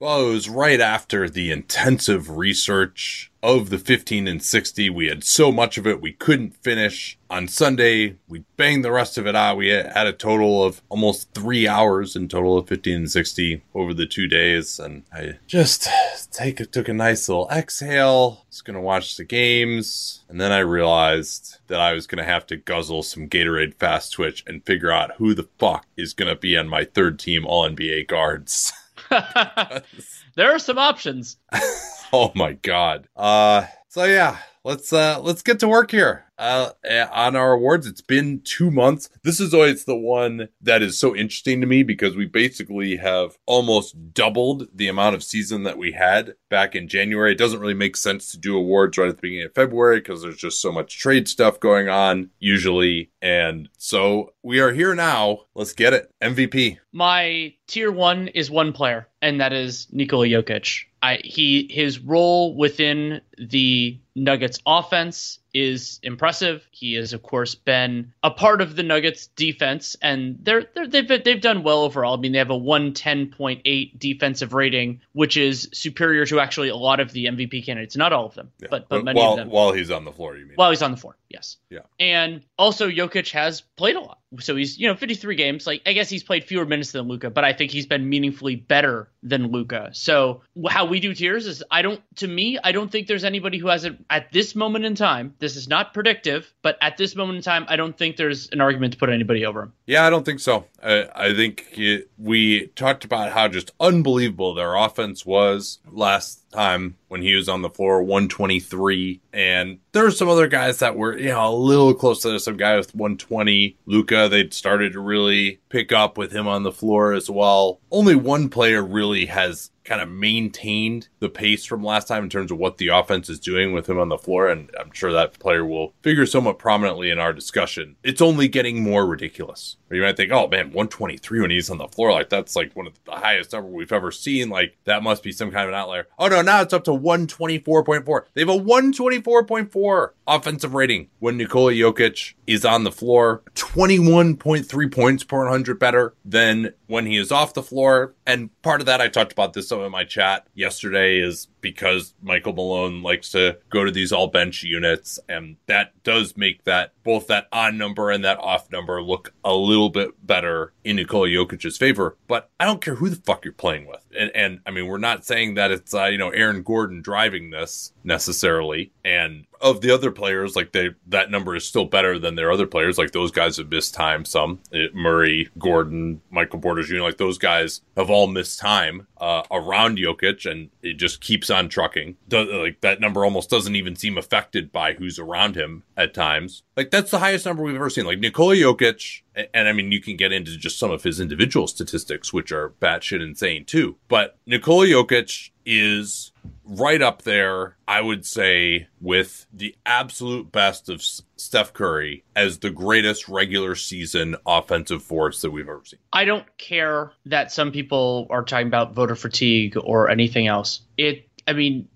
Well, 0.00 0.30
it 0.30 0.32
was 0.32 0.48
right 0.48 0.80
after 0.80 1.28
the 1.28 1.50
intensive 1.50 2.38
research 2.38 3.30
of 3.42 3.68
the 3.68 3.76
15 3.76 4.26
and 4.26 4.42
60. 4.42 4.88
We 4.88 5.08
had 5.08 5.22
so 5.22 5.52
much 5.52 5.76
of 5.76 5.86
it 5.86 6.00
we 6.00 6.14
couldn't 6.14 6.56
finish. 6.56 7.18
On 7.28 7.46
Sunday, 7.46 8.16
we 8.26 8.44
banged 8.56 8.82
the 8.82 8.92
rest 8.92 9.18
of 9.18 9.26
it 9.26 9.36
out. 9.36 9.58
We 9.58 9.68
had 9.68 10.06
a 10.06 10.14
total 10.14 10.64
of 10.64 10.80
almost 10.88 11.34
three 11.34 11.68
hours 11.68 12.16
in 12.16 12.28
total 12.28 12.56
of 12.56 12.66
15 12.66 12.96
and 12.96 13.10
60 13.10 13.62
over 13.74 13.92
the 13.92 14.06
two 14.06 14.26
days. 14.26 14.78
And 14.78 15.02
I 15.12 15.34
just 15.46 15.86
take 16.32 16.70
took 16.70 16.88
a 16.88 16.94
nice 16.94 17.28
little 17.28 17.50
exhale. 17.50 18.46
Was 18.48 18.62
gonna 18.62 18.80
watch 18.80 19.18
the 19.18 19.24
games, 19.24 20.24
and 20.30 20.40
then 20.40 20.50
I 20.50 20.60
realized 20.60 21.58
that 21.66 21.80
I 21.80 21.92
was 21.92 22.06
gonna 22.06 22.24
have 22.24 22.46
to 22.46 22.56
guzzle 22.56 23.02
some 23.02 23.28
Gatorade 23.28 23.74
Fast 23.74 24.14
Twitch 24.14 24.44
and 24.46 24.64
figure 24.64 24.90
out 24.90 25.16
who 25.18 25.34
the 25.34 25.48
fuck 25.58 25.84
is 25.98 26.14
gonna 26.14 26.36
be 26.36 26.56
on 26.56 26.68
my 26.68 26.84
third 26.84 27.18
team 27.18 27.44
All 27.44 27.68
NBA 27.68 28.08
guards. 28.08 28.72
there 30.36 30.54
are 30.54 30.58
some 30.58 30.78
options. 30.78 31.36
oh 32.12 32.32
my 32.34 32.52
god. 32.54 33.08
Uh 33.16 33.66
so 33.88 34.04
yeah, 34.04 34.38
let's 34.64 34.92
uh 34.92 35.18
let's 35.20 35.42
get 35.42 35.60
to 35.60 35.68
work 35.68 35.90
here 35.90 36.26
uh, 36.40 36.70
on 37.12 37.36
our 37.36 37.52
awards. 37.52 37.86
It's 37.86 38.00
been 38.00 38.40
two 38.42 38.70
months. 38.70 39.10
This 39.22 39.40
is 39.40 39.52
always 39.52 39.84
the 39.84 39.96
one 39.96 40.48
that 40.62 40.82
is 40.82 40.96
so 40.96 41.14
interesting 41.14 41.60
to 41.60 41.66
me 41.66 41.82
because 41.82 42.16
we 42.16 42.24
basically 42.24 42.96
have 42.96 43.36
almost 43.46 44.14
doubled 44.14 44.68
the 44.74 44.88
amount 44.88 45.14
of 45.14 45.22
season 45.22 45.64
that 45.64 45.76
we 45.76 45.92
had 45.92 46.34
back 46.48 46.74
in 46.74 46.88
January. 46.88 47.32
It 47.32 47.38
doesn't 47.38 47.60
really 47.60 47.74
make 47.74 47.96
sense 47.96 48.30
to 48.32 48.38
do 48.38 48.56
awards 48.56 48.96
right 48.96 49.10
at 49.10 49.16
the 49.16 49.22
beginning 49.22 49.46
of 49.46 49.54
February 49.54 50.00
because 50.00 50.22
there's 50.22 50.38
just 50.38 50.62
so 50.62 50.72
much 50.72 50.98
trade 50.98 51.28
stuff 51.28 51.60
going 51.60 51.88
on 51.88 52.30
usually. 52.38 53.10
And 53.20 53.68
so 53.76 54.32
we 54.42 54.60
are 54.60 54.72
here 54.72 54.94
now. 54.94 55.40
Let's 55.54 55.74
get 55.74 55.92
it. 55.92 56.10
MVP. 56.22 56.78
My 56.92 57.54
tier 57.66 57.92
one 57.92 58.28
is 58.28 58.50
one 58.50 58.72
player, 58.72 59.06
and 59.20 59.40
that 59.40 59.52
is 59.52 59.86
Nikola 59.92 60.26
Jokic. 60.26 60.84
I, 61.02 61.18
he 61.22 61.68
his 61.70 61.98
role 61.98 62.56
within 62.56 63.20
the 63.38 63.98
Nuggets 64.20 64.58
offense 64.66 65.38
is 65.54 65.98
impressive. 66.02 66.66
He 66.70 66.94
has, 66.94 67.12
of 67.12 67.22
course, 67.22 67.54
been 67.54 68.12
a 68.22 68.30
part 68.30 68.60
of 68.60 68.76
the 68.76 68.82
Nuggets 68.82 69.28
defense, 69.28 69.96
and 70.00 70.38
they're, 70.42 70.66
they're 70.74 70.86
they've 70.86 71.24
they've 71.24 71.40
done 71.40 71.62
well 71.62 71.82
overall. 71.82 72.16
I 72.16 72.20
mean, 72.20 72.32
they 72.32 72.38
have 72.38 72.50
a 72.50 72.56
one 72.56 72.92
ten 72.92 73.28
point 73.28 73.62
eight 73.64 73.98
defensive 73.98 74.52
rating, 74.52 75.00
which 75.12 75.36
is 75.36 75.68
superior 75.72 76.26
to 76.26 76.40
actually 76.40 76.68
a 76.68 76.76
lot 76.76 77.00
of 77.00 77.12
the 77.12 77.26
MVP 77.26 77.64
candidates. 77.64 77.96
Not 77.96 78.12
all 78.12 78.26
of 78.26 78.34
them, 78.34 78.50
yeah. 78.60 78.68
but 78.70 78.88
but 78.88 79.04
many 79.04 79.18
while, 79.18 79.32
of 79.32 79.36
them. 79.38 79.50
While 79.50 79.72
he's 79.72 79.90
on 79.90 80.04
the 80.04 80.12
floor, 80.12 80.36
you 80.36 80.44
mean? 80.44 80.54
While 80.54 80.70
he's 80.70 80.82
on 80.82 80.90
the 80.90 80.96
floor, 80.96 81.16
yes. 81.28 81.56
Yeah. 81.70 81.80
And 81.98 82.42
also, 82.58 82.88
Jokic 82.88 83.30
has 83.32 83.62
played 83.62 83.96
a 83.96 84.00
lot, 84.00 84.18
so 84.38 84.54
he's 84.54 84.78
you 84.78 84.86
know 84.86 84.94
fifty 84.94 85.14
three 85.14 85.36
games. 85.36 85.66
Like 85.66 85.82
I 85.86 85.92
guess 85.92 86.08
he's 86.08 86.22
played 86.22 86.44
fewer 86.44 86.66
minutes 86.66 86.92
than 86.92 87.08
Luka, 87.08 87.30
but 87.30 87.44
I 87.44 87.52
think 87.52 87.70
he's 87.70 87.86
been 87.86 88.08
meaningfully 88.08 88.56
better 88.56 89.10
than 89.22 89.50
Luka. 89.50 89.90
So 89.92 90.42
how 90.68 90.84
we 90.86 91.00
do 91.00 91.14
tiers 91.14 91.46
is 91.46 91.62
I 91.70 91.82
don't 91.82 92.00
to 92.16 92.28
me 92.28 92.58
I 92.62 92.72
don't 92.72 92.90
think 92.90 93.06
there's 93.06 93.24
anybody 93.24 93.58
who 93.58 93.68
has 93.68 93.84
it 93.84 93.96
at 94.10 94.32
this 94.32 94.54
moment 94.54 94.84
in 94.84 94.94
time. 94.94 95.34
This 95.38 95.56
is 95.56 95.68
not 95.68 95.94
predictive, 95.94 96.52
but 96.62 96.76
at 96.82 96.96
this 96.96 97.14
moment 97.14 97.36
in 97.36 97.42
time, 97.42 97.64
I 97.68 97.76
don't 97.76 97.96
think 97.96 98.16
there's 98.16 98.48
an 98.50 98.60
argument 98.60 98.92
to 98.92 98.98
put 98.98 99.08
anybody 99.08 99.46
over 99.46 99.62
him. 99.62 99.72
Yeah, 99.86 100.04
I 100.04 100.10
don't 100.10 100.24
think 100.24 100.40
so. 100.40 100.66
I, 100.82 101.08
I 101.14 101.34
think 101.34 101.66
it, 101.72 102.10
we 102.18 102.66
talked 102.68 103.04
about 103.04 103.32
how 103.32 103.48
just 103.48 103.70
unbelievable 103.80 104.54
their 104.54 104.74
offense 104.74 105.24
was 105.24 105.78
last 105.90 106.50
time 106.50 106.96
when 107.08 107.22
he 107.22 107.34
was 107.34 107.48
on 107.48 107.62
the 107.62 107.70
floor, 107.70 108.02
123. 108.02 109.20
And 109.32 109.78
there 109.92 110.04
were 110.04 110.10
some 110.10 110.28
other 110.28 110.48
guys 110.48 110.80
that 110.80 110.96
were, 110.96 111.16
you 111.16 111.28
know, 111.28 111.48
a 111.48 111.54
little 111.54 111.94
close 111.94 112.22
to 112.22 112.38
some 112.40 112.56
guy 112.56 112.76
with 112.76 112.94
120. 112.94 113.76
Luka, 113.86 114.28
they'd 114.28 114.52
started 114.52 114.92
to 114.92 115.00
really 115.00 115.60
pick 115.68 115.92
up 115.92 116.18
with 116.18 116.32
him 116.32 116.48
on 116.48 116.64
the 116.64 116.72
floor 116.72 117.12
as 117.12 117.30
well. 117.30 117.80
Only 117.90 118.16
one 118.16 118.48
player 118.48 118.82
really 118.82 119.26
has 119.26 119.70
kind 119.90 120.00
of 120.00 120.08
maintained 120.08 121.08
the 121.18 121.28
pace 121.28 121.64
from 121.64 121.82
last 121.82 122.06
time 122.06 122.22
in 122.22 122.30
terms 122.30 122.52
of 122.52 122.58
what 122.58 122.78
the 122.78 122.86
offense 122.86 123.28
is 123.28 123.40
doing 123.40 123.72
with 123.72 123.88
him 123.88 123.98
on 123.98 124.08
the 124.08 124.16
floor. 124.16 124.48
And 124.48 124.70
I'm 124.78 124.92
sure 124.92 125.10
that 125.10 125.40
player 125.40 125.64
will 125.64 125.94
figure 126.00 126.26
somewhat 126.26 126.60
prominently 126.60 127.10
in 127.10 127.18
our 127.18 127.32
discussion. 127.32 127.96
It's 128.04 128.20
only 128.20 128.46
getting 128.46 128.84
more 128.84 129.04
ridiculous. 129.04 129.78
You 129.90 130.02
might 130.02 130.16
think, 130.16 130.30
oh 130.30 130.46
man, 130.46 130.66
123 130.66 131.40
when 131.40 131.50
he's 131.50 131.68
on 131.68 131.78
the 131.78 131.88
floor, 131.88 132.12
like 132.12 132.28
that's 132.28 132.54
like 132.54 132.76
one 132.76 132.86
of 132.86 132.92
the 133.04 133.10
highest 133.10 133.52
number 133.52 133.68
we've 133.68 133.92
ever 133.92 134.12
seen. 134.12 134.48
Like 134.48 134.76
that 134.84 135.02
must 135.02 135.24
be 135.24 135.32
some 135.32 135.50
kind 135.50 135.64
of 135.64 135.70
an 135.70 135.74
outlier. 135.74 136.06
Oh 136.16 136.28
no, 136.28 136.42
now 136.42 136.62
it's 136.62 136.72
up 136.72 136.84
to 136.84 136.92
124.4. 136.92 138.22
They 138.34 138.42
have 138.42 138.48
a 138.48 138.52
124.4 138.52 140.10
offensive 140.28 140.74
rating 140.74 141.08
when 141.18 141.36
Nikola 141.36 141.72
Jokic 141.72 142.34
is 142.46 142.64
on 142.64 142.84
the 142.84 142.92
floor. 142.92 143.42
21.3 143.56 144.92
points 144.92 145.24
per 145.24 145.38
100 145.38 145.78
better 145.80 146.14
than 146.24 146.72
when 146.86 147.06
he 147.06 147.16
is 147.16 147.32
off 147.32 147.54
the 147.54 147.62
floor. 147.62 148.14
And 148.26 148.50
part 148.62 148.80
of 148.80 148.86
that, 148.86 149.00
I 149.00 149.08
talked 149.08 149.32
about 149.32 149.54
this 149.54 149.72
some 149.80 149.86
in 149.86 149.92
my 149.92 150.04
chat 150.04 150.46
yesterday, 150.54 151.20
is 151.20 151.48
because 151.60 152.14
Michael 152.22 152.52
Malone 152.52 153.02
likes 153.02 153.30
to 153.30 153.58
go 153.70 153.84
to 153.84 153.90
these 153.90 154.12
all 154.12 154.28
bench 154.28 154.62
units. 154.62 155.18
And 155.28 155.56
that 155.66 155.92
does 156.02 156.36
make 156.36 156.64
that 156.64 156.92
both 157.02 157.26
that 157.28 157.48
on 157.52 157.78
number 157.78 158.10
and 158.10 158.24
that 158.24 158.38
off 158.38 158.70
number 158.70 159.02
look 159.02 159.32
a 159.44 159.54
little 159.54 159.90
bit 159.90 160.26
better 160.26 160.72
in 160.84 160.96
Nikola 160.96 161.28
Jokic's 161.28 161.76
favor. 161.76 162.16
But 162.28 162.50
I 162.58 162.64
don't 162.64 162.80
care 162.80 162.96
who 162.96 163.08
the 163.08 163.16
fuck 163.16 163.44
you're 163.44 163.52
playing 163.52 163.86
with. 163.86 164.04
And, 164.18 164.30
and 164.34 164.60
I 164.66 164.70
mean, 164.70 164.86
we're 164.86 164.98
not 164.98 165.24
saying 165.24 165.54
that 165.54 165.70
it's, 165.70 165.94
uh, 165.94 166.06
you 166.06 166.18
know, 166.18 166.30
Aaron 166.30 166.62
Gordon 166.62 167.02
driving 167.02 167.50
this 167.50 167.92
necessarily. 168.04 168.92
And 169.04 169.46
of 169.60 169.80
the 169.82 169.90
other 169.90 170.10
players, 170.10 170.56
like 170.56 170.72
they 170.72 170.90
that 171.08 171.30
number 171.30 171.54
is 171.54 171.66
still 171.66 171.84
better 171.84 172.18
than 172.18 172.34
their 172.34 172.50
other 172.50 172.66
players. 172.66 172.96
Like 172.96 173.12
those 173.12 173.30
guys 173.30 173.58
have 173.58 173.70
missed 173.70 173.94
time. 173.94 174.24
Some 174.24 174.60
it, 174.72 174.94
Murray, 174.94 175.50
Gordon, 175.58 176.22
Michael 176.30 176.60
Porter 176.60 176.82
Jr. 176.82 177.00
Like 177.00 177.18
those 177.18 177.38
guys 177.38 177.82
have 177.96 178.10
all 178.10 178.26
missed 178.26 178.58
time 178.58 179.06
uh, 179.18 179.42
around 179.50 179.98
Jokic, 179.98 180.50
and 180.50 180.70
it 180.82 180.94
just 180.94 181.20
keeps 181.20 181.50
on 181.50 181.68
trucking. 181.68 182.16
Does, 182.28 182.48
like 182.48 182.80
that 182.80 183.00
number 183.00 183.24
almost 183.24 183.50
doesn't 183.50 183.76
even 183.76 183.96
seem 183.96 184.16
affected 184.16 184.72
by 184.72 184.94
who's 184.94 185.18
around 185.18 185.56
him 185.56 185.82
at 185.96 186.14
times. 186.14 186.62
Like 186.76 186.89
that's 186.90 187.10
the 187.10 187.18
highest 187.18 187.46
number 187.46 187.62
we've 187.62 187.74
ever 187.74 187.90
seen. 187.90 188.04
Like 188.04 188.18
Nikola 188.18 188.54
Jokic, 188.54 189.22
and 189.54 189.68
I 189.68 189.72
mean 189.72 189.92
you 189.92 190.00
can 190.00 190.16
get 190.16 190.32
into 190.32 190.56
just 190.56 190.78
some 190.78 190.90
of 190.90 191.02
his 191.02 191.20
individual 191.20 191.66
statistics, 191.66 192.32
which 192.32 192.52
are 192.52 192.70
batshit 192.80 193.22
insane 193.22 193.64
too. 193.64 193.96
But 194.08 194.36
Nikola 194.46 194.86
Jokic 194.86 195.50
is 195.64 196.32
right 196.64 197.02
up 197.02 197.22
there, 197.22 197.76
I 197.86 198.00
would 198.00 198.24
say, 198.24 198.88
with 199.00 199.46
the 199.52 199.74
absolute 199.84 200.50
best 200.52 200.88
of 200.88 201.02
Steph 201.36 201.72
Curry 201.72 202.24
as 202.36 202.58
the 202.58 202.70
greatest 202.70 203.28
regular 203.28 203.74
season 203.74 204.36
offensive 204.46 205.02
force 205.02 205.42
that 205.42 205.50
we've 205.50 205.68
ever 205.68 205.82
seen. 205.84 205.98
I 206.12 206.24
don't 206.24 206.46
care 206.58 207.12
that 207.26 207.52
some 207.52 207.72
people 207.72 208.26
are 208.30 208.44
talking 208.44 208.68
about 208.68 208.94
voter 208.94 209.16
fatigue 209.16 209.76
or 209.82 210.10
anything 210.10 210.46
else. 210.46 210.80
It 210.96 211.26
I 211.48 211.52
mean, 211.52 211.88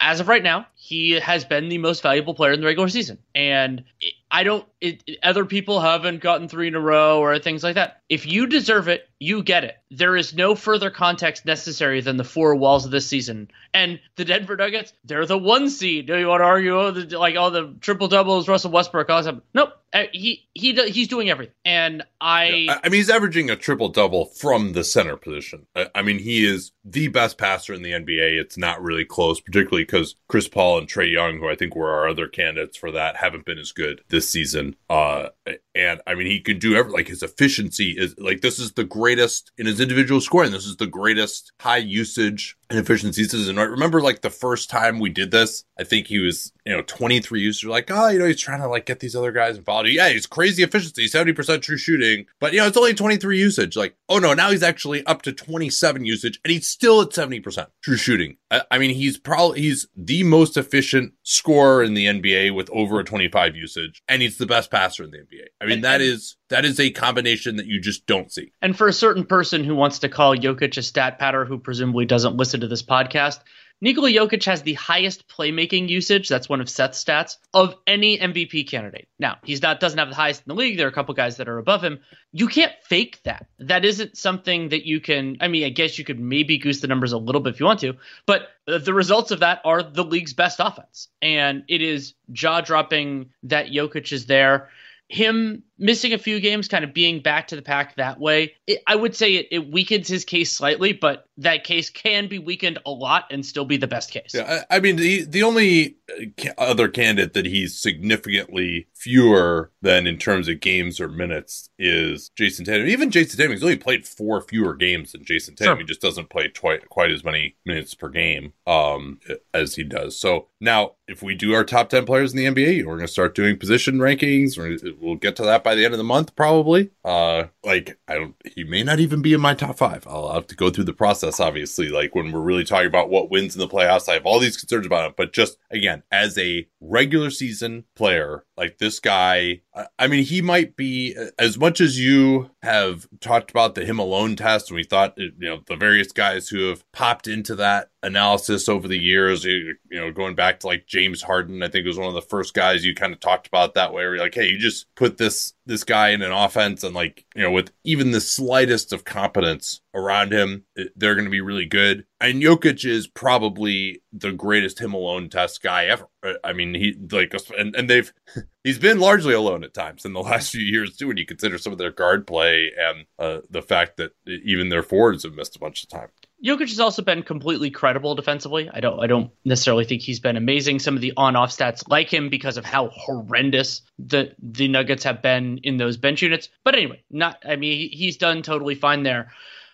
as 0.00 0.20
of 0.20 0.28
right 0.28 0.42
now, 0.42 0.66
he 0.74 1.12
has 1.12 1.44
been 1.44 1.68
the 1.68 1.78
most 1.78 2.02
valuable 2.02 2.34
player 2.34 2.52
in 2.52 2.60
the 2.60 2.66
regular 2.66 2.88
season. 2.88 3.18
And 3.34 3.84
I 4.30 4.44
don't, 4.44 4.66
it, 4.80 5.02
other 5.22 5.44
people 5.44 5.80
haven't 5.80 6.20
gotten 6.20 6.48
three 6.48 6.68
in 6.68 6.74
a 6.74 6.80
row 6.80 7.20
or 7.20 7.38
things 7.38 7.62
like 7.62 7.76
that. 7.76 8.02
If 8.08 8.26
you 8.26 8.46
deserve 8.46 8.88
it, 8.88 9.08
you 9.20 9.42
get 9.42 9.64
it. 9.64 9.76
There 9.90 10.16
is 10.16 10.34
no 10.34 10.54
further 10.54 10.90
context 10.90 11.44
necessary 11.44 12.00
than 12.00 12.16
the 12.16 12.24
four 12.24 12.54
walls 12.54 12.84
of 12.84 12.90
this 12.90 13.06
season. 13.06 13.50
And 13.74 14.00
the 14.16 14.24
Denver 14.24 14.56
Nuggets, 14.56 14.92
they're 15.04 15.26
the 15.26 15.38
one 15.38 15.70
seed. 15.70 16.06
Do 16.06 16.16
you 16.16 16.28
want 16.28 16.40
to 16.40 16.44
argue, 16.44 16.78
oh, 16.78 16.90
the, 16.92 17.18
like 17.18 17.36
all 17.36 17.50
the 17.50 17.74
triple 17.80 18.08
doubles, 18.08 18.48
Russell 18.48 18.70
Westbrook, 18.70 19.10
all 19.10 19.22
that? 19.22 19.42
Nope. 19.54 19.72
Uh, 19.90 20.04
he 20.12 20.46
he 20.52 20.74
he's 20.90 21.08
doing 21.08 21.30
everything, 21.30 21.54
and 21.64 22.02
I. 22.20 22.48
Yeah. 22.48 22.80
I 22.84 22.90
mean, 22.90 22.98
he's 22.98 23.08
averaging 23.08 23.48
a 23.48 23.56
triple 23.56 23.88
double 23.88 24.26
from 24.26 24.74
the 24.74 24.84
center 24.84 25.16
position. 25.16 25.66
I 25.94 26.02
mean, 26.02 26.18
he 26.18 26.44
is 26.44 26.72
the 26.84 27.08
best 27.08 27.38
passer 27.38 27.72
in 27.72 27.82
the 27.82 27.92
NBA. 27.92 28.38
It's 28.38 28.58
not 28.58 28.82
really 28.82 29.06
close, 29.06 29.40
particularly 29.40 29.84
because 29.84 30.16
Chris 30.28 30.46
Paul 30.46 30.76
and 30.76 30.88
Trae 30.88 31.10
Young, 31.10 31.38
who 31.38 31.48
I 31.48 31.54
think 31.54 31.74
were 31.74 31.90
our 31.90 32.06
other 32.06 32.28
candidates 32.28 32.76
for 32.76 32.90
that, 32.90 33.16
haven't 33.16 33.46
been 33.46 33.58
as 33.58 33.72
good 33.72 34.02
this 34.08 34.28
season. 34.28 34.76
Uh, 34.90 35.28
and 35.74 36.02
I 36.06 36.14
mean, 36.14 36.26
he 36.26 36.40
can 36.40 36.58
do 36.58 36.76
every 36.76 36.92
like 36.92 37.08
his 37.08 37.22
efficiency 37.22 37.94
is 37.96 38.14
like 38.18 38.42
this 38.42 38.58
is 38.58 38.72
the 38.72 38.84
greatest 39.08 39.52
in 39.56 39.64
his 39.64 39.80
individual 39.80 40.20
scoring. 40.20 40.52
This 40.52 40.66
is 40.66 40.76
the 40.76 40.86
greatest 40.86 41.52
high 41.60 41.78
usage 41.78 42.58
and 42.68 42.78
efficiency 42.78 43.24
season. 43.24 43.58
I 43.58 43.62
remember 43.62 44.02
like 44.02 44.20
the 44.20 44.28
first 44.28 44.68
time 44.68 44.98
we 44.98 45.08
did 45.08 45.30
this, 45.30 45.64
I 45.78 45.84
think 45.84 46.08
he 46.08 46.18
was, 46.18 46.52
you 46.66 46.76
know, 46.76 46.82
23 46.82 47.40
users 47.40 47.70
like, 47.70 47.90
oh, 47.90 48.08
you 48.08 48.18
know, 48.18 48.26
he's 48.26 48.38
trying 48.38 48.60
to 48.60 48.68
like 48.68 48.84
get 48.84 49.00
these 49.00 49.16
other 49.16 49.32
guys 49.32 49.56
involved. 49.56 49.88
Yeah, 49.88 50.10
he's 50.10 50.26
crazy 50.26 50.62
efficiency, 50.62 51.06
70% 51.06 51.62
true 51.62 51.78
shooting, 51.78 52.26
but 52.38 52.52
you 52.52 52.58
know, 52.58 52.66
it's 52.66 52.76
only 52.76 52.92
23 52.92 53.38
usage. 53.38 53.76
Like, 53.76 53.96
oh 54.10 54.18
no, 54.18 54.34
now 54.34 54.50
he's 54.50 54.62
actually 54.62 55.06
up 55.06 55.22
to 55.22 55.32
27 55.32 56.04
usage 56.04 56.38
and 56.44 56.52
he's 56.52 56.68
still 56.68 57.00
at 57.00 57.08
70% 57.08 57.68
true 57.80 57.96
shooting. 57.96 58.36
I, 58.50 58.62
I 58.70 58.76
mean, 58.76 58.94
he's 58.94 59.16
probably, 59.16 59.62
he's 59.62 59.86
the 59.96 60.22
most 60.22 60.58
efficient 60.58 61.14
scorer 61.22 61.82
in 61.82 61.94
the 61.94 62.04
NBA 62.04 62.54
with 62.54 62.68
over 62.68 63.00
a 63.00 63.04
25 63.04 63.56
usage 63.56 64.02
and 64.06 64.20
he's 64.20 64.36
the 64.36 64.44
best 64.44 64.70
passer 64.70 65.04
in 65.04 65.12
the 65.12 65.18
NBA. 65.18 65.46
I 65.62 65.64
mean, 65.64 65.80
that 65.80 66.02
is 66.02 66.36
that 66.48 66.64
is 66.64 66.80
a 66.80 66.90
combination 66.90 67.56
that 67.56 67.66
you 67.66 67.80
just 67.80 68.06
don't 68.06 68.32
see. 68.32 68.52
And 68.62 68.76
for 68.76 68.88
a 68.88 68.92
certain 68.92 69.24
person 69.24 69.64
who 69.64 69.74
wants 69.74 70.00
to 70.00 70.08
call 70.08 70.36
Jokic 70.36 70.76
a 70.76 70.82
stat 70.82 71.18
patter 71.18 71.44
who 71.44 71.58
presumably 71.58 72.06
doesn't 72.06 72.36
listen 72.36 72.60
to 72.60 72.68
this 72.68 72.82
podcast, 72.82 73.40
Nikola 73.80 74.10
Jokic 74.10 74.44
has 74.44 74.62
the 74.62 74.74
highest 74.74 75.28
playmaking 75.28 75.88
usage. 75.88 76.28
That's 76.28 76.48
one 76.48 76.60
of 76.60 76.68
Seth's 76.68 77.02
stats 77.02 77.36
of 77.54 77.76
any 77.86 78.18
MVP 78.18 78.68
candidate. 78.68 79.08
Now 79.20 79.36
he's 79.44 79.62
not 79.62 79.78
doesn't 79.78 79.98
have 79.98 80.08
the 80.08 80.16
highest 80.16 80.42
in 80.44 80.48
the 80.48 80.58
league. 80.58 80.76
There 80.76 80.86
are 80.86 80.90
a 80.90 80.94
couple 80.94 81.14
guys 81.14 81.36
that 81.36 81.48
are 81.48 81.58
above 81.58 81.84
him. 81.84 82.00
You 82.32 82.48
can't 82.48 82.72
fake 82.82 83.20
that. 83.22 83.46
That 83.60 83.84
isn't 83.84 84.16
something 84.16 84.70
that 84.70 84.84
you 84.84 85.00
can. 85.00 85.36
I 85.40 85.46
mean, 85.46 85.64
I 85.64 85.68
guess 85.68 85.96
you 85.96 86.04
could 86.04 86.18
maybe 86.18 86.58
goose 86.58 86.80
the 86.80 86.88
numbers 86.88 87.12
a 87.12 87.18
little 87.18 87.40
bit 87.40 87.54
if 87.54 87.60
you 87.60 87.66
want 87.66 87.80
to, 87.80 87.94
but 88.26 88.48
the 88.66 88.92
results 88.92 89.30
of 89.30 89.40
that 89.40 89.60
are 89.64 89.82
the 89.82 90.04
league's 90.04 90.34
best 90.34 90.58
offense, 90.60 91.08
and 91.22 91.62
it 91.68 91.80
is 91.80 92.14
jaw 92.32 92.60
dropping 92.60 93.30
that 93.44 93.68
Jokic 93.68 94.12
is 94.12 94.26
there 94.26 94.70
him 95.08 95.62
missing 95.78 96.12
a 96.12 96.18
few 96.18 96.38
games, 96.38 96.68
kind 96.68 96.84
of 96.84 96.92
being 96.92 97.20
back 97.20 97.48
to 97.48 97.56
the 97.56 97.62
pack 97.62 97.96
that 97.96 98.20
way, 98.20 98.52
it, 98.66 98.82
I 98.86 98.94
would 98.94 99.16
say 99.16 99.36
it, 99.36 99.48
it, 99.50 99.70
weakens 99.70 100.06
his 100.06 100.24
case 100.24 100.52
slightly, 100.52 100.92
but 100.92 101.26
that 101.38 101.64
case 101.64 101.88
can 101.88 102.28
be 102.28 102.38
weakened 102.38 102.78
a 102.84 102.90
lot 102.90 103.24
and 103.30 103.44
still 103.46 103.64
be 103.64 103.78
the 103.78 103.86
best 103.86 104.10
case. 104.10 104.32
Yeah, 104.34 104.64
I, 104.70 104.76
I 104.76 104.80
mean, 104.80 104.96
the, 104.96 105.24
the 105.24 105.42
only 105.42 105.96
uh, 106.10 106.50
other 106.58 106.88
candidate 106.88 107.32
that 107.34 107.46
he's 107.46 107.78
significantly 107.78 108.88
fewer 108.94 109.70
than 109.80 110.06
in 110.06 110.18
terms 110.18 110.46
of 110.46 110.60
games 110.60 111.00
or 111.00 111.08
minutes 111.08 111.70
is 111.78 112.30
Jayson 112.36 112.66
Tatum. 112.66 112.88
Even 112.88 113.10
Jayson 113.10 113.38
Tatum, 113.38 113.52
he's 113.52 113.62
only 113.62 113.76
played 113.76 114.06
four 114.06 114.42
fewer 114.42 114.74
games 114.74 115.12
than 115.12 115.24
Jayson 115.24 115.54
Tatum. 115.54 115.76
Sure. 115.76 115.78
He 115.78 115.84
just 115.84 116.02
doesn't 116.02 116.28
play 116.28 116.50
quite, 116.50 116.88
quite 116.90 117.10
as 117.10 117.24
many 117.24 117.56
minutes 117.64 117.94
per 117.94 118.10
game 118.10 118.52
um, 118.66 119.20
as 119.54 119.76
he 119.76 119.84
does. 119.84 120.20
So 120.20 120.48
now, 120.60 120.96
if 121.08 121.22
we 121.22 121.34
do 121.34 121.54
our 121.54 121.64
top 121.64 121.88
10 121.88 122.04
players 122.04 122.34
in 122.34 122.36
the 122.36 122.44
NBA, 122.44 122.84
we're 122.84 122.96
going 122.96 123.06
to 123.06 123.12
start 123.12 123.34
doing 123.34 123.58
position 123.58 123.96
rankings. 123.98 124.58
We'll 125.00 125.16
get 125.16 125.36
to 125.36 125.42
that 125.44 125.64
by 125.64 125.74
the 125.74 125.84
end 125.84 125.94
of 125.94 125.98
the 125.98 126.04
month, 126.04 126.36
probably. 126.36 126.90
Uh, 127.02 127.44
like, 127.64 127.98
I 128.06 128.14
don't, 128.14 128.36
he 128.44 128.62
may 128.62 128.82
not 128.82 129.00
even 129.00 129.22
be 129.22 129.32
in 129.32 129.40
my 129.40 129.54
top 129.54 129.78
five. 129.78 130.06
I'll 130.06 130.34
have 130.34 130.46
to 130.48 130.54
go 130.54 130.68
through 130.68 130.84
the 130.84 130.92
process, 130.92 131.40
obviously. 131.40 131.88
Like, 131.88 132.14
when 132.14 132.30
we're 132.30 132.40
really 132.40 132.64
talking 132.64 132.86
about 132.86 133.08
what 133.08 133.30
wins 133.30 133.56
in 133.56 133.60
the 133.60 133.66
playoffs, 133.66 134.08
I 134.08 134.14
have 134.14 134.26
all 134.26 134.38
these 134.38 134.58
concerns 134.58 134.84
about 134.84 135.06
him. 135.06 135.14
But 135.16 135.32
just, 135.32 135.56
again, 135.70 136.02
as 136.12 136.36
a 136.36 136.68
regular 136.80 137.30
season 137.30 137.84
player, 137.96 138.44
like 138.58 138.76
this 138.76 139.00
guy, 139.00 139.62
I 139.98 140.08
mean, 140.08 140.24
he 140.24 140.42
might 140.42 140.76
be 140.76 141.16
as 141.38 141.56
much 141.56 141.80
as 141.80 141.98
you 141.98 142.50
have 142.62 143.08
talked 143.20 143.50
about 143.50 143.74
the 143.74 143.84
him 143.84 143.98
alone 143.98 144.36
test, 144.36 144.68
and 144.68 144.76
we 144.76 144.84
thought, 144.84 145.14
you 145.16 145.32
know, 145.38 145.60
the 145.66 145.76
various 145.76 146.12
guys 146.12 146.48
who 146.48 146.68
have 146.68 146.84
popped 146.92 147.26
into 147.26 147.54
that 147.56 147.90
analysis 148.02 148.68
over 148.68 148.86
the 148.86 148.98
years, 148.98 149.44
you 149.44 149.74
know, 149.90 150.12
going 150.12 150.34
back 150.34 150.60
to 150.60 150.66
like 150.66 150.86
James 150.86 151.22
Harden, 151.22 151.62
I 151.62 151.68
think 151.68 151.86
was 151.86 151.98
one 151.98 152.08
of 152.08 152.14
the 152.14 152.22
first 152.22 152.54
guys 152.54 152.84
you 152.84 152.94
kind 152.94 153.12
of 153.12 153.20
talked 153.20 153.46
about 153.46 153.74
that 153.74 153.92
way, 153.92 154.02
where 154.02 154.14
you're 154.14 154.24
like, 154.24 154.34
hey, 154.34 154.48
you 154.48 154.58
just 154.58 154.86
put 154.94 155.18
this 155.18 155.54
this 155.66 155.84
guy 155.84 156.10
in 156.10 156.22
an 156.22 156.32
offense 156.32 156.82
and 156.82 156.94
like, 156.94 157.26
you 157.34 157.42
know, 157.42 157.50
with 157.50 157.70
even 157.84 158.12
the 158.12 158.20
slightest 158.20 158.92
of 158.92 159.04
competence 159.04 159.80
around 159.94 160.32
him, 160.32 160.64
they're 160.96 161.14
going 161.14 161.26
to 161.26 161.30
be 161.30 161.40
really 161.40 161.66
good. 161.66 162.06
And 162.20 162.42
Jokic 162.42 162.84
is 162.88 163.06
probably 163.06 164.02
the 164.12 164.32
greatest 164.32 164.80
him 164.80 164.94
alone 164.94 165.28
test 165.28 165.62
guy 165.62 165.86
ever. 165.86 166.08
I 166.42 166.52
mean, 166.52 166.74
he 166.74 166.96
like, 167.10 167.34
and, 167.56 167.74
and 167.76 167.90
they've, 167.90 168.12
he's 168.64 168.78
been 168.78 169.00
largely 169.00 169.34
alone 169.34 169.64
at 169.64 169.74
times 169.74 170.04
in 170.04 170.12
the 170.12 170.20
last 170.22 170.52
few 170.52 170.62
years 170.62 170.96
too, 170.96 171.08
when 171.08 171.16
you 171.16 171.26
consider 171.26 171.58
some 171.58 171.72
of 171.72 171.78
their 171.78 171.92
guard 171.92 172.26
play 172.26 172.72
and 172.78 173.06
uh, 173.18 173.40
the 173.50 173.62
fact 173.62 173.96
that 173.96 174.12
even 174.26 174.68
their 174.68 174.82
forwards 174.82 175.24
have 175.24 175.34
missed 175.34 175.56
a 175.56 175.60
bunch 175.60 175.82
of 175.82 175.88
time. 175.88 176.08
Jokic 176.44 176.68
has 176.68 176.78
also 176.78 177.02
been 177.02 177.22
completely 177.22 177.70
credible 177.70 178.14
defensively. 178.14 178.70
I 178.72 178.80
don't 178.80 179.00
I 179.00 179.06
don't 179.06 179.30
necessarily 179.44 179.84
think 179.84 180.02
he's 180.02 180.20
been 180.20 180.36
amazing. 180.36 180.78
Some 180.78 180.94
of 180.94 181.00
the 181.00 181.12
on-off 181.16 181.50
stats 181.50 181.88
like 181.88 182.12
him 182.12 182.28
because 182.28 182.56
of 182.56 182.64
how 182.64 182.88
horrendous 182.88 183.82
the 183.98 184.34
the 184.40 184.68
Nuggets 184.68 185.04
have 185.04 185.20
been 185.20 185.58
in 185.64 185.78
those 185.78 185.96
bench 185.96 186.22
units. 186.22 186.48
But 186.62 186.76
anyway, 186.76 187.02
not 187.10 187.42
I 187.48 187.56
mean 187.56 187.90
he's 187.90 188.16
done 188.16 188.42
totally 188.42 188.76
fine 188.76 189.02
there. 189.02 189.32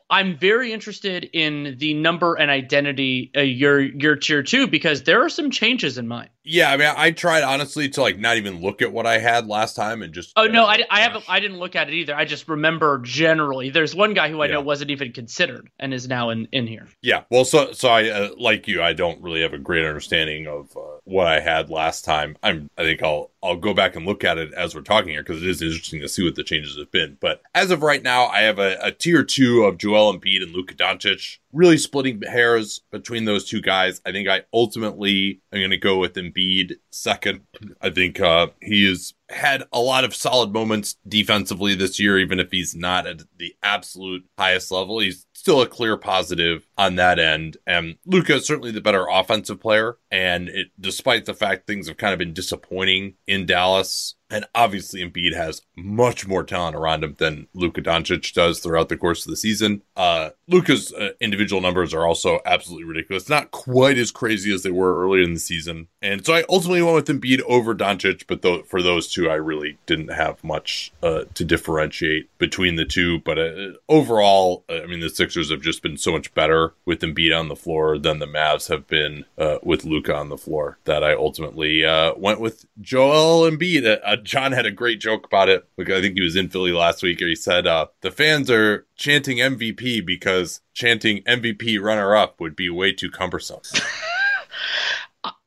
I'm 0.09 0.39
very 0.39 0.73
interested 0.73 1.29
in 1.33 1.77
the 1.79 1.95
number 1.95 2.35
and 2.35 2.51
identity 2.51 3.31
uh, 3.37 3.41
your 3.41 3.81
your 3.81 4.17
tier 4.17 4.43
two 4.43 4.67
because 4.67 5.03
there 5.03 5.23
are 5.25 5.29
some 5.29 5.51
changes 5.51 5.99
in 5.99 6.09
mine. 6.09 6.31
Yeah, 6.45 6.71
I 6.71 6.77
mean, 6.77 6.93
I 6.95 7.11
tried 7.11 7.43
honestly 7.43 7.89
to 7.91 8.03
like 8.03 8.19
not 8.19 8.37
even 8.37 8.61
look 8.61 8.83
at 8.83 8.93
what 8.93 9.07
I 9.07 9.19
had 9.19 9.47
last 9.47 9.75
time 9.75 10.03
and 10.03 10.13
just. 10.13 10.33
Oh 10.37 10.47
no, 10.47 10.67
I, 10.67 10.85
I 10.91 11.01
haven't. 11.01 11.25
I 11.29 11.41
didn't 11.41 11.59
look 11.59 11.75
at 11.75 11.89
it 11.89 11.95
either. 11.95 12.15
I 12.15 12.27
just 12.27 12.49
remember 12.49 12.99
generally. 12.99 13.71
There's 13.71 13.95
one 13.95 14.13
guy 14.13 14.29
who 14.29 14.43
I 14.43 14.47
yeah. 14.47 14.53
know 14.53 14.61
wasn't 14.61 14.91
even 14.91 15.13
considered 15.13 15.71
and 15.79 15.95
is 15.95 16.07
now 16.07 16.31
in 16.31 16.47
in 16.53 16.67
here. 16.67 16.87
Yeah, 17.01 17.25
well, 17.31 17.47
so 17.47 17.73
so 17.73 17.89
I 17.89 18.11
uh, 18.11 18.31
like 18.37 18.69
you. 18.69 18.83
I 18.83 18.93
don't 18.93 19.23
really 19.23 19.41
have 19.41 19.55
a 19.55 19.59
great 19.59 19.87
understanding 19.87 20.47
of 20.47 20.77
uh, 20.77 20.99
what 21.05 21.27
I 21.27 21.41
had 21.41 21.71
last 21.71 22.05
time. 22.05 22.37
I'm. 22.43 22.69
I 22.77 22.83
think 22.83 23.03
I'll 23.03 23.31
I'll 23.43 23.57
go 23.57 23.73
back 23.73 23.97
and 23.97 24.05
look 24.05 24.23
at 24.23 24.37
it 24.37 24.53
as 24.53 24.75
we're 24.75 24.83
talking 24.83 25.11
here 25.11 25.23
because 25.23 25.43
it 25.43 25.49
is 25.49 25.63
interesting 25.63 26.01
to 26.01 26.09
see 26.09 26.25
what 26.25 26.35
the 26.35 26.45
changes 26.45 26.77
have 26.79 26.91
been. 26.91 27.17
But 27.21 27.43
as 27.55 27.71
of 27.71 27.83
right 27.83 28.03
now, 28.03 28.27
I 28.27 28.43
have 28.43 28.59
a, 28.59 28.77
a 28.83 28.91
tier 28.91 29.25
two 29.25 29.65
of 29.65 29.79
Joel 29.79 30.15
Embiid 30.15 30.43
and 30.43 30.53
Luka 30.53 30.75
Doncic 30.75 31.39
really 31.55 31.79
splitting 31.79 32.21
hairs 32.23 32.83
between 32.91 33.25
those 33.25 33.49
two 33.49 33.63
guys. 33.63 34.01
I 34.05 34.13
think 34.13 34.29
I 34.29 34.43
ultimately 34.53 35.41
am 35.53 35.61
going 35.61 35.71
to 35.71 35.79
go 35.79 35.99
with 35.99 36.15
Embiid 36.15 36.75
second. 36.91 37.43
I 37.81 37.91
think 37.91 38.21
uh, 38.21 38.49
he 38.61 38.87
has 38.89 39.15
had 39.31 39.65
a 39.73 39.81
lot 39.81 40.05
of 40.05 40.15
solid 40.15 40.53
moments 40.53 40.97
defensively 41.09 41.75
this 41.75 41.99
year, 41.99 42.19
even 42.19 42.41
if 42.41 42.51
he's 42.51 42.75
not 42.75 43.07
at 43.07 43.23
the 43.39 43.55
absolute 43.63 44.25
highest 44.37 44.71
level. 44.71 44.99
He's 44.99 45.27
still 45.33 45.63
a 45.63 45.67
clear 45.67 45.97
positive 45.97 46.67
on 46.77 46.97
that 46.97 47.19
end. 47.19 47.57
And 47.67 47.97
Luka 48.05 48.37
is 48.37 48.47
certainly 48.47 48.73
the 48.73 48.81
better 48.81 49.07
offensive 49.11 49.61
player. 49.61 49.97
And 50.11 50.49
it, 50.49 50.69
despite 50.79 51.25
the 51.25 51.35
fact 51.35 51.67
things 51.67 51.89
have 51.89 51.97
kind 51.97 52.13
of 52.13 52.19
been 52.19 52.35
disappointing 52.35 53.15
in 53.27 53.47
Dallas, 53.47 54.15
and 54.31 54.47
obviously, 54.55 55.03
Embiid 55.03 55.35
has 55.35 55.63
much 55.77 56.27
more 56.27 56.45
talent 56.45 56.75
around 56.75 57.05
him 57.05 57.15
than 57.19 57.47
Luka 57.53 57.83
Doncic 57.83 58.33
does 58.33 58.59
throughout 58.59 58.89
the 58.89 58.97
course 58.97 59.25
of 59.25 59.31
the 59.31 59.37
season. 59.37 59.83
Uh, 59.97 60.31
Luka's 60.49 60.93
uh, 60.93 61.11
individual 61.21 61.61
numbers 61.61 61.93
are 61.93 62.07
also 62.07 62.41
absolutely 62.47 62.85
ridiculous. 62.85 63.29
Not 63.29 63.51
quite 63.51 63.99
as 63.99 64.11
crazy 64.11 64.53
as 64.53 64.63
they 64.63 64.71
were 64.71 65.03
earlier 65.05 65.23
in 65.23 65.35
the 65.35 65.41
season. 65.41 65.89
And 66.01 66.25
so 66.25 66.35
I 66.35 66.45
ultimately 66.49 66.83
went 66.83 66.95
with 66.95 67.07
Embiid 67.07 67.43
over 67.43 67.75
Doncic, 67.75 68.25
but 68.27 68.43
th- 68.43 68.67
for 68.67 68.83
those 68.83 69.13
two, 69.13 69.29
I 69.29 69.35
really 69.35 69.79
didn't 69.87 70.09
have 70.09 70.43
much 70.43 70.93
uh, 71.03 71.25
to 71.35 71.45
differentiate 71.45 72.37
between 72.39 72.77
the 72.77 72.85
two. 72.87 73.21
But 73.21 73.39
uh, 73.39 73.73
overall, 73.89 74.65
uh, 74.71 74.81
I 74.83 74.87
mean, 74.87 75.01
the 75.01 75.11
Sixers 75.11 75.51
have 75.51 75.63
just 75.63 75.83
been 75.83 75.99
so 75.99 76.13
much 76.13 76.33
better 76.35 76.73
with 76.87 77.01
Embiid 77.01 77.39
on 77.39 77.49
the 77.49 77.57
floor 77.57 77.99
than 77.99 78.21
the 78.21 78.27
Mavs 78.27 78.69
have 78.69 78.87
been 78.87 79.27
uh, 79.37 79.59
with 79.63 79.85
Luka 79.85 80.15
on 80.15 80.31
the 80.31 80.39
floor 80.39 80.79
that 80.85 81.05
I 81.05 81.15
ultimately 81.15 81.83
went 82.17 82.41
with 82.41 82.65
Joel 82.81 83.51
Embiid 83.51 83.85
John 84.23 84.53
had 84.53 84.67
a 84.67 84.71
great 84.71 85.01
joke 85.01 85.27
about 85.27 85.49
it. 85.49 85.69
I 85.79 85.85
think 85.85 86.17
he 86.17 86.23
was 86.23 86.37
in 86.37 86.49
Philly 86.49 86.73
last 86.73 87.03
week, 87.03 87.21
or 87.21 87.27
he 87.27 87.35
said 87.35 87.67
uh, 87.67 87.87
the 88.03 88.11
fans 88.11 88.51
are 88.51 88.87
chanting 88.97 89.39
MVP 89.39 90.05
because 90.07 90.61
chanting 90.75 91.23
MVP 91.25 91.81
runner 91.81 92.15
up 92.15 92.41
would 92.41 92.55
be 92.55 92.71
way 92.71 92.93
too 92.93 93.11
cumbersome. 93.11 93.61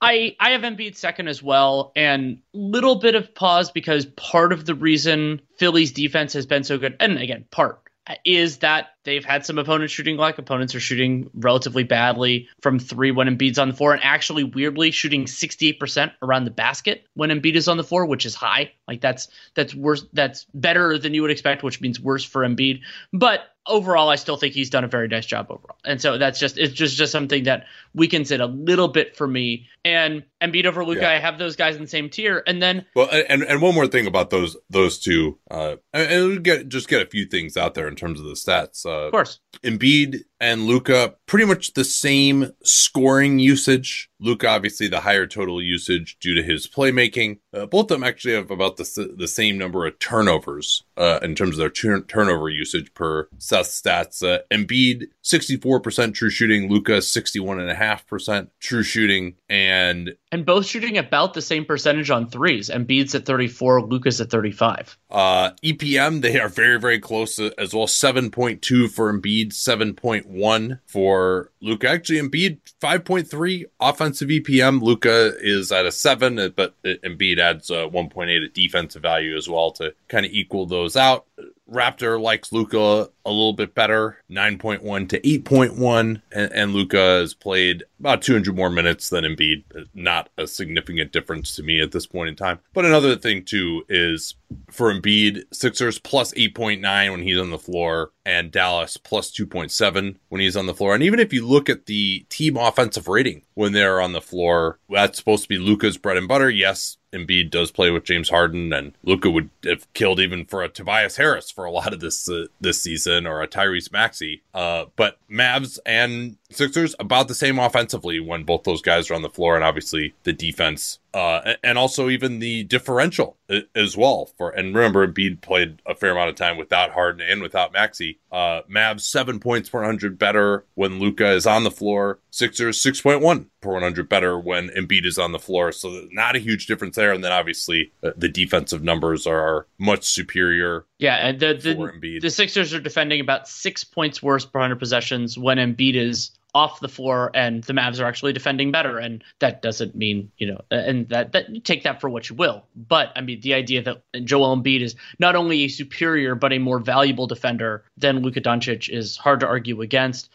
I 0.01 0.35
I 0.39 0.51
have 0.51 0.61
Embiid 0.61 0.95
second 0.95 1.27
as 1.27 1.41
well, 1.41 1.91
and 1.95 2.39
little 2.53 2.95
bit 2.95 3.15
of 3.15 3.33
pause 3.33 3.71
because 3.71 4.05
part 4.05 4.51
of 4.51 4.65
the 4.65 4.75
reason 4.75 5.41
Philly's 5.57 5.91
defense 5.91 6.33
has 6.33 6.45
been 6.45 6.63
so 6.63 6.77
good, 6.77 6.95
and 6.99 7.17
again, 7.17 7.45
part 7.51 7.81
is 8.25 8.57
that 8.57 8.87
they've 9.07 9.23
had 9.23 9.45
some 9.45 9.57
opponents 9.57 9.93
shooting 9.93 10.17
like 10.17 10.37
opponents 10.37 10.75
are 10.75 10.81
shooting 10.81 11.29
relatively 11.33 11.83
badly 11.83 12.49
from 12.61 12.77
three 12.77 13.09
when 13.09 13.27
Embiid's 13.27 13.57
on 13.57 13.69
the 13.69 13.73
floor, 13.73 13.93
and 13.93 14.03
actually 14.03 14.43
weirdly 14.43 14.91
shooting 14.91 15.23
68% 15.23 16.11
around 16.21 16.43
the 16.43 16.51
basket 16.51 17.07
when 17.13 17.29
Embiid 17.29 17.55
is 17.55 17.69
on 17.69 17.77
the 17.77 17.85
floor, 17.85 18.05
which 18.05 18.25
is 18.25 18.35
high. 18.35 18.73
Like 18.85 18.99
that's 18.99 19.29
that's 19.55 19.73
worse. 19.73 20.05
That's 20.11 20.45
better 20.53 20.97
than 20.99 21.13
you 21.13 21.21
would 21.21 21.31
expect, 21.31 21.63
which 21.63 21.79
means 21.79 21.99
worse 21.99 22.25
for 22.25 22.41
Embiid. 22.41 22.81
But 23.13 23.47
overall, 23.67 24.09
I 24.09 24.15
still 24.15 24.37
think 24.37 24.53
he's 24.53 24.69
done 24.69 24.83
a 24.83 24.87
very 24.87 25.07
nice 25.07 25.25
job 25.25 25.47
overall. 25.49 25.77
And 25.85 26.01
so 26.01 26.17
that's 26.17 26.39
just 26.39 26.57
it's 26.57 26.73
just 26.73 26.95
just 26.95 27.11
something 27.11 27.43
that 27.43 27.65
weakens 27.93 28.31
it 28.31 28.39
a 28.39 28.45
little 28.45 28.87
bit 28.87 29.15
for 29.15 29.27
me. 29.27 29.67
And 29.83 30.23
Embiid 30.41 30.65
over 30.65 30.83
Luka, 30.85 31.01
yeah. 31.01 31.11
I 31.11 31.19
have 31.19 31.37
those 31.37 31.55
guys 31.55 31.75
in 31.75 31.81
the 31.81 31.87
same 31.87 32.09
tier. 32.09 32.43
And 32.47 32.61
then 32.61 32.85
well, 32.95 33.09
and 33.11 33.43
and 33.43 33.61
one 33.61 33.75
more 33.75 33.87
thing 33.87 34.07
about 34.07 34.29
those 34.29 34.57
those 34.69 34.99
two, 34.99 35.37
uh, 35.51 35.75
and, 35.93 36.11
and 36.11 36.43
get 36.43 36.69
just 36.69 36.87
get 36.87 37.01
a 37.01 37.05
few 37.09 37.25
things 37.25 37.57
out 37.57 37.73
there 37.73 37.87
in 37.87 37.95
terms 37.95 38.19
of 38.19 38.25
the 38.25 38.33
stats. 38.33 38.85
Uh, 38.85 38.96
of 39.05 39.11
course. 39.11 39.39
Embiid 39.63 40.21
and 40.39 40.65
Luka 40.65 41.15
pretty 41.25 41.45
much 41.45 41.73
the 41.73 41.83
same 41.83 42.51
scoring 42.63 43.39
usage. 43.39 44.09
Luka 44.19 44.47
obviously 44.47 44.87
the 44.87 44.99
higher 44.99 45.27
total 45.27 45.61
usage 45.61 46.17
due 46.19 46.35
to 46.35 46.43
his 46.43 46.67
playmaking. 46.67 47.39
Uh, 47.53 47.65
both 47.65 47.91
of 47.91 47.99
them 47.99 48.03
actually 48.03 48.33
have 48.33 48.51
about 48.51 48.77
the 48.77 49.15
the 49.17 49.27
same 49.27 49.57
number 49.57 49.85
of 49.85 49.97
turnovers 49.99 50.83
uh, 50.97 51.19
in 51.21 51.35
terms 51.35 51.51
of 51.51 51.57
their 51.57 51.69
tur- 51.69 52.01
turnover 52.01 52.49
usage 52.49 52.93
per 52.93 53.27
Seth 53.37 53.67
stats. 53.67 54.23
Uh, 54.23 54.39
Embiid 54.51 55.07
64% 55.23 56.13
true 56.13 56.29
shooting, 56.29 56.69
Luka, 56.69 56.97
61.5% 56.97 58.47
true 58.59 58.83
shooting, 58.83 59.35
and 59.49 60.15
and 60.31 60.45
both 60.45 60.65
shooting 60.65 60.97
about 60.97 61.33
the 61.33 61.41
same 61.41 61.65
percentage 61.65 62.09
on 62.09 62.29
threes. 62.29 62.69
Embiid's 62.69 63.15
at 63.15 63.25
34, 63.25 63.83
Luka's 63.83 64.19
at 64.19 64.29
35. 64.29 64.97
Uh, 65.09 65.51
EPM 65.63 66.21
they 66.21 66.39
are 66.39 66.49
very 66.49 66.79
very 66.79 66.99
close 66.99 67.39
as 67.39 67.73
well. 67.73 67.87
7.2 67.87 68.89
for 68.89 69.13
Embiid, 69.13 69.49
7.1 69.49 70.79
for 70.85 71.51
Luka. 71.61 71.89
Actually, 71.89 72.21
Embiid 72.21 72.59
5.3 72.81 73.65
offensive 73.79 74.29
EPM. 74.29 74.81
Luka 74.81 75.33
is 75.39 75.71
at 75.71 75.85
a 75.85 75.91
seven, 75.91 76.35
but 76.55 76.81
Embiid 76.83 77.39
adds 77.39 77.69
uh, 77.71 77.87
1.8 77.87 78.45
at 78.45 78.53
defensive 78.53 79.01
value 79.01 79.35
as 79.35 79.47
well 79.49 79.71
to 79.71 79.93
kind 80.07 80.25
of 80.25 80.31
equal 80.31 80.65
those 80.65 80.86
those 80.87 80.95
out. 80.95 81.25
Raptor 81.71 82.19
likes 82.19 82.51
Luka 82.51 83.09
a 83.25 83.29
little 83.29 83.53
bit 83.53 83.75
better, 83.75 84.17
9.1 84.31 85.09
to 85.09 85.19
8.1, 85.19 86.21
and, 86.31 86.51
and 86.53 86.73
Luka 86.73 86.97
has 87.19 87.33
played 87.33 87.83
about 87.99 88.21
200 88.21 88.55
more 88.55 88.69
minutes 88.69 89.09
than 89.09 89.25
Embiid. 89.25 89.63
Not 89.93 90.29
a 90.37 90.47
significant 90.47 91.11
difference 91.11 91.55
to 91.55 91.63
me 91.63 91.81
at 91.81 91.91
this 91.91 92.05
point 92.05 92.29
in 92.29 92.35
time. 92.35 92.59
But 92.73 92.85
another 92.85 93.15
thing 93.17 93.43
too 93.43 93.83
is 93.89 94.35
for 94.71 94.93
Embiid, 94.93 95.43
Sixers 95.51 95.99
plus 95.99 96.33
8.9 96.33 97.11
when 97.11 97.21
he's 97.21 97.39
on 97.39 97.49
the 97.49 97.57
floor, 97.57 98.11
and 98.25 98.51
Dallas 98.51 98.97
plus 98.97 99.31
2.7 99.31 100.15
when 100.29 100.41
he's 100.41 100.55
on 100.55 100.67
the 100.67 100.73
floor. 100.73 100.93
And 100.93 101.03
even 101.03 101.19
if 101.19 101.33
you 101.33 101.45
look 101.45 101.69
at 101.69 101.85
the 101.85 102.25
team 102.29 102.55
offensive 102.55 103.07
rating 103.07 103.43
when 103.55 103.73
they're 103.73 104.01
on 104.01 104.13
the 104.13 104.21
floor, 104.21 104.79
that's 104.89 105.17
supposed 105.17 105.43
to 105.43 105.49
be 105.49 105.57
Luka's 105.57 105.97
bread 105.97 106.17
and 106.17 106.27
butter. 106.27 106.49
Yes, 106.49 106.97
Embiid 107.13 107.49
does 107.49 107.71
play 107.71 107.89
with 107.89 108.03
James 108.03 108.29
Harden, 108.29 108.71
and 108.73 108.93
Luka 109.03 109.29
would 109.29 109.49
have 109.65 109.91
killed 109.93 110.19
even 110.19 110.45
for 110.45 110.61
a 110.61 110.69
Tobias 110.69 111.17
Harris 111.17 111.51
for 111.57 111.65
a 111.65 111.71
lot 111.71 111.91
of 111.91 111.99
this 111.99 112.29
uh, 112.29 112.45
this 112.61 112.79
season, 112.79 113.25
or 113.25 113.41
a 113.41 113.47
Tyrese 113.47 113.91
Maxey. 113.91 114.43
Uh, 114.53 114.85
but 114.95 115.17
Mavs 115.27 115.79
and 115.87 116.37
Sixers 116.49 116.95
about 116.97 117.27
the 117.27 117.35
same 117.35 117.59
offensively 117.59 118.21
when 118.21 118.43
both 118.43 118.63
those 118.63 118.81
guys 118.81 119.11
are 119.11 119.15
on 119.15 119.21
the 119.21 119.29
floor, 119.29 119.55
and 119.55 119.65
obviously 119.65 120.13
the 120.23 120.31
defense, 120.31 120.99
uh, 121.13 121.55
and 121.61 121.77
also 121.77 122.09
even 122.09 122.39
the 122.39 122.63
differential 122.63 123.35
as 123.75 123.97
well. 123.97 124.29
For 124.37 124.51
and 124.51 124.73
remember, 124.73 125.05
Embiid 125.05 125.41
played 125.41 125.81
a 125.85 125.93
fair 125.93 126.11
amount 126.11 126.29
of 126.29 126.35
time 126.35 126.57
without 126.57 126.91
Harden 126.91 127.27
and 127.29 127.41
without 127.41 127.73
Maxey. 127.73 128.19
Uh, 128.31 128.61
Mavs 128.73 129.01
seven 129.01 129.41
points 129.41 129.69
per 129.69 129.83
hundred 129.83 130.17
better 130.17 130.63
when 130.75 130.99
Luka 130.99 131.31
is 131.31 131.45
on 131.45 131.65
the 131.65 131.71
floor. 131.71 132.19
Sixers 132.31 132.79
six 132.79 133.01
point 133.01 133.21
one 133.21 133.49
per 133.59 133.73
one 133.73 133.81
hundred 133.81 134.07
better 134.07 134.39
when 134.39 134.69
Embiid 134.69 135.05
is 135.05 135.17
on 135.17 135.33
the 135.33 135.39
floor. 135.39 135.73
So 135.73 136.07
not 136.11 136.37
a 136.37 136.39
huge 136.39 136.65
difference 136.65 136.95
there. 136.95 137.11
And 137.11 137.23
then 137.25 137.33
obviously 137.33 137.91
uh, 138.01 138.11
the 138.15 138.29
defensive 138.29 138.83
numbers 138.83 139.27
are 139.27 139.67
much 139.77 140.05
superior. 140.05 140.85
Yeah, 140.97 141.15
and 141.15 141.41
the 141.41 141.55
the, 141.55 142.19
the 142.21 142.29
Sixers 142.29 142.73
are 142.73 142.79
defending 142.79 143.19
about 143.19 143.49
six 143.49 143.83
points 143.83 144.23
worse 144.23 144.45
per 144.45 144.61
hundred 144.61 144.79
possessions 144.79 145.37
when 145.37 145.57
Embiid 145.57 145.95
is 145.95 146.31
off 146.57 146.79
the 146.79 146.89
floor 146.89 147.29
and 147.35 147.63
the 147.65 147.73
Mavs 147.73 148.01
are 148.01 148.05
actually 148.05 148.33
defending 148.33 148.71
better. 148.71 148.97
And 148.97 149.23
that 149.39 149.61
doesn't 149.61 149.93
mean, 149.95 150.31
you 150.37 150.47
know, 150.47 150.61
and 150.71 151.07
that, 151.09 151.33
that 151.33 151.49
you 151.53 151.61
take 151.61 151.83
that 151.83 152.01
for 152.01 152.09
what 152.09 152.29
you 152.29 152.35
will. 152.35 152.65
But 152.75 153.11
I 153.15 153.21
mean, 153.21 153.41
the 153.41 153.53
idea 153.53 153.83
that 153.83 154.25
Joel 154.25 154.57
Embiid 154.57 154.81
is 154.81 154.95
not 155.19 155.35
only 155.35 155.65
a 155.65 155.67
superior, 155.67 156.33
but 156.33 156.51
a 156.51 156.57
more 156.57 156.79
valuable 156.79 157.27
defender 157.27 157.83
than 157.95 158.23
Luka 158.23 158.41
Doncic 158.41 158.89
is 158.89 159.17
hard 159.17 159.41
to 159.41 159.47
argue 159.47 159.81
against. 159.81 160.29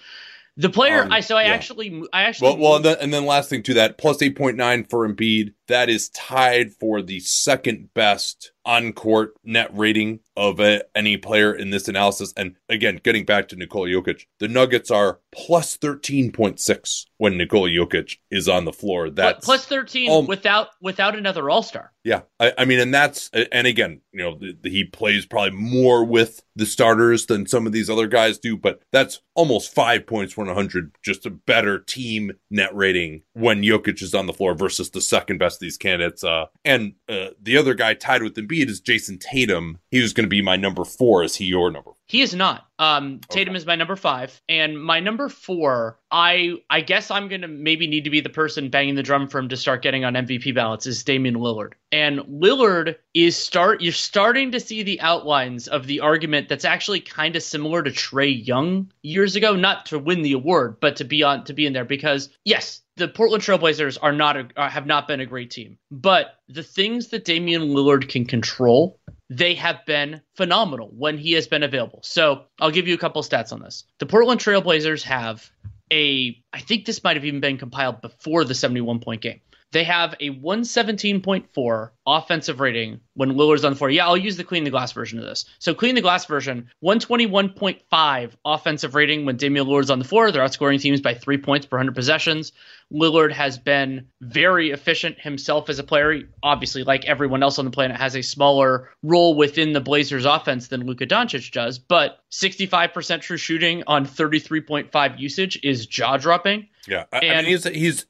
The 0.57 0.71
player, 0.71 1.03
um, 1.03 1.13
I 1.13 1.21
so 1.21 1.37
I 1.37 1.45
yeah. 1.45 1.55
actually, 1.55 2.05
I 2.13 2.25
actually. 2.25 2.51
Well, 2.51 2.59
well 2.59 2.77
and, 2.77 2.85
then, 2.85 2.97
and 3.01 3.13
then 3.13 3.25
last 3.25 3.49
thing 3.49 3.63
to 3.65 3.75
that, 3.75 3.97
plus 3.97 4.21
eight 4.23 4.37
point 4.37 4.57
nine 4.57 4.85
for 4.85 5.09
Embiid. 5.09 5.55
That 5.69 5.89
is 5.89 6.11
tied 6.11 6.75
for 6.75 7.01
the 7.01 7.21
second 7.21 7.95
best 7.95 8.52
on 8.65 8.93
court 8.93 9.35
net 9.45 9.71
rating 9.73 10.21
of 10.37 10.61
a, 10.61 10.83
any 10.95 11.17
player 11.17 11.53
in 11.55 11.71
this 11.71 11.89
analysis. 11.89 12.33
And 12.37 12.57
again, 12.69 13.01
getting 13.03 13.25
back 13.25 13.49
to 13.49 13.57
Nikola 13.57 13.89
Jokic, 13.89 14.27
the 14.39 14.49
Nuggets 14.49 14.91
are 14.91 15.21
plus 15.33 15.77
13.6 15.77 17.07
when 17.19 17.37
Nikola 17.37 17.69
Jokic 17.69 18.19
is 18.31 18.49
on 18.49 18.65
the 18.65 18.73
floor. 18.73 19.11
That's 19.11 19.45
plus 19.45 19.67
13 19.67 20.11
um, 20.11 20.27
without 20.27 20.69
without 20.81 21.17
another 21.17 21.51
All 21.51 21.63
Star. 21.63 21.93
Yeah, 22.05 22.23
I, 22.41 22.53
I, 22.59 22.65
mean, 22.65 22.81
and 22.81 22.93
that's 22.93 23.31
and 23.31 23.67
again, 23.67 24.01
you 24.13 24.25
know, 24.25 24.37
the, 24.37 24.57
the, 24.61 24.71
he 24.71 24.83
plays 24.85 25.25
probably 25.25 25.53
more 25.53 26.05
with 26.05 26.43
the 26.57 26.67
starters 26.67 27.27
than 27.27 27.47
some 27.47 27.65
of 27.65 27.73
these 27.73 27.89
other 27.89 28.09
guys 28.09 28.39
do, 28.39 28.57
but 28.57 28.83
that's 28.91 29.21
almost 29.35 29.73
five 29.73 30.05
points 30.07 30.33
for 30.33 30.45
100, 30.45 30.97
just 31.03 31.25
a 31.27 31.31
better 31.31 31.79
team 31.79 32.33
net 32.51 32.75
rating 32.75 33.23
when 33.35 33.63
Jokic 33.63 34.03
is 34.03 34.15
on 34.15 34.27
the 34.27 34.33
floor 34.33 34.55
versus 34.55 34.91
the 34.91 35.01
second 35.01 35.39
best 35.39 35.57
of 35.57 35.61
these 35.61 35.79
candidates. 35.79 36.25
Uh, 36.25 36.47
and 36.65 36.95
uh, 37.09 37.29
the 37.41 37.57
other 37.57 37.75
guy 37.75 37.95
tied 37.95 38.23
with 38.23 38.35
Embiid 38.35 38.52
is 38.61 38.81
Jayson 38.81 39.19
Tatum. 39.19 39.79
He 39.91 40.01
was 40.01 40.13
going 40.13 40.25
to 40.25 40.31
be 40.31 40.43
my 40.43 40.57
number 40.57 40.85
four. 40.85 41.25
Is 41.25 41.37
he 41.37 41.47
your 41.47 41.71
number? 41.71 41.93
He 42.13 42.21
is 42.21 42.35
not. 42.35 42.67
Um, 42.79 43.21
Tatum 43.31 43.53
okay. 43.53 43.57
is 43.57 43.65
my 43.65 43.75
number 43.75 43.97
five, 43.97 44.43
and 44.47 44.79
my 44.79 45.01
number 45.01 45.31
four. 45.31 45.99
I 46.11 46.57
I 46.69 46.83
guess 46.83 47.11
I'm 47.11 47.29
gonna 47.29 47.49
maybe 47.49 47.87
need 47.87 48.05
to 48.05 48.11
be 48.11 48.21
the 48.21 48.29
person 48.29 48.69
banging 48.69 48.97
the 48.97 49.03
drum 49.03 49.29
for 49.29 49.39
him 49.39 49.49
to 49.49 49.57
start 49.57 49.81
getting 49.81 50.05
on 50.05 50.13
MVP 50.13 50.55
ballots. 50.55 50.87
Is 50.87 51.05
Damian 51.05 51.37
Lillard, 51.37 51.73
and 51.91 52.19
Lillard 52.21 52.97
is 53.15 53.37
start. 53.37 53.81
You're 53.81 53.93
starting 53.93 54.53
to 54.53 54.61
see 54.61 54.83
the 54.83 55.01
outlines 55.01 55.69
of 55.69 55.87
the 55.87 56.01
argument 56.01 56.51
that's 56.51 56.67
actually 56.67 57.01
kind 57.01 57.35
of 57.35 57.43
similar 57.43 57.83
to 57.83 57.91
Trae 57.91 58.47
Young 58.47 58.93
years 59.03 59.35
ago, 59.35 59.57
not 59.57 59.87
to 59.87 59.99
win 59.99 60.21
the 60.21 60.33
award, 60.33 60.81
but 60.81 60.97
to 60.97 61.05
be 61.05 61.23
on 61.23 61.45
to 61.45 61.55
be 61.55 61.65
in 61.65 61.73
there 61.73 61.87
because 61.87 62.29
yes, 62.45 62.82
the 62.97 63.09
Portland 63.09 63.43
Trailblazers 63.43 63.99
are 64.01 64.13
not 64.13 64.37
a, 64.37 64.49
uh, 64.57 64.69
have 64.69 64.87
not 64.87 65.09
been 65.09 65.21
a 65.21 65.27
great 65.27 65.51
team, 65.51 65.79
but 65.91 66.35
the 66.49 66.63
things 66.63 67.09
that 67.09 67.25
Damian 67.25 67.63
Lillard 67.63 68.09
can 68.09 68.27
control, 68.27 69.01
they 69.31 69.55
have 69.55 69.85
been 69.87 70.21
phenomenal 70.37 70.91
when 70.95 71.17
he 71.17 71.33
has 71.33 71.47
been 71.47 71.63
available. 71.63 72.01
So 72.03 72.45
I'll 72.61 72.71
give 72.71 72.89
you 72.89 72.95
a 72.95 72.99
couple 72.99 73.23
stats 73.23 73.53
on 73.53 73.61
this. 73.61 73.85
The 73.99 74.07
Portland 74.07 74.41
Trailblazers 74.41 75.03
have 75.05 75.51
a, 75.91 76.39
I 76.53 76.61
think 76.61 76.85
this 76.85 77.03
might 77.03 77.17
have 77.17 77.25
even 77.25 77.41
been 77.41 77.59
compiled 77.59 78.01
before 78.03 78.45
the 78.45 78.55
71 78.55 79.01
point 79.01 79.23
game. 79.23 79.41
They 79.73 79.85
have 79.85 80.15
a 80.21 80.31
117.4 80.31 81.91
offensive 82.07 82.61
rating 82.61 83.01
when 83.15 83.33
Lillard's 83.33 83.65
on 83.65 83.73
the 83.73 83.79
floor. 83.79 83.89
Yeah, 83.89 84.07
I'll 84.07 84.19
use 84.19 84.37
the 84.37 84.45
clean 84.45 84.65
the 84.65 84.71
glass 84.71 84.93
version 84.93 85.19
of 85.19 85.25
this. 85.25 85.47
So 85.59 85.73
clean 85.73 85.95
the 85.95 86.03
glass 86.03 86.27
version, 86.27 86.69
121.5 86.85 88.31
offensive 88.45 88.95
rating 88.95 89.25
when 89.25 89.37
Damian 89.37 89.67
Lillard's 89.67 89.91
on 89.91 89.99
the 89.99 90.05
floor. 90.05 90.31
They're 90.31 90.45
outscoring 90.45 90.79
teams 90.79 91.01
by 91.01 91.15
three 91.15 91.39
points 91.39 91.65
per 91.65 91.79
100 91.79 91.95
possessions. 91.95 92.53
Lillard 92.93 93.33
has 93.33 93.59
been 93.59 94.09
very 94.21 94.71
efficient 94.71 95.19
himself 95.19 95.71
as 95.71 95.79
a 95.79 95.85
player. 95.85 96.21
Obviously, 96.43 96.85
like 96.85 97.07
everyone 97.07 97.43
else 97.43 97.59
on 97.59 97.65
the 97.65 97.71
planet, 97.71 97.97
has 97.97 98.15
a 98.15 98.23
smaller 98.23 98.91
role 99.03 99.35
within 99.35 99.73
the 99.73 99.81
Blazers 99.81 100.27
offense 100.27 100.69
than 100.69 100.85
Luka 100.85 101.07
Doncic 101.07 101.51
does, 101.51 101.79
but 101.79 102.19
65% 102.31 103.23
true 103.23 103.39
shooting 103.39 103.85
on 103.87 104.05
33.5 104.05 105.19
usage 105.19 105.59
is 105.63 105.87
jaw 105.87 106.19
dropping. 106.19 106.69
Yeah, 106.89 107.05
I, 107.13 107.19
and, 107.19 107.39
I 107.39 107.43
mean 107.43 107.51
he's 107.51 107.65
he's 107.65 108.07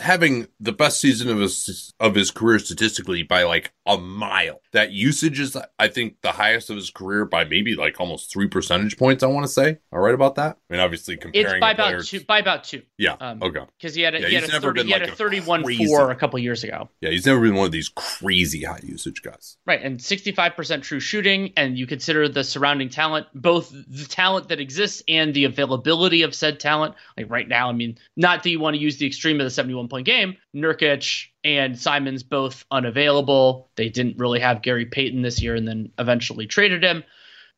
having 0.00 0.46
the 0.60 0.72
best 0.72 1.00
season 1.00 1.28
of 1.28 1.38
his 1.38 1.92
of 2.00 2.14
his 2.14 2.30
career 2.30 2.58
statistically 2.58 3.22
by 3.22 3.42
like 3.42 3.72
a 3.86 3.98
mile. 3.98 4.60
That 4.72 4.92
usage 4.92 5.40
is, 5.40 5.56
I 5.78 5.88
think, 5.88 6.16
the 6.22 6.32
highest 6.32 6.70
of 6.70 6.76
his 6.76 6.90
career 6.90 7.24
by 7.24 7.44
maybe 7.44 7.74
like 7.74 8.00
almost 8.00 8.32
three 8.32 8.48
percentage 8.48 8.96
points. 8.96 9.22
I 9.22 9.26
want 9.26 9.44
to 9.44 9.52
say. 9.52 9.78
I 9.92 9.96
All 9.96 10.00
right 10.00 10.14
about 10.14 10.36
that. 10.36 10.58
I 10.70 10.72
mean, 10.72 10.80
obviously 10.80 11.16
comparing 11.16 11.56
it's 11.56 11.60
by 11.60 11.72
about 11.72 11.88
players, 11.88 12.10
two. 12.10 12.20
By 12.24 12.38
about 12.38 12.64
two. 12.64 12.82
Yeah. 12.96 13.16
Um, 13.20 13.42
okay. 13.42 13.64
Because 13.78 13.94
he 13.94 14.02
had 14.02 14.14
a, 14.14 14.20
yeah, 14.20 14.28
he 14.28 14.34
had 14.36 14.44
a, 14.44 14.60
30, 14.60 14.84
he 14.84 14.90
had 14.90 15.02
a 15.02 15.14
thirty-one 15.14 15.64
crazy, 15.64 15.86
four 15.86 16.10
a 16.10 16.16
couple 16.16 16.38
years 16.38 16.64
ago. 16.64 16.88
Yeah, 17.00 17.10
he's 17.10 17.26
never 17.26 17.40
been 17.40 17.54
one 17.54 17.66
of 17.66 17.72
these 17.72 17.88
crazy 17.88 18.64
high 18.64 18.80
usage 18.82 19.22
guys. 19.22 19.56
Right, 19.66 19.82
and 19.82 20.00
sixty-five 20.00 20.54
percent 20.54 20.84
true 20.84 21.00
shooting, 21.00 21.52
and 21.56 21.76
you 21.76 21.86
consider 21.86 22.28
the 22.28 22.44
surrounding 22.44 22.88
talent, 22.88 23.26
both 23.34 23.70
the 23.70 24.06
talent 24.06 24.48
that 24.48 24.60
exists 24.60 25.02
and 25.08 25.34
the 25.34 25.44
availability 25.44 26.22
of 26.22 26.34
said 26.34 26.60
talent. 26.60 26.94
Like 27.16 27.30
right 27.30 27.48
now, 27.48 27.68
I 27.68 27.72
mean, 27.72 27.98
not 28.16 28.42
that 28.42 28.50
you 28.50 28.60
want 28.60 28.74
to 28.76 28.82
use 28.82 28.98
the 28.98 29.06
extreme 29.06 29.40
of 29.40 29.44
the 29.44 29.50
seventy-one 29.50 29.88
point 29.88 30.06
game. 30.06 30.36
Nurkic 30.54 31.26
and 31.44 31.78
Simons 31.78 32.22
both 32.22 32.64
unavailable. 32.70 33.70
They 33.76 33.88
didn't 33.88 34.18
really 34.18 34.40
have 34.40 34.62
Gary 34.62 34.86
Payton 34.86 35.22
this 35.22 35.40
year, 35.42 35.54
and 35.54 35.66
then 35.66 35.90
eventually 35.98 36.46
traded 36.46 36.82
him 36.82 37.04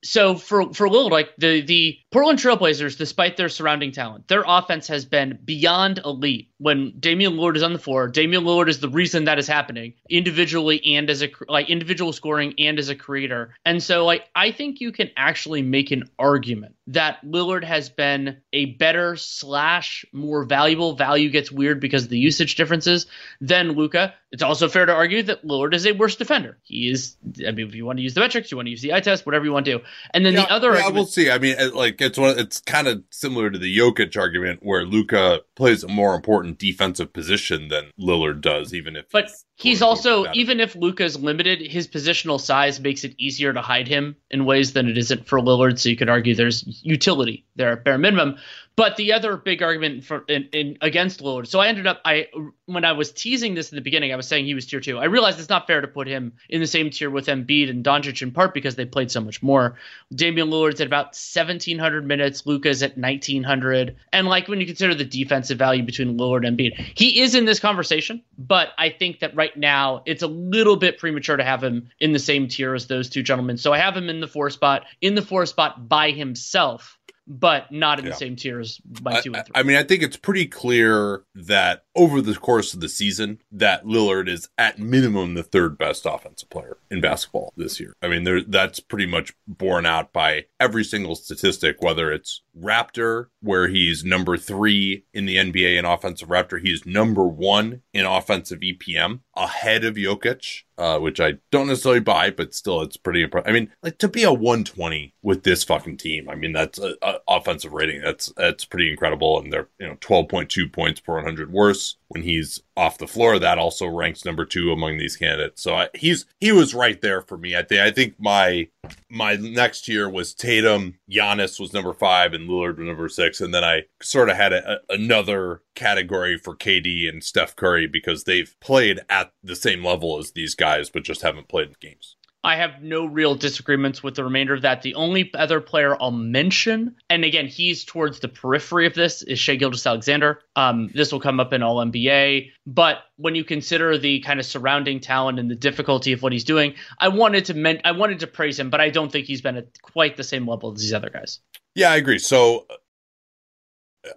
so 0.04 0.36
for 0.36 0.72
for 0.74 0.88
Lillard, 0.88 1.10
like 1.10 1.30
the 1.38 1.62
the 1.62 1.98
Portland 2.12 2.38
Trailblazers, 2.38 2.96
despite 2.96 3.36
their 3.36 3.48
surrounding 3.48 3.90
talent, 3.90 4.28
their 4.28 4.44
offense 4.46 4.86
has 4.88 5.04
been 5.04 5.38
beyond 5.44 5.98
elite. 6.04 6.50
When 6.58 6.94
Damian 7.00 7.34
Lillard 7.34 7.56
is 7.56 7.62
on 7.62 7.72
the 7.72 7.78
floor, 7.78 8.08
Damian 8.08 8.44
Lillard 8.44 8.68
is 8.68 8.80
the 8.80 8.88
reason 8.88 9.24
that 9.24 9.38
is 9.38 9.48
happening 9.48 9.94
individually 10.08 10.94
and 10.94 11.08
as 11.08 11.22
a 11.22 11.30
like 11.48 11.70
individual 11.70 12.12
scoring 12.12 12.54
and 12.58 12.78
as 12.78 12.90
a 12.90 12.94
creator. 12.94 13.54
And 13.64 13.82
so 13.82 14.04
like 14.04 14.24
I 14.34 14.52
think 14.52 14.80
you 14.80 14.92
can 14.92 15.10
actually 15.16 15.62
make 15.62 15.90
an 15.90 16.04
argument 16.18 16.74
that 16.88 17.24
Lillard 17.24 17.64
has 17.64 17.88
been 17.88 18.38
a 18.52 18.66
better 18.66 19.16
slash 19.16 20.04
more 20.12 20.44
valuable 20.44 20.94
value 20.94 21.30
gets 21.30 21.50
weird 21.50 21.80
because 21.80 22.04
of 22.04 22.10
the 22.10 22.18
usage 22.18 22.56
differences 22.56 23.06
than 23.40 23.72
Luka. 23.72 24.14
It's 24.34 24.42
also 24.42 24.68
fair 24.68 24.84
to 24.84 24.92
argue 24.92 25.22
that 25.22 25.46
Lillard 25.46 25.74
is 25.74 25.86
a 25.86 25.92
worse 25.92 26.16
defender. 26.16 26.58
He 26.64 26.90
is. 26.90 27.16
I 27.46 27.52
mean, 27.52 27.68
if 27.68 27.74
you 27.76 27.86
want 27.86 27.98
to 27.98 28.02
use 28.02 28.14
the 28.14 28.20
metrics, 28.20 28.50
you 28.50 28.56
want 28.56 28.66
to 28.66 28.70
use 28.72 28.82
the 28.82 28.92
eye 28.92 28.98
test, 28.98 29.24
whatever 29.26 29.44
you 29.44 29.52
want 29.52 29.64
to 29.66 29.78
do. 29.78 29.84
And 30.12 30.26
then 30.26 30.32
yeah, 30.32 30.40
the 30.40 30.50
other, 30.50 30.70
yeah, 30.70 30.78
argument, 30.78 30.94
we'll 30.96 31.06
see. 31.06 31.30
I 31.30 31.38
mean, 31.38 31.54
like 31.72 32.00
it's 32.00 32.18
one. 32.18 32.36
It's 32.36 32.60
kind 32.60 32.88
of 32.88 33.04
similar 33.10 33.48
to 33.48 33.58
the 33.60 33.78
Jokic 33.78 34.16
argument 34.16 34.58
where 34.64 34.84
Luka 34.84 35.42
plays 35.54 35.84
a 35.84 35.88
more 35.88 36.16
important 36.16 36.58
defensive 36.58 37.12
position 37.12 37.68
than 37.68 37.92
Lillard 37.96 38.40
does, 38.40 38.74
even 38.74 38.96
if. 38.96 39.08
But 39.12 39.30
he's, 39.56 39.82
also 39.82 40.26
even 40.32 40.60
if 40.60 40.74
Luka's 40.74 41.18
limited, 41.18 41.60
his 41.60 41.88
positional 41.88 42.40
size 42.40 42.80
makes 42.80 43.04
it 43.04 43.14
easier 43.18 43.52
to 43.52 43.60
hide 43.60 43.88
him 43.88 44.16
in 44.30 44.44
ways 44.44 44.72
than 44.72 44.88
it 44.88 44.98
isn't 44.98 45.26
for 45.26 45.40
Lillard. 45.40 45.78
So 45.78 45.88
you 45.88 45.96
could 45.96 46.08
argue 46.08 46.34
there's 46.34 46.64
utility 46.84 47.44
there 47.56 47.72
at 47.72 47.84
bare 47.84 47.98
minimum. 47.98 48.36
But 48.76 48.96
the 48.96 49.12
other 49.12 49.36
big 49.36 49.62
argument 49.62 50.04
for 50.04 50.24
in, 50.26 50.48
in, 50.52 50.78
against 50.80 51.20
Lillard, 51.20 51.46
so 51.46 51.60
I 51.60 51.68
ended 51.68 51.86
up 51.86 52.00
I 52.04 52.26
when 52.66 52.84
I 52.84 52.92
was 52.92 53.12
teasing 53.12 53.54
this 53.54 53.70
in 53.70 53.76
the 53.76 53.82
beginning, 53.82 54.12
I 54.12 54.16
was 54.16 54.26
saying 54.26 54.46
he 54.46 54.54
was 54.54 54.66
tier 54.66 54.80
two. 54.80 54.98
I 54.98 55.04
realized 55.04 55.38
it's 55.38 55.48
not 55.48 55.68
fair 55.68 55.80
to 55.80 55.86
put 55.86 56.08
him 56.08 56.32
in 56.48 56.60
the 56.60 56.66
same 56.66 56.90
tier 56.90 57.08
with 57.08 57.26
Embiid 57.26 57.70
and 57.70 57.84
Doncic 57.84 58.20
in 58.20 58.32
part 58.32 58.52
because 58.52 58.74
they 58.74 58.84
played 58.84 59.12
so 59.12 59.20
much 59.20 59.44
more. 59.44 59.76
Damian 60.12 60.50
Lillard's 60.50 60.80
at 60.80 60.88
about 60.88 61.06
1,700 61.06 62.04
minutes, 62.04 62.46
Luka's 62.46 62.82
at 62.82 62.96
1,900, 62.96 63.96
and 64.12 64.26
like 64.26 64.48
when 64.48 64.60
you 64.60 64.66
consider 64.66 64.94
the 64.94 65.04
defensive 65.04 65.58
value 65.58 65.84
between 65.84 66.18
Lillard 66.18 66.44
and 66.44 66.58
Embiid, 66.58 66.76
he 66.96 67.20
is 67.20 67.36
in 67.36 67.44
this 67.44 67.60
conversation. 67.60 68.22
But 68.36 68.70
I 68.76 68.90
think 68.90 69.20
that 69.20 69.36
right 69.36 69.43
right 69.44 69.56
now 69.56 70.02
it's 70.06 70.22
a 70.22 70.26
little 70.26 70.76
bit 70.76 70.98
premature 70.98 71.36
to 71.36 71.44
have 71.44 71.62
him 71.62 71.88
in 72.00 72.12
the 72.12 72.18
same 72.18 72.48
tier 72.48 72.74
as 72.74 72.86
those 72.86 73.10
two 73.10 73.22
gentlemen. 73.22 73.58
So 73.58 73.72
I 73.72 73.78
have 73.78 73.96
him 73.96 74.08
in 74.08 74.20
the 74.20 74.28
four 74.28 74.50
spot, 74.50 74.84
in 75.00 75.14
the 75.14 75.22
four 75.22 75.44
spot 75.46 75.88
by 75.88 76.10
himself 76.10 76.98
but 77.26 77.70
not 77.72 77.98
in 77.98 78.04
yeah. 78.04 78.10
the 78.10 78.16
same 78.16 78.36
tier 78.36 78.60
as 78.60 78.80
my 79.02 79.20
two 79.20 79.34
and 79.34 79.44
three. 79.46 79.52
I 79.54 79.62
mean, 79.62 79.76
I 79.76 79.82
think 79.82 80.02
it's 80.02 80.16
pretty 80.16 80.46
clear 80.46 81.22
that 81.34 81.84
over 81.94 82.20
the 82.20 82.34
course 82.34 82.74
of 82.74 82.80
the 82.80 82.88
season, 82.88 83.40
that 83.52 83.84
Lillard 83.84 84.28
is 84.28 84.48
at 84.58 84.78
minimum 84.78 85.34
the 85.34 85.42
third 85.42 85.78
best 85.78 86.06
offensive 86.06 86.50
player 86.50 86.76
in 86.90 87.00
basketball 87.00 87.52
this 87.56 87.80
year. 87.80 87.94
I 88.02 88.08
mean, 88.08 88.24
there 88.24 88.42
that's 88.42 88.80
pretty 88.80 89.06
much 89.06 89.34
borne 89.46 89.86
out 89.86 90.12
by 90.12 90.46
every 90.60 90.84
single 90.84 91.14
statistic, 91.14 91.80
whether 91.80 92.12
it's 92.12 92.42
Raptor, 92.58 93.26
where 93.40 93.68
he's 93.68 94.04
number 94.04 94.36
three 94.36 95.04
in 95.12 95.26
the 95.26 95.36
NBA 95.36 95.78
in 95.78 95.84
offensive 95.84 96.28
Raptor, 96.28 96.60
he's 96.60 96.84
number 96.84 97.26
one 97.26 97.82
in 97.92 98.04
offensive 98.04 98.60
EPM, 98.60 99.20
ahead 99.36 99.84
of 99.84 99.94
Jokic, 99.94 100.62
uh, 100.78 100.98
which 100.98 101.20
I 101.20 101.34
don't 101.50 101.66
necessarily 101.66 102.00
buy, 102.00 102.30
but 102.30 102.54
still, 102.54 102.82
it's 102.82 102.96
pretty 102.96 103.22
impressive. 103.22 103.48
I 103.48 103.52
mean, 103.52 103.70
like 103.82 103.98
to 103.98 104.08
be 104.08 104.22
a 104.22 104.32
120 104.32 105.14
with 105.22 105.42
this 105.42 105.64
fucking 105.64 105.96
team, 105.96 106.28
I 106.28 106.34
mean, 106.34 106.52
that's 106.52 106.78
a, 106.78 106.94
a 107.02 107.18
offensive 107.28 107.72
rating. 107.72 108.00
That's 108.02 108.32
that's 108.36 108.64
pretty 108.64 108.90
incredible, 108.90 109.38
and 109.38 109.52
they're 109.52 109.68
you 109.78 109.86
know 109.86 109.96
12.2 109.96 110.72
points 110.72 111.00
per 111.00 111.14
100 111.14 111.52
worse 111.52 111.96
when 112.08 112.22
he's 112.22 112.62
off 112.76 112.98
the 112.98 113.06
floor. 113.06 113.38
That 113.38 113.58
also 113.58 113.86
ranks 113.86 114.24
number 114.24 114.44
two 114.44 114.72
among 114.72 114.98
these 114.98 115.16
candidates. 115.16 115.62
So 115.62 115.74
I, 115.74 115.88
he's 115.94 116.26
he 116.40 116.52
was 116.52 116.74
right 116.74 117.00
there 117.00 117.20
for 117.20 117.36
me. 117.36 117.56
I 117.56 117.62
think 117.62 117.80
I 117.80 117.90
think 117.90 118.14
my 118.18 118.68
my 119.10 119.36
next 119.36 119.88
year 119.88 120.08
was 120.08 120.34
Tatum, 120.34 120.98
Giannis 121.10 121.60
was 121.60 121.72
number 121.72 121.92
five, 121.92 122.32
and 122.32 122.48
Lillard 122.48 122.78
was 122.78 122.86
number 122.86 123.08
six, 123.08 123.40
and 123.40 123.54
then 123.54 123.64
I 123.64 123.82
sort 124.02 124.28
of 124.28 124.36
had 124.36 124.52
a, 124.52 124.72
a, 124.72 124.78
another 124.90 125.62
category 125.74 126.36
for 126.36 126.56
KD 126.56 127.08
and 127.08 127.22
Steph 127.22 127.56
Curry 127.56 127.86
because 127.86 128.24
they've 128.24 128.54
played 128.60 129.00
at 129.08 129.32
the 129.42 129.56
same 129.56 129.84
level 129.84 130.18
as 130.18 130.32
these 130.32 130.54
guys, 130.54 130.90
but 130.90 131.04
just 131.04 131.22
haven't 131.22 131.48
played 131.48 131.78
games. 131.80 132.16
I 132.44 132.56
have 132.56 132.82
no 132.82 133.06
real 133.06 133.34
disagreements 133.34 134.02
with 134.02 134.16
the 134.16 134.22
remainder 134.22 134.52
of 134.52 134.62
that. 134.62 134.82
The 134.82 134.94
only 134.94 135.32
other 135.34 135.60
player 135.62 135.96
I'll 136.00 136.10
mention, 136.10 136.94
and 137.08 137.24
again, 137.24 137.46
he's 137.46 137.84
towards 137.84 138.20
the 138.20 138.28
periphery 138.28 138.86
of 138.86 138.92
this, 138.94 139.22
is 139.22 139.38
Shai 139.38 139.56
Gilgeous-Alexander. 139.56 140.40
Um, 140.54 140.90
this 140.94 141.10
will 141.10 141.20
come 141.20 141.40
up 141.40 141.54
in 141.54 141.62
All 141.62 141.78
NBA, 141.78 142.50
but 142.66 142.98
when 143.16 143.34
you 143.34 143.44
consider 143.44 143.96
the 143.96 144.20
kind 144.20 144.38
of 144.38 144.44
surrounding 144.44 145.00
talent 145.00 145.38
and 145.38 145.50
the 145.50 145.56
difficulty 145.56 146.12
of 146.12 146.22
what 146.22 146.32
he's 146.32 146.44
doing, 146.44 146.74
I 146.98 147.08
wanted 147.08 147.46
to 147.46 147.54
men- 147.54 147.80
I 147.84 147.92
wanted 147.92 148.20
to 148.20 148.26
praise 148.26 148.58
him, 148.58 148.68
but 148.68 148.80
I 148.80 148.90
don't 148.90 149.10
think 149.10 149.26
he's 149.26 149.40
been 149.40 149.56
at 149.56 149.80
quite 149.80 150.16
the 150.16 150.24
same 150.24 150.46
level 150.46 150.72
as 150.72 150.80
these 150.80 150.92
other 150.92 151.10
guys. 151.10 151.40
Yeah, 151.74 151.90
I 151.90 151.96
agree. 151.96 152.18
So 152.18 152.66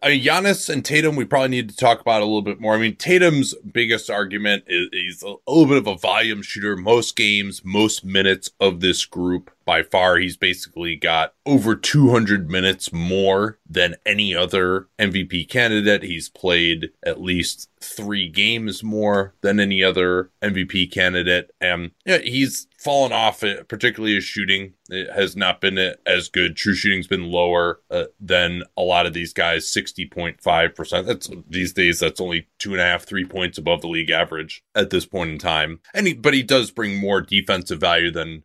I 0.01 0.09
mean, 0.09 0.23
Giannis 0.23 0.69
and 0.69 0.83
Tatum, 0.83 1.15
we 1.15 1.25
probably 1.25 1.49
need 1.49 1.69
to 1.69 1.75
talk 1.75 2.01
about 2.01 2.21
a 2.21 2.25
little 2.25 2.41
bit 2.41 2.59
more. 2.59 2.75
I 2.75 2.77
mean, 2.77 2.95
Tatum's 2.95 3.55
biggest 3.55 4.09
argument 4.09 4.65
is 4.67 4.89
he's 4.91 5.23
a, 5.23 5.35
little 5.47 5.65
bit 5.65 5.77
of 5.77 5.87
a 5.87 5.97
volume 5.97 6.41
shooter. 6.41 6.75
Most 6.75 7.15
games, 7.15 7.63
most 7.63 8.03
minutes 8.03 8.51
of 8.59 8.81
this 8.81 9.05
group 9.05 9.51
by 9.67 9.83
far. 9.83 10.17
He's 10.17 10.37
basically 10.37 10.95
got 10.95 11.33
over 11.45 11.75
200 11.75 12.49
minutes 12.49 12.93
more 12.93 13.59
than 13.69 13.97
any 14.05 14.33
other 14.33 14.87
MVP 14.97 15.49
candidate. 15.49 16.03
He's 16.03 16.29
played 16.29 16.91
at 17.03 17.21
least 17.21 17.69
three 17.81 18.29
games 18.29 18.81
more 18.81 19.35
than 19.41 19.59
any 19.59 19.83
other 19.83 20.31
MVP 20.41 20.91
candidate. 20.91 21.51
And 21.61 21.91
yeah, 22.05 22.19
he's 22.19 22.67
fallen 22.77 23.11
off, 23.11 23.43
uh, 23.43 23.63
particularly 23.63 24.15
his 24.15 24.23
shooting. 24.23 24.73
It 24.89 25.11
has 25.13 25.35
not 25.35 25.59
been 25.59 25.77
as 26.05 26.29
good. 26.29 26.55
True 26.55 26.73
shooting's 26.73 27.07
been 27.07 27.29
lower 27.29 27.81
uh, 27.91 28.05
than 28.19 28.63
a 28.77 28.81
lot 28.81 29.05
of 29.05 29.13
these 29.13 29.33
guys, 29.33 29.65
60.5%. 29.65 31.05
That's 31.05 31.29
these 31.49 31.73
days, 31.73 31.99
that's 31.99 32.21
only 32.21 32.47
two 32.57 32.71
and 32.71 32.81
a 32.81 32.85
half, 32.85 33.03
three 33.03 33.25
points 33.25 33.57
above 33.57 33.81
the 33.81 33.89
league 33.89 34.11
average 34.11 34.63
at 34.73 34.89
this 34.89 35.05
point 35.05 35.31
in 35.31 35.37
time. 35.37 35.81
And 35.93 36.07
he, 36.07 36.13
but 36.13 36.33
he 36.33 36.43
does 36.43 36.71
bring 36.71 36.99
more 36.99 37.21
defensive 37.21 37.79
value 37.79 38.11
than 38.11 38.43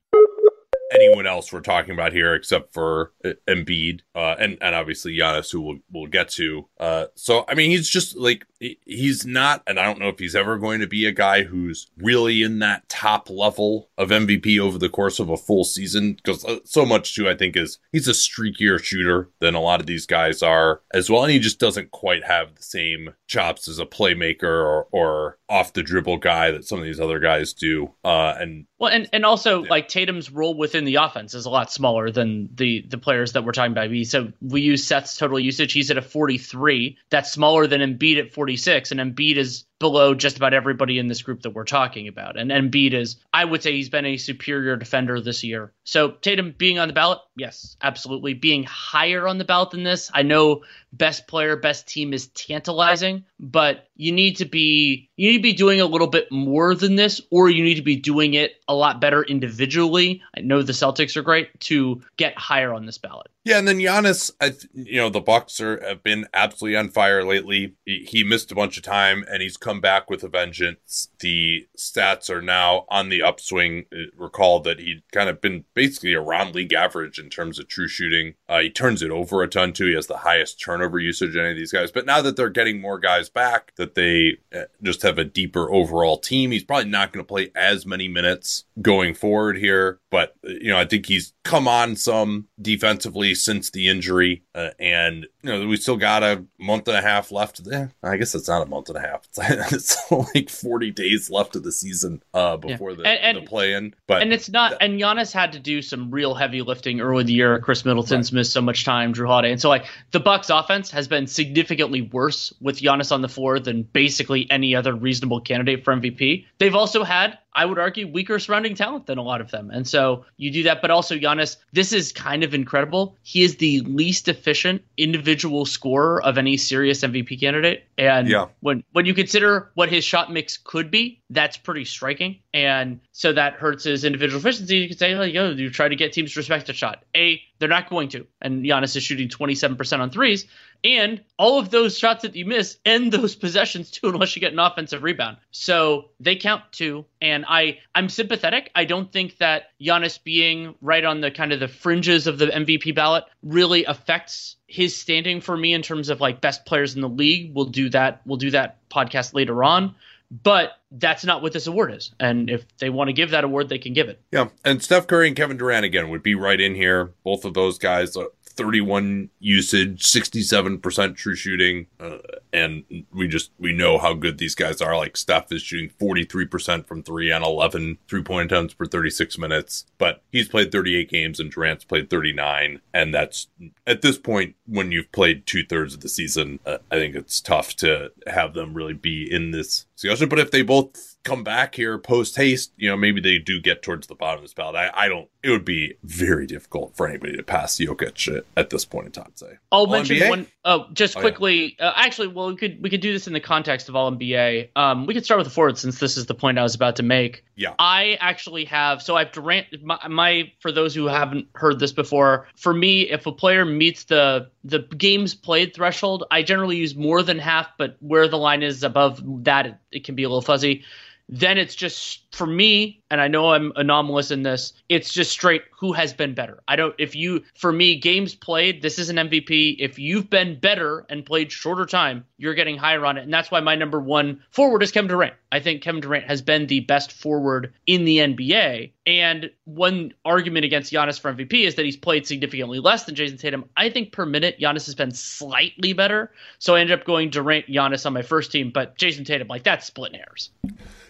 anyone 1.03 1.27
else 1.27 1.53
we're 1.53 1.61
talking 1.61 1.93
about 1.93 2.13
here 2.13 2.35
except 2.35 2.73
for 2.73 3.13
uh, 3.25 3.31
Embiid 3.49 4.01
uh, 4.15 4.37
and 4.39 4.59
and 4.61 4.75
obviously 4.75 5.17
Giannis, 5.17 5.51
who 5.51 5.61
we'll 5.61 5.79
we'll 5.91 6.07
get 6.07 6.29
to. 6.31 6.69
Uh, 6.79 7.07
so 7.15 7.45
I 7.49 7.55
mean, 7.55 7.71
he's 7.71 7.89
just 7.89 8.17
like 8.17 8.47
he's 8.59 9.27
not, 9.27 9.63
and 9.67 9.79
I 9.79 9.85
don't 9.85 9.99
know 9.99 10.09
if 10.09 10.19
he's 10.19 10.37
ever 10.37 10.59
going 10.59 10.81
to 10.81 10.87
be 10.87 11.07
a 11.07 11.13
guy 11.13 11.43
who's 11.43 11.91
really 11.97 12.43
in 12.43 12.61
that 12.61 12.89
top 12.89 13.29
level 13.29 13.91
of 13.99 14.11
MVP 14.11 14.59
over 14.59 14.79
the 14.79 14.89
course 14.89 15.19
of 15.19 15.31
a 15.31 15.37
full 15.37 15.65
season 15.65 16.15
because 16.15 16.45
uh, 16.45 16.59
so 16.65 16.85
much 16.87 17.15
too 17.15 17.29
I 17.29 17.37
think 17.37 17.57
is 17.57 17.79
he's 17.93 18.09
a 18.09 18.13
streakier 18.13 18.83
shooter 18.83 19.31
than 19.41 19.55
a 19.55 19.61
lot 19.61 19.81
of 19.81 19.87
these 19.87 20.07
guys 20.07 20.43
are 20.43 20.83
as 20.93 21.11
well, 21.11 21.25
and 21.25 21.33
he 21.33 21.39
just 21.39 21.59
doesn't 21.59 21.91
quite 21.91 22.25
have 22.25 22.55
the 22.55 22.63
same 22.63 23.15
chops 23.27 23.69
as 23.69 23.79
a 23.79 23.87
playmaker 23.87 24.45
or, 24.45 24.87
or 24.93 25.39
off 25.49 25.73
the 25.73 25.83
dribble 25.83 26.19
guy 26.19 26.51
that 26.51 26.65
some 26.65 26.79
of 26.79 26.85
these 26.85 27.01
other 27.01 27.19
guys 27.19 27.53
do. 27.53 27.93
Uh, 28.05 28.35
and 28.39 28.67
well, 28.79 28.91
and 28.91 29.09
and 29.13 29.25
also 29.25 29.63
yeah. 29.63 29.71
like 29.71 29.89
Tatum's 29.89 30.31
role 30.31 30.57
within 30.57 30.85
the 30.85 30.92
offense 30.97 31.35
is 31.35 31.47
a 31.47 31.51
lot 31.51 31.73
smaller 31.73 32.11
than 32.11 32.49
the 32.55 32.85
the 32.89 32.99
players 32.99 33.33
that 33.33 33.45
we're 33.45 33.53
talking 33.53 33.73
about. 33.73 33.91
So 34.07 34.33
we 34.41 34.61
use 34.61 34.85
Seth's 34.85 35.17
total 35.17 35.39
usage. 35.39 35.73
He's 35.73 35.91
at 35.91 35.99
a 35.99 36.03
43. 36.03 36.99
That's 37.11 37.31
smaller 37.31 37.67
than 37.67 37.81
Embiid 37.81 38.19
at 38.19 38.33
46, 38.33 38.91
and 38.93 39.01
Embiid 39.01 39.37
is 39.37 39.65
below 39.83 40.15
just 40.15 40.37
about 40.37 40.55
everybody 40.55 40.99
in 40.99 41.09
this 41.09 41.23
group 41.23 41.43
that 41.43 41.51
we're 41.51 41.65
talking 41.65 42.07
about. 42.07 42.39
And 42.39 42.51
Embiid 42.51 42.95
is, 42.95 43.17
I 43.35 43.45
would 43.45 43.63
say, 43.63 43.73
he's 43.73 43.91
been 43.91 44.07
a 44.07 44.17
superior 44.17 44.77
defender 44.77 45.21
this 45.21 45.43
year. 45.43 45.73
So 45.85 46.13
Tatum 46.13 46.55
being 46.57 46.79
on 46.79 46.87
the 46.87 46.95
ballot, 46.95 47.19
yes, 47.37 47.77
absolutely. 47.83 48.35
Being 48.35 48.63
higher 48.63 49.27
on 49.27 49.39
the 49.39 49.45
ballot 49.45 49.73
than 49.73 49.83
this, 49.83 50.11
I 50.15 50.23
know 50.23 50.63
best 50.93 51.27
player, 51.27 51.57
best 51.57 51.89
team 51.89 52.13
is 52.13 52.29
tantalizing, 52.29 53.25
but 53.41 53.89
you 53.97 54.13
need 54.13 54.37
to 54.37 54.45
be 54.45 55.11
you 55.17 55.33
need 55.33 55.39
to 55.39 55.43
be 55.43 55.53
doing 55.53 55.81
a 55.81 55.87
little 55.87 56.07
bit 56.07 56.31
more 56.31 56.77
than 56.77 56.95
this, 56.95 57.21
or 57.31 57.51
you 57.51 57.65
need 57.65 57.75
to 57.75 57.83
be 57.83 57.97
doing 57.97 58.35
it 58.35 58.53
a 58.69 58.75
lot 58.75 59.01
better 59.01 59.25
individually. 59.25 60.23
I 60.37 60.43
know 60.43 60.63
the 60.63 60.73
Celtics 60.73 61.17
are 61.17 61.23
great 61.23 61.59
to 61.63 62.03
get 62.17 62.39
higher 62.39 62.73
on 62.73 62.87
this 62.87 62.99
ballot. 62.99 63.32
Yeah, 63.45 63.59
and 63.59 63.67
then 63.67 63.79
Giannis, 63.79 64.31
I 64.41 64.51
th- 64.51 64.69
you 64.73 64.99
know, 64.99 65.09
the 65.09 65.21
Bucks 65.21 65.61
are 65.61 65.85
have 65.85 66.05
been 66.05 66.27
absolutely 66.33 66.77
on 66.77 66.91
fire 66.91 67.25
lately. 67.25 67.75
He, 67.85 68.07
he, 68.09 68.23
missed 68.23 68.53
a 68.53 68.55
bunch 68.55 68.77
of 68.77 68.85
time, 68.85 69.25
and 69.29 69.43
he's 69.43 69.57
come 69.57 69.81
back 69.81 70.09
with 70.09 70.23
a 70.23 70.29
vengeance. 70.29 71.09
The 71.19 71.67
stats 71.77 72.31
are 72.31 72.41
now 72.41 72.87
on 72.89 73.09
the 73.09 73.21
upswing. 73.21 73.87
Uh, 73.93 74.05
recall 74.17 74.61
that 74.61 74.79
he'd 74.79 75.03
kind 75.11 75.29
of 75.29 75.41
been 75.41 75.65
basically 75.75 76.15
around 76.15 76.55
league 76.55 76.73
average 76.73 77.19
in 77.19 77.31
terms 77.31 77.59
of 77.59 77.67
true 77.67 77.89
shooting. 77.89 78.35
Uh, 78.49 78.61
he 78.61 78.71
turns 78.71 79.03
it 79.03 79.11
over 79.11 79.43
a 79.43 79.49
ton 79.49 79.73
too. 79.73 79.87
He 79.87 79.95
has 79.95 80.07
the 80.07 80.19
highest 80.19 80.61
turnover 80.61 81.01
usage 81.01 81.37
any 81.37 81.51
of 81.51 81.57
these 81.57 81.73
guys. 81.73 81.91
But 81.91 82.07
now 82.07 82.23
that 82.23 82.37
they're 82.37 82.49
getting 82.49 82.81
more 82.81 83.01
guys 83.01 83.29
back, 83.29 83.73
that 83.75 83.97
they 83.97 84.39
uh, 84.55 84.65
just 84.83 85.03
have 85.03 85.19
a 85.19 85.25
deeper 85.25 85.73
overall 85.73 86.19
team, 86.19 86.53
he's 86.53 86.65
probably 86.65 86.91
not 86.91 87.13
going 87.13 87.25
to 87.25 87.29
play 87.29 87.51
as 87.57 87.87
many 87.87 88.07
minutes 88.07 88.65
going 88.81 89.15
forward 89.15 89.59
here. 89.59 89.99
But 90.13 90.37
you 90.45 90.69
know, 90.69 90.79
I 90.79 90.85
think 90.85 91.07
he's 91.07 91.33
come 91.43 91.67
on 91.67 91.97
some 91.97 92.47
defensively 92.63 93.35
since 93.35 93.71
the 93.71 93.89
injury, 93.89 94.43
uh, 94.55 94.71
and 94.79 95.27
you 95.43 95.51
know 95.51 95.67
we 95.67 95.77
still 95.77 95.97
got 95.97 96.23
a 96.23 96.45
month 96.59 96.89
and 96.89 96.97
a 96.97 97.03
half 97.03 97.33
left. 97.33 97.61
Eh, 97.71 97.87
I 98.03 98.17
guess 98.17 98.35
it's 98.35 98.49
not 98.49 98.63
a 98.63 98.67
month 98.67 98.89
and 98.89 98.97
a 98.97 99.01
half; 99.01 99.27
it's, 99.29 99.39
it's 99.73 100.11
like 100.11 100.49
forty 100.49 100.91
days 100.91 101.31
left 101.31 101.57
of 101.57 101.63
the 101.63 101.73
season 101.73 102.23
uh, 102.33 102.57
before 102.57 102.91
yeah. 102.91 102.97
the, 102.97 103.07
and, 103.07 103.37
and, 103.37 103.45
the 103.45 103.49
play-in. 103.49 103.95
But 104.07 104.23
and 104.23 104.33
it's 104.33 104.49
not. 104.49 104.77
and 104.81 105.01
Giannis 105.01 105.33
had 105.33 105.53
to 105.53 105.59
do 105.59 105.83
some 105.83 106.11
real 106.11 106.35
heavy 106.35 106.63
lifting 106.63 107.01
early 107.01 107.23
in 107.23 107.27
the 107.27 107.33
year. 107.33 107.59
Khris 107.59 107.85
Middleton's 107.85 108.33
right. 108.33 108.39
missed 108.39 108.53
so 108.53 108.61
much 108.61 108.85
time. 108.85 109.13
Jrue 109.13 109.27
Holiday, 109.27 109.51
and 109.51 109.61
so 109.61 109.69
like 109.69 109.87
the 110.13 110.21
Bucks' 110.21 110.51
offense 110.51 110.91
has 110.91 111.09
been 111.09 111.27
significantly 111.27 112.03
worse 112.03 112.53
with 112.61 112.81
Giannis 112.81 113.13
on 113.13 113.23
the 113.23 113.29
floor 113.29 113.59
than 113.59 113.83
basically 113.83 114.51
any 114.51 114.75
other 114.75 114.95
reasonable 114.95 115.41
candidate 115.41 115.85
for 115.85 115.95
MVP. 115.95 116.47
They've 116.59 116.75
also 116.75 117.05
had 117.05 117.39
I 117.55 117.67
would 117.67 117.79
argue, 117.79 118.09
weaker 118.09 118.39
surrounding 118.39 118.75
talent 118.75 119.07
than 119.07 119.19
a 119.19 119.23
lot 119.23 119.43
of 119.43 119.51
them. 119.51 119.71
And 119.71 119.87
so 119.87 120.25
you 120.39 120.51
do 120.51 120.63
that. 120.63 120.81
But 120.81 120.91
also, 120.91 121.17
Giannis, 121.17 121.59
this 121.73 121.93
is 121.93 122.11
kind 122.11 122.45
of 122.45 122.55
incredible. 122.55 123.19
He 123.23 123.43
is 123.43 123.57
the 123.57 123.81
least 123.81 124.29
efficient 124.29 124.83
individual 124.97 125.32
scorer 125.67 126.23
of 126.23 126.39
any 126.39 126.57
serious 126.57 127.01
MVP 127.01 127.41
candidate. 127.41 127.85
And 127.99 128.29
yeah. 128.29 128.47
when, 128.61 128.85
when 128.93 129.07
you 129.07 129.15
consider 129.15 129.71
what 129.75 129.89
his 129.89 130.05
shot 130.05 130.33
mix 130.33 130.57
could 130.57 130.91
be, 130.91 131.23
that's 131.31 131.57
pretty 131.57 131.85
striking. 131.85 132.41
And 132.53 133.01
so 133.13 133.33
that 133.33 133.55
hurts 133.55 133.85
his 133.85 134.05
individual 134.05 134.41
efficiency. 134.41 134.77
You 134.79 134.89
could 134.89 134.99
say, 134.99 135.15
like, 135.15 135.33
yo, 135.33 135.51
you 135.51 135.71
try 135.71 135.89
to 135.89 135.97
get 135.97 136.13
teams 136.13 136.33
to 136.35 136.41
respect 136.41 136.67
the 136.67 136.73
shot. 136.73 137.05
A, 137.17 137.41
they're 137.59 137.69
not 137.69 137.89
going 137.89 138.09
to. 138.11 138.27
And 138.41 138.65
Giannis 138.65 138.97
is 138.97 139.03
shooting 139.03 139.29
27% 139.29 140.01
on 140.01 140.11
threes. 140.11 140.47
And 140.85 141.23
all 141.39 141.59
of 141.59 141.71
those 141.71 141.97
shots 141.97 142.23
that 142.23 142.35
you 142.35 142.45
miss 142.45 142.79
end 142.85 143.13
those 143.13 143.35
possessions 143.37 143.91
too, 143.91 144.09
unless 144.09 144.35
you 144.35 144.41
get 144.41 144.53
an 144.53 144.59
offensive 144.59 145.03
rebound. 145.03 145.37
So 145.51 146.11
they 146.19 146.37
count 146.37 146.65
too. 146.73 147.05
And 147.21 147.45
I, 147.49 147.79
I'm 147.95 148.09
sympathetic. 148.09 148.71
I 148.75 148.85
don't 148.85 149.13
think 149.13 149.39
that 149.39 149.71
Giannis 149.81 150.23
being 150.23 150.75
right 150.81 151.05
on 151.05 151.21
the 151.21 151.31
kind 151.31 151.53
of 151.53 151.61
the 151.61 151.69
fringes 151.69 152.27
of 152.27 152.39
the 152.39 152.47
MVP 152.47 152.95
ballot 152.95 153.25
really 153.43 153.85
affects 153.85 154.57
his 154.67 154.97
standing 154.97 155.41
for 155.41 155.57
me 155.57 155.75
in 155.75 155.83
terms 155.83 156.09
of 156.09 156.21
like 156.21 156.41
best 156.41 156.65
players 156.67 156.95
in 156.95 157.01
the 157.01 157.09
league. 157.09 157.55
We'll 157.55 157.67
do 157.67 157.89
that. 157.91 158.23
We'll 158.25 158.39
do 158.39 158.51
that 158.51 158.89
podcast 158.89 159.35
later 159.35 159.63
on. 159.63 159.95
But 160.43 160.79
that's 160.91 161.27
not 161.27 161.43
what 161.43 161.53
this 161.53 161.67
award 161.67 161.93
is. 161.93 162.11
And 162.19 162.49
if 162.49 162.65
they 162.79 162.89
want 162.89 163.09
to 163.09 163.13
give 163.13 163.31
that 163.31 163.45
award, 163.45 163.69
they 163.69 163.79
can 163.79 163.93
give 163.93 164.09
it. 164.09 164.19
Yeah. 164.33 164.49
And 164.65 164.83
Steph 164.83 165.07
Curry 165.07 165.27
and 165.29 165.37
Kevin 165.37 165.59
Durant 165.59 165.85
again 165.85 166.09
would 166.09 166.23
be 166.23 166.35
right 166.35 166.59
in 166.59 166.75
here. 166.75 167.13
Both 167.23 167.45
of 167.45 167.53
those 167.53 167.77
guys, 167.77 168.17
uh, 168.17 168.25
31 168.53 169.31
usage, 169.39 170.03
67% 170.03 171.17
true 171.17 171.35
shooting. 171.35 171.87
Uh, 171.99 172.19
and 172.53 172.85
we 173.13 173.29
just, 173.29 173.51
we 173.59 173.73
know 173.73 173.99
how 173.99 174.15
good 174.15 174.39
these 174.39 174.55
guys 174.55 174.81
are. 174.81 174.97
Like 174.97 175.17
Steph 175.17 175.53
is 175.53 175.63
shooting 175.63 175.91
43% 176.01 176.87
from 176.87 177.03
three 177.03 177.33
on 177.33 177.43
11 177.43 177.99
three 178.09 178.23
point 178.23 178.53
attempts 178.53 178.75
per 178.75 178.87
36 178.87 179.39
minutes, 179.39 179.87
but 179.99 180.23
he's 180.31 180.49
played 180.49 180.73
38 180.73 181.09
games 181.09 181.41
and 181.41 181.51
Durant's 181.51 181.85
played 181.85 182.11
39. 182.11 182.81
And 182.95 183.15
that's 183.15 183.49
at 183.87 184.03
this 184.03 184.19
point, 184.19 184.57
when 184.67 184.93
you've 184.93 185.13
played 185.13 185.47
two 185.47 185.65
thirds 185.65 185.95
of 185.95 186.01
the 186.01 186.09
season, 186.09 186.61
uh, 186.67 186.79
I 186.91 186.97
think 186.97 187.15
it's 187.15 187.41
tough 187.41 187.75
to 187.77 188.13
have 188.27 188.55
them 188.55 188.75
really 188.75 188.95
be 188.95 189.29
in 189.31 189.51
this 189.51 189.87
discussion. 189.97 190.29
But 190.29 190.39
if 190.39 190.51
they 190.51 190.63
both 190.63 191.12
come 191.25 191.45
back 191.45 191.75
here 191.75 191.99
post 191.99 192.37
haste, 192.37 192.73
you 192.77 192.89
know, 192.89 192.97
maybe 192.97 193.21
they 193.21 193.39
do 193.39 193.61
get 193.61 193.83
towards 193.83 194.07
the 194.07 194.15
bottom 194.15 194.39
of 194.39 194.43
this 194.43 194.55
ballot. 194.55 194.77
I, 194.77 194.91
I 194.93 195.09
don't, 195.09 195.29
it 195.43 195.51
would 195.51 195.65
be 195.65 195.95
very 196.03 196.47
difficult 196.47 196.97
for 196.97 197.09
anybody 197.09 197.37
to 197.37 197.43
pass 197.43 197.77
Jokic 197.77 198.37
at, 198.37 198.45
at 198.57 198.71
this 198.71 198.85
point 198.85 199.07
in 199.07 199.13
time, 199.13 199.33
say. 199.35 199.59
I'll 199.71 199.87
mention 199.87 200.17
NBA? 200.17 200.29
one, 200.29 200.47
oh, 200.65 200.87
just 200.93 201.17
quickly. 201.17 201.77
Oh, 201.79 201.85
yeah. 201.85 201.91
uh, 201.91 201.95
actually, 201.97 202.29
well, 202.29 202.49
we 202.49 202.57
could, 202.57 202.83
we 202.83 202.91
could 202.91 203.01
do 203.01 203.13
this 203.13 203.27
in 203.27 203.33
the 203.33 203.41
context 203.41 203.89
of 203.89 203.97
all 203.97 204.11
NBA. 204.13 204.71
Um, 204.77 205.07
we 205.07 205.15
could 205.15 205.25
start 205.25 205.39
with 205.39 205.47
the 205.47 205.53
forward 205.53 205.79
since 205.79 205.99
this 205.99 206.17
is 206.17 206.27
the 206.27 206.35
point 206.35 206.59
I 206.59 206.63
was 206.63 206.75
about 206.75 206.97
to 206.97 207.03
make. 207.03 207.45
Yeah. 207.55 207.75
I 207.79 208.19
actually 208.21 208.65
have, 208.67 209.03
so 209.03 209.17
I 209.17 209.25
have 209.25 209.33
Durant, 209.33 209.67
my, 209.83 209.99
my, 210.09 210.53
for 210.61 210.73
those 210.73 210.95
who 210.95 211.07
haven't 211.07 211.49
heard 211.55 211.79
this 211.79 211.93
before, 211.93 212.49
for 212.57 212.75
me, 212.75 213.03
if 213.03 213.27
a 213.27 213.33
player 213.33 213.65
meets 213.65 214.05
the, 214.05 214.49
the 214.65 214.81
games 214.97 215.35
played 215.35 215.75
threshold, 215.75 216.25
I 216.31 216.43
generally 216.43 216.77
use 216.77 216.95
more 216.95 217.23
than 217.23 217.39
half, 217.39 217.69
but 217.79 217.97
where 218.01 218.27
the 218.29 218.39
line 218.39 218.63
is 218.63 218.83
above 218.83 219.23
that, 219.45 219.67
it, 219.67 219.75
it 219.93 220.05
can 220.05 220.15
be 220.15 220.25
a 220.25 220.29
little 220.29 220.43
fuzzy 220.43 220.85
then 221.29 221.59
it's 221.59 221.75
just 221.75 222.23
for 222.35 222.47
me, 222.47 223.03
and 223.11 223.21
I 223.21 223.29
know 223.29 223.53
I'm 223.53 223.73
anomalous 223.77 224.31
in 224.31 224.43
this, 224.43 224.73
it's 224.89 225.13
just 225.13 225.31
straight 225.31 225.63
who 225.79 225.93
has 225.93 226.13
been 226.13 226.35
better. 226.35 226.61
I 226.69 226.77
don't, 226.77 226.95
if 226.99 227.15
you, 227.15 227.43
for 227.57 227.73
me, 227.73 227.99
games 227.99 228.35
played, 228.35 228.83
this 228.83 228.99
is 228.99 229.09
an 229.09 229.17
MVP. 229.17 229.77
If 229.79 229.99
you've 229.99 230.31
been 230.31 230.59
better 230.59 231.05
and 231.09 231.25
played 231.25 231.51
shorter 231.51 231.87
time, 231.87 232.25
you're 232.39 232.55
getting 232.55 232.77
higher 232.77 233.05
on 233.05 233.19
it. 233.19 233.25
And 233.25 233.33
that's 233.33 233.51
why 233.51 233.61
my 233.61 233.75
number 233.75 234.01
one 234.01 234.43
forward 234.51 234.83
is 234.83 234.93
Kevin 234.93 235.09
Durant. 235.09 235.35
I 235.51 235.61
think 235.61 235.83
Kevin 235.83 236.01
Durant 236.01 236.27
has 236.27 236.43
been 236.43 236.67
the 236.67 236.81
best 236.81 237.13
forward 237.13 237.73
in 237.87 238.05
the 238.05 238.19
NBA. 238.19 238.93
And 239.05 239.51
one 239.65 240.15
argument 240.25 240.65
against 240.65 240.93
Giannis 240.93 241.19
for 241.19 241.33
MVP 241.33 241.67
is 241.67 241.75
that 241.75 241.85
he's 241.85 241.97
played 241.97 242.27
significantly 242.27 242.79
less 242.79 243.05
than 243.05 243.17
Jayson 243.17 243.37
Tatum. 243.37 243.65
I 243.77 243.91
think 243.91 244.13
per 244.13 244.25
minute, 244.25 244.61
Giannis 244.61 244.87
has 244.87 244.95
been 244.95 245.11
slightly 245.11 245.93
better. 245.93 246.31
So 246.61 246.77
I 246.77 246.81
ended 246.81 246.99
up 246.99 247.05
going 247.05 247.31
Durant, 247.31 247.67
Giannis 247.67 248.07
on 248.07 248.13
my 248.13 248.23
first 248.23 248.53
team, 248.53 248.71
but 248.71 248.97
Jayson 248.97 249.25
Tatum, 249.25 249.49
like 249.49 249.65
that's 249.65 249.87
splitting 249.87 250.21
hairs. 250.21 250.51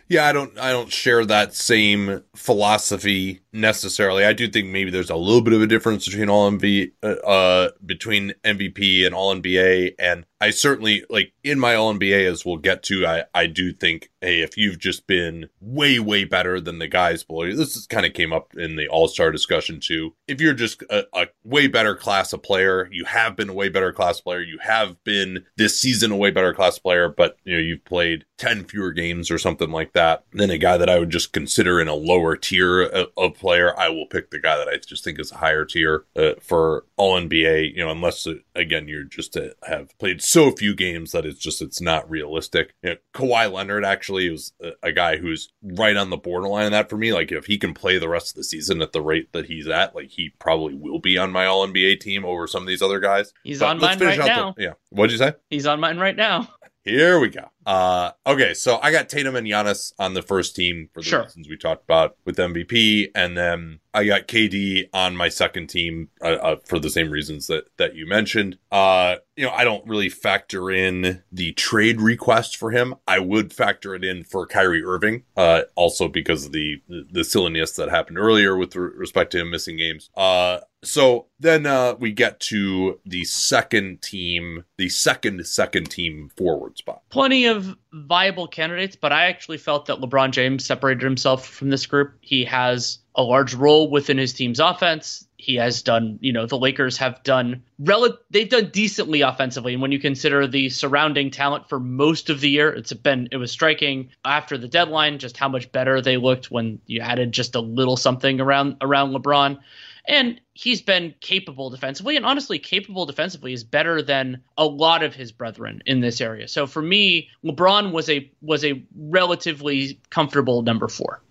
Yeah, 0.08 0.26
I 0.26 0.32
don't 0.32 0.58
I 0.58 0.72
don't 0.72 0.90
share 0.90 1.24
that 1.26 1.54
same 1.54 2.22
philosophy 2.34 3.41
necessarily. 3.52 4.24
I 4.24 4.32
do 4.32 4.48
think 4.48 4.68
maybe 4.68 4.90
there's 4.90 5.10
a 5.10 5.16
little 5.16 5.42
bit 5.42 5.52
of 5.52 5.62
a 5.62 5.66
difference 5.66 6.06
between 6.06 6.28
all 6.28 6.50
MV 6.50 6.92
uh, 7.02 7.06
uh 7.06 7.70
between 7.84 8.34
MVP 8.44 9.04
and 9.04 9.14
all 9.14 9.34
NBA 9.34 9.94
and 9.98 10.24
I 10.40 10.50
certainly 10.50 11.04
like 11.10 11.32
in 11.44 11.58
my 11.58 11.74
all 11.74 11.94
NBA 11.94 12.30
as 12.30 12.44
we'll 12.44 12.56
get 12.56 12.82
to 12.84 13.06
I 13.06 13.24
I 13.34 13.46
do 13.46 13.72
think 13.72 14.10
hey 14.20 14.40
if 14.40 14.56
you've 14.56 14.78
just 14.78 15.06
been 15.06 15.48
way 15.60 15.98
way 15.98 16.24
better 16.24 16.60
than 16.60 16.78
the 16.78 16.88
guys 16.88 17.22
below 17.22 17.44
you 17.44 17.54
this 17.54 17.86
kind 17.86 18.06
of 18.06 18.14
came 18.14 18.32
up 18.32 18.54
in 18.56 18.76
the 18.76 18.88
All-Star 18.88 19.30
discussion 19.30 19.80
too. 19.80 20.14
If 20.26 20.40
you're 20.40 20.54
just 20.54 20.82
a, 20.90 21.04
a 21.12 21.26
way 21.44 21.66
better 21.66 21.94
class 21.94 22.32
of 22.32 22.42
player, 22.42 22.88
you 22.90 23.04
have 23.04 23.36
been 23.36 23.50
a 23.50 23.54
way 23.54 23.68
better 23.68 23.92
class 23.92 24.20
player, 24.20 24.40
you 24.40 24.58
have 24.62 25.02
been 25.04 25.44
this 25.56 25.78
season 25.78 26.10
a 26.10 26.16
way 26.16 26.30
better 26.30 26.54
class 26.54 26.78
player, 26.78 27.08
but 27.08 27.36
you 27.44 27.54
know 27.54 27.60
you've 27.62 27.84
played 27.84 28.24
10 28.38 28.64
fewer 28.64 28.92
games 28.92 29.30
or 29.30 29.38
something 29.38 29.70
like 29.70 29.92
that 29.92 30.24
than 30.32 30.50
a 30.50 30.58
guy 30.58 30.76
that 30.76 30.88
I 30.88 30.98
would 30.98 31.10
just 31.10 31.32
consider 31.32 31.80
in 31.80 31.88
a 31.88 31.94
lower 31.94 32.34
tier 32.36 32.82
of 32.82 33.41
player, 33.42 33.78
I 33.78 33.90
will 33.90 34.06
pick 34.06 34.30
the 34.30 34.38
guy 34.38 34.56
that 34.56 34.68
I 34.68 34.78
just 34.78 35.04
think 35.04 35.18
is 35.18 35.32
a 35.32 35.36
higher 35.36 35.66
tier 35.66 36.06
uh, 36.16 36.32
for 36.40 36.86
all 36.96 37.20
NBA. 37.20 37.74
You 37.76 37.84
know, 37.84 37.90
unless 37.90 38.26
uh, 38.26 38.36
again 38.54 38.88
you're 38.88 39.04
just 39.04 39.34
to 39.34 39.54
have 39.64 39.96
played 39.98 40.22
so 40.22 40.50
few 40.52 40.74
games 40.74 41.12
that 41.12 41.26
it's 41.26 41.40
just 41.40 41.60
it's 41.60 41.80
not 41.80 42.08
realistic. 42.08 42.74
You 42.82 42.90
know, 42.90 42.96
Kawhi 43.14 43.52
Leonard 43.52 43.84
actually 43.84 44.30
was 44.30 44.52
a, 44.62 44.70
a 44.82 44.92
guy 44.92 45.18
who's 45.18 45.52
right 45.62 45.96
on 45.96 46.08
the 46.08 46.16
borderline 46.16 46.66
of 46.66 46.70
that 46.70 46.88
for 46.88 46.96
me. 46.96 47.12
Like 47.12 47.32
if 47.32 47.46
he 47.46 47.58
can 47.58 47.74
play 47.74 47.98
the 47.98 48.08
rest 48.08 48.30
of 48.30 48.36
the 48.36 48.44
season 48.44 48.80
at 48.80 48.92
the 48.92 49.02
rate 49.02 49.32
that 49.32 49.46
he's 49.46 49.68
at, 49.68 49.94
like 49.94 50.08
he 50.08 50.30
probably 50.38 50.74
will 50.74 51.00
be 51.00 51.18
on 51.18 51.32
my 51.32 51.44
all 51.44 51.66
NBA 51.66 52.00
team 52.00 52.24
over 52.24 52.46
some 52.46 52.62
of 52.62 52.68
these 52.68 52.82
other 52.82 53.00
guys. 53.00 53.32
He's 53.42 53.58
but 53.58 53.70
on 53.70 53.80
mine 53.80 53.98
right 53.98 54.18
now. 54.18 54.54
The, 54.56 54.62
yeah. 54.62 54.72
What'd 54.90 55.12
you 55.12 55.18
say? 55.18 55.34
He's 55.50 55.66
on 55.66 55.80
mine 55.80 55.98
right 55.98 56.16
now. 56.16 56.48
Here 56.84 57.20
we 57.20 57.28
go. 57.28 57.48
Uh, 57.64 58.10
okay, 58.26 58.54
so 58.54 58.80
I 58.82 58.90
got 58.90 59.08
Tatum 59.08 59.36
and 59.36 59.46
Giannis 59.46 59.92
on 60.00 60.14
the 60.14 60.22
first 60.22 60.56
team 60.56 60.88
for 60.92 61.00
the 61.00 61.08
sure. 61.08 61.22
reasons 61.22 61.48
we 61.48 61.56
talked 61.56 61.84
about 61.84 62.16
with 62.24 62.36
MVP, 62.36 63.10
and 63.14 63.36
then 63.36 63.78
I 63.94 64.04
got 64.04 64.26
KD 64.26 64.88
on 64.92 65.16
my 65.16 65.28
second 65.28 65.68
team 65.68 66.08
uh, 66.20 66.38
uh, 66.42 66.56
for 66.64 66.80
the 66.80 66.90
same 66.90 67.10
reasons 67.10 67.46
that 67.46 67.66
that 67.76 67.94
you 67.94 68.08
mentioned. 68.08 68.58
Uh, 68.72 69.16
you 69.36 69.44
know, 69.44 69.52
I 69.52 69.62
don't 69.62 69.86
really 69.86 70.08
factor 70.08 70.72
in 70.72 71.22
the 71.30 71.52
trade 71.52 72.00
request 72.00 72.56
for 72.56 72.72
him. 72.72 72.96
I 73.06 73.20
would 73.20 73.52
factor 73.52 73.94
it 73.94 74.04
in 74.04 74.24
for 74.24 74.44
Kyrie 74.44 74.84
Irving, 74.84 75.22
uh, 75.36 75.62
also 75.76 76.08
because 76.08 76.46
of 76.46 76.52
the 76.52 76.82
the 76.88 77.22
silliness 77.22 77.76
that 77.76 77.90
happened 77.90 78.18
earlier 78.18 78.56
with 78.56 78.74
respect 78.74 79.30
to 79.32 79.40
him 79.40 79.52
missing 79.52 79.76
games. 79.76 80.10
Uh, 80.16 80.58
so 80.84 81.26
then 81.38 81.64
uh, 81.64 81.94
we 81.98 82.12
get 82.12 82.40
to 82.40 82.98
the 83.06 83.24
second 83.24 84.02
team, 84.02 84.64
the 84.78 84.88
second 84.88 85.46
second 85.46 85.90
team 85.90 86.30
forward 86.36 86.76
spot. 86.76 87.02
Plenty 87.08 87.46
of 87.46 87.76
viable 87.92 88.48
candidates, 88.48 88.96
but 88.96 89.12
I 89.12 89.26
actually 89.26 89.58
felt 89.58 89.86
that 89.86 89.98
LeBron 89.98 90.32
James 90.32 90.66
separated 90.66 91.02
himself 91.02 91.46
from 91.46 91.70
this 91.70 91.86
group. 91.86 92.14
He 92.20 92.44
has 92.46 92.98
a 93.14 93.22
large 93.22 93.54
role 93.54 93.90
within 93.90 94.18
his 94.18 94.32
team's 94.32 94.58
offense. 94.58 95.26
He 95.36 95.56
has 95.56 95.82
done, 95.82 96.18
you 96.20 96.32
know, 96.32 96.46
the 96.46 96.58
Lakers 96.58 96.96
have 96.98 97.22
done 97.22 97.62
rel- 97.78 98.18
they've 98.30 98.48
done 98.48 98.70
decently 98.72 99.20
offensively. 99.20 99.74
And 99.74 99.82
when 99.82 99.92
you 99.92 99.98
consider 99.98 100.46
the 100.46 100.68
surrounding 100.68 101.30
talent 101.30 101.68
for 101.68 101.78
most 101.78 102.30
of 102.30 102.40
the 102.40 102.48
year, 102.48 102.70
it's 102.70 102.92
been 102.92 103.28
it 103.30 103.36
was 103.36 103.52
striking 103.52 104.10
after 104.24 104.58
the 104.58 104.68
deadline 104.68 105.18
just 105.18 105.36
how 105.36 105.48
much 105.48 105.70
better 105.70 106.00
they 106.00 106.16
looked 106.16 106.50
when 106.50 106.80
you 106.86 107.00
added 107.00 107.32
just 107.32 107.54
a 107.54 107.60
little 107.60 107.96
something 107.96 108.40
around 108.40 108.78
around 108.80 109.12
LeBron. 109.12 109.58
And 110.06 110.40
he's 110.54 110.82
been 110.82 111.14
capable 111.20 111.70
defensively, 111.70 112.16
and 112.16 112.26
honestly, 112.26 112.58
capable 112.58 113.06
defensively 113.06 113.52
is 113.52 113.62
better 113.62 114.02
than 114.02 114.42
a 114.58 114.66
lot 114.66 115.02
of 115.04 115.14
his 115.14 115.30
brethren 115.30 115.80
in 115.86 116.00
this 116.00 116.20
area. 116.20 116.48
So 116.48 116.66
for 116.66 116.82
me, 116.82 117.28
LeBron 117.44 117.92
was 117.92 118.10
a 118.10 118.28
was 118.40 118.64
a 118.64 118.84
relatively 118.96 120.00
comfortable 120.10 120.62
number 120.62 120.88
four. 120.88 121.22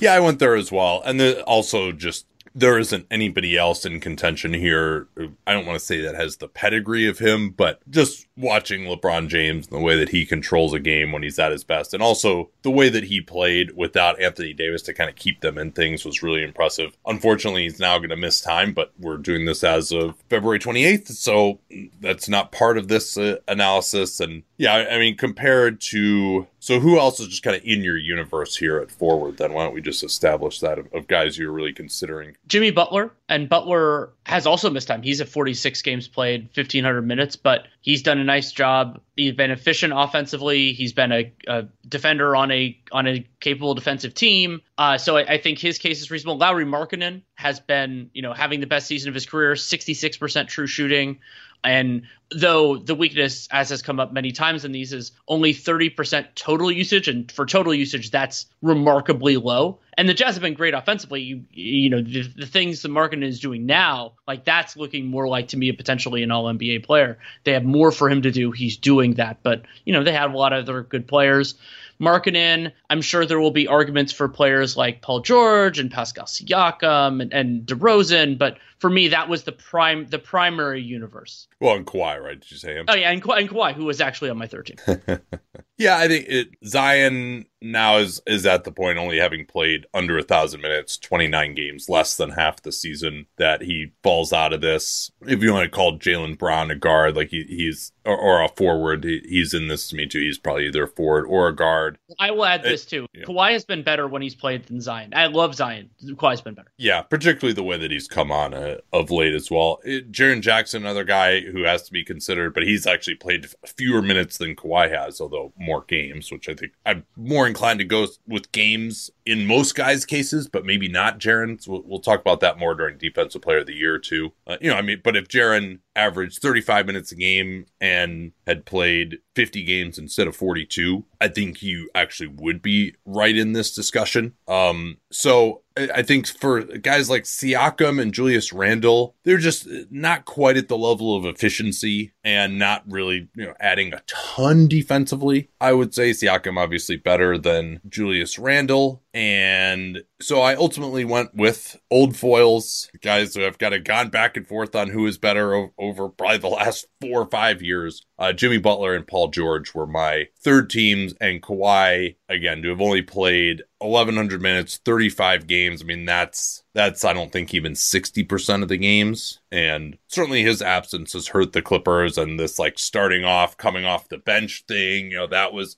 Yeah, 0.00 0.12
I 0.12 0.20
went 0.20 0.38
there 0.38 0.54
as 0.54 0.70
well, 0.70 1.02
and 1.04 1.20
also 1.42 1.90
just 1.90 2.26
there 2.54 2.78
isn't 2.78 3.06
anybody 3.10 3.56
else 3.56 3.84
in 3.86 4.00
contention 4.00 4.52
here. 4.52 5.08
I 5.46 5.52
don't 5.52 5.66
want 5.66 5.78
to 5.78 5.84
say 5.84 6.00
that 6.02 6.14
has 6.14 6.36
the 6.36 6.48
pedigree 6.48 7.08
of 7.08 7.18
him, 7.18 7.50
but 7.50 7.80
just 7.90 8.26
watching 8.38 8.84
LeBron 8.84 9.28
James 9.28 9.66
and 9.66 9.76
the 9.76 9.82
way 9.82 9.96
that 9.96 10.10
he 10.10 10.24
controls 10.24 10.72
a 10.72 10.78
game 10.78 11.12
when 11.12 11.22
he's 11.22 11.38
at 11.38 11.52
his 11.52 11.64
best, 11.64 11.92
and 11.92 12.02
also 12.02 12.50
the 12.62 12.70
way 12.70 12.88
that 12.88 13.04
he 13.04 13.20
played 13.20 13.76
without 13.76 14.20
Anthony 14.20 14.52
Davis 14.52 14.82
to 14.82 14.94
kind 14.94 15.10
of 15.10 15.16
keep 15.16 15.40
them 15.40 15.58
in 15.58 15.72
things 15.72 16.04
was 16.04 16.22
really 16.22 16.42
impressive. 16.42 16.96
Unfortunately, 17.06 17.64
he's 17.64 17.80
now 17.80 17.98
going 17.98 18.10
to 18.10 18.16
miss 18.16 18.40
time, 18.40 18.72
but 18.72 18.92
we're 18.98 19.16
doing 19.16 19.44
this 19.44 19.64
as 19.64 19.92
of 19.92 20.14
February 20.30 20.58
28th, 20.58 21.08
so 21.08 21.58
that's 22.00 22.28
not 22.28 22.52
part 22.52 22.78
of 22.78 22.88
this 22.88 23.16
uh, 23.18 23.36
analysis. 23.48 24.20
And 24.20 24.44
yeah, 24.56 24.86
I 24.90 24.98
mean, 24.98 25.16
compared 25.16 25.80
to 25.82 26.46
so 26.60 26.80
who 26.80 26.98
else 26.98 27.20
is 27.20 27.28
just 27.28 27.42
kind 27.42 27.56
of 27.56 27.64
in 27.64 27.82
your 27.82 27.96
universe 27.96 28.56
here 28.56 28.78
at 28.78 28.90
forward? 28.90 29.38
Then 29.38 29.52
why 29.52 29.64
don't 29.64 29.74
we 29.74 29.80
just 29.80 30.04
establish 30.04 30.60
that 30.60 30.78
of, 30.78 30.92
of 30.92 31.06
guys 31.06 31.38
you're 31.38 31.52
really 31.52 31.72
considering? 31.72 32.36
Jimmy 32.46 32.70
Butler, 32.70 33.12
and 33.28 33.48
Butler 33.48 34.14
has 34.24 34.46
also 34.46 34.70
missed 34.70 34.88
time. 34.88 35.02
He's 35.02 35.20
at 35.20 35.28
46 35.28 35.82
games 35.82 36.08
played, 36.08 36.44
1500 36.54 37.02
minutes, 37.02 37.36
but 37.36 37.66
he's 37.82 38.02
done 38.02 38.18
a 38.18 38.24
nice 38.24 38.52
job. 38.52 39.00
He's 39.16 39.34
been 39.34 39.50
efficient 39.50 39.92
offensively. 39.94 40.72
He's 40.72 40.94
been 40.94 41.12
a, 41.12 41.32
a 41.46 41.64
defender 41.86 42.34
on 42.34 42.50
a 42.50 42.78
on 42.90 43.06
a 43.06 43.26
capable 43.40 43.74
defensive 43.74 44.14
team. 44.14 44.62
Uh, 44.78 44.96
so 44.96 45.18
I, 45.18 45.34
I, 45.34 45.38
think 45.38 45.58
his 45.58 45.78
case 45.78 46.00
is 46.00 46.10
reasonable. 46.10 46.38
Lauri 46.38 46.64
Markkanen 46.64 47.22
has 47.34 47.60
been, 47.60 48.10
you 48.14 48.22
know, 48.22 48.32
having 48.32 48.60
the 48.60 48.66
best 48.66 48.86
season 48.86 49.08
of 49.08 49.14
his 49.14 49.26
career, 49.26 49.52
66% 49.52 50.48
true 50.48 50.66
shooting. 50.66 51.18
And 51.64 52.02
though 52.30 52.76
the 52.76 52.94
weakness, 52.94 53.48
as 53.50 53.70
has 53.70 53.82
come 53.82 53.98
up 53.98 54.12
many 54.12 54.32
times 54.32 54.64
in 54.64 54.72
these, 54.72 54.92
is 54.92 55.12
only 55.26 55.52
30% 55.52 56.34
total 56.34 56.70
usage, 56.70 57.08
and 57.08 57.30
for 57.30 57.46
total 57.46 57.74
usage, 57.74 58.10
that's 58.10 58.46
remarkably 58.62 59.36
low. 59.36 59.80
And 59.96 60.08
the 60.08 60.14
Jazz 60.14 60.34
have 60.34 60.42
been 60.42 60.54
great 60.54 60.74
offensively. 60.74 61.22
You, 61.22 61.44
you 61.50 61.90
know, 61.90 62.00
the, 62.00 62.22
the 62.22 62.46
things 62.46 62.82
the 62.82 62.88
Markkanen 62.88 63.24
is 63.24 63.40
doing 63.40 63.66
now, 63.66 64.12
like 64.28 64.44
that's 64.44 64.76
looking 64.76 65.06
more 65.06 65.26
like 65.26 65.48
to 65.48 65.56
me 65.56 65.72
potentially 65.72 66.22
an 66.22 66.30
All 66.30 66.44
NBA 66.44 66.84
player. 66.84 67.18
They 67.44 67.52
have 67.52 67.64
more 67.64 67.90
for 67.90 68.08
him 68.08 68.22
to 68.22 68.30
do. 68.30 68.52
He's 68.52 68.76
doing 68.76 69.14
that, 69.14 69.38
but 69.42 69.62
you 69.84 69.92
know, 69.92 70.04
they 70.04 70.12
have 70.12 70.32
a 70.32 70.36
lot 70.36 70.52
of 70.52 70.64
other 70.64 70.82
good 70.82 71.08
players. 71.08 71.56
Markkanen. 72.00 72.72
I'm 72.90 73.02
sure 73.02 73.26
there 73.26 73.40
will 73.40 73.50
be 73.50 73.68
arguments 73.68 74.12
for 74.12 74.28
players 74.28 74.76
like 74.76 75.02
Paul 75.02 75.20
George 75.20 75.78
and 75.78 75.90
Pascal 75.90 76.26
Siakam 76.26 77.20
and, 77.22 77.32
and 77.32 77.66
DeRozan, 77.66 78.38
but 78.38 78.58
for 78.78 78.88
me, 78.88 79.08
that 79.08 79.28
was 79.28 79.44
the 79.44 79.52
prime 79.52 80.06
the 80.06 80.18
primary 80.18 80.82
universe. 80.82 81.48
Well, 81.60 81.76
and 81.76 81.86
Kawhi, 81.86 82.22
right? 82.22 82.40
Did 82.40 82.50
you 82.50 82.56
say 82.56 82.74
him? 82.74 82.86
Oh 82.88 82.94
yeah, 82.94 83.10
and, 83.10 83.22
Ka- 83.22 83.32
and 83.32 83.48
Kawhi, 83.48 83.74
who 83.74 83.84
was 83.84 84.00
actually 84.00 84.30
on 84.30 84.38
my 84.38 84.46
third 84.46 84.66
team. 84.66 85.18
yeah, 85.78 85.96
I 85.96 86.08
think 86.08 86.26
it, 86.28 86.48
Zion 86.66 87.46
now 87.60 87.98
is 87.98 88.20
is 88.26 88.46
at 88.46 88.64
the 88.64 88.72
point 88.72 88.98
only 88.98 89.18
having 89.18 89.44
played 89.44 89.86
under 89.94 90.18
a 90.18 90.22
thousand 90.22 90.60
minutes, 90.60 90.98
twenty 90.98 91.28
nine 91.28 91.54
games, 91.54 91.88
less 91.88 92.16
than 92.16 92.30
half 92.30 92.62
the 92.62 92.72
season 92.72 93.26
that 93.36 93.62
he 93.62 93.92
falls 94.02 94.32
out 94.32 94.52
of 94.52 94.60
this. 94.60 95.10
If 95.22 95.42
you 95.42 95.52
want 95.52 95.64
to 95.64 95.76
call 95.76 95.98
Jaylen 95.98 96.36
Brown 96.36 96.70
a 96.70 96.74
guard, 96.74 97.16
like 97.16 97.30
he, 97.30 97.44
he's 97.44 97.92
or, 98.04 98.16
or, 98.16 98.42
a 98.42 98.48
forward, 98.48 99.04
he, 99.04 99.20
he's 99.28 99.54
in 99.54 99.68
this 99.68 99.88
to 99.88 99.96
me 99.96 100.06
too. 100.06 100.20
He's 100.20 100.38
probably 100.38 100.66
either 100.66 100.84
a 100.84 100.88
forward 100.88 101.26
or 101.26 101.48
a 101.48 101.54
guard. 101.54 101.98
I 102.18 102.30
will 102.30 102.44
add 102.44 102.62
this 102.62 102.84
too. 102.84 103.06
Yeah. 103.12 103.24
Kawhi 103.24 103.52
has 103.52 103.64
been 103.64 103.82
better 103.82 104.08
when 104.08 104.22
he's 104.22 104.34
played 104.34 104.64
than 104.64 104.80
Zion. 104.80 105.12
I 105.14 105.26
love 105.26 105.54
Zion. 105.54 105.90
Kawhi's 106.02 106.40
been 106.40 106.54
better. 106.54 106.72
Yeah, 106.78 107.02
particularly 107.02 107.54
the 107.54 107.62
way 107.62 107.76
that 107.76 107.90
he's 107.90 108.08
come 108.08 108.32
on 108.32 108.54
uh, 108.54 108.76
of 108.92 109.10
late 109.10 109.34
as 109.34 109.50
well. 109.50 109.80
Jaren 109.86 110.40
Jackson, 110.40 110.82
another 110.82 111.04
guy 111.04 111.40
who 111.40 111.64
has 111.64 111.82
to 111.82 111.92
be 111.92 112.04
considered, 112.04 112.54
but 112.54 112.62
he's 112.62 112.86
actually 112.86 113.16
played 113.16 113.46
fewer 113.66 114.00
minutes 114.00 114.38
than 114.38 114.56
Kawhi 114.56 114.90
has, 114.90 115.20
although 115.20 115.52
more 115.58 115.67
games, 115.88 116.30
which 116.32 116.48
I 116.48 116.54
think 116.54 116.72
I'm 116.84 117.04
more 117.16 117.46
inclined 117.46 117.78
to 117.78 117.84
go 117.84 118.06
with 118.26 118.50
games 118.52 119.10
in 119.26 119.46
most 119.46 119.74
guys' 119.74 120.04
cases, 120.04 120.48
but 120.48 120.64
maybe 120.64 120.88
not 120.88 121.18
Jaren's. 121.18 121.68
We'll, 121.68 121.82
we'll 121.84 122.00
talk 122.00 122.20
about 122.20 122.40
that 122.40 122.58
more 122.58 122.74
during 122.74 122.98
Defensive 122.98 123.42
Player 123.42 123.58
of 123.58 123.66
the 123.66 123.74
Year 123.74 123.98
too. 123.98 124.32
Uh, 124.46 124.56
you 124.60 124.70
know, 124.70 124.76
I 124.76 124.82
mean, 124.82 125.00
but 125.04 125.16
if 125.16 125.28
Jaren 125.28 125.80
averaged 125.98 126.40
35 126.40 126.86
minutes 126.86 127.12
a 127.12 127.16
game 127.16 127.66
and 127.80 128.32
had 128.46 128.64
played 128.64 129.18
50 129.34 129.62
games 129.64 129.98
instead 129.98 130.26
of 130.26 130.36
42, 130.36 131.04
I 131.20 131.28
think 131.28 131.62
you 131.62 131.90
actually 131.94 132.28
would 132.28 132.62
be 132.62 132.94
right 133.04 133.36
in 133.36 133.52
this 133.52 133.74
discussion. 133.74 134.34
Um, 134.46 134.98
so 135.10 135.62
I 135.76 136.02
think 136.02 136.26
for 136.26 136.62
guys 136.62 137.08
like 137.08 137.24
Siakam 137.24 138.00
and 138.00 138.12
Julius 138.12 138.52
Randle, 138.52 139.14
they're 139.24 139.38
just 139.38 139.68
not 139.90 140.24
quite 140.24 140.56
at 140.56 140.68
the 140.68 140.78
level 140.78 141.14
of 141.16 141.24
efficiency 141.24 142.12
and 142.24 142.58
not 142.58 142.82
really, 142.88 143.28
you 143.36 143.46
know, 143.46 143.54
adding 143.60 143.92
a 143.92 144.02
ton 144.06 144.66
defensively. 144.66 145.50
I 145.60 145.72
would 145.72 145.94
say 145.94 146.10
Siakam 146.10 146.58
obviously 146.58 146.96
better 146.96 147.38
than 147.38 147.80
Julius 147.88 148.38
Randle. 148.38 149.02
And 149.14 150.02
so 150.20 150.40
I 150.40 150.54
ultimately 150.54 151.04
went 151.04 151.34
with 151.34 151.76
old 151.90 152.16
foils, 152.16 152.90
guys 153.00 153.34
who 153.34 153.42
have 153.42 153.58
kind 153.58 153.74
of 153.74 153.84
gone 153.84 154.08
back 154.08 154.36
and 154.36 154.46
forth 154.46 154.74
on 154.74 154.90
who 154.90 155.06
is 155.06 155.18
better 155.18 155.54
o- 155.54 155.72
over 155.88 156.08
probably 156.08 156.38
the 156.38 156.48
last 156.48 156.86
four 157.00 157.22
or 157.22 157.30
five 157.30 157.62
years. 157.62 158.06
Uh, 158.18 158.32
Jimmy 158.32 158.58
Butler 158.58 158.94
and 158.94 159.06
Paul 159.06 159.28
George 159.28 159.74
were 159.74 159.86
my 159.86 160.28
third 160.40 160.70
teams, 160.70 161.14
and 161.20 161.42
Kawhi 161.42 162.16
again 162.28 162.62
to 162.62 162.68
have 162.70 162.80
only 162.80 163.02
played 163.02 163.62
1100 163.78 164.42
minutes, 164.42 164.80
35 164.84 165.46
games. 165.46 165.82
I 165.82 165.84
mean, 165.84 166.04
that's 166.04 166.64
that's 166.74 167.04
I 167.04 167.12
don't 167.12 167.32
think 167.32 167.54
even 167.54 167.72
60% 167.72 168.62
of 168.62 168.68
the 168.68 168.76
games. 168.76 169.40
And 169.50 169.98
certainly 170.08 170.42
his 170.42 170.60
absence 170.60 171.12
has 171.12 171.28
hurt 171.28 171.52
the 171.52 171.62
Clippers 171.62 172.18
and 172.18 172.38
this 172.38 172.58
like 172.58 172.78
starting 172.78 173.24
off, 173.24 173.56
coming 173.56 173.84
off 173.84 174.08
the 174.08 174.18
bench 174.18 174.64
thing, 174.68 175.10
you 175.10 175.16
know, 175.16 175.26
that 175.28 175.52
was 175.52 175.76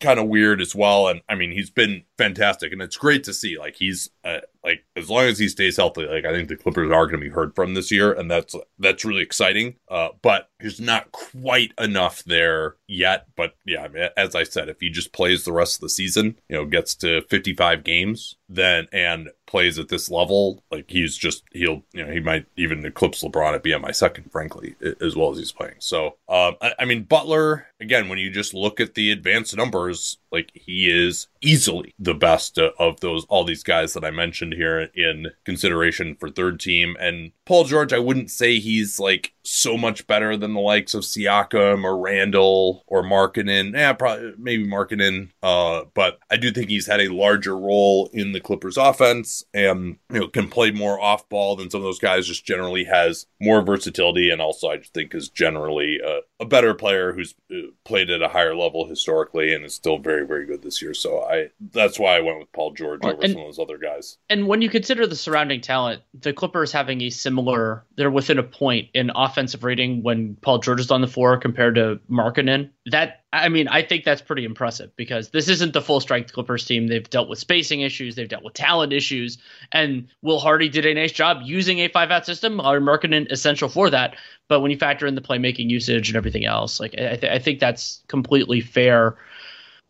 kind 0.00 0.20
of 0.20 0.28
weird 0.28 0.60
as 0.60 0.74
well. 0.74 1.08
And 1.08 1.22
I 1.28 1.34
mean, 1.34 1.52
he's 1.52 1.70
been 1.70 2.02
fantastic 2.16 2.72
and 2.72 2.82
it's 2.82 2.96
great 2.96 3.24
to 3.24 3.34
see 3.34 3.58
like 3.58 3.76
he's 3.76 4.10
uh, 4.24 4.40
like 4.64 4.84
as 4.96 5.08
long 5.08 5.24
as 5.24 5.38
he 5.38 5.48
stays 5.48 5.76
healthy, 5.76 6.06
like 6.06 6.24
I 6.24 6.32
think 6.32 6.48
the 6.48 6.56
Clippers 6.56 6.90
are 6.90 7.06
going 7.06 7.20
to 7.20 7.26
be 7.26 7.30
heard 7.30 7.54
from 7.54 7.74
this 7.74 7.90
year, 7.90 8.12
and 8.12 8.30
that's 8.30 8.54
that's 8.78 9.04
really 9.04 9.22
exciting. 9.22 9.76
Uh, 9.88 10.08
but 10.20 10.50
he's 10.60 10.80
not 10.80 11.10
quite 11.12 11.67
enough 11.78 12.24
there 12.24 12.76
yet. 12.86 13.26
But 13.36 13.54
yeah, 13.66 13.88
as 14.16 14.34
I 14.34 14.44
said, 14.44 14.68
if 14.68 14.80
he 14.80 14.90
just 14.90 15.12
plays 15.12 15.44
the 15.44 15.52
rest 15.52 15.76
of 15.76 15.80
the 15.82 15.88
season, 15.90 16.38
you 16.48 16.56
know, 16.56 16.64
gets 16.64 16.94
to 16.96 17.22
55 17.22 17.84
games, 17.84 18.36
then 18.48 18.88
and 18.92 19.30
plays 19.46 19.78
at 19.78 19.88
this 19.88 20.10
level, 20.10 20.62
like 20.70 20.90
he's 20.90 21.16
just 21.16 21.42
he'll 21.52 21.82
you 21.92 22.04
know 22.04 22.12
he 22.12 22.20
might 22.20 22.46
even 22.56 22.84
eclipse 22.84 23.22
LeBron 23.22 23.54
at 23.54 23.80
my 23.80 23.90
second, 23.90 24.30
frankly, 24.30 24.76
as 25.00 25.16
well 25.16 25.30
as 25.30 25.38
he's 25.38 25.52
playing. 25.52 25.76
So 25.78 26.16
um, 26.28 26.56
I, 26.60 26.74
I 26.80 26.84
mean 26.84 27.04
Butler 27.04 27.66
again, 27.80 28.08
when 28.08 28.18
you 28.18 28.30
just 28.30 28.54
look 28.54 28.80
at 28.80 28.94
the 28.94 29.10
advanced 29.10 29.56
numbers, 29.56 30.18
like 30.30 30.50
he 30.54 30.90
is 30.90 31.28
easily 31.40 31.94
the 31.98 32.14
best 32.14 32.58
of 32.58 33.00
those 33.00 33.24
all 33.26 33.44
these 33.44 33.62
guys 33.62 33.94
that 33.94 34.04
I 34.04 34.10
mentioned 34.10 34.54
here 34.54 34.90
in 34.94 35.28
consideration 35.44 36.16
for 36.18 36.28
third 36.28 36.60
team. 36.60 36.96
And 37.00 37.32
Paul 37.44 37.64
George, 37.64 37.92
I 37.92 37.98
wouldn't 37.98 38.30
say 38.30 38.58
he's 38.58 38.98
like 38.98 39.32
so 39.42 39.78
much 39.78 40.06
better 40.06 40.36
than 40.36 40.54
the 40.54 40.60
likes 40.60 40.94
of 40.94 41.04
Siakam 41.04 41.84
or 41.84 41.98
Randle 41.98 42.84
or 42.86 43.02
Markkanen. 43.02 43.72
Yeah, 43.72 43.92
probably 43.94 44.34
maybe 44.36 44.66
Markkanen. 44.66 45.30
Uh, 45.42 45.84
but 45.94 46.18
I 46.30 46.36
do 46.36 46.50
think 46.50 46.68
he's 46.68 46.86
had 46.86 47.00
a 47.00 47.08
larger 47.08 47.56
role 47.56 48.10
in 48.12 48.32
the 48.32 48.37
Clippers 48.40 48.76
offense 48.76 49.44
and 49.52 49.98
you 50.12 50.20
know 50.20 50.28
can 50.28 50.48
play 50.48 50.70
more 50.70 51.00
off 51.00 51.28
ball 51.28 51.56
than 51.56 51.70
some 51.70 51.80
of 51.80 51.84
those 51.84 51.98
guys. 51.98 52.26
Just 52.26 52.44
generally 52.44 52.84
has 52.84 53.26
more 53.40 53.62
versatility 53.62 54.30
and 54.30 54.40
also 54.40 54.68
I 54.68 54.78
just 54.78 54.94
think 54.94 55.14
is 55.14 55.28
generally 55.28 55.98
a, 56.04 56.20
a 56.40 56.46
better 56.46 56.74
player 56.74 57.12
who's 57.12 57.34
uh, 57.52 57.68
played 57.84 58.10
at 58.10 58.22
a 58.22 58.28
higher 58.28 58.54
level 58.54 58.88
historically 58.88 59.52
and 59.52 59.64
is 59.64 59.74
still 59.74 59.98
very 59.98 60.26
very 60.26 60.46
good 60.46 60.62
this 60.62 60.82
year. 60.82 60.94
So 60.94 61.22
I 61.22 61.48
that's 61.72 61.98
why 61.98 62.16
I 62.16 62.20
went 62.20 62.38
with 62.38 62.52
Paul 62.52 62.72
George 62.72 63.04
over 63.04 63.20
and, 63.22 63.32
some 63.32 63.40
of 63.40 63.46
those 63.46 63.58
other 63.58 63.78
guys. 63.78 64.18
And 64.28 64.46
when 64.46 64.62
you 64.62 64.70
consider 64.70 65.06
the 65.06 65.16
surrounding 65.16 65.60
talent, 65.60 66.02
the 66.14 66.32
Clippers 66.32 66.72
having 66.72 67.02
a 67.02 67.10
similar 67.10 67.84
they're 67.96 68.10
within 68.10 68.38
a 68.38 68.42
point 68.42 68.88
in 68.94 69.10
offensive 69.14 69.64
rating 69.64 70.02
when 70.02 70.36
Paul 70.40 70.58
George 70.58 70.80
is 70.80 70.90
on 70.90 71.00
the 71.00 71.06
floor 71.06 71.36
compared 71.38 71.74
to 71.76 72.00
Markkanen. 72.10 72.70
That 72.86 73.17
I 73.30 73.50
mean, 73.50 73.68
I 73.68 73.82
think 73.82 74.04
that's 74.04 74.22
pretty 74.22 74.46
impressive 74.46 74.96
because 74.96 75.28
this 75.28 75.48
isn't 75.48 75.74
the 75.74 75.82
full 75.82 76.00
strength 76.00 76.32
Clippers 76.32 76.64
team. 76.64 76.86
They've 76.86 77.08
dealt 77.08 77.28
with 77.28 77.38
spacing 77.38 77.82
issues, 77.82 78.14
they've 78.14 78.28
dealt 78.28 78.42
with 78.42 78.54
talent 78.54 78.94
issues, 78.94 79.36
and 79.70 80.08
Will 80.22 80.38
Hardy 80.38 80.70
did 80.70 80.86
a 80.86 80.94
nice 80.94 81.12
job 81.12 81.42
using 81.44 81.80
a 81.80 81.88
five 81.88 82.10
out 82.10 82.24
system. 82.24 82.58
Our 82.58 82.80
Markkanen 82.80 83.30
essential 83.30 83.68
for 83.68 83.90
that. 83.90 84.16
But 84.48 84.60
when 84.60 84.70
you 84.70 84.78
factor 84.78 85.06
in 85.06 85.14
the 85.14 85.20
playmaking 85.20 85.68
usage 85.68 86.08
and 86.08 86.16
everything 86.16 86.46
else, 86.46 86.80
like 86.80 86.94
I, 86.94 87.16
th- 87.16 87.32
I 87.32 87.38
think 87.38 87.60
that's 87.60 88.02
completely 88.08 88.62
fair. 88.62 89.18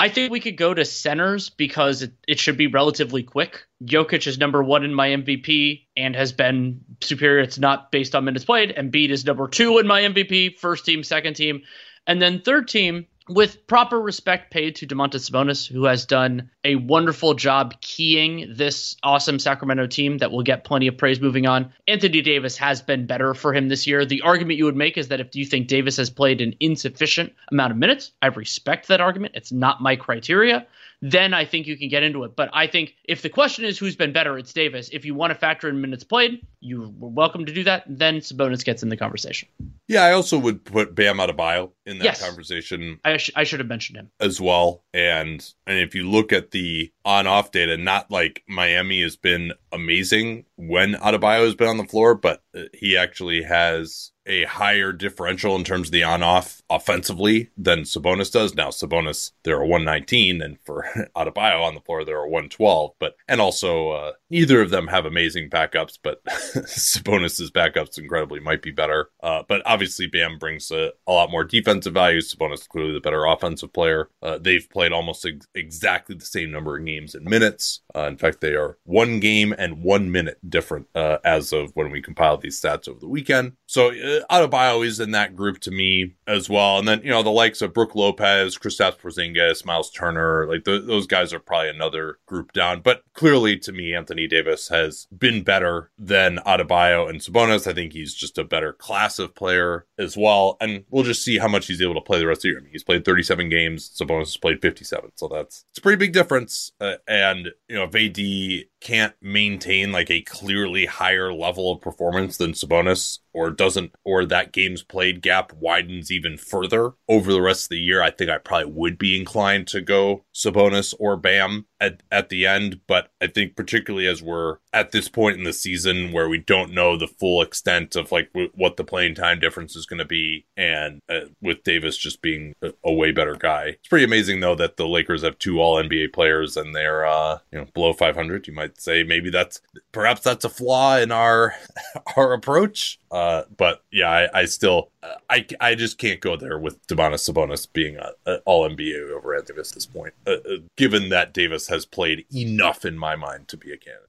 I 0.01 0.09
think 0.09 0.33
we 0.33 0.40
could 0.40 0.57
go 0.57 0.74
to 0.74 0.85
centers 0.85 1.48
because 1.48 2.03
it, 2.03 2.12
it 2.27 2.38
should 2.40 2.57
be 2.57 2.68
relatively 2.68 3.22
quick. 3.22 3.66
Jokic 3.85 4.27
is 4.27 4.38
number 4.38 4.62
one 4.62 4.85
in 4.85 4.94
my 4.94 5.09
MVP 5.09 5.87
and 5.96 6.14
has 6.14 6.33
been 6.33 6.81
superior. 7.01 7.40
It's 7.40 7.59
not 7.59 7.92
based 7.92 8.14
on 8.14 8.24
minutes 8.24 8.44
played. 8.44 8.70
and 8.72 8.92
Embiid 8.92 9.11
is 9.11 9.24
number 9.24 9.48
two 9.48 9.79
in 9.79 9.87
my 9.87 10.03
MVP, 10.03 10.59
first 10.59 10.85
team, 10.85 11.03
second 11.03 11.35
team. 11.35 11.62
And 12.07 12.22
then 12.22 12.40
third 12.40 12.68
team, 12.68 13.07
with 13.29 13.67
proper 13.67 14.01
respect 14.01 14.51
paid 14.51 14.77
to 14.77 14.87
Domantas 14.87 15.31
Sabonis, 15.31 15.67
who 15.67 15.85
has 15.85 16.07
done 16.07 16.51
a 16.64 16.77
wonderful 16.77 17.35
job 17.35 17.81
keying 17.81 18.55
this 18.55 18.97
awesome 19.03 19.38
Sacramento 19.38 19.87
team 19.87 20.19
that 20.19 20.31
will 20.31 20.43
get 20.43 20.64
plenty 20.64 20.87
of 20.87 20.97
praise 20.97 21.21
moving 21.21 21.47
on. 21.47 21.73
Anthony 21.87 22.23
Davis 22.23 22.57
has 22.57 22.83
been 22.83 23.07
better 23.07 23.35
for 23.35 23.53
him 23.53 23.69
this 23.69 23.87
year. 23.87 24.05
The 24.05 24.23
argument 24.23 24.59
you 24.59 24.64
would 24.64 24.77
make 24.77 24.97
is 24.97 25.09
that 25.09 25.21
if 25.21 25.35
you 25.37 25.45
think 25.45 25.69
Davis 25.69 25.97
has 25.99 26.11
played 26.11 26.41
an 26.41 26.55
insufficient 26.61 27.33
amount 27.51 27.73
of 27.73 27.79
minutes, 27.79 28.12
I 28.23 28.29
respect 28.29 28.88
that 28.88 29.01
argument. 29.01 29.35
It's 29.37 29.53
not 29.53 29.83
my 29.83 29.97
criteria 29.97 30.67
then 31.01 31.35
I 31.35 31.45
think 31.45 31.67
you 31.67 31.77
can 31.77 31.89
get 31.89 32.03
into 32.03 32.25
it. 32.25 32.35
But 32.35 32.51
I 32.53 32.67
think 32.67 32.95
if 33.05 33.23
the 33.23 33.29
question 33.29 33.65
is 33.65 33.79
who's 33.79 33.97
been 33.97 34.13
better, 34.13 34.39
it's 34.39 34.53
Davis. 34.53 34.89
If 34.93 35.05
you 35.05 35.15
want 35.15 35.33
to 35.33 35.39
factor 35.39 35.69
in 35.69 35.81
minutes 35.81 36.05
played, 36.05 36.47
you're 36.61 36.91
welcome 36.99 37.45
to 37.47 37.53
do 37.53 37.65
that. 37.65 37.85
Then 37.87 38.17
Sabonis 38.17 38.65
gets 38.65 38.83
in 38.83 38.89
the 38.89 38.97
conversation. 38.97 39.49
Yeah, 39.87 40.03
I 40.03 40.13
also 40.13 40.39
would 40.39 40.65
put 40.65 40.95
Bam 40.95 41.19
Adebayo 41.19 41.71
in 41.87 41.99
that 41.99 42.05
yes. 42.05 42.27
conversation. 42.27 43.01
I, 43.05 43.17
sh- 43.17 43.31
I 43.37 43.45
should 43.45 43.61
have 43.61 43.69
mentioned 43.69 43.99
him 43.99 44.11
as 44.21 44.41
well. 44.41 44.85
And 44.93 45.47
and 45.67 45.79
if 45.79 45.95
you 45.95 46.09
look 46.09 46.33
at 46.33 46.51
the 46.51 46.93
on-off 47.09 47.51
data, 47.51 47.79
not 47.79 48.11
like 48.11 48.42
Miami 48.47 49.01
has 49.01 49.16
been 49.16 49.55
amazing 49.73 50.44
when 50.57 50.92
Adebayo 50.92 51.42
has 51.47 51.55
been 51.55 51.68
on 51.68 51.79
the 51.79 51.87
floor, 51.87 52.14
but 52.14 52.42
uh, 52.55 52.64
he 52.75 52.99
actually 52.99 53.44
has 53.44 54.12
a 54.27 54.44
higher 54.44 54.92
differential 54.92 55.57
in 55.57 55.64
terms 55.64 55.88
of 55.88 55.92
the 55.92 56.05
on 56.05 56.23
off 56.23 56.61
offensively 56.68 57.49
than 57.57 57.81
Sabonis 57.81 58.31
does. 58.31 58.55
Now, 58.55 58.68
Sabonis, 58.68 59.33
they're 59.42 59.61
119, 59.61 60.42
and 60.42 60.59
for 60.66 60.85
Adebayo 61.16 61.62
on 61.62 61.75
the 61.75 61.81
floor, 61.81 62.05
they're 62.05 62.21
112. 62.21 62.92
But, 62.99 63.16
and 63.27 63.40
also, 63.40 63.90
uh, 63.92 64.12
neither 64.31 64.61
of 64.61 64.71
them 64.71 64.88
have 64.88 65.07
amazing 65.07 65.49
backups, 65.51 65.99
but 66.03 66.25
Sabonis's 66.27 67.51
backups 67.51 67.99
incredibly 67.99 68.41
might 68.41 68.62
be 68.62 68.71
better. 68.71 69.11
Uh, 69.23 69.43
but 69.49 69.62
obviously, 69.64 70.07
Bam 70.07 70.38
brings 70.38 70.71
a, 70.71 70.93
a, 71.07 71.12
lot 71.12 71.31
more 71.31 71.45
defensive 71.45 71.95
value. 71.95 72.21
Sabonis 72.21 72.69
clearly 72.69 72.93
the 72.93 73.01
better 73.01 73.25
offensive 73.25 73.73
player. 73.73 74.11
Uh, 74.23 74.38
they've 74.38 74.69
played 74.71 74.93
almost 74.93 75.25
ex- 75.25 75.47
exactly 75.55 76.14
the 76.14 76.25
same 76.25 76.51
number 76.51 76.77
of 76.77 76.85
games 76.85 77.14
and 77.14 77.25
minutes. 77.25 77.81
Uh, 77.95 78.07
in 78.07 78.17
fact, 78.17 78.41
they 78.41 78.55
are 78.55 78.79
one 78.85 79.21
game 79.21 79.55
and 79.59 79.83
one 79.83 80.11
minute 80.11 80.38
different 80.49 80.87
uh, 80.95 81.19
as 81.25 81.53
of 81.53 81.71
when 81.75 81.91
we 81.91 82.01
compiled 82.01 82.43
these 82.43 82.61
stats 82.61 82.88
over 82.88 83.01
the 83.01 83.09
weekend. 83.09 83.53
So, 83.67 83.88
uh, 83.88 84.21
Adebayo 84.31 84.87
is 84.87 85.01
in 85.01 85.11
that 85.12 85.37
group 85.37 85.61
to 85.61 85.71
me 85.71 86.14
as 86.27 86.49
well. 86.49 86.79
And 86.79 86.87
then, 86.87 87.01
you 87.03 87.11
know, 87.11 87.23
the 87.23 87.31
likes 87.31 87.62
of 87.62 87.75
Brook 87.75 87.95
Lopez, 87.95 88.59
Kristaps 88.59 88.99
Porzingis, 88.99 89.64
Miles 89.64 89.91
Turner, 89.91 90.47
like 90.47 90.64
those 90.64 91.07
guys 91.07 91.33
are 91.33 91.38
probably 91.38 91.71
another 91.71 92.19
group 92.27 92.53
down. 92.53 92.81
But 92.81 93.03
clearly, 93.14 93.59
to 93.59 93.73
me, 93.73 93.95
Anthony 93.95 94.18
Anthony 94.19 94.43
Davis 94.43 94.69
has 94.69 95.07
been 95.17 95.45
better 95.45 95.91
than 95.97 96.41
Adebayo 96.45 97.09
and 97.09 97.21
Sabonis. 97.21 97.69
I 97.69 97.73
think 97.73 97.93
he's 97.93 98.13
just 98.13 98.37
a 98.37 98.43
better 98.43 98.73
class 98.73 99.21
of 99.21 99.37
player 99.37 99.87
as 99.97 100.17
well. 100.17 100.57
And 100.61 100.85
we'll 100.91 101.05
just 101.05 101.23
see 101.23 101.39
how 101.39 101.47
much 101.47 101.69
he's 101.69 101.81
able 101.81 101.95
to 101.95 102.01
play 102.01 102.19
the 102.19 102.27
rest 102.27 102.39
of 102.39 102.43
the 102.43 102.49
year. 102.49 102.59
I 102.59 102.63
mean, 102.63 102.73
he's 102.73 102.83
played 102.83 103.05
37 103.05 103.49
games. 103.49 103.89
Sabonis 103.89 104.21
has 104.21 104.37
played 104.37 104.61
57. 104.61 105.13
So 105.15 105.29
that's 105.29 105.65
it's 105.71 105.79
a 105.79 105.83
pretty 105.83 105.99
big 105.99 106.13
difference. 106.13 106.73
Uh, 106.81 106.95
and, 107.07 107.51
you 107.69 107.77
know, 107.77 107.89
if 107.89 107.95
AD 107.95 108.67
can't 108.81 109.15
maintain 109.21 109.93
like 109.93 110.11
a 110.11 110.23
clearly 110.23 110.87
higher 110.87 111.33
level 111.33 111.73
of 111.73 111.81
performance 111.81 112.37
than 112.37 112.53
Sabonis 112.53 113.19
or 113.33 113.51
doesn't 113.51 113.93
or 114.05 114.25
that 114.25 114.53
game's 114.53 114.83
played 114.83 115.23
gap 115.23 115.53
widens 115.53 116.11
even 116.11 116.37
further 116.37 116.93
over 117.09 117.33
the 117.33 117.43
rest 117.43 117.67
of 117.67 117.71
the 117.71 117.79
year, 117.79 118.03
I 118.03 118.11
think 118.11 118.31
I 118.31 118.39
probably 118.39 118.73
would 118.73 118.99
be 118.99 119.19
inclined 119.19 119.69
to 119.69 119.81
go 119.81 120.25
Sabonis 120.35 120.95
or 120.99 121.17
Bam 121.17 121.67
at, 121.81 122.03
at 122.11 122.29
the 122.29 122.47
end. 122.47 122.81
But 122.87 123.11
I 123.21 123.27
think 123.27 123.57
particularly 123.57 124.07
as 124.07 124.23
we're 124.23 124.59
at 124.73 124.93
this 124.93 125.09
point 125.09 125.38
in 125.38 125.45
the 125.45 125.53
season 125.53 126.12
where 126.12 126.29
we 126.29 126.38
don't 126.38 126.73
know 126.73 126.97
the 126.97 127.07
full 127.07 127.43
extent 127.43 127.97
of 127.97 128.12
like 128.12 128.33
w- 128.33 128.51
what 128.55 128.77
the 128.77 128.85
playing 128.85 129.14
time 129.14 129.41
difference 129.41 129.77
is 129.77 129.87
going 129.87 129.99
to 129.99 130.05
be, 130.05 130.47
and 130.57 131.01
uh, 131.09 131.21
with 131.41 131.64
Davis 131.64 131.97
just 131.97 132.23
being 132.23 132.55
a, 132.62 132.73
a, 132.85 132.93
way 132.93 133.12
better 133.12 133.35
guy, 133.35 133.64
it's 133.69 133.88
pretty 133.88 134.05
amazing 134.05 134.41
though 134.41 134.55
that 134.55 134.77
the 134.77 134.87
Lakers 134.87 135.23
have 135.23 135.38
two 135.38 135.61
All 135.61 135.83
NBA 135.83 136.12
players 136.12 136.57
and 136.57 136.75
they're 136.75 137.07
uh, 137.07 137.38
you 137.53 137.59
know 137.59 137.67
below 137.75 137.93
500. 137.93 138.47
You 138.47 138.55
might 138.55 138.81
say 138.81 139.03
maybe 139.03 139.31
that's 139.31 139.61
perhaps 139.93 140.23
that's 140.23 140.45
a 140.45 140.51
flaw 140.51 140.97
in 140.99 141.12
our 141.12 141.55
our 142.17 142.33
approach. 142.33 142.99
Uh, 143.11 143.42
but 143.57 143.83
yeah, 143.90 144.11
I, 144.11 144.40
I 144.40 144.44
still 144.44 144.90
I, 145.31 145.47
I 145.61 145.75
just 145.75 145.99
can't 145.99 146.21
go 146.21 146.37
there 146.37 146.59
with 146.59 146.87
Domantas 146.87 147.31
Sabonis 147.31 147.71
being 147.73 147.97
a, 147.97 148.12
a 148.27 148.37
All 148.44 148.68
NBA 148.68 149.11
over 149.11 149.35
Anthony 149.35 149.57
Davis 149.57 149.73
at 149.73 149.75
this 149.75 149.87
point, 149.87 150.14
uh, 150.27 150.33
uh, 150.33 150.57
given 150.77 151.09
that 151.11 151.33
Davis 151.33 151.68
has 151.68 151.87
played 151.87 152.25
enough 152.35 152.85
in 152.85 152.99
my 152.99 153.16
mind 153.16 153.49
to 153.49 153.57
be 153.57 153.73
a 153.73 153.77
candidate. 153.77 154.05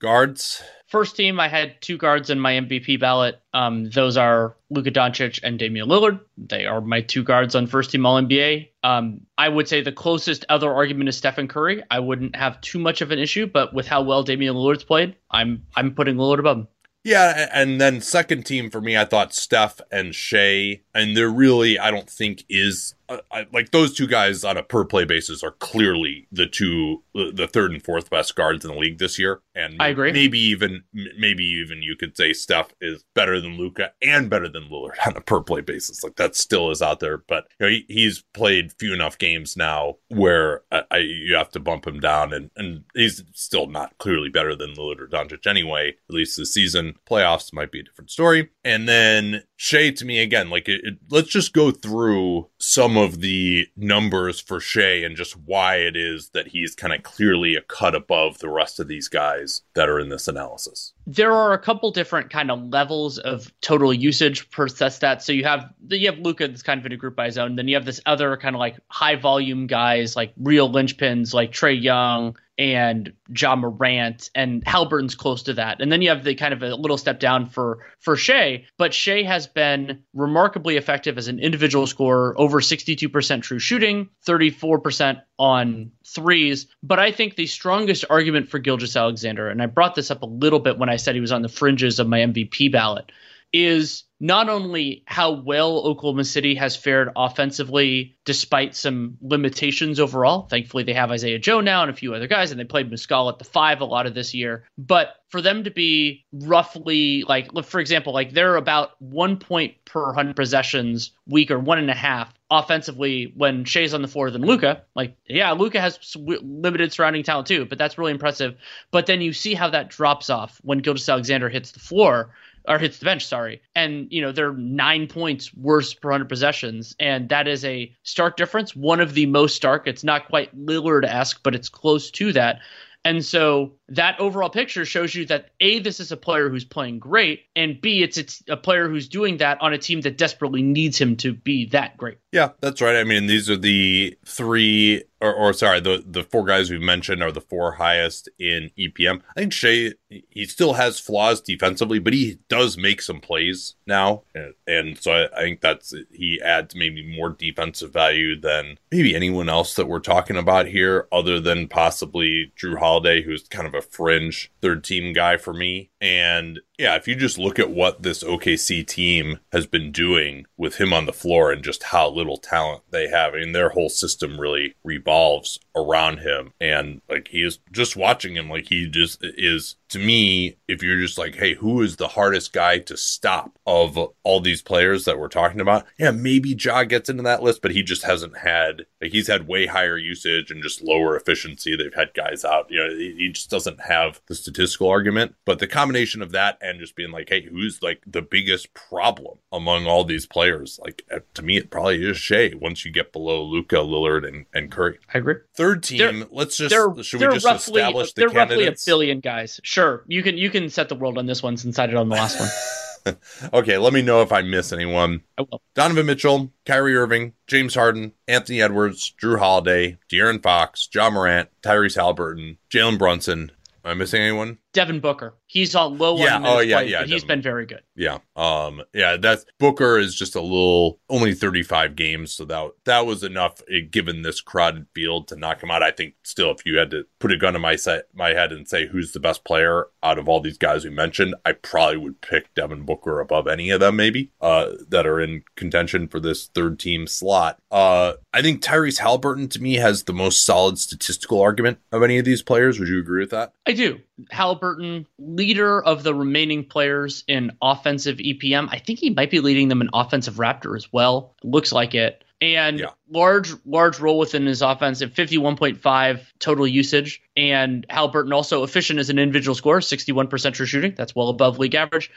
Guards. 0.00 0.62
First 0.88 1.16
team, 1.16 1.40
I 1.40 1.48
had 1.48 1.80
two 1.80 1.96
guards 1.96 2.28
in 2.28 2.38
my 2.38 2.52
MVP 2.52 3.00
ballot. 3.00 3.40
Um, 3.54 3.88
those 3.90 4.16
are 4.16 4.54
Luka 4.68 4.90
Doncic 4.90 5.40
and 5.42 5.58
Damian 5.58 5.88
Lillard. 5.88 6.20
They 6.36 6.66
are 6.66 6.80
my 6.80 7.00
two 7.00 7.22
guards 7.22 7.54
on 7.54 7.66
first 7.66 7.90
team 7.90 8.04
All 8.04 8.20
NBA. 8.20 8.68
Um, 8.82 9.20
I 9.38 9.48
would 9.48 9.66
say 9.66 9.80
the 9.80 9.92
closest 9.92 10.44
other 10.48 10.72
argument 10.72 11.08
is 11.08 11.16
Stephen 11.16 11.48
Curry. 11.48 11.82
I 11.90 12.00
wouldn't 12.00 12.36
have 12.36 12.60
too 12.60 12.78
much 12.78 13.00
of 13.00 13.12
an 13.12 13.18
issue, 13.18 13.46
but 13.46 13.72
with 13.72 13.86
how 13.86 14.02
well 14.02 14.22
Damian 14.22 14.54
Lillard's 14.54 14.84
played, 14.84 15.16
I'm 15.30 15.64
I'm 15.74 15.94
putting 15.94 16.16
Lillard 16.16 16.40
above 16.40 16.58
him. 16.58 16.68
Yeah, 17.04 17.50
and 17.52 17.78
then 17.78 18.00
second 18.00 18.46
team 18.46 18.70
for 18.70 18.80
me, 18.80 18.96
I 18.96 19.04
thought 19.04 19.34
Steph 19.34 19.78
and 19.92 20.14
Shai, 20.14 20.80
and 20.94 21.14
there 21.14 21.28
really, 21.28 21.78
I 21.78 21.90
don't 21.90 22.08
think 22.08 22.44
is 22.48 22.94
uh, 23.08 23.18
I, 23.30 23.46
like 23.52 23.70
those 23.70 23.94
two 23.94 24.06
guys 24.06 24.44
on 24.44 24.56
a 24.56 24.62
per 24.62 24.84
play 24.84 25.04
basis 25.04 25.42
are 25.42 25.52
clearly 25.52 26.26
the 26.32 26.46
two, 26.46 27.02
the 27.14 27.48
third 27.50 27.72
and 27.72 27.82
fourth 27.82 28.10
best 28.10 28.34
guards 28.34 28.64
in 28.64 28.70
the 28.70 28.78
league 28.78 28.98
this 28.98 29.18
year. 29.18 29.40
And 29.54 29.80
I 29.80 29.88
agree. 29.88 30.12
Maybe 30.12 30.38
even, 30.38 30.84
maybe 30.92 31.44
even 31.44 31.82
you 31.82 31.96
could 31.96 32.16
say 32.16 32.32
Steph 32.32 32.74
is 32.80 33.04
better 33.14 33.40
than 33.40 33.56
Luka 33.56 33.92
and 34.02 34.28
better 34.28 34.48
than 34.48 34.68
Lillard 34.68 34.94
on 35.06 35.16
a 35.16 35.20
per 35.20 35.40
play 35.40 35.60
basis. 35.60 36.02
Like 36.02 36.16
that 36.16 36.36
still 36.36 36.70
is 36.70 36.82
out 36.82 37.00
there, 37.00 37.18
but 37.18 37.46
you 37.58 37.66
know, 37.66 37.70
he, 37.70 37.84
he's 37.88 38.24
played 38.32 38.72
few 38.78 38.92
enough 38.92 39.18
games 39.18 39.56
now 39.56 39.96
where 40.08 40.62
I, 40.70 40.82
I, 40.90 40.96
you 40.98 41.34
have 41.34 41.50
to 41.50 41.60
bump 41.60 41.86
him 41.86 42.00
down, 42.00 42.32
and 42.32 42.50
and 42.56 42.84
he's 42.94 43.22
still 43.32 43.66
not 43.66 43.96
clearly 43.98 44.28
better 44.28 44.54
than 44.54 44.74
Lillard 44.74 45.00
or 45.00 45.06
Doncic 45.06 45.46
anyway. 45.46 45.94
At 46.08 46.14
least 46.14 46.36
this 46.36 46.52
season, 46.54 46.94
playoffs 47.08 47.52
might 47.52 47.72
be 47.72 47.80
a 47.80 47.84
different 47.84 48.10
story. 48.10 48.50
And 48.64 48.88
then 48.88 49.44
Shai 49.56 49.90
to 49.90 50.04
me 50.04 50.20
again, 50.20 50.50
like 50.50 50.68
it, 50.68 50.80
it, 50.84 50.98
let's 51.10 51.28
just 51.28 51.52
go 51.52 51.70
through 51.70 52.48
some 52.58 52.93
of 52.96 53.20
the 53.20 53.66
numbers 53.76 54.40
for 54.40 54.60
Shai 54.60 55.04
and 55.04 55.16
just 55.16 55.36
why 55.36 55.76
it 55.76 55.96
is 55.96 56.30
that 56.30 56.48
he's 56.48 56.74
kind 56.74 56.92
of 56.92 57.02
clearly 57.02 57.54
a 57.54 57.60
cut 57.62 57.94
above 57.94 58.38
the 58.38 58.48
rest 58.48 58.80
of 58.80 58.88
these 58.88 59.08
guys 59.08 59.62
that 59.74 59.88
are 59.88 59.98
in 59.98 60.08
this 60.08 60.28
analysis. 60.28 60.92
There 61.06 61.32
are 61.32 61.52
a 61.52 61.58
couple 61.58 61.90
different 61.90 62.30
kind 62.30 62.50
of 62.50 62.62
levels 62.62 63.18
of 63.18 63.52
total 63.60 63.92
usage 63.92 64.50
per 64.50 64.68
stat. 64.68 65.22
So 65.22 65.32
you 65.32 65.44
have 65.44 65.70
you 65.88 66.10
have 66.10 66.18
Luka 66.18 66.48
that's 66.48 66.62
kind 66.62 66.80
of 66.80 66.86
in 66.86 66.92
a 66.92 66.96
group 66.96 67.16
by 67.16 67.26
his 67.26 67.38
own. 67.38 67.56
Then 67.56 67.68
you 67.68 67.74
have 67.76 67.84
this 67.84 68.00
other 68.06 68.36
kind 68.36 68.56
of 68.56 68.60
like 68.60 68.78
high 68.88 69.16
volume 69.16 69.66
guys 69.66 70.16
like 70.16 70.32
real 70.38 70.70
linchpins 70.70 71.34
like 71.34 71.52
Trae 71.52 71.80
Young, 71.80 72.36
and 72.56 73.12
Ja 73.36 73.56
Morant 73.56 74.30
and 74.34 74.64
Haliburton's 74.64 75.14
close 75.14 75.42
to 75.44 75.54
that. 75.54 75.80
And 75.80 75.90
then 75.90 76.02
you 76.02 76.10
have 76.10 76.24
the 76.24 76.34
kind 76.34 76.54
of 76.54 76.62
a 76.62 76.74
little 76.74 76.98
step 76.98 77.18
down 77.18 77.48
for 77.48 77.86
for 77.98 78.16
Shai, 78.16 78.66
but 78.78 78.94
Shai 78.94 79.22
has 79.22 79.46
been 79.46 80.02
remarkably 80.12 80.76
effective 80.76 81.18
as 81.18 81.28
an 81.28 81.40
individual 81.40 81.86
scorer, 81.86 82.34
over 82.38 82.60
62% 82.60 83.42
true 83.42 83.58
shooting, 83.58 84.08
34% 84.26 85.22
on 85.38 85.90
threes. 86.06 86.66
But 86.82 86.98
I 86.98 87.10
think 87.10 87.34
the 87.34 87.46
strongest 87.46 88.04
argument 88.08 88.48
for 88.48 88.58
Gilgeous-Alexander, 88.58 89.48
and 89.48 89.62
I 89.62 89.66
brought 89.66 89.94
this 89.94 90.10
up 90.10 90.22
a 90.22 90.26
little 90.26 90.60
bit 90.60 90.78
when 90.78 90.88
I 90.88 90.96
said 90.96 91.14
he 91.14 91.20
was 91.20 91.32
on 91.32 91.42
the 91.42 91.48
fringes 91.48 91.98
of 91.98 92.06
my 92.06 92.20
MVP 92.20 92.70
ballot, 92.70 93.10
is 93.54 94.02
not 94.18 94.48
only 94.48 95.04
how 95.06 95.30
well 95.30 95.78
Oklahoma 95.86 96.24
City 96.24 96.56
has 96.56 96.74
fared 96.74 97.10
offensively 97.14 98.16
despite 98.24 98.74
some 98.74 99.16
limitations 99.20 100.00
overall. 100.00 100.48
Thankfully, 100.48 100.82
they 100.82 100.94
have 100.94 101.12
Isaiah 101.12 101.38
Joe 101.38 101.60
now 101.60 101.82
and 101.82 101.90
a 101.90 101.94
few 101.94 102.14
other 102.14 102.26
guys, 102.26 102.50
and 102.50 102.58
they 102.58 102.64
played 102.64 102.90
Muscala 102.90 103.32
at 103.32 103.38
the 103.38 103.44
five 103.44 103.80
a 103.80 103.84
lot 103.84 104.06
of 104.06 104.14
this 104.14 104.34
year. 104.34 104.64
But 104.76 105.14
for 105.28 105.40
them 105.40 105.64
to 105.64 105.70
be 105.70 106.24
roughly 106.32 107.22
like, 107.28 107.48
for 107.64 107.78
example, 107.78 108.12
like 108.12 108.32
they're 108.32 108.56
about 108.56 109.00
one 109.00 109.36
point 109.36 109.74
per 109.84 110.06
100 110.06 110.34
possessions 110.34 111.12
week 111.28 111.52
or 111.52 111.58
one 111.60 111.78
and 111.78 111.90
a 111.90 111.94
half 111.94 112.34
offensively 112.50 113.32
when 113.36 113.64
Shai's 113.64 113.94
on 113.94 114.02
the 114.02 114.08
floor 114.08 114.32
than 114.32 114.42
Luka. 114.42 114.82
Like, 114.96 115.16
yeah, 115.28 115.52
Luka 115.52 115.80
has 115.80 116.16
limited 116.16 116.92
surrounding 116.92 117.22
talent 117.22 117.46
too, 117.46 117.66
but 117.66 117.78
that's 117.78 117.98
really 117.98 118.12
impressive. 118.12 118.56
But 118.90 119.06
then 119.06 119.20
you 119.20 119.32
see 119.32 119.54
how 119.54 119.70
that 119.70 119.90
drops 119.90 120.28
off 120.28 120.60
when 120.64 120.78
Gilgeous-Alexander 120.78 121.48
hits 121.48 121.70
the 121.70 121.80
floor 121.80 122.32
or 122.66 122.78
hits 122.78 122.98
the 122.98 123.04
bench, 123.04 123.26
sorry. 123.26 123.60
And, 123.74 124.06
you 124.10 124.22
know, 124.22 124.32
they're 124.32 124.52
nine 124.52 125.06
points 125.06 125.52
worse 125.54 125.92
per 125.94 126.10
100 126.10 126.28
possessions. 126.28 126.96
And 126.98 127.28
that 127.28 127.46
is 127.46 127.64
a 127.64 127.94
stark 128.02 128.36
difference, 128.36 128.74
one 128.74 129.00
of 129.00 129.14
the 129.14 129.26
most 129.26 129.56
stark. 129.56 129.86
It's 129.86 130.04
not 130.04 130.28
quite 130.28 130.56
Lillard 130.56 131.04
esque, 131.04 131.42
but 131.42 131.54
it's 131.54 131.68
close 131.68 132.10
to 132.12 132.32
that. 132.32 132.60
And 133.04 133.24
so 133.24 133.72
that 133.88 134.18
overall 134.18 134.50
picture 134.50 134.84
shows 134.84 135.14
you 135.14 135.26
that 135.26 135.50
A, 135.60 135.78
this 135.78 136.00
is 136.00 136.10
a 136.10 136.16
player 136.16 136.48
who's 136.48 136.64
playing 136.64 136.98
great, 136.98 137.44
and 137.54 137.80
B, 137.80 138.02
it's, 138.02 138.16
it's 138.16 138.42
a 138.48 138.56
player 138.56 138.88
who's 138.88 139.08
doing 139.08 139.38
that 139.38 139.60
on 139.60 139.72
a 139.72 139.78
team 139.78 140.00
that 140.02 140.16
desperately 140.16 140.62
needs 140.62 141.00
him 141.00 141.16
to 141.16 141.34
be 141.34 141.66
that 141.66 141.96
great. 141.96 142.18
Yeah, 142.32 142.50
that's 142.60 142.80
right. 142.80 142.96
I 142.96 143.04
mean, 143.04 143.26
these 143.26 143.50
are 143.50 143.56
the 143.56 144.16
three 144.24 145.04
or, 145.24 145.34
or 145.34 145.52
sorry, 145.54 145.80
the 145.80 146.04
the 146.06 146.22
four 146.22 146.44
guys 146.44 146.70
we've 146.70 146.80
mentioned 146.80 147.22
are 147.22 147.32
the 147.32 147.40
four 147.40 147.72
highest 147.72 148.28
in 148.38 148.70
EPM. 148.78 149.22
I 149.30 149.40
think 149.40 149.52
Shai 149.52 149.92
he 150.08 150.44
still 150.44 150.74
has 150.74 151.00
flaws 151.00 151.40
defensively, 151.40 151.98
but 151.98 152.12
he 152.12 152.38
does 152.48 152.76
make 152.76 153.00
some 153.00 153.20
plays 153.20 153.74
now, 153.86 154.24
and, 154.34 154.54
and 154.66 154.98
so 154.98 155.12
I, 155.12 155.38
I, 155.38 155.42
think 155.42 155.60
that's 155.60 155.94
he 156.12 156.40
adds 156.42 156.74
maybe 156.76 157.16
more 157.16 157.30
defensive 157.30 157.92
value 157.92 158.38
than 158.38 158.78
maybe 158.92 159.16
anyone 159.16 159.48
else 159.48 159.74
that 159.74 159.88
we're 159.88 159.98
talking 159.98 160.36
about 160.36 160.66
here, 160.66 161.08
other 161.10 161.40
than 161.40 161.68
possibly 161.68 162.52
Jrue 162.60 162.78
Holiday, 162.78 163.22
who's 163.22 163.48
kind 163.48 163.66
of 163.74 163.84
a 163.84 163.86
fringe 163.86 164.52
third 164.60 164.84
team 164.84 165.12
guy 165.12 165.36
for 165.36 165.52
me. 165.52 165.90
And 166.04 166.60
yeah, 166.78 166.96
if 166.96 167.08
you 167.08 167.16
just 167.16 167.38
look 167.38 167.58
at 167.58 167.70
what 167.70 168.02
this 168.02 168.22
OKC 168.22 168.86
team 168.86 169.38
has 169.52 169.66
been 169.66 169.90
doing 169.90 170.44
with 170.58 170.76
him 170.76 170.92
on 170.92 171.06
the 171.06 171.14
floor 171.14 171.50
and 171.50 171.64
just 171.64 171.84
how 171.84 172.10
little 172.10 172.36
talent 172.36 172.82
they 172.90 173.08
have, 173.08 173.32
I 173.32 173.38
mean, 173.38 173.52
their 173.52 173.70
whole 173.70 173.88
system 173.88 174.38
really 174.38 174.74
revolves 174.84 175.58
around 175.74 176.18
him. 176.18 176.52
And 176.60 177.00
like 177.08 177.28
he 177.28 177.42
is 177.42 177.58
just 177.72 177.96
watching 177.96 178.36
him, 178.36 178.50
like 178.50 178.68
he 178.68 178.86
just 178.86 179.20
is 179.22 179.76
to 179.94 179.98
me, 179.98 180.56
if 180.68 180.82
you're 180.82 181.00
just 181.00 181.16
like, 181.16 181.36
hey, 181.36 181.54
who 181.54 181.80
is 181.80 181.96
the 181.96 182.08
hardest 182.08 182.52
guy 182.52 182.78
to 182.80 182.96
stop 182.96 183.58
of 183.64 183.96
all 184.24 184.40
these 184.40 184.60
players 184.60 185.04
that 185.04 185.18
we're 185.18 185.28
talking 185.28 185.60
about? 185.60 185.86
Yeah, 185.96 186.10
maybe 186.10 186.50
Ja 186.50 186.82
gets 186.82 187.08
into 187.08 187.22
that 187.22 187.44
list, 187.44 187.62
but 187.62 187.70
he 187.70 187.84
just 187.84 188.02
hasn't 188.02 188.38
had, 188.38 188.86
like, 189.00 189.12
he's 189.12 189.28
had 189.28 189.46
way 189.46 189.66
higher 189.66 189.96
usage 189.96 190.50
and 190.50 190.64
just 190.64 190.82
lower 190.82 191.16
efficiency. 191.16 191.76
They've 191.76 191.94
had 191.94 192.12
guys 192.12 192.44
out, 192.44 192.66
you 192.70 192.80
know, 192.80 192.90
he 192.90 193.30
just 193.32 193.50
doesn't 193.50 193.82
have 193.82 194.20
the 194.26 194.34
statistical 194.34 194.88
argument. 194.88 195.36
But 195.44 195.60
the 195.60 195.68
combination 195.68 195.93
of 195.94 196.32
that 196.32 196.58
and 196.60 196.80
just 196.80 196.96
being 196.96 197.10
like, 197.10 197.28
hey, 197.28 197.42
who's 197.42 197.82
like 197.82 198.02
the 198.06 198.22
biggest 198.22 198.72
problem 198.74 199.38
among 199.52 199.86
all 199.86 200.04
these 200.04 200.26
players? 200.26 200.78
Like, 200.82 201.02
uh, 201.10 201.20
to 201.34 201.42
me, 201.42 201.56
it 201.56 201.70
probably 201.70 202.04
is 202.04 202.16
Shai 202.16 202.52
once 202.54 202.84
you 202.84 202.92
get 202.92 203.12
below 203.12 203.42
Luka, 203.42 203.76
Lillard, 203.76 204.26
and, 204.26 204.46
and 204.54 204.70
Curry. 204.70 204.98
I 205.12 205.18
agree. 205.18 205.36
Third 205.54 205.82
team, 205.82 205.98
they're, 205.98 206.26
let's 206.30 206.56
just, 206.56 206.74
should 207.06 207.20
we 207.20 207.26
just 207.26 207.44
roughly, 207.44 207.80
establish 207.80 208.12
the 208.12 208.20
they're 208.20 208.30
candidates? 208.30 208.86
roughly 208.86 208.92
a 208.92 208.92
billion 208.94 209.20
guys. 209.20 209.60
Sure 209.62 210.04
you 210.06 210.22
can 210.22 210.38
you 210.38 210.50
can 210.50 210.68
set 210.68 210.88
the 210.88 210.94
world 210.94 211.18
on 211.18 211.26
this 211.26 211.42
one 211.42 211.56
since 211.56 211.78
I 211.78 211.86
did 211.86 211.96
on 211.96 212.08
the 212.08 212.14
last 212.14 212.40
one. 212.40 213.16
okay, 213.52 213.76
let 213.78 213.92
me 213.92 214.02
know 214.02 214.22
if 214.22 214.32
I 214.32 214.42
miss 214.42 214.72
anyone. 214.72 215.22
I 215.36 215.42
will. 215.42 215.60
Donovan 215.74 216.06
Mitchell, 216.06 216.52
Kyrie 216.64 216.96
Irving, 216.96 217.34
James 217.46 217.74
Harden, 217.74 218.12
Anthony 218.26 218.62
Edwards, 218.62 219.12
Jrue 219.20 219.38
Holiday, 219.38 219.98
De'Aaron 220.10 220.42
Fox, 220.42 220.88
Ja 220.92 221.10
Morant, 221.10 221.48
Tyrese 221.62 221.96
Haliburton, 221.96 222.56
Jalen 222.70 222.98
Brunson. 222.98 223.52
Am 223.84 223.90
I 223.90 223.94
missing 223.94 224.22
anyone? 224.22 224.58
Devin 224.74 225.00
Booker. 225.00 225.34
He's 225.46 225.74
on 225.74 225.96
low 225.98 226.18
Yeah, 226.18 226.36
on 226.36 226.46
oh, 226.46 226.58
yeah, 226.58 226.78
played, 226.78 226.90
yeah, 226.90 227.00
but 227.00 227.08
he's 227.08 227.22
Devin. 227.22 227.36
been 227.36 227.42
very 227.42 227.64
good. 227.64 227.80
Yeah. 227.96 228.18
Um 228.36 228.82
yeah, 228.92 229.16
that's 229.16 229.46
Booker 229.58 229.98
is 229.98 230.14
just 230.14 230.34
a 230.34 230.40
little 230.40 230.98
only 231.08 231.32
35 231.32 231.96
games, 231.96 232.32
so 232.32 232.44
that 232.44 232.72
that 232.84 233.06
was 233.06 233.22
enough 233.22 233.62
eh, 233.70 233.80
given 233.90 234.22
this 234.22 234.40
crowded 234.40 234.86
field 234.94 235.28
to 235.28 235.36
knock 235.36 235.62
him 235.62 235.70
out. 235.70 235.82
I 235.82 235.92
think 235.92 236.14
still 236.24 236.50
if 236.50 236.66
you 236.66 236.76
had 236.76 236.90
to 236.90 237.06
put 237.20 237.32
a 237.32 237.36
gun 237.38 237.52
to 237.54 237.58
my 237.58 237.76
set 237.76 238.06
my 238.12 238.30
head 238.30 238.52
and 238.52 238.68
say 238.68 238.86
who's 238.88 239.12
the 239.12 239.20
best 239.20 239.44
player 239.44 239.86
out 240.02 240.18
of 240.18 240.28
all 240.28 240.40
these 240.40 240.58
guys 240.58 240.84
we 240.84 240.90
mentioned, 240.90 241.34
I 241.46 241.52
probably 241.52 241.96
would 241.98 242.20
pick 242.20 242.52
Devin 242.54 242.82
Booker 242.82 243.20
above 243.20 243.46
any 243.46 243.70
of 243.70 243.80
them 243.80 243.96
maybe 243.96 244.32
uh 244.40 244.72
that 244.88 245.06
are 245.06 245.20
in 245.20 245.44
contention 245.56 246.08
for 246.08 246.18
this 246.18 246.48
third 246.48 246.80
team 246.80 247.06
slot. 247.06 247.60
Uh 247.70 248.14
I 248.32 248.42
think 248.42 248.60
Tyrese 248.60 248.98
Haliburton 249.00 249.48
to 249.50 249.62
me 249.62 249.74
has 249.74 250.02
the 250.02 250.12
most 250.12 250.44
solid 250.44 250.78
statistical 250.78 251.40
argument 251.40 251.78
of 251.92 252.02
any 252.02 252.18
of 252.18 252.24
these 252.24 252.42
players. 252.42 252.80
Would 252.80 252.88
you 252.88 252.98
agree 252.98 253.20
with 253.20 253.30
that? 253.30 253.52
I 253.66 253.72
do. 253.72 254.00
Haliburton, 254.32 255.06
leader 255.18 255.82
of 255.82 256.02
the 256.02 256.14
remaining 256.14 256.64
players 256.64 257.24
in 257.26 257.52
offensive 257.60 258.18
EPM. 258.18 258.68
I 258.70 258.78
think 258.78 258.98
he 258.98 259.10
might 259.10 259.30
be 259.30 259.40
leading 259.40 259.68
them 259.68 259.80
in 259.80 259.90
offensive 259.92 260.34
Raptor 260.34 260.76
as 260.76 260.92
well. 260.92 261.34
Looks 261.42 261.72
like 261.72 261.94
it. 261.94 262.24
And 262.40 262.80
Yeah. 262.80 262.90
large, 263.10 263.52
large 263.64 264.00
role 264.00 264.18
within 264.18 264.44
his 264.44 264.60
offense 264.60 265.00
at 265.02 265.14
51.5 265.14 266.20
total 266.38 266.66
usage. 266.66 267.22
And 267.36 267.86
Haliburton 267.88 268.34
also 268.34 268.64
efficient 268.64 268.98
as 268.98 269.08
an 269.08 269.18
individual 269.18 269.54
scorer, 269.54 269.80
61% 269.80 270.54
true 270.54 270.66
shooting. 270.66 270.94
That's 270.96 271.14
well 271.14 271.28
above 271.28 271.58
league 271.58 271.74
average. 271.74 272.10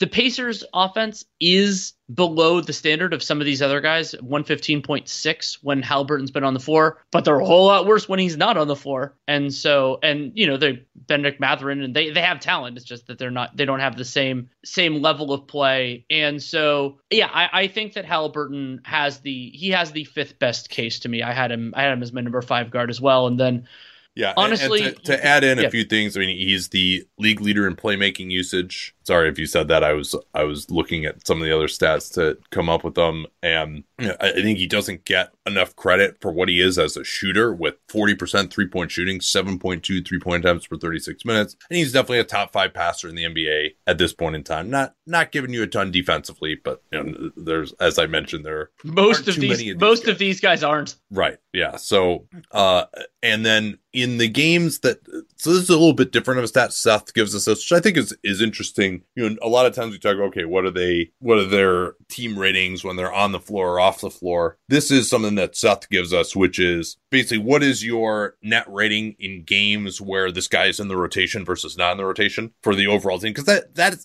The 0.00 0.08
Pacers 0.08 0.64
offense 0.74 1.24
is 1.40 1.92
below 2.12 2.60
the 2.60 2.72
standard 2.72 3.14
of 3.14 3.22
some 3.22 3.40
of 3.40 3.44
these 3.44 3.62
other 3.62 3.80
guys, 3.80 4.12
115.6 4.14 5.58
when 5.62 5.82
Haliburton's 5.82 6.30
been 6.32 6.44
on 6.44 6.52
the 6.52 6.60
floor, 6.60 6.98
but 7.10 7.24
they're 7.24 7.38
a 7.38 7.44
whole 7.46 7.66
lot 7.66 7.86
worse 7.86 8.08
when 8.08 8.18
he's 8.18 8.36
not 8.36 8.56
on 8.56 8.66
the 8.66 8.76
floor. 8.76 9.14
And 9.28 9.54
so, 9.54 10.00
and 10.02 10.32
you 10.34 10.46
know, 10.46 10.56
they 10.56 10.84
Bennedict 10.96 11.40
Mathurin 11.40 11.80
and 11.82 11.94
they 11.94 12.10
they 12.10 12.20
have 12.20 12.40
talent. 12.40 12.76
It's 12.76 12.84
just 12.84 13.06
that 13.06 13.18
they're 13.18 13.30
not 13.30 13.56
they 13.56 13.64
don't 13.64 13.80
have 13.80 13.96
the 13.96 14.04
same 14.04 14.50
same 14.64 15.00
level 15.00 15.32
of 15.32 15.46
play. 15.46 16.04
And 16.10 16.42
so, 16.42 16.98
yeah, 17.10 17.30
I, 17.32 17.48
I 17.62 17.68
think 17.68 17.94
that 17.94 18.04
Haliburton 18.04 18.84
has 18.84 19.20
the 19.20 19.50
he 19.50 19.70
has 19.70 19.92
the 19.92 20.04
fifth 20.04 20.38
best 20.38 20.70
case 20.70 20.98
to 21.00 21.08
me. 21.08 21.22
I 21.22 21.32
had 21.32 21.52
him 21.52 21.72
I 21.76 21.82
had 21.82 21.92
him 21.92 22.02
as 22.02 22.12
my 22.12 22.20
number 22.20 22.42
five 22.42 22.70
guard 22.70 22.90
as 22.90 23.00
well. 23.00 23.26
And 23.28 23.38
then 23.38 23.66
Yeah, 24.14 24.30
and- 24.30 24.38
Honestly, 24.38 24.82
and 24.84 24.96
to, 24.96 25.02
to 25.16 25.24
add 25.26 25.42
in 25.44 25.58
yeah. 25.58 25.64
a 25.64 25.70
few 25.70 25.84
things, 25.84 26.16
I 26.16 26.20
mean, 26.20 26.36
he's 26.36 26.68
the 26.68 27.04
league 27.18 27.40
leader 27.40 27.66
in 27.66 27.74
playmaking 27.76 28.30
usage. 28.30 28.94
Sorry 29.04 29.28
if 29.28 29.38
you 29.38 29.46
said 29.46 29.68
that. 29.68 29.84
I 29.84 29.92
was 29.92 30.14
I 30.34 30.44
was 30.44 30.70
looking 30.70 31.04
at 31.04 31.26
some 31.26 31.38
of 31.40 31.44
the 31.44 31.54
other 31.54 31.66
stats 31.66 32.12
to 32.14 32.38
come 32.50 32.68
up 32.68 32.84
with 32.84 32.94
them, 32.94 33.26
and 33.42 33.84
I, 33.98 34.32
think 34.32 34.58
he 34.58 34.66
doesn't 34.66 35.04
get 35.04 35.34
enough 35.46 35.76
credit 35.76 36.16
for 36.20 36.32
what 36.32 36.48
he 36.48 36.60
is 36.60 36.78
as 36.78 36.96
a 36.96 37.04
shooter 37.04 37.52
with 37.52 37.74
forty 37.88 38.14
percent 38.14 38.52
three 38.52 38.66
point 38.66 38.90
shooting, 38.90 39.18
7.2 39.18 40.06
three 40.06 40.18
point 40.18 40.44
attempts 40.44 40.66
per 40.66 40.76
thirty 40.76 40.98
six 40.98 41.24
minutes, 41.24 41.54
and 41.68 41.76
he's 41.76 41.92
definitely 41.92 42.20
a 42.20 42.24
top 42.24 42.52
five 42.52 42.72
passer 42.72 43.08
in 43.08 43.14
the 43.14 43.24
NBA 43.24 43.74
at 43.86 43.98
this 43.98 44.14
point 44.14 44.36
in 44.36 44.42
time. 44.42 44.70
Not 44.70 44.94
not 45.06 45.32
giving 45.32 45.52
you 45.52 45.62
a 45.62 45.66
ton 45.66 45.90
defensively, 45.90 46.58
but 46.62 46.82
you 46.90 47.02
know, 47.02 47.30
there's 47.36 47.72
as 47.74 47.98
I 47.98 48.06
mentioned 48.06 48.44
there 48.44 48.70
most 48.82 49.28
of 49.28 49.36
these, 49.36 49.70
of 49.70 49.80
most 49.80 50.04
guys. 50.04 50.12
of 50.12 50.18
these 50.18 50.40
guys 50.40 50.62
aren't. 50.62 50.96
Right. 51.10 51.38
Yeah. 51.52 51.76
So, 51.76 52.26
uh, 52.52 52.86
and 53.22 53.44
then 53.44 53.78
in 53.92 54.18
the 54.18 54.28
games 54.28 54.80
that, 54.80 54.98
so 55.36 55.52
this 55.52 55.62
is 55.62 55.70
a 55.70 55.74
little 55.74 55.92
bit 55.92 56.12
different 56.12 56.38
of 56.38 56.44
a 56.44 56.48
stat 56.48 56.72
Seth 56.72 57.14
gives 57.14 57.34
us 57.34 57.44
this, 57.44 57.58
which 57.58 57.72
I 57.72 57.80
think 57.80 57.96
is, 57.96 58.14
is 58.24 58.42
interesting. 58.42 58.93
You 59.14 59.30
know, 59.30 59.36
a 59.42 59.48
lot 59.48 59.66
of 59.66 59.74
times 59.74 59.92
we 59.92 59.98
talk, 59.98 60.16
okay, 60.16 60.44
what 60.44 60.64
are 60.64 60.70
they, 60.70 61.10
what 61.18 61.38
are 61.38 61.46
their 61.46 61.94
team 62.08 62.38
ratings 62.38 62.84
when 62.84 62.96
they're 62.96 63.12
on 63.12 63.32
the 63.32 63.40
floor 63.40 63.74
or 63.74 63.80
off 63.80 64.00
the 64.00 64.10
floor? 64.10 64.58
This 64.68 64.90
is 64.90 65.08
something 65.08 65.34
that 65.36 65.56
Seth 65.56 65.88
gives 65.90 66.12
us, 66.12 66.36
which 66.36 66.58
is 66.58 66.96
basically 67.10 67.38
what 67.38 67.62
is 67.62 67.84
your 67.84 68.36
net 68.42 68.66
rating 68.68 69.16
in 69.18 69.44
games 69.44 70.00
where 70.00 70.30
this 70.30 70.48
guy 70.48 70.66
is 70.66 70.80
in 70.80 70.88
the 70.88 70.96
rotation 70.96 71.44
versus 71.44 71.76
not 71.76 71.92
in 71.92 71.98
the 71.98 72.04
rotation 72.04 72.52
for 72.62 72.74
the 72.74 72.86
overall 72.86 73.18
team? 73.18 73.34
Cause 73.34 73.44
that, 73.44 73.74
that 73.74 73.96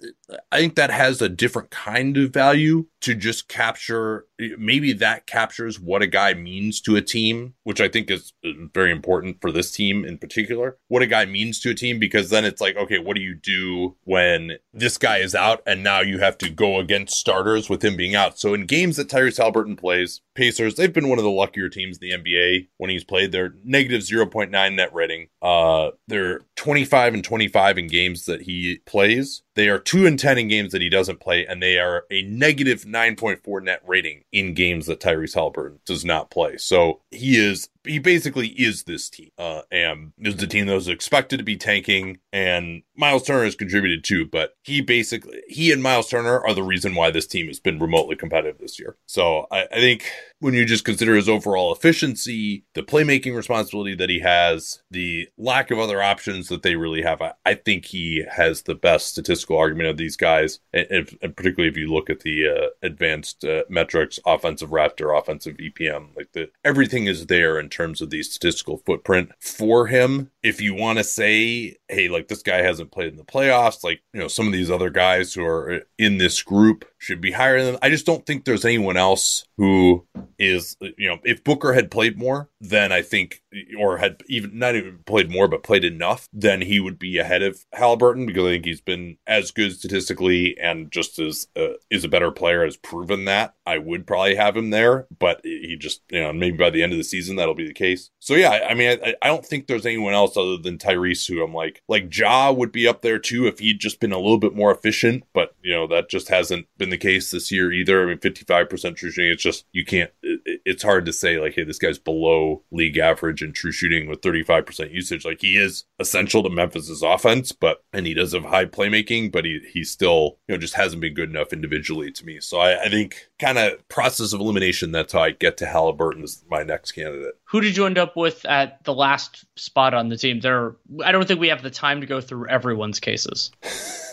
I 0.52 0.60
think 0.60 0.76
that 0.76 0.92
has 0.92 1.22
a 1.22 1.30
different 1.30 1.70
kind 1.70 2.18
of 2.18 2.32
value 2.32 2.88
to 3.02 3.16
just 3.16 3.48
capture 3.48 4.26
maybe 4.58 4.94
that 4.94 5.26
captures 5.26 5.80
what 5.80 6.02
a 6.02 6.08
guy 6.08 6.34
means 6.34 6.82
to 6.82 6.96
a 6.96 7.02
team 7.02 7.54
which 7.64 7.82
i 7.82 7.88
think 7.88 8.10
is 8.10 8.34
very 8.74 8.92
important 8.92 9.40
for 9.42 9.52
this 9.52 9.72
team 9.72 10.06
in 10.06 10.18
particular. 10.18 10.78
What 10.88 11.02
a 11.02 11.08
guy 11.08 11.26
means 11.26 11.60
to 11.62 11.72
a 11.72 11.76
team 11.76 12.00
because 12.00 12.30
then 12.30 12.46
it's 12.46 12.62
like 12.62 12.76
okay 12.76 13.00
what 13.00 13.16
do 13.16 13.22
you 13.22 13.36
do 13.36 13.96
when 14.04 14.58
this 14.74 14.98
guy 14.98 15.18
is 15.18 15.36
out 15.36 15.62
and 15.66 15.84
now 15.84 16.02
you 16.02 16.20
have 16.20 16.38
to 16.40 16.50
go 16.50 16.80
against 16.80 17.18
starters 17.18 17.70
with 17.70 17.84
him 17.84 17.96
being 17.96 18.16
out? 18.16 18.40
So 18.40 18.54
in 18.54 18.66
games 18.66 18.98
that 18.98 19.10
tyrese 19.10 19.40
haliburton 19.40 19.78
plays 19.78 20.22
pacers 20.36 20.76
they've 20.76 20.94
been 20.94 21.10
one 21.10 21.18
of 21.18 21.24
the 21.24 21.30
luckier 21.30 21.70
teams 21.70 21.98
in 22.02 22.10
the 22.10 22.18
nba 22.18 22.68
when 22.78 22.90
he's 22.90 23.04
played. 23.04 23.32
They're 23.32 23.54
negative 23.64 24.02
0.9 24.02 24.76
net 24.76 24.94
rating. 24.94 25.28
Uh 25.42 25.92
they're 26.08 26.42
25 26.56 27.14
and 27.14 27.24
25 27.24 27.78
in 27.78 27.88
games 27.88 28.26
that 28.26 28.42
he 28.42 28.80
plays. 28.86 29.44
They 29.56 29.68
are 29.68 29.80
2 29.80 30.06
and 30.06 30.18
10 30.18 30.38
in 30.38 30.48
games 30.48 30.72
that 30.72 30.82
he 30.82 30.90
doesn't 30.90 31.20
play, 31.20 31.46
and 31.46 31.62
they 31.62 31.78
are 31.78 32.06
a 32.10 32.22
negative 32.24 32.84
9.4 32.84 33.62
net 33.62 33.82
rating 33.86 34.24
in 34.32 34.54
games 34.54 34.86
that 34.86 35.00
Tyrese 35.00 35.36
Haliburton 35.36 35.80
does 35.86 36.06
not 36.06 36.30
play. 36.30 36.58
So 36.58 37.02
he 37.12 37.38
is, 37.38 37.70
he 37.84 38.00
basically 38.00 38.48
is 38.48 38.84
this 38.84 39.10
team, 39.10 39.30
uh, 39.38 39.62
and 39.72 40.14
is 40.20 40.36
the 40.36 40.48
team 40.48 40.66
that 40.68 40.74
was 40.74 40.88
expected 40.88 41.38
to 41.38 41.44
be 41.44 41.58
tanking, 41.58 42.20
and 42.34 42.84
Miles 42.96 43.24
Turner 43.24 43.46
has 43.46 43.56
contributed 43.56 44.04
too, 44.04 44.26
but 44.26 44.56
he 44.64 44.82
basically, 44.82 45.42
he 45.48 45.72
and 45.72 45.82
Miles 45.82 46.10
Turner 46.10 46.40
are 46.40 46.54
the 46.54 46.64
reason 46.64 46.96
why 46.96 47.12
this 47.12 47.28
team 47.28 47.48
has 47.48 47.60
been 47.60 47.80
remotely 47.80 48.16
competitive 48.16 48.60
this 48.60 48.80
year. 48.80 48.98
So 49.06 49.48
I, 49.52 49.68
I 49.72 49.76
think 49.76 50.12
when 50.40 50.54
you 50.54 50.66
just 50.66 50.86
consider 50.86 51.16
his 51.16 51.30
overall 51.30 51.74
efficiency, 51.74 52.66
the 52.74 52.84
playmaking 52.84 53.36
responsibility 53.36 53.96
that 53.96 54.10
he 54.10 54.20
has, 54.20 54.82
the 54.92 55.30
lack 55.38 55.72
of 55.72 55.80
other 55.80 56.02
options 56.02 56.50
that 56.50 56.64
they 56.64 56.76
really 56.76 57.02
have, 57.02 57.22
I, 57.22 57.34
I 57.46 57.54
think 57.54 57.86
he 57.86 58.26
has 58.30 58.64
the 58.64 58.76
best 58.76 59.08
statistical 59.08 59.58
argument 59.58 59.90
of 59.90 59.98
these 59.98 60.18
guys, 60.18 60.60
and, 60.74 61.16
and 61.22 61.36
particularly 61.36 61.70
if 61.70 61.78
you 61.78 61.92
look 61.92 62.10
at 62.10 62.22
the 62.22 62.48
uh, 62.48 62.68
advanced 62.82 63.44
uh, 63.46 63.64
metrics, 63.70 64.20
offensive 64.26 64.70
Raptor, 64.70 65.18
offensive 65.18 65.58
EPM, 65.58 66.16
like 66.16 66.34
the 66.34 66.50
everything 66.64 67.06
is 67.06 67.28
there 67.28 67.60
in 67.60 67.69
terms 67.70 68.02
of 68.02 68.10
the 68.10 68.24
statistical 68.24 68.78
footprint 68.86 69.32
for 69.40 69.88
him. 69.88 70.32
If 70.44 70.62
you 70.62 70.74
want 70.74 70.98
to 70.98 71.04
say, 71.04 71.78
hey, 71.88 72.08
like 72.08 72.28
this 72.28 72.42
guy 72.42 72.62
hasn't 72.62 72.92
played 72.92 73.10
in 73.10 73.18
the 73.18 73.24
playoffs, 73.24 73.84
like 73.84 74.02
you 74.14 74.20
know 74.20 74.28
some 74.28 74.48
of 74.48 74.54
these 74.54 74.72
other 74.72 74.90
guys 74.90 75.34
who 75.34 75.46
are 75.46 75.82
in 75.98 76.18
this 76.18 76.42
group 76.42 76.86
should 76.98 77.22
be 77.22 77.32
higher 77.32 77.64
than. 77.64 77.78
I 77.82 77.90
just 77.90 78.06
don't 78.06 78.26
think 78.26 78.46
there's 78.46 78.66
anyone 78.66 78.98
else 78.98 79.46
who 79.58 80.06
is 80.38 80.78
you 80.98 81.10
know 81.10 81.20
if 81.24 81.44
Booker 81.44 81.74
had 81.74 81.92
played 81.92 82.18
more, 82.18 82.50
then 82.62 82.92
I 82.92 83.02
think 83.02 83.42
or 83.78 83.98
had 83.98 84.22
even 84.28 84.58
not 84.58 84.76
even 84.76 85.00
played 85.06 85.32
more 85.32 85.48
but 85.48 85.64
played 85.64 85.84
enough, 85.84 86.28
then 86.32 86.62
he 86.62 86.80
would 86.80 87.00
be 87.00 87.18
ahead 87.18 87.42
of 87.42 87.66
Haliburton 87.74 88.28
because 88.28 88.46
I 88.46 88.52
think 88.52 88.66
he's 88.66 88.82
been 88.82 89.18
as 89.28 89.52
good 89.52 89.74
statistically 89.74 90.58
and 90.60 90.92
just 90.92 91.20
as 91.20 91.48
uh, 91.56 91.74
is 91.90 92.04
a 92.04 92.10
better 92.10 92.32
player 92.32 92.64
has 92.64 92.78
proven 92.78 93.26
that. 93.26 93.56
I 93.66 93.78
would 93.78 94.08
probably 94.08 94.36
have 94.36 94.56
him 94.56 94.70
there, 94.70 95.08
but 95.18 95.42
he 95.44 95.76
just 95.78 96.02
you 96.10 96.22
know 96.22 96.34
maybe 96.34 96.58
by 96.58 96.70
the 96.70 96.84
end 96.84 96.92
of 96.92 96.98
the 96.98 97.04
season 97.04 97.36
that'll 97.36 97.56
be 97.56 97.59
the 97.68 97.74
case. 97.74 98.10
So 98.20 98.36
yeah, 98.36 98.49
I, 98.49 98.70
I 98.70 98.74
mean 98.74 98.99
I, 99.03 99.16
I 99.22 99.28
don't 99.28 99.45
think 99.45 99.68
there's 99.68 99.86
anyone 99.86 100.14
else 100.14 100.38
other 100.38 100.57
than 100.57 100.78
Tyrese 100.78 101.28
who 101.28 101.43
I'm 101.43 101.53
like 101.53 101.82
like 101.88 102.16
Ja 102.16 102.51
would 102.51 102.72
be 102.72 102.88
up 102.88 103.01
there 103.01 103.20
too 103.20 103.47
if 103.47 103.60
he'd 103.60 103.80
just 103.80 103.99
been 103.99 104.12
a 104.12 104.18
little 104.20 104.38
bit 104.38 104.55
more 104.55 104.72
efficient, 104.72 105.24
but 105.34 105.55
you 105.62 105.74
know 105.74 105.88
that 105.88 106.10
just 106.10 106.30
hasn't 106.30 106.68
been 106.78 106.89
the 106.89 106.97
case 106.97 107.32
this 107.32 107.51
year 107.51 107.72
either. 107.72 108.03
I 108.03 108.05
mean 108.05 108.18
55% 108.18 108.95
true 108.95 109.12
shooting, 109.12 109.32
it's 109.32 109.43
just 109.43 109.66
you 109.72 109.86
can't. 109.86 110.12
It, 110.22 110.62
it's 110.66 110.84
hard 110.84 111.05
to 111.05 111.14
say 111.14 111.39
like 111.39 111.55
hey 111.55 111.64
this 111.64 111.80
guy's 111.80 111.99
below 111.99 112.64
league 112.72 112.97
average 112.97 113.41
in 113.41 113.53
true 113.53 113.72
shooting 113.72 114.07
with 114.07 114.22
35% 114.22 114.91
usage. 114.91 115.26
Like 115.26 115.41
he 115.41 115.57
is 115.57 115.86
essential 115.99 116.43
to 116.43 116.49
Memphis's 116.49 117.03
offense, 117.03 117.51
but 117.51 117.84
and 117.93 118.05
he 118.05 118.14
does 118.14 118.34
have 118.34 118.45
high 118.45 118.66
playmaking, 118.66 119.32
but 119.32 119.45
he 119.45 119.60
he 119.72 119.84
still 119.84 120.38
you 120.47 120.55
know 120.55 120.60
just 120.60 120.76
hasn't 120.76 121.01
been 121.01 121.14
good 121.14 121.30
enough 121.30 121.53
individually 121.53 122.12
to 122.12 122.26
me. 122.26 122.39
So 122.39 122.60
I, 122.60 122.84
I 122.84 122.89
think 122.89 123.30
kind 123.39 123.57
of 123.57 123.88
process 123.89 124.34
of 124.34 124.39
elimination. 124.39 124.91
That's 124.91 125.14
how 125.14 125.22
I 125.22 125.32
get 125.32 125.57
to 125.57 125.66
Haliburton 125.66 126.24
as 126.24 126.43
my 126.49 126.64
next 126.64 126.91
candidate. 126.91 127.36
Who 127.50 127.62
did 127.62 127.76
you 127.76 127.88
end 127.88 127.97
up 127.97 128.16
with 128.16 128.45
at 128.45 128.84
the 128.84 128.93
last 128.93 129.43
spot 129.56 129.95
on 129.95 130.10
the 130.10 130.18
team? 130.18 130.39
There, 130.39 130.76
I 131.04 131.12
don't 131.12 131.28
think 131.28 131.39
we 131.39 131.47
have 131.47 131.64
the 131.64 131.72
time 131.72 132.02
to 132.02 132.08
go 132.08 132.22
through 132.22 132.47
everyone's 132.47 133.00
cases 133.00 133.52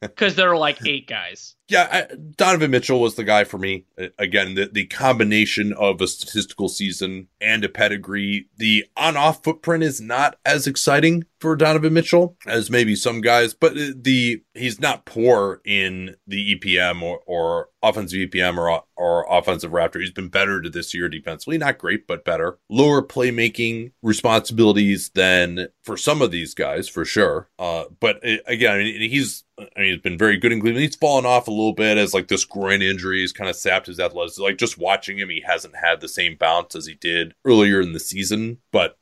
because 0.00 0.34
there 0.34 0.50
are 0.50 0.56
like 0.56 0.84
eight 0.84 1.06
guys. 1.06 1.54
Yeah, 1.70 1.88
I, 2.10 2.14
Donovan 2.36 2.72
Mitchell 2.72 3.00
was 3.00 3.14
the 3.14 3.22
guy 3.22 3.44
for 3.44 3.56
me. 3.56 3.84
Again, 4.18 4.54
the, 4.54 4.66
the 4.66 4.86
combination 4.86 5.72
of 5.72 6.00
a 6.00 6.08
statistical 6.08 6.68
season 6.68 7.28
and 7.40 7.64
a 7.64 7.68
pedigree. 7.68 8.48
The 8.56 8.86
on 8.96 9.16
off 9.16 9.44
footprint 9.44 9.84
is 9.84 10.00
not 10.00 10.36
as 10.44 10.66
exciting 10.66 11.26
for 11.38 11.54
Donovan 11.54 11.92
Mitchell 11.94 12.36
as 12.44 12.70
maybe 12.70 12.96
some 12.96 13.20
guys, 13.20 13.54
but 13.54 13.74
the 13.74 14.42
he's 14.54 14.80
not 14.80 15.06
poor 15.06 15.60
in 15.64 16.16
the 16.26 16.56
EPM 16.56 17.02
or, 17.02 17.20
or 17.24 17.68
offensive 17.82 18.18
EPM 18.18 18.58
or, 18.58 18.82
or 18.96 19.26
offensive 19.30 19.70
Raptor. 19.70 20.00
He's 20.00 20.10
been 20.10 20.28
better 20.28 20.60
to 20.60 20.68
this 20.68 20.92
year 20.92 21.08
defensively. 21.08 21.56
Not 21.56 21.78
great, 21.78 22.06
but 22.06 22.24
better. 22.24 22.58
Lower 22.68 23.00
playmaking 23.00 23.92
responsibilities 24.02 25.10
than 25.14 25.68
for 25.82 25.96
some 25.96 26.20
of 26.20 26.30
these 26.30 26.52
guys, 26.54 26.88
for 26.88 27.04
sure. 27.04 27.48
Uh, 27.58 27.84
but 28.00 28.16
uh, 28.26 28.36
again, 28.46 28.84
he's 28.84 29.44
I 29.60 29.80
mean, 29.80 29.92
he's 29.92 30.02
been 30.02 30.18
very 30.18 30.36
good 30.36 30.52
in 30.52 30.60
Cleveland. 30.60 30.84
He's 30.84 30.96
fallen 30.96 31.26
off 31.26 31.48
a 31.48 31.52
little 31.52 31.72
bit 31.72 31.98
as 31.98 32.14
like 32.14 32.28
this 32.28 32.44
groin 32.44 32.82
injury 32.82 33.20
has 33.22 33.32
kind 33.32 33.50
of 33.50 33.56
sapped 33.56 33.86
his 33.86 34.00
athleticism. 34.00 34.42
Like 34.42 34.56
just 34.56 34.78
watching 34.78 35.18
him, 35.18 35.28
he 35.28 35.42
hasn't 35.46 35.76
had 35.76 36.00
the 36.00 36.08
same 36.08 36.36
bounce 36.36 36.74
as 36.74 36.86
he 36.86 36.94
did 36.94 37.34
earlier 37.44 37.80
in 37.80 37.92
the 37.92 38.00
season. 38.00 38.58
But 38.72 38.98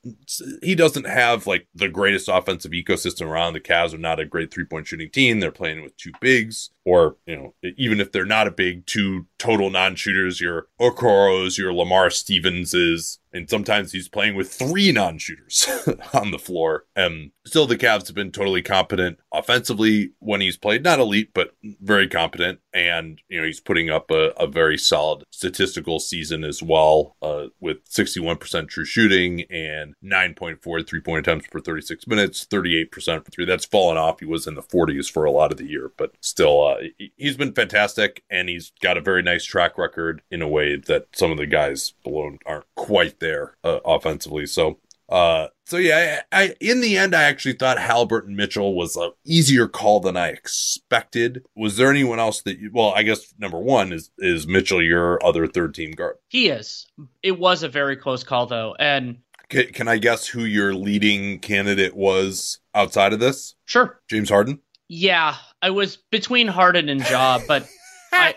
he 0.63 0.75
doesn't 0.75 1.07
have 1.07 1.47
like 1.47 1.67
the 1.75 1.89
greatest 1.89 2.29
offensive 2.29 2.73
ecosystem 2.73 3.27
around 3.27 3.53
the 3.53 3.61
Cavs 3.61 3.95
are 3.95 3.99
not 3.99 4.21
a 4.21 4.25
great 4.25 4.53
three 4.53 4.65
point 4.65 4.87
shooting 4.87 5.11
team. 5.11 5.41
They're 5.41 5.51
playing 5.51 5.83
with 5.83 5.97
two 5.97 6.13
bigs, 6.21 6.71
or 6.85 7.17
you 7.27 7.37
know, 7.37 7.55
even 7.77 8.01
if 8.01 8.13
they're 8.13 8.25
not 8.25 8.47
a 8.47 8.53
big, 8.53 8.87
two 8.87 9.27
total 9.39 9.71
non 9.71 9.95
shooters, 9.95 10.41
your 10.41 10.69
Okoros, 10.81 11.59
your 11.59 11.73
Lamar 11.73 12.09
Stevenses, 12.09 13.19
and 13.33 13.49
sometimes 13.49 13.93
he's 13.93 14.09
playing 14.09 14.35
with 14.35 14.53
three 14.53 14.93
non-shooters 14.93 15.69
on 16.15 16.31
the 16.31 16.39
floor. 16.39 16.85
And 16.97 17.33
still, 17.47 17.67
the 17.67 17.77
Cavs 17.77 18.07
have 18.07 18.17
been 18.17 18.33
totally 18.33 18.63
competent 18.63 19.19
offensively 19.33 20.13
when 20.19 20.41
he's 20.41 20.57
played. 20.57 20.85
Not 20.85 20.99
elite, 20.99 21.31
but 21.35 21.51
very 21.63 22.09
competent. 22.09 22.61
And 22.73 23.21
you 23.29 23.41
know 23.41 23.47
he's 23.47 23.61
putting 23.61 23.91
up 23.91 24.11
a, 24.11 24.31
a 24.39 24.47
very 24.47 24.77
solid 24.77 25.25
statistical 25.31 25.99
season 26.01 26.45
as 26.45 26.63
well, 26.63 27.17
uh, 27.23 27.47
with 27.61 27.85
61% 27.89 28.69
true 28.69 28.85
shooting 28.85 29.43
and 29.51 29.95
9.4 30.05 30.87
three-point 30.87 31.27
attempts 31.27 31.47
per 31.49 31.61
36 31.61 32.07
minutes, 32.07 32.47
38% 32.47 33.25
for 33.25 33.31
three. 33.31 33.45
That's 33.45 33.65
fallen 33.65 33.97
off. 33.97 34.21
He 34.21 34.27
was 34.27 34.47
in 34.47 34.55
the 34.55 34.63
40s 34.63 35.11
for 35.11 35.25
a 35.25 35.31
lot 35.31 35.53
of 35.53 35.59
the 35.59 35.69
year, 35.69 35.93
but 35.97 36.15
still, 36.21 36.67
uh, 36.67 36.77
he's 37.17 37.37
been 37.37 37.53
fantastic, 37.53 38.23
and 38.31 38.49
he's 38.49 38.73
got 38.83 38.97
a 38.97 39.03
very 39.03 39.23
nice 39.23 39.45
track 39.45 39.79
record 39.79 40.23
in 40.31 40.43
a 40.43 40.49
way 40.49 40.77
that 40.77 41.07
some 41.13 41.31
of 41.31 41.39
the 41.39 41.47
guys 41.47 41.95
below 42.05 42.37
aren't 42.47 42.75
quite 42.75 43.21
there 43.21 43.55
uh, 43.65 43.81
offensively. 43.85 44.47
So, 44.47 44.79
uh, 45.09 45.49
so 45.65 45.79
yeah, 45.79 46.21
I, 46.31 46.43
I, 46.43 46.55
in 46.61 46.81
the 46.81 46.99
end, 46.99 47.15
I 47.15 47.23
actually 47.25 47.55
thought 47.55 47.79
Halbert 47.79 48.27
and 48.27 48.37
Mitchell 48.37 48.75
was 48.75 48.95
an 48.97 49.13
easier 49.25 49.67
call 49.67 50.01
than 50.01 50.17
I 50.17 50.29
expected. 50.29 51.45
Was 51.57 51.77
there 51.77 51.91
anyone 51.91 52.19
else 52.19 52.43
that 52.43 52.59
you? 52.59 52.71
Well, 52.73 52.93
I 52.95 53.03
guess 53.03 53.35
number 53.39 53.59
one 53.59 53.93
is 53.93 54.11
is 54.19 54.47
Mitchell 54.47 54.83
your 54.83 55.25
other 55.25 55.47
third 55.47 55.75
team 55.75 55.93
guard. 55.93 56.17
He 56.29 56.49
is. 56.49 56.87
It 57.23 57.39
was 57.39 57.63
a 57.63 57.69
very 57.69 57.97
close 57.97 58.23
call 58.23 58.47
though, 58.47 58.77
and 58.79 59.19
can, 59.49 59.67
can 59.69 59.89
I 59.89 59.97
guess 59.97 60.27
who 60.27 60.45
your 60.45 60.75
leading 60.75 61.39
candidate 61.41 61.97
was 61.97 62.61
outside 62.75 63.15
of 63.15 63.21
this? 63.21 63.55
Sure, 63.65 64.01
James 64.09 64.29
Harden. 64.29 64.61
Yeah, 64.89 65.37
I 65.63 65.71
was 65.71 65.97
between 66.11 66.49
Harden 66.49 66.89
and 66.89 67.01
Ja, 67.09 67.41
but 67.47 67.67
I. 68.13 68.35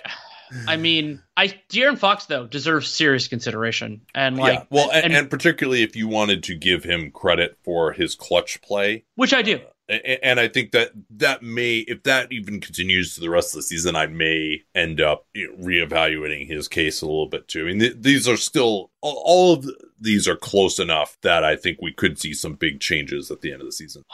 I 0.68 0.78
mean, 0.78 1.22
I 1.38 1.48
De'Aaron 1.70 1.98
Fox 1.98 2.26
though 2.26 2.48
deserves 2.48 2.90
serious 2.90 3.28
consideration, 3.28 4.02
and 4.14 4.38
like, 4.38 4.60
yeah. 4.60 4.64
well, 4.70 4.92
and, 4.92 5.06
and, 5.06 5.16
and, 5.16 5.30
particularly 5.30 5.84
if 5.84 5.96
you 5.96 6.08
wanted 6.08 6.44
to 6.44 6.56
give 6.56 6.84
him 6.84 7.12
credit 7.12 7.58
for 7.64 7.94
his 7.94 8.16
clutch 8.16 8.62
play, 8.62 9.06
which 9.16 9.34
I 9.34 9.42
do, 9.42 9.60
uh, 9.92 9.94
and 10.24 10.40
I 10.40 10.48
think 10.48 10.72
that 10.72 10.92
that 11.12 11.44
may, 11.44 11.80
if 11.80 12.04
that 12.04 12.32
even 12.32 12.62
continues 12.62 13.16
to 13.16 13.22
the 13.22 13.30
rest 13.30 13.54
of 13.54 13.60
the 13.60 13.64
season, 13.64 13.96
I 13.96 14.08
may 14.08 14.64
end 14.74 15.02
up 15.02 15.26
reevaluating 15.36 16.48
his 16.48 16.68
case 16.68 17.02
a 17.02 17.06
little 17.06 17.28
bit 17.28 17.48
too. 17.48 17.62
I 17.62 17.66
mean, 17.66 17.80
th- 17.80 17.98
these 18.00 18.28
are 18.28 18.38
still 18.38 18.92
all 19.02 19.54
of 19.54 19.68
these 20.00 20.28
are 20.28 20.36
close 20.36 20.80
enough 20.80 21.18
that 21.22 21.44
I 21.44 21.56
think 21.56 21.80
we 21.82 21.94
could 21.94 22.20
see 22.20 22.34
some 22.34 22.54
big 22.54 22.80
changes 22.80 23.30
at 23.32 23.42
the 23.42 23.52
end 23.52 23.62
of 23.62 23.68
the 23.68 23.72
season. 23.72 24.04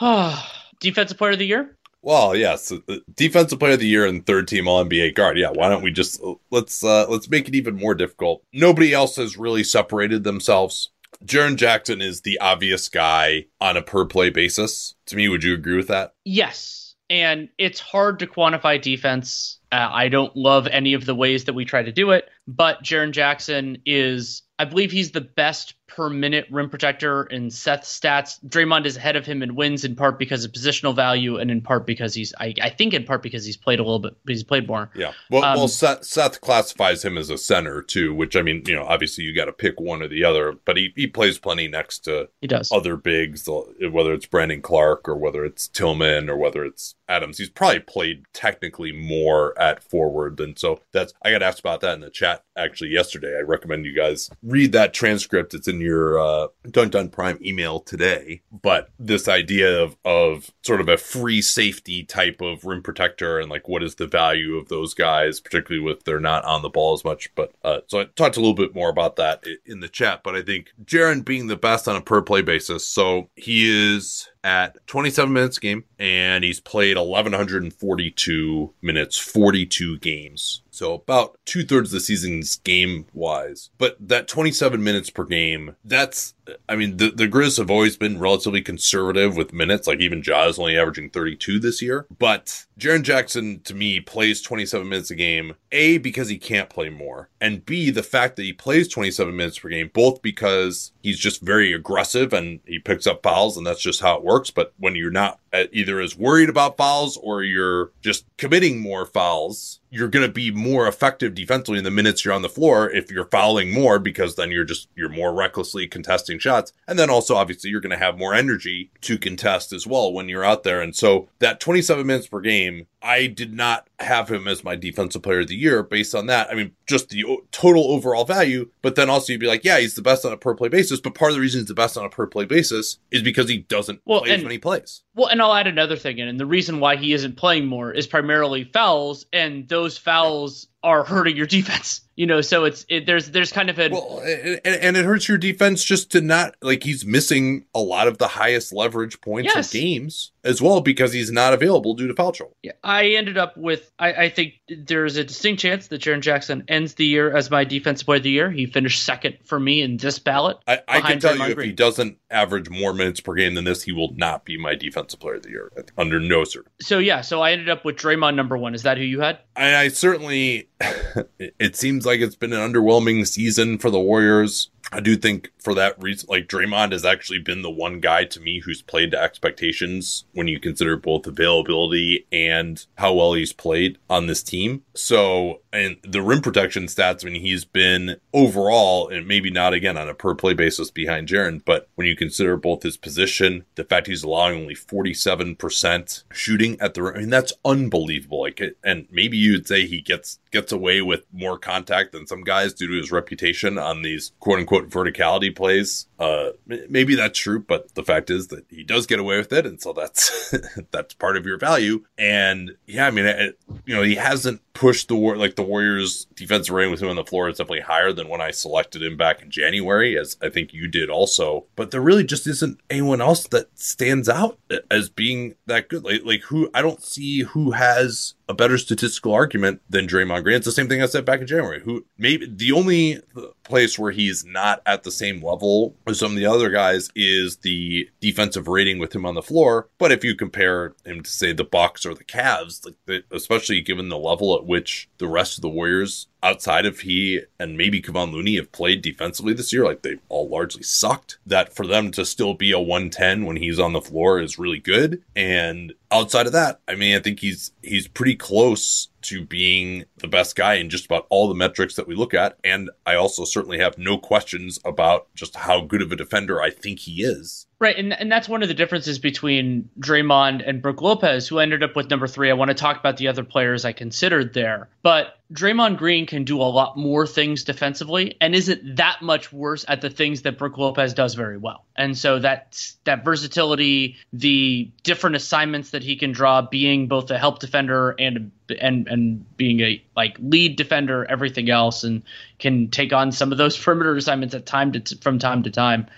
Defensive 0.80 1.18
Player 1.18 1.32
of 1.32 1.38
the 1.38 1.46
Year. 1.46 1.76
Well, 2.02 2.36
yes, 2.36 2.70
uh, 2.72 2.96
defensive 3.14 3.58
player 3.58 3.74
of 3.74 3.80
the 3.80 3.86
year 3.86 4.06
and 4.06 4.24
third 4.24 4.48
team 4.48 4.68
All 4.68 4.84
NBA 4.84 5.14
guard. 5.14 5.36
Yeah, 5.36 5.50
why 5.50 5.68
don't 5.68 5.82
we 5.82 5.90
just 5.90 6.22
uh, 6.22 6.34
let's 6.50 6.84
uh, 6.84 7.06
let's 7.08 7.28
make 7.28 7.48
it 7.48 7.54
even 7.54 7.76
more 7.76 7.94
difficult. 7.94 8.42
Nobody 8.52 8.92
else 8.92 9.16
has 9.16 9.36
really 9.36 9.64
separated 9.64 10.24
themselves. 10.24 10.90
Jaren 11.24 11.56
Jackson 11.56 12.00
is 12.00 12.20
the 12.20 12.38
obvious 12.38 12.88
guy 12.88 13.46
on 13.60 13.76
a 13.76 13.82
per 13.82 14.04
play 14.04 14.30
basis. 14.30 14.94
To 15.06 15.16
me, 15.16 15.28
would 15.28 15.42
you 15.42 15.54
agree 15.54 15.76
with 15.76 15.88
that? 15.88 16.14
Yes, 16.24 16.94
and 17.10 17.48
it's 17.58 17.80
hard 17.80 18.20
to 18.20 18.26
quantify 18.26 18.80
defense. 18.80 19.58
Uh, 19.72 19.88
I 19.90 20.08
don't 20.08 20.34
love 20.36 20.66
any 20.68 20.94
of 20.94 21.04
the 21.04 21.14
ways 21.14 21.44
that 21.44 21.54
we 21.54 21.64
try 21.64 21.82
to 21.82 21.92
do 21.92 22.12
it, 22.12 22.28
but 22.48 22.82
Jaren 22.82 23.12
Jackson 23.12 23.76
is, 23.84 24.40
I 24.58 24.64
believe, 24.64 24.90
he's 24.90 25.10
the 25.10 25.20
best 25.20 25.74
per 25.86 26.08
minute 26.08 26.46
rim 26.50 26.70
protector 26.70 27.24
in 27.24 27.50
Seth's 27.50 27.98
stats. 27.98 28.38
Draymond 28.46 28.86
is 28.86 28.96
ahead 28.96 29.16
of 29.16 29.26
him 29.26 29.42
in 29.42 29.54
wins 29.54 29.84
in 29.84 29.96
part 29.96 30.18
because 30.18 30.44
of 30.44 30.52
positional 30.52 30.94
value 30.94 31.38
and 31.38 31.50
in 31.50 31.60
part 31.60 31.86
because 31.86 32.14
he's 32.14 32.32
I, 32.38 32.54
I 32.62 32.70
think 32.70 32.94
in 32.94 33.04
part 33.04 33.22
because 33.22 33.44
he's 33.44 33.56
played 33.56 33.80
a 33.80 33.82
little 33.82 33.98
bit 33.98 34.16
he's 34.26 34.44
played 34.44 34.66
more. 34.66 34.90
Yeah. 34.94 35.12
Well, 35.28 35.44
um, 35.44 35.56
well 35.56 35.68
Seth, 35.68 36.04
Seth, 36.04 36.40
classifies 36.40 37.04
him 37.04 37.18
as 37.18 37.30
a 37.30 37.36
center 37.36 37.82
too, 37.82 38.14
which 38.14 38.36
I 38.36 38.42
mean, 38.42 38.62
you 38.66 38.76
know, 38.76 38.84
obviously 38.84 39.24
you 39.24 39.34
got 39.34 39.46
to 39.46 39.52
pick 39.52 39.80
one 39.80 40.02
or 40.02 40.08
the 40.08 40.24
other, 40.24 40.54
but 40.64 40.76
he, 40.76 40.92
he 40.94 41.06
plays 41.06 41.38
plenty 41.38 41.68
next 41.68 42.00
to 42.04 42.28
he 42.40 42.46
does. 42.46 42.70
other 42.70 42.96
bigs, 42.96 43.48
whether 43.90 44.12
it's 44.12 44.26
Brandon 44.26 44.62
Clarke 44.62 45.08
or 45.08 45.16
whether 45.16 45.44
it's 45.44 45.68
Tillman 45.68 46.30
or 46.30 46.36
whether 46.36 46.64
it's 46.64 46.94
Adams. 47.08 47.38
He's 47.38 47.50
probably 47.50 47.80
played 47.80 48.24
technically 48.32 48.92
more 48.92 49.58
at 49.60 49.82
forward 49.82 50.36
than 50.36 50.56
so 50.56 50.80
that's 50.92 51.12
I 51.24 51.30
got 51.30 51.42
asked 51.42 51.60
about 51.60 51.80
that 51.80 51.94
in 51.94 52.00
the 52.00 52.10
chat 52.10 52.37
actually 52.56 52.90
yesterday. 52.90 53.36
I 53.36 53.42
recommend 53.42 53.86
you 53.86 53.94
guys 53.94 54.30
read 54.42 54.72
that 54.72 54.92
transcript. 54.92 55.54
It's 55.54 55.68
in 55.68 55.80
your 55.80 56.18
uh, 56.18 56.48
Dun 56.70 56.90
Dun 56.90 57.08
Prime 57.08 57.38
email 57.44 57.80
today. 57.80 58.42
But 58.50 58.90
this 58.98 59.28
idea 59.28 59.82
of, 59.82 59.96
of 60.04 60.50
sort 60.62 60.80
of 60.80 60.88
a 60.88 60.96
free 60.96 61.40
safety 61.42 62.04
type 62.04 62.40
of 62.40 62.64
rim 62.64 62.82
protector 62.82 63.38
and 63.38 63.50
like 63.50 63.68
what 63.68 63.82
is 63.82 63.94
the 63.94 64.06
value 64.06 64.56
of 64.56 64.68
those 64.68 64.94
guys, 64.94 65.40
particularly 65.40 65.84
with 65.84 66.04
they're 66.04 66.20
not 66.20 66.44
on 66.44 66.62
the 66.62 66.68
ball 66.68 66.94
as 66.94 67.04
much. 67.04 67.34
But 67.34 67.52
uh, 67.64 67.80
so 67.86 68.00
I 68.00 68.04
talked 68.16 68.36
a 68.36 68.40
little 68.40 68.54
bit 68.54 68.74
more 68.74 68.88
about 68.88 69.16
that 69.16 69.44
in 69.66 69.80
the 69.80 69.88
chat. 69.88 70.22
But 70.22 70.34
I 70.34 70.42
think 70.42 70.70
Jaren 70.84 71.24
being 71.24 71.46
the 71.46 71.56
best 71.56 71.88
on 71.88 71.96
a 71.96 72.00
per 72.00 72.22
play 72.22 72.42
basis. 72.42 72.86
So 72.86 73.30
he 73.36 73.94
is 73.96 74.28
at 74.44 74.86
27 74.86 75.32
minutes 75.32 75.58
game 75.58 75.84
and 75.98 76.44
he's 76.44 76.60
played 76.60 76.96
1142 76.96 78.74
minutes 78.82 79.18
42 79.18 79.98
games 79.98 80.62
so 80.78 80.94
about 80.94 81.36
two 81.44 81.64
thirds 81.64 81.88
of 81.88 81.94
the 81.94 82.00
season's 82.00 82.54
game 82.58 83.06
wise. 83.12 83.70
But 83.78 83.96
that 83.98 84.28
27 84.28 84.80
minutes 84.80 85.10
per 85.10 85.24
game, 85.24 85.74
that's, 85.84 86.34
I 86.68 86.76
mean, 86.76 86.96
the, 86.96 87.10
the 87.10 87.28
Grizz 87.28 87.58
have 87.58 87.70
always 87.70 87.96
been 87.96 88.18
relatively 88.18 88.62
conservative 88.62 89.36
with 89.36 89.52
minutes. 89.52 89.86
Like 89.86 90.00
even 90.00 90.22
Ja 90.24 90.46
is 90.46 90.58
only 90.58 90.78
averaging 90.78 91.10
32 91.10 91.58
this 91.58 91.82
year. 91.82 92.06
But 92.18 92.66
Jaren 92.78 93.02
Jackson, 93.02 93.60
to 93.64 93.74
me, 93.74 94.00
plays 94.00 94.40
27 94.40 94.88
minutes 94.88 95.10
a 95.10 95.14
game, 95.14 95.54
A, 95.72 95.98
because 95.98 96.28
he 96.28 96.38
can't 96.38 96.70
play 96.70 96.88
more, 96.88 97.28
and 97.40 97.64
B, 97.64 97.90
the 97.90 98.02
fact 98.02 98.36
that 98.36 98.44
he 98.44 98.52
plays 98.52 98.88
27 98.88 99.34
minutes 99.36 99.58
per 99.58 99.68
game, 99.68 99.90
both 99.92 100.22
because 100.22 100.92
he's 101.02 101.18
just 101.18 101.42
very 101.42 101.72
aggressive 101.72 102.32
and 102.32 102.60
he 102.66 102.78
picks 102.78 103.06
up 103.06 103.22
fouls, 103.22 103.56
and 103.56 103.66
that's 103.66 103.80
just 103.80 104.00
how 104.00 104.16
it 104.16 104.24
works. 104.24 104.50
But 104.50 104.72
when 104.78 104.94
you're 104.94 105.10
not 105.10 105.40
Uh, 105.52 105.64
either 105.72 106.00
as 106.00 106.16
worried 106.16 106.48
about 106.48 106.76
fouls 106.76 107.16
or 107.16 107.42
you're 107.42 107.90
just 108.02 108.24
committing 108.36 108.80
more 108.80 109.06
fouls, 109.06 109.80
you're 109.90 110.08
going 110.08 110.26
to 110.26 110.32
be 110.32 110.50
more 110.50 110.86
effective 110.86 111.34
defensively 111.34 111.78
in 111.78 111.84
the 111.84 111.90
minutes 111.90 112.24
you're 112.24 112.34
on 112.34 112.42
the 112.42 112.48
floor 112.48 112.90
if 112.90 113.10
you're 113.10 113.24
fouling 113.24 113.72
more 113.72 113.98
because 113.98 114.36
then 114.36 114.50
you're 114.50 114.64
just 114.64 114.88
you're 114.94 115.08
more 115.08 115.32
recklessly 115.32 115.86
contesting 115.86 116.38
shots. 116.38 116.72
And 116.86 116.98
then 116.98 117.10
also 117.10 117.34
obviously 117.34 117.70
you're 117.70 117.80
going 117.80 117.98
to 117.98 118.04
have 118.04 118.18
more 118.18 118.34
energy 118.34 118.90
to 119.02 119.18
contest 119.18 119.72
as 119.72 119.86
well 119.86 120.12
when 120.12 120.28
you're 120.28 120.44
out 120.44 120.64
there. 120.64 120.80
And 120.82 120.94
so 120.94 121.28
that 121.38 121.60
27 121.60 122.06
minutes 122.06 122.28
per 122.28 122.40
game 122.40 122.86
I 123.02 123.26
did 123.26 123.54
not 123.54 123.87
have 124.00 124.30
him 124.30 124.46
as 124.46 124.62
my 124.62 124.76
defensive 124.76 125.22
player 125.22 125.40
of 125.40 125.48
the 125.48 125.56
year 125.56 125.82
based 125.82 126.14
on 126.14 126.26
that. 126.26 126.48
I 126.50 126.54
mean, 126.54 126.72
just 126.86 127.08
the 127.08 127.24
total 127.50 127.90
overall 127.90 128.24
value, 128.24 128.70
but 128.80 128.94
then 128.94 129.10
also 129.10 129.32
you'd 129.32 129.40
be 129.40 129.46
like, 129.46 129.64
yeah, 129.64 129.78
he's 129.78 129.94
the 129.94 130.02
best 130.02 130.24
on 130.24 130.32
a 130.32 130.36
per 130.36 130.54
play 130.54 130.68
basis. 130.68 131.00
But 131.00 131.14
part 131.14 131.32
of 131.32 131.34
the 131.34 131.40
reason 131.40 131.60
he's 131.60 131.68
the 131.68 131.74
best 131.74 131.96
on 131.96 132.04
a 132.04 132.10
per 132.10 132.26
play 132.26 132.44
basis 132.44 132.98
is 133.10 133.22
because 133.22 133.48
he 133.48 133.58
doesn't 133.58 134.00
well, 134.04 134.20
play 134.20 134.30
and, 134.30 134.40
as 134.40 134.44
many 134.44 134.58
plays. 134.58 135.02
Well, 135.14 135.28
and 135.28 135.42
I'll 135.42 135.54
add 135.54 135.66
another 135.66 135.96
thing 135.96 136.18
in. 136.18 136.28
And 136.28 136.38
the 136.38 136.46
reason 136.46 136.78
why 136.80 136.96
he 136.96 137.12
isn't 137.12 137.36
playing 137.36 137.66
more 137.66 137.92
is 137.92 138.06
primarily 138.06 138.64
fouls, 138.64 139.26
and 139.32 139.68
those 139.68 139.98
fouls 139.98 140.68
are 140.82 141.04
hurting 141.04 141.36
your 141.36 141.46
defense. 141.46 142.02
You 142.18 142.26
know, 142.26 142.40
so 142.40 142.64
it's 142.64 142.84
it, 142.88 143.06
there's 143.06 143.30
there's 143.30 143.52
kind 143.52 143.70
of 143.70 143.78
a 143.78 143.90
well, 143.90 144.20
and, 144.24 144.60
and, 144.64 144.96
it 144.96 145.04
hurts 145.04 145.28
your 145.28 145.38
defense 145.38 145.84
just 145.84 146.10
to 146.10 146.20
not 146.20 146.56
like 146.60 146.82
he's 146.82 147.04
missing 147.06 147.66
a 147.76 147.78
lot 147.78 148.08
of 148.08 148.18
the 148.18 148.26
highest 148.26 148.72
leverage 148.72 149.20
points 149.20 149.52
yes. 149.54 149.68
of 149.68 149.72
games 149.72 150.32
as 150.42 150.60
well 150.60 150.80
because 150.80 151.12
he's 151.12 151.30
not 151.30 151.52
available 151.52 151.94
due 151.94 152.08
to 152.08 152.14
foul 152.14 152.32
trouble. 152.32 152.56
Yeah, 152.60 152.72
I 152.82 153.10
ended 153.10 153.38
up 153.38 153.56
with 153.56 153.92
I, 154.00 154.12
I 154.12 154.28
think 154.30 154.54
there's 154.68 155.16
a 155.16 155.22
distinct 155.22 155.62
chance 155.62 155.86
that 155.86 156.00
Jaren 156.00 156.20
Jackson 156.20 156.64
ends 156.66 156.94
the 156.94 157.04
year 157.04 157.36
as 157.36 157.52
my 157.52 157.62
defensive 157.62 158.06
player 158.06 158.16
of 158.16 158.24
the 158.24 158.30
year. 158.30 158.50
He 158.50 158.66
finished 158.66 159.04
second 159.04 159.38
for 159.44 159.60
me 159.60 159.82
in 159.82 159.96
this 159.96 160.18
ballot. 160.18 160.58
I, 160.66 160.80
I 160.88 161.00
can 161.02 161.20
tell 161.20 161.36
you 161.36 161.44
if 161.44 161.58
he 161.60 161.70
doesn't 161.70 162.18
average 162.32 162.68
more 162.68 162.94
minutes 162.94 163.20
per 163.20 163.34
game 163.34 163.54
than 163.54 163.62
this, 163.62 163.84
he 163.84 163.92
will 163.92 164.12
not 164.16 164.44
be 164.44 164.58
my 164.58 164.74
defensive 164.74 165.20
player 165.20 165.36
of 165.36 165.44
the 165.44 165.50
year 165.50 165.70
under 165.96 166.18
no 166.18 166.42
certain. 166.42 166.72
So 166.80 166.98
yeah, 166.98 167.20
so 167.20 167.42
I 167.42 167.52
ended 167.52 167.68
up 167.68 167.84
with 167.84 167.94
Draymond 167.94 168.34
number 168.34 168.58
one. 168.58 168.74
Is 168.74 168.82
that 168.82 168.98
who 168.98 169.04
you 169.04 169.20
had? 169.20 169.38
I, 169.54 169.76
I 169.76 169.88
certainly. 169.88 170.68
it 171.38 171.76
seems 171.76 172.06
like 172.06 172.20
it's 172.20 172.36
been 172.36 172.52
an 172.52 172.72
underwhelming 172.72 173.26
season 173.26 173.78
for 173.78 173.90
the 173.90 174.00
Warriors. 174.00 174.70
I 174.90 175.00
do 175.00 175.16
think 175.16 175.50
for 175.58 175.74
that 175.74 176.00
reason, 176.02 176.28
like 176.30 176.48
Draymond 176.48 176.92
has 176.92 177.04
actually 177.04 177.40
been 177.40 177.62
the 177.62 177.70
one 177.70 178.00
guy 178.00 178.24
to 178.24 178.40
me 178.40 178.60
who's 178.60 178.80
played 178.80 179.10
to 179.10 179.22
expectations 179.22 180.24
when 180.32 180.48
you 180.48 180.58
consider 180.58 180.96
both 180.96 181.26
availability 181.26 182.26
and 182.32 182.84
how 182.96 183.12
well 183.12 183.34
he's 183.34 183.52
played 183.52 183.98
on 184.08 184.26
this 184.26 184.42
team. 184.42 184.82
So, 184.94 185.60
and 185.72 185.96
the 186.02 186.22
rim 186.22 186.40
protection 186.40 186.84
stats, 186.84 187.24
I 187.24 187.28
mean, 187.30 187.42
he's 187.42 187.64
been 187.66 188.16
overall, 188.32 189.08
and 189.08 189.28
maybe 189.28 189.50
not 189.50 189.74
again 189.74 189.98
on 189.98 190.08
a 190.08 190.14
per 190.14 190.34
play 190.34 190.54
basis 190.54 190.90
behind 190.90 191.28
Jaren, 191.28 191.62
but 191.64 191.88
when 191.96 192.06
you 192.06 192.16
consider 192.16 192.56
both 192.56 192.82
his 192.82 192.96
position, 192.96 193.66
the 193.74 193.84
fact 193.84 194.06
he's 194.06 194.22
allowing 194.22 194.62
only 194.62 194.74
47% 194.74 196.24
shooting 196.32 196.80
at 196.80 196.94
the 196.94 197.02
rim, 197.02 197.16
I 197.16 197.18
mean, 197.20 197.30
that's 197.30 197.52
unbelievable. 197.64 198.40
Like, 198.40 198.62
and 198.82 199.06
maybe 199.10 199.36
you'd 199.36 199.66
say 199.66 199.86
he 199.86 200.00
gets, 200.00 200.38
gets 200.50 200.72
away 200.72 201.02
with 201.02 201.24
more 201.32 201.58
contact 201.58 202.12
than 202.12 202.26
some 202.26 202.42
guys 202.42 202.72
due 202.72 202.88
to 202.88 202.94
his 202.94 203.12
reputation 203.12 203.76
on 203.76 204.02
these 204.02 204.32
quote 204.40 204.60
unquote 204.60 204.77
unquote 204.78 205.06
verticality 205.06 205.54
plays. 205.54 206.06
Uh, 206.18 206.50
maybe 206.66 207.14
that's 207.14 207.38
true, 207.38 207.60
but 207.60 207.94
the 207.94 208.02
fact 208.02 208.30
is 208.30 208.48
that 208.48 208.64
he 208.70 208.82
does 208.82 209.06
get 209.06 209.18
away 209.18 209.36
with 209.38 209.52
it, 209.52 209.66
and 209.66 209.80
so 209.80 209.92
that's 209.92 210.54
that's 210.90 211.14
part 211.14 211.36
of 211.36 211.46
your 211.46 211.58
value. 211.58 212.04
And 212.16 212.76
yeah, 212.86 213.06
I 213.06 213.10
mean, 213.10 213.26
it, 213.26 213.58
you 213.86 213.94
know, 213.94 214.02
he 214.02 214.14
hasn't 214.14 214.60
pushed 214.78 215.08
the 215.08 215.16
war 215.16 215.36
like 215.36 215.56
the 215.56 215.62
Warriors' 215.62 216.26
defensive 216.36 216.72
rating 216.72 216.92
with 216.92 217.02
him 217.02 217.08
on 217.08 217.16
the 217.16 217.24
floor 217.24 217.48
is 217.48 217.58
definitely 217.58 217.80
higher 217.80 218.12
than 218.12 218.28
when 218.28 218.40
I 218.40 218.52
selected 218.52 219.02
him 219.02 219.16
back 219.16 219.42
in 219.42 219.50
January, 219.50 220.16
as 220.16 220.36
I 220.40 220.50
think 220.50 220.72
you 220.72 220.86
did 220.86 221.10
also. 221.10 221.66
But 221.74 221.90
there 221.90 222.00
really 222.00 222.22
just 222.22 222.46
isn't 222.46 222.80
anyone 222.88 223.20
else 223.20 223.48
that 223.48 223.76
stands 223.76 224.28
out 224.28 224.56
as 224.88 225.08
being 225.08 225.56
that 225.66 225.88
good. 225.88 226.04
Like, 226.04 226.24
like 226.24 226.42
who 226.42 226.70
I 226.72 226.82
don't 226.82 227.02
see 227.02 227.40
who 227.40 227.72
has 227.72 228.34
a 228.48 228.54
better 228.54 228.78
statistical 228.78 229.34
argument 229.34 229.82
than 229.90 230.06
Draymond 230.06 230.42
Green. 230.44 230.56
It's 230.56 230.64
the 230.64 230.72
same 230.72 230.88
thing 230.88 231.02
I 231.02 231.06
said 231.06 231.24
back 231.24 231.40
in 231.40 231.46
January. 231.46 231.80
Who 231.80 232.06
maybe 232.16 232.46
the 232.46 232.72
only 232.72 233.20
place 233.64 233.98
where 233.98 234.12
he's 234.12 234.44
not 234.44 234.80
at 234.86 235.02
the 235.02 235.10
same 235.10 235.44
level 235.44 235.94
as 236.06 236.18
some 236.18 236.32
of 236.32 236.38
the 236.38 236.46
other 236.46 236.70
guys 236.70 237.10
is 237.14 237.58
the 237.58 238.08
defensive 238.20 238.68
rating 238.68 238.98
with 238.98 239.14
him 239.14 239.26
on 239.26 239.34
the 239.34 239.42
floor. 239.42 239.88
But 239.98 240.12
if 240.12 240.24
you 240.24 240.34
compare 240.34 240.94
him 241.04 241.22
to 241.22 241.30
say 241.30 241.52
the 241.52 241.64
Bucks 241.64 242.06
or 242.06 242.14
the 242.14 242.24
Cavs, 242.24 242.86
like 242.86 243.24
especially 243.30 243.80
given 243.82 244.08
the 244.08 244.18
level 244.18 244.56
at 244.56 244.66
which 244.68 245.08
the 245.16 245.26
rest 245.26 245.56
of 245.56 245.62
the 245.62 245.68
Warriors 245.68 246.26
outside 246.42 246.84
of 246.84 247.00
he 247.00 247.40
and 247.58 247.78
maybe 247.78 248.02
Kevon 248.02 248.32
Looney 248.32 248.56
have 248.56 248.70
played 248.70 249.00
defensively 249.00 249.54
this 249.54 249.72
year, 249.72 249.82
like 249.82 250.02
they've 250.02 250.20
all 250.28 250.46
largely 250.46 250.82
sucked, 250.82 251.38
that 251.46 251.74
for 251.74 251.86
them 251.86 252.10
to 252.10 252.26
still 252.26 252.52
be 252.52 252.70
a 252.70 252.78
110 252.78 253.46
when 253.46 253.56
he's 253.56 253.78
on 253.78 253.94
the 253.94 254.02
floor 254.02 254.38
is 254.38 254.58
really 254.58 254.78
good. 254.78 255.22
And 255.34 255.94
outside 256.12 256.46
of 256.46 256.52
that, 256.52 256.80
I 256.86 256.96
mean, 256.96 257.16
I 257.16 257.20
think 257.20 257.40
he's 257.40 257.72
he's 257.82 258.08
pretty 258.08 258.36
close 258.36 259.08
to 259.22 259.42
being 259.42 260.04
the 260.18 260.28
best 260.28 260.54
guy 260.54 260.74
in 260.74 260.90
just 260.90 261.06
about 261.06 261.26
all 261.30 261.48
the 261.48 261.54
metrics 261.54 261.94
that 261.94 262.06
we 262.06 262.14
look 262.14 262.34
at. 262.34 262.58
And 262.62 262.90
I 263.06 263.14
also 263.14 263.46
certainly 263.46 263.78
have 263.78 263.96
no 263.96 264.18
questions 264.18 264.78
about 264.84 265.34
just 265.34 265.56
how 265.56 265.80
good 265.80 266.02
of 266.02 266.12
a 266.12 266.16
defender 266.16 266.60
I 266.60 266.68
think 266.68 267.00
he 267.00 267.22
is. 267.22 267.66
Right, 267.80 267.96
and 267.96 268.12
and 268.12 268.30
that's 268.30 268.48
one 268.48 268.62
of 268.62 268.68
the 268.68 268.74
differences 268.74 269.20
between 269.20 269.88
Draymond 270.00 270.68
and 270.68 270.82
Brook 270.82 271.00
Lopez, 271.00 271.46
who 271.46 271.60
ended 271.60 271.84
up 271.84 271.94
with 271.94 272.10
number 272.10 272.26
three. 272.26 272.50
I 272.50 272.54
want 272.54 272.70
to 272.70 272.74
talk 272.74 272.98
about 272.98 273.18
the 273.18 273.28
other 273.28 273.44
players 273.44 273.84
I 273.84 273.92
considered 273.92 274.52
there, 274.52 274.88
but 275.04 275.38
Draymond 275.52 275.96
Green 275.96 276.26
can 276.26 276.42
do 276.42 276.60
a 276.60 276.64
lot 276.64 276.96
more 276.96 277.24
things 277.24 277.62
defensively, 277.62 278.36
and 278.40 278.52
isn't 278.52 278.96
that 278.96 279.22
much 279.22 279.52
worse 279.52 279.84
at 279.86 280.00
the 280.00 280.10
things 280.10 280.42
that 280.42 280.58
Brook 280.58 280.76
Lopez 280.76 281.14
does 281.14 281.34
very 281.34 281.56
well. 281.56 281.84
And 281.94 282.18
so 282.18 282.40
that 282.40 282.84
that 283.04 283.24
versatility, 283.24 284.16
the 284.32 284.90
different 285.04 285.36
assignments 285.36 285.90
that 285.90 286.02
he 286.02 286.16
can 286.16 286.32
draw, 286.32 286.62
being 286.62 287.06
both 287.06 287.30
a 287.30 287.38
help 287.38 287.60
defender 287.60 288.16
and 288.18 288.50
and 288.80 289.06
and 289.06 289.56
being 289.56 289.78
a 289.78 290.02
like 290.16 290.36
lead 290.40 290.74
defender, 290.74 291.24
everything 291.30 291.70
else, 291.70 292.02
and 292.02 292.24
can 292.58 292.88
take 292.90 293.12
on 293.12 293.30
some 293.30 293.52
of 293.52 293.58
those 293.58 293.78
perimeter 293.82 294.16
assignments 294.16 294.56
at 294.56 294.66
time 294.66 294.90
to 294.90 295.16
from 295.18 295.38
time 295.38 295.62
to 295.62 295.70
time. 295.70 296.08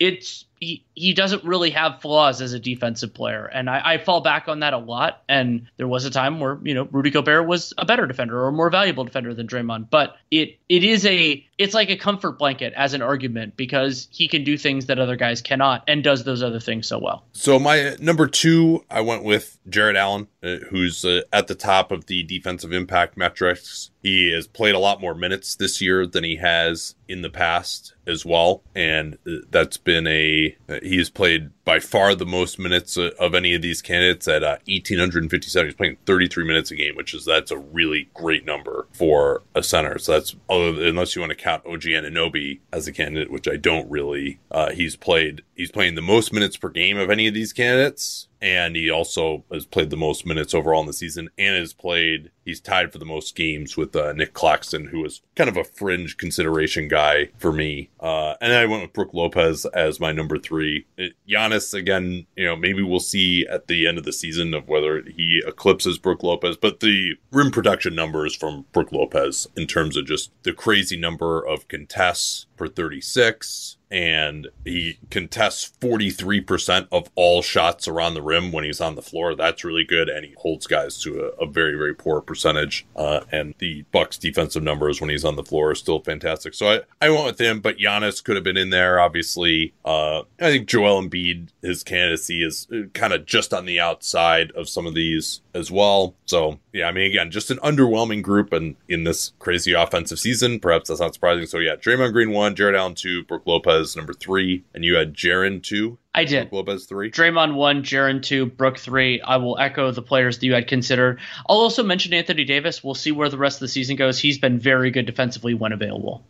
It's 0.00 0.44
he, 0.64 0.84
he 0.94 1.14
doesn't 1.14 1.44
really 1.44 1.70
have 1.70 2.00
flaws 2.00 2.40
as 2.40 2.52
a 2.52 2.58
defensive 2.58 3.12
player. 3.12 3.44
And 3.46 3.68
I, 3.68 3.94
I, 3.94 3.98
fall 3.98 4.20
back 4.20 4.48
on 4.48 4.60
that 4.60 4.72
a 4.72 4.78
lot. 4.78 5.22
And 5.28 5.66
there 5.76 5.86
was 5.86 6.04
a 6.04 6.10
time 6.10 6.40
where, 6.40 6.58
you 6.62 6.74
know, 6.74 6.88
Rudy 6.90 7.10
Gobert 7.10 7.46
was 7.46 7.72
a 7.76 7.84
better 7.84 8.06
defender 8.06 8.42
or 8.42 8.48
a 8.48 8.52
more 8.52 8.70
valuable 8.70 9.04
defender 9.04 9.34
than 9.34 9.46
Draymond. 9.46 9.90
But 9.90 10.16
it 10.30 10.58
it 10.68 10.84
is 10.84 11.04
a 11.06 11.46
it's 11.58 11.74
like 11.74 11.90
a 11.90 11.96
comfort 11.96 12.38
blanket 12.38 12.72
as 12.76 12.94
an 12.94 13.02
argument 13.02 13.56
because 13.56 14.08
he 14.10 14.28
can 14.28 14.44
do 14.44 14.58
things 14.58 14.86
that 14.86 14.98
other 14.98 15.16
guys 15.16 15.40
cannot 15.40 15.84
and 15.86 16.02
does 16.02 16.24
those 16.24 16.42
other 16.42 16.60
things 16.60 16.86
so 16.86 16.98
well. 16.98 17.24
So 17.32 17.58
my 17.58 17.96
number 18.00 18.26
two, 18.26 18.84
I 18.90 19.00
went 19.00 19.24
with 19.24 19.58
Jarrett 19.68 19.96
Allen, 19.96 20.28
uh, 20.42 20.56
who's 20.70 21.04
uh, 21.04 21.22
at 21.32 21.46
the 21.46 21.54
top 21.54 21.90
of 21.90 22.06
the 22.06 22.22
defensive 22.22 22.72
impact 22.72 23.16
metrics. 23.16 23.90
He 24.02 24.32
has 24.32 24.46
played 24.46 24.74
a 24.74 24.78
lot 24.78 25.00
more 25.00 25.14
minutes 25.14 25.54
this 25.54 25.80
year 25.80 26.06
than 26.06 26.24
he 26.24 26.36
has 26.36 26.94
in 27.08 27.22
the 27.22 27.30
past 27.30 27.94
as 28.06 28.24
well, 28.26 28.62
and 28.74 29.18
uh, 29.26 29.36
that's 29.50 29.76
been 29.76 30.06
a 30.06 30.56
he's 30.82 31.08
played 31.08 31.50
by 31.64 31.80
far 31.80 32.14
the 32.14 32.26
most 32.26 32.58
minutes 32.58 32.96
of 32.96 33.34
any 33.34 33.54
of 33.54 33.62
these 33.62 33.80
candidates 33.80 34.28
at 34.28 34.42
uh, 34.42 34.58
1857 34.66 35.66
he's 35.66 35.74
playing 35.74 35.96
33 36.04 36.44
minutes 36.44 36.70
a 36.70 36.76
game 36.76 36.94
which 36.94 37.14
is 37.14 37.24
that's 37.24 37.50
a 37.50 37.56
really 37.56 38.08
great 38.12 38.44
number 38.44 38.86
for 38.92 39.42
a 39.54 39.62
center 39.62 39.98
so 39.98 40.12
that's 40.12 40.36
unless 40.48 41.16
you 41.16 41.22
want 41.22 41.30
to 41.30 41.36
count 41.44 41.64
og 41.66 41.74
anunoby 41.74 42.60
as 42.72 42.88
a 42.88 42.92
candidate 42.92 43.30
which 43.30 43.46
i 43.46 43.56
don't 43.56 43.90
really 43.90 44.38
uh, 44.50 44.70
he's 44.70 44.96
played 44.96 45.42
he's 45.54 45.70
playing 45.70 45.94
the 45.94 46.02
most 46.02 46.32
minutes 46.32 46.56
per 46.56 46.70
game 46.70 46.96
of 46.96 47.10
any 47.10 47.28
of 47.28 47.34
these 47.34 47.52
candidates 47.52 48.28
and 48.44 48.76
he 48.76 48.90
also 48.90 49.42
has 49.50 49.64
played 49.64 49.88
the 49.88 49.96
most 49.96 50.26
minutes 50.26 50.52
overall 50.52 50.82
in 50.82 50.86
the 50.86 50.92
season 50.92 51.30
and 51.38 51.56
has 51.56 51.72
played 51.72 52.30
he's 52.44 52.60
tied 52.60 52.92
for 52.92 52.98
the 52.98 53.04
most 53.06 53.34
games 53.34 53.74
with 53.74 53.96
uh, 53.96 54.12
Nic 54.12 54.34
Claxton 54.34 54.88
who 54.88 55.00
was 55.00 55.22
kind 55.34 55.48
of 55.48 55.56
a 55.56 55.64
fringe 55.64 56.18
consideration 56.18 56.86
guy 56.86 57.30
for 57.38 57.52
me. 57.52 57.88
Uh, 57.98 58.34
and 58.42 58.52
then 58.52 58.62
i 58.62 58.66
went 58.66 58.82
with 58.82 58.92
brook 58.92 59.14
lopez 59.14 59.64
as 59.66 59.98
my 59.98 60.12
number 60.12 60.38
three. 60.38 60.86
It, 60.98 61.14
Giannis 61.26 61.72
again 61.72 62.26
you 62.36 62.44
know 62.44 62.54
maybe 62.54 62.82
we'll 62.82 63.00
see 63.00 63.46
at 63.50 63.66
the 63.66 63.86
end 63.86 63.96
of 63.96 64.04
the 64.04 64.12
season 64.12 64.52
of 64.52 64.68
whether 64.68 65.02
he 65.02 65.42
eclipses 65.46 65.98
brook 65.98 66.22
lopez 66.22 66.58
but 66.58 66.80
the 66.80 67.14
rim 67.32 67.50
protection 67.50 67.94
numbers 67.94 68.36
from 68.36 68.66
brook 68.72 68.92
lopez 68.92 69.48
in 69.56 69.66
terms 69.66 69.96
of 69.96 70.04
just 70.04 70.30
the 70.42 70.52
crazy 70.52 70.98
number 70.98 71.44
of 71.44 71.66
contests 71.68 72.44
per 72.58 72.68
36 72.68 73.78
and 73.94 74.48
he 74.64 74.98
contests 75.08 75.70
43% 75.80 76.88
of 76.90 77.08
all 77.14 77.42
shots 77.42 77.86
around 77.86 78.14
the 78.14 78.22
rim 78.22 78.50
when 78.50 78.64
he's 78.64 78.80
on 78.80 78.96
the 78.96 79.02
floor. 79.02 79.36
That's 79.36 79.62
really 79.62 79.84
good, 79.84 80.08
and 80.08 80.26
he 80.26 80.34
holds 80.36 80.66
guys 80.66 81.00
to 81.02 81.32
a, 81.38 81.44
a 81.44 81.46
very, 81.46 81.76
very 81.76 81.94
poor 81.94 82.20
percentage. 82.20 82.84
Uh, 82.96 83.20
and 83.30 83.54
the 83.58 83.82
Bucks' 83.92 84.18
defensive 84.18 84.64
numbers 84.64 85.00
when 85.00 85.10
he's 85.10 85.24
on 85.24 85.36
the 85.36 85.44
floor 85.44 85.70
are 85.70 85.74
still 85.76 86.00
fantastic. 86.00 86.54
So 86.54 86.66
I, 86.66 86.80
I 87.00 87.08
went 87.08 87.24
with 87.24 87.40
him, 87.40 87.60
but 87.60 87.78
Giannis 87.78 88.22
could 88.22 88.34
have 88.34 88.44
been 88.44 88.56
in 88.56 88.70
there. 88.70 88.98
Obviously, 88.98 89.74
uh, 89.84 90.22
I 90.40 90.50
think 90.50 90.66
Joel 90.66 91.00
Embiid, 91.00 91.50
his 91.62 91.84
candidacy 91.84 92.42
is 92.42 92.66
uh, 92.72 92.88
kind 92.94 93.12
of 93.12 93.26
just 93.26 93.54
on 93.54 93.64
the 93.64 93.78
outside 93.78 94.50
of 94.56 94.68
some 94.68 94.86
of 94.86 94.94
these 94.94 95.40
as 95.54 95.70
well. 95.70 96.14
So 96.26 96.58
yeah, 96.72 96.88
I 96.88 96.92
mean, 96.92 97.06
again, 97.06 97.30
just 97.30 97.50
an 97.50 97.58
underwhelming 97.58 98.22
group, 98.22 98.52
and 98.52 98.76
in 98.88 99.04
this 99.04 99.32
crazy 99.38 99.72
offensive 99.72 100.18
season, 100.18 100.60
perhaps 100.60 100.88
that's 100.88 101.00
not 101.00 101.14
surprising. 101.14 101.46
So 101.46 101.58
yeah, 101.58 101.76
Draymond 101.76 102.12
Green 102.12 102.30
one, 102.30 102.54
Jarrett 102.54 102.74
Allen 102.74 102.94
two, 102.94 103.24
Brook 103.24 103.42
Lopez 103.46 103.96
number 103.96 104.12
three, 104.12 104.64
and 104.74 104.84
you 104.84 104.96
had 104.96 105.14
Jaren 105.14 105.62
two. 105.62 105.98
I 106.14 106.24
did. 106.24 106.50
Brook 106.50 106.66
Lopez 106.66 106.86
three. 106.86 107.10
Draymond 107.10 107.54
one, 107.54 107.82
Jaren 107.82 108.22
two, 108.22 108.46
Brook 108.46 108.78
three. 108.78 109.20
I 109.20 109.36
will 109.36 109.58
echo 109.58 109.90
the 109.90 110.02
players 110.02 110.38
that 110.38 110.46
you 110.46 110.54
had 110.54 110.68
considered. 110.68 111.20
I'll 111.48 111.58
also 111.58 111.82
mention 111.82 112.12
Anthony 112.12 112.44
Davis. 112.44 112.82
We'll 112.82 112.94
see 112.94 113.12
where 113.12 113.28
the 113.28 113.38
rest 113.38 113.56
of 113.56 113.60
the 113.60 113.68
season 113.68 113.96
goes. 113.96 114.18
He's 114.18 114.38
been 114.38 114.58
very 114.58 114.90
good 114.90 115.06
defensively 115.06 115.54
when 115.54 115.72
available. 115.72 116.26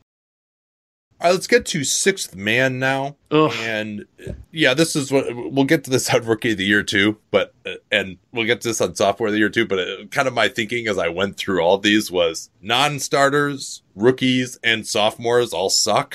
All 1.21 1.31
right, 1.31 1.35
let's 1.35 1.47
get 1.47 1.65
to 1.67 1.85
sixth 1.85 2.35
man 2.35 2.79
now. 2.79 3.17
Ugh. 3.35 3.53
And 3.59 4.07
yeah, 4.53 4.75
this 4.75 4.95
is 4.95 5.11
what 5.11 5.27
we'll 5.35 5.65
get 5.65 5.83
to 5.85 5.91
this 5.91 6.15
on 6.15 6.25
rookie 6.25 6.53
of 6.53 6.59
the 6.59 6.65
year 6.65 6.85
too, 6.85 7.19
but 7.33 7.53
and 7.91 8.17
we'll 8.33 8.47
get 8.47 8.61
to 8.61 8.69
this 8.69 8.81
on 8.81 8.95
sophomore 8.95 9.29
of 9.29 9.33
the 9.33 9.41
year 9.41 9.49
too. 9.49 9.67
But 9.67 9.81
uh, 9.81 10.05
kind 10.11 10.29
of 10.29 10.35
my 10.35 10.49
thinking 10.49 10.87
as 10.87 10.99
I 10.99 11.09
went 11.09 11.37
through 11.37 11.61
all 11.61 11.79
these 11.79 12.13
was 12.13 12.51
non-starters, 12.63 13.83
rookies, 13.97 14.59
and 14.63 14.87
sophomores 14.87 15.53
all 15.53 15.69
suck, 15.69 16.15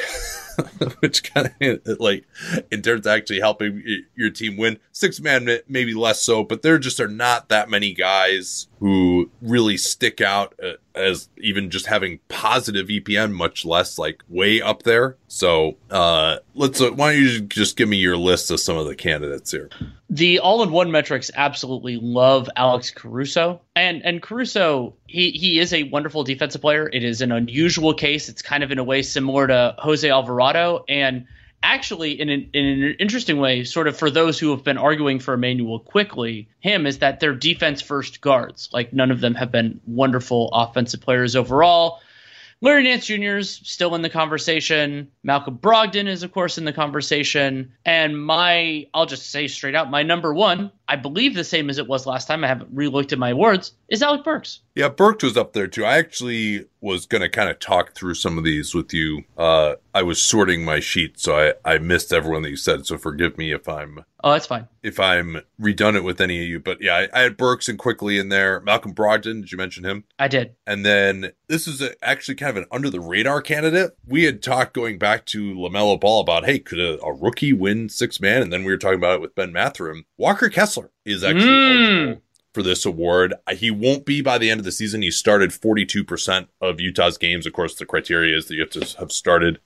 which 0.99 1.34
kind 1.34 1.53
of 1.59 1.99
like 1.99 2.26
in 2.72 2.82
terms 2.82 3.05
of 3.05 3.11
actually 3.11 3.41
helping 3.41 3.84
your 4.15 4.30
team 4.30 4.55
win. 4.55 4.80
Six 4.93 5.20
man 5.20 5.49
maybe 5.67 5.93
less 5.93 6.22
so, 6.22 6.43
but 6.43 6.61
there 6.61 6.80
just 6.80 7.01
are 7.01 7.07
not 7.09 7.49
that 7.49 7.70
many 7.70 7.93
guys 7.93 8.67
who 8.80 9.30
really 9.41 9.76
stick 9.76 10.22
out 10.22 10.57
uh, 10.63 10.74
as 10.95 11.30
even 11.38 11.70
just 11.70 11.86
having 11.88 12.20
positive 12.28 12.88
EPM, 12.88 13.32
much 13.34 13.65
less 13.65 13.97
like 13.97 14.24
way 14.28 14.61
up 14.61 14.84
there. 14.84 15.17
So 15.28 15.78
uh, 15.89 16.38
let's. 16.53 16.82
Uh, 16.82 16.91
why 16.91 17.09
don't 17.12 17.22
you 17.22 17.41
just 17.41 17.78
give 17.78 17.89
me 17.89 17.97
your 17.97 18.18
list 18.18 18.51
of 18.51 18.60
some 18.60 18.78
of 18.78 18.88
the 18.88 18.95
candidates 18.95 19.51
here? 19.51 19.70
The 20.10 20.39
all-in-one 20.39 20.91
metrics 20.91 21.32
absolutely 21.34 21.97
love 21.97 22.49
Alex 22.55 22.91
Caruso, 22.91 23.62
and 23.76 24.03
and 24.05 24.22
Caruso 24.22 24.95
he 25.07 25.32
he 25.32 25.60
is 25.60 25.74
a 25.74 25.84
wonderful 25.84 26.24
defensive 26.24 26.62
player. 26.62 26.89
It 26.91 27.03
is 27.03 27.22
an 27.22 27.32
unusual 27.32 27.93
case. 27.93 28.30
It's 28.30 28.41
kind 28.41 28.64
of 28.64 28.72
in 28.72 28.80
a 28.80 28.84
way 28.84 29.01
similar 29.01 29.47
to 29.47 29.76
Jose 29.78 30.10
Alvarado, 30.10 30.84
and 30.88 31.26
actually 31.62 32.20
in 32.20 32.30
an, 32.30 32.49
in 32.53 32.66
an 32.66 32.95
interesting 32.99 33.38
way, 33.38 33.64
sort 33.64 33.88
of 33.88 33.97
for 33.97 34.10
those 34.10 34.39
who 34.39 34.51
have 34.51 34.64
been 34.64 34.78
arguing 34.78 35.20
for 35.20 35.34
Immanuel 35.34 35.80
Quickley, 35.80 36.47
him 36.60 36.86
is 36.86 36.99
that 36.99 37.20
they're 37.20 37.36
defense 37.36 37.82
first 37.82 38.22
guards. 38.22 38.70
Like 38.72 38.93
none 38.93 39.12
of 39.12 39.20
them 39.20 39.36
have 39.36 39.51
been 39.51 39.82
wonderful 39.86 40.49
offensive 40.53 41.01
players 41.01 41.36
overall. 41.36 41.99
Larry 42.62 42.84
Nance 42.84 43.05
Jr. 43.05 43.38
is 43.38 43.49
still 43.49 43.95
in 43.95 44.01
the 44.01 44.10
conversation. 44.10 45.12
Malcolm 45.24 45.57
Brogdon 45.57 46.07
is, 46.07 46.24
of 46.24 46.34
course, 46.34 46.57
in 46.57 46.66
the 46.66 46.74
conversation. 46.74 47.72
And 47.86 48.22
my, 48.22 48.88
I'll 48.93 49.05
just 49.05 49.30
say 49.32 49.47
straight 49.47 49.76
out, 49.76 49.89
my 49.89 50.03
number 50.03 50.34
one, 50.34 50.72
I 50.89 50.95
believe 50.95 51.35
the 51.35 51.43
same 51.43 51.69
as 51.69 51.77
it 51.77 51.87
was 51.87 52.05
last 52.05 52.27
time. 52.27 52.43
I 52.43 52.47
haven't 52.47 52.71
re-looked 52.73 53.13
at 53.13 53.19
my 53.19 53.29
awards. 53.29 53.73
Is 53.87 54.01
Alec 54.03 54.23
Burks? 54.23 54.59
Yeah, 54.75 54.89
Burks 54.89 55.23
was 55.23 55.37
up 55.37 55.53
there 55.53 55.67
too. 55.67 55.85
I 55.85 55.97
actually 55.97 56.65
was 56.81 57.05
going 57.05 57.21
to 57.21 57.29
kind 57.29 57.49
of 57.49 57.59
talk 57.59 57.93
through 57.93 58.13
some 58.15 58.37
of 58.37 58.43
these 58.43 58.73
with 58.73 58.93
you. 58.93 59.23
Uh, 59.37 59.75
I 59.93 60.01
was 60.03 60.21
sorting 60.21 60.63
my 60.63 60.79
sheet, 60.79 61.19
so 61.19 61.53
I, 61.65 61.73
I 61.73 61.77
missed 61.79 62.13
everyone 62.13 62.41
that 62.43 62.49
you 62.51 62.55
said. 62.55 62.85
So 62.85 62.97
forgive 62.97 63.37
me 63.37 63.51
if 63.51 63.67
I'm 63.67 64.03
Oh, 64.23 64.31
that's 64.31 64.45
fine. 64.47 64.67
if 64.83 64.99
I'm 64.99 65.41
redundant 65.57 66.05
with 66.05 66.21
any 66.21 66.41
of 66.41 66.47
you. 66.47 66.59
But 66.59 66.81
yeah, 66.81 66.95
I, 66.95 67.09
I 67.13 67.19
had 67.21 67.37
Burks 67.37 67.67
and 67.67 67.77
Quickley 67.79 68.17
in 68.17 68.29
there. 68.29 68.59
Malcolm 68.61 68.93
Brogdon, 68.93 69.41
did 69.41 69.51
you 69.51 69.57
mention 69.57 69.83
him? 69.85 70.03
I 70.17 70.27
did. 70.27 70.55
And 70.67 70.85
then 70.85 71.31
this 71.47 71.67
is 71.67 71.81
a, 71.81 71.93
actually 72.05 72.35
kind 72.35 72.51
of 72.51 72.57
an 72.63 72.69
under 72.71 72.89
the 72.89 72.99
radar 73.01 73.41
candidate. 73.41 73.97
We 74.07 74.23
had 74.23 74.41
talked 74.41 74.73
going 74.73 74.97
back 74.99 75.25
to 75.27 75.53
LaMelo 75.53 75.99
Ball 75.99 76.21
about, 76.21 76.45
hey, 76.45 76.59
could 76.59 76.79
a, 76.79 77.01
a 77.01 77.13
rookie 77.13 77.53
win 77.53 77.89
six 77.89 78.21
man? 78.21 78.41
And 78.41 78.53
then 78.53 78.63
we 78.63 78.71
were 78.71 78.77
talking 78.77 78.99
about 78.99 79.15
it 79.15 79.21
with 79.21 79.35
Ben 79.35 79.51
Mathurin. 79.51 80.05
Walker 80.17 80.49
Kessler 80.49 80.78
is 81.05 81.23
actually 81.23 81.45
Mm. 81.45 81.97
eligible 82.05 82.21
for 82.53 82.63
this 82.63 82.86
award. 82.86 83.34
He 83.55 83.69
won't 83.71 84.05
be 84.05 84.21
by 84.21 84.38
the 84.38 84.49
end 84.49 84.59
of 84.59 84.65
the 84.65 84.71
season. 84.71 85.01
He 85.03 85.11
started 85.11 85.51
42% 85.53 86.47
of 86.61 86.80
Utah's 86.82 87.17
games. 87.17 87.45
Of 87.45 87.53
course, 87.53 87.75
the 87.75 87.86
criteria 87.86 88.36
is 88.36 88.45
that 88.47 88.55
you 88.55 88.61
have 88.61 88.71
to 88.71 88.97
have 88.99 89.11
started 89.11 89.59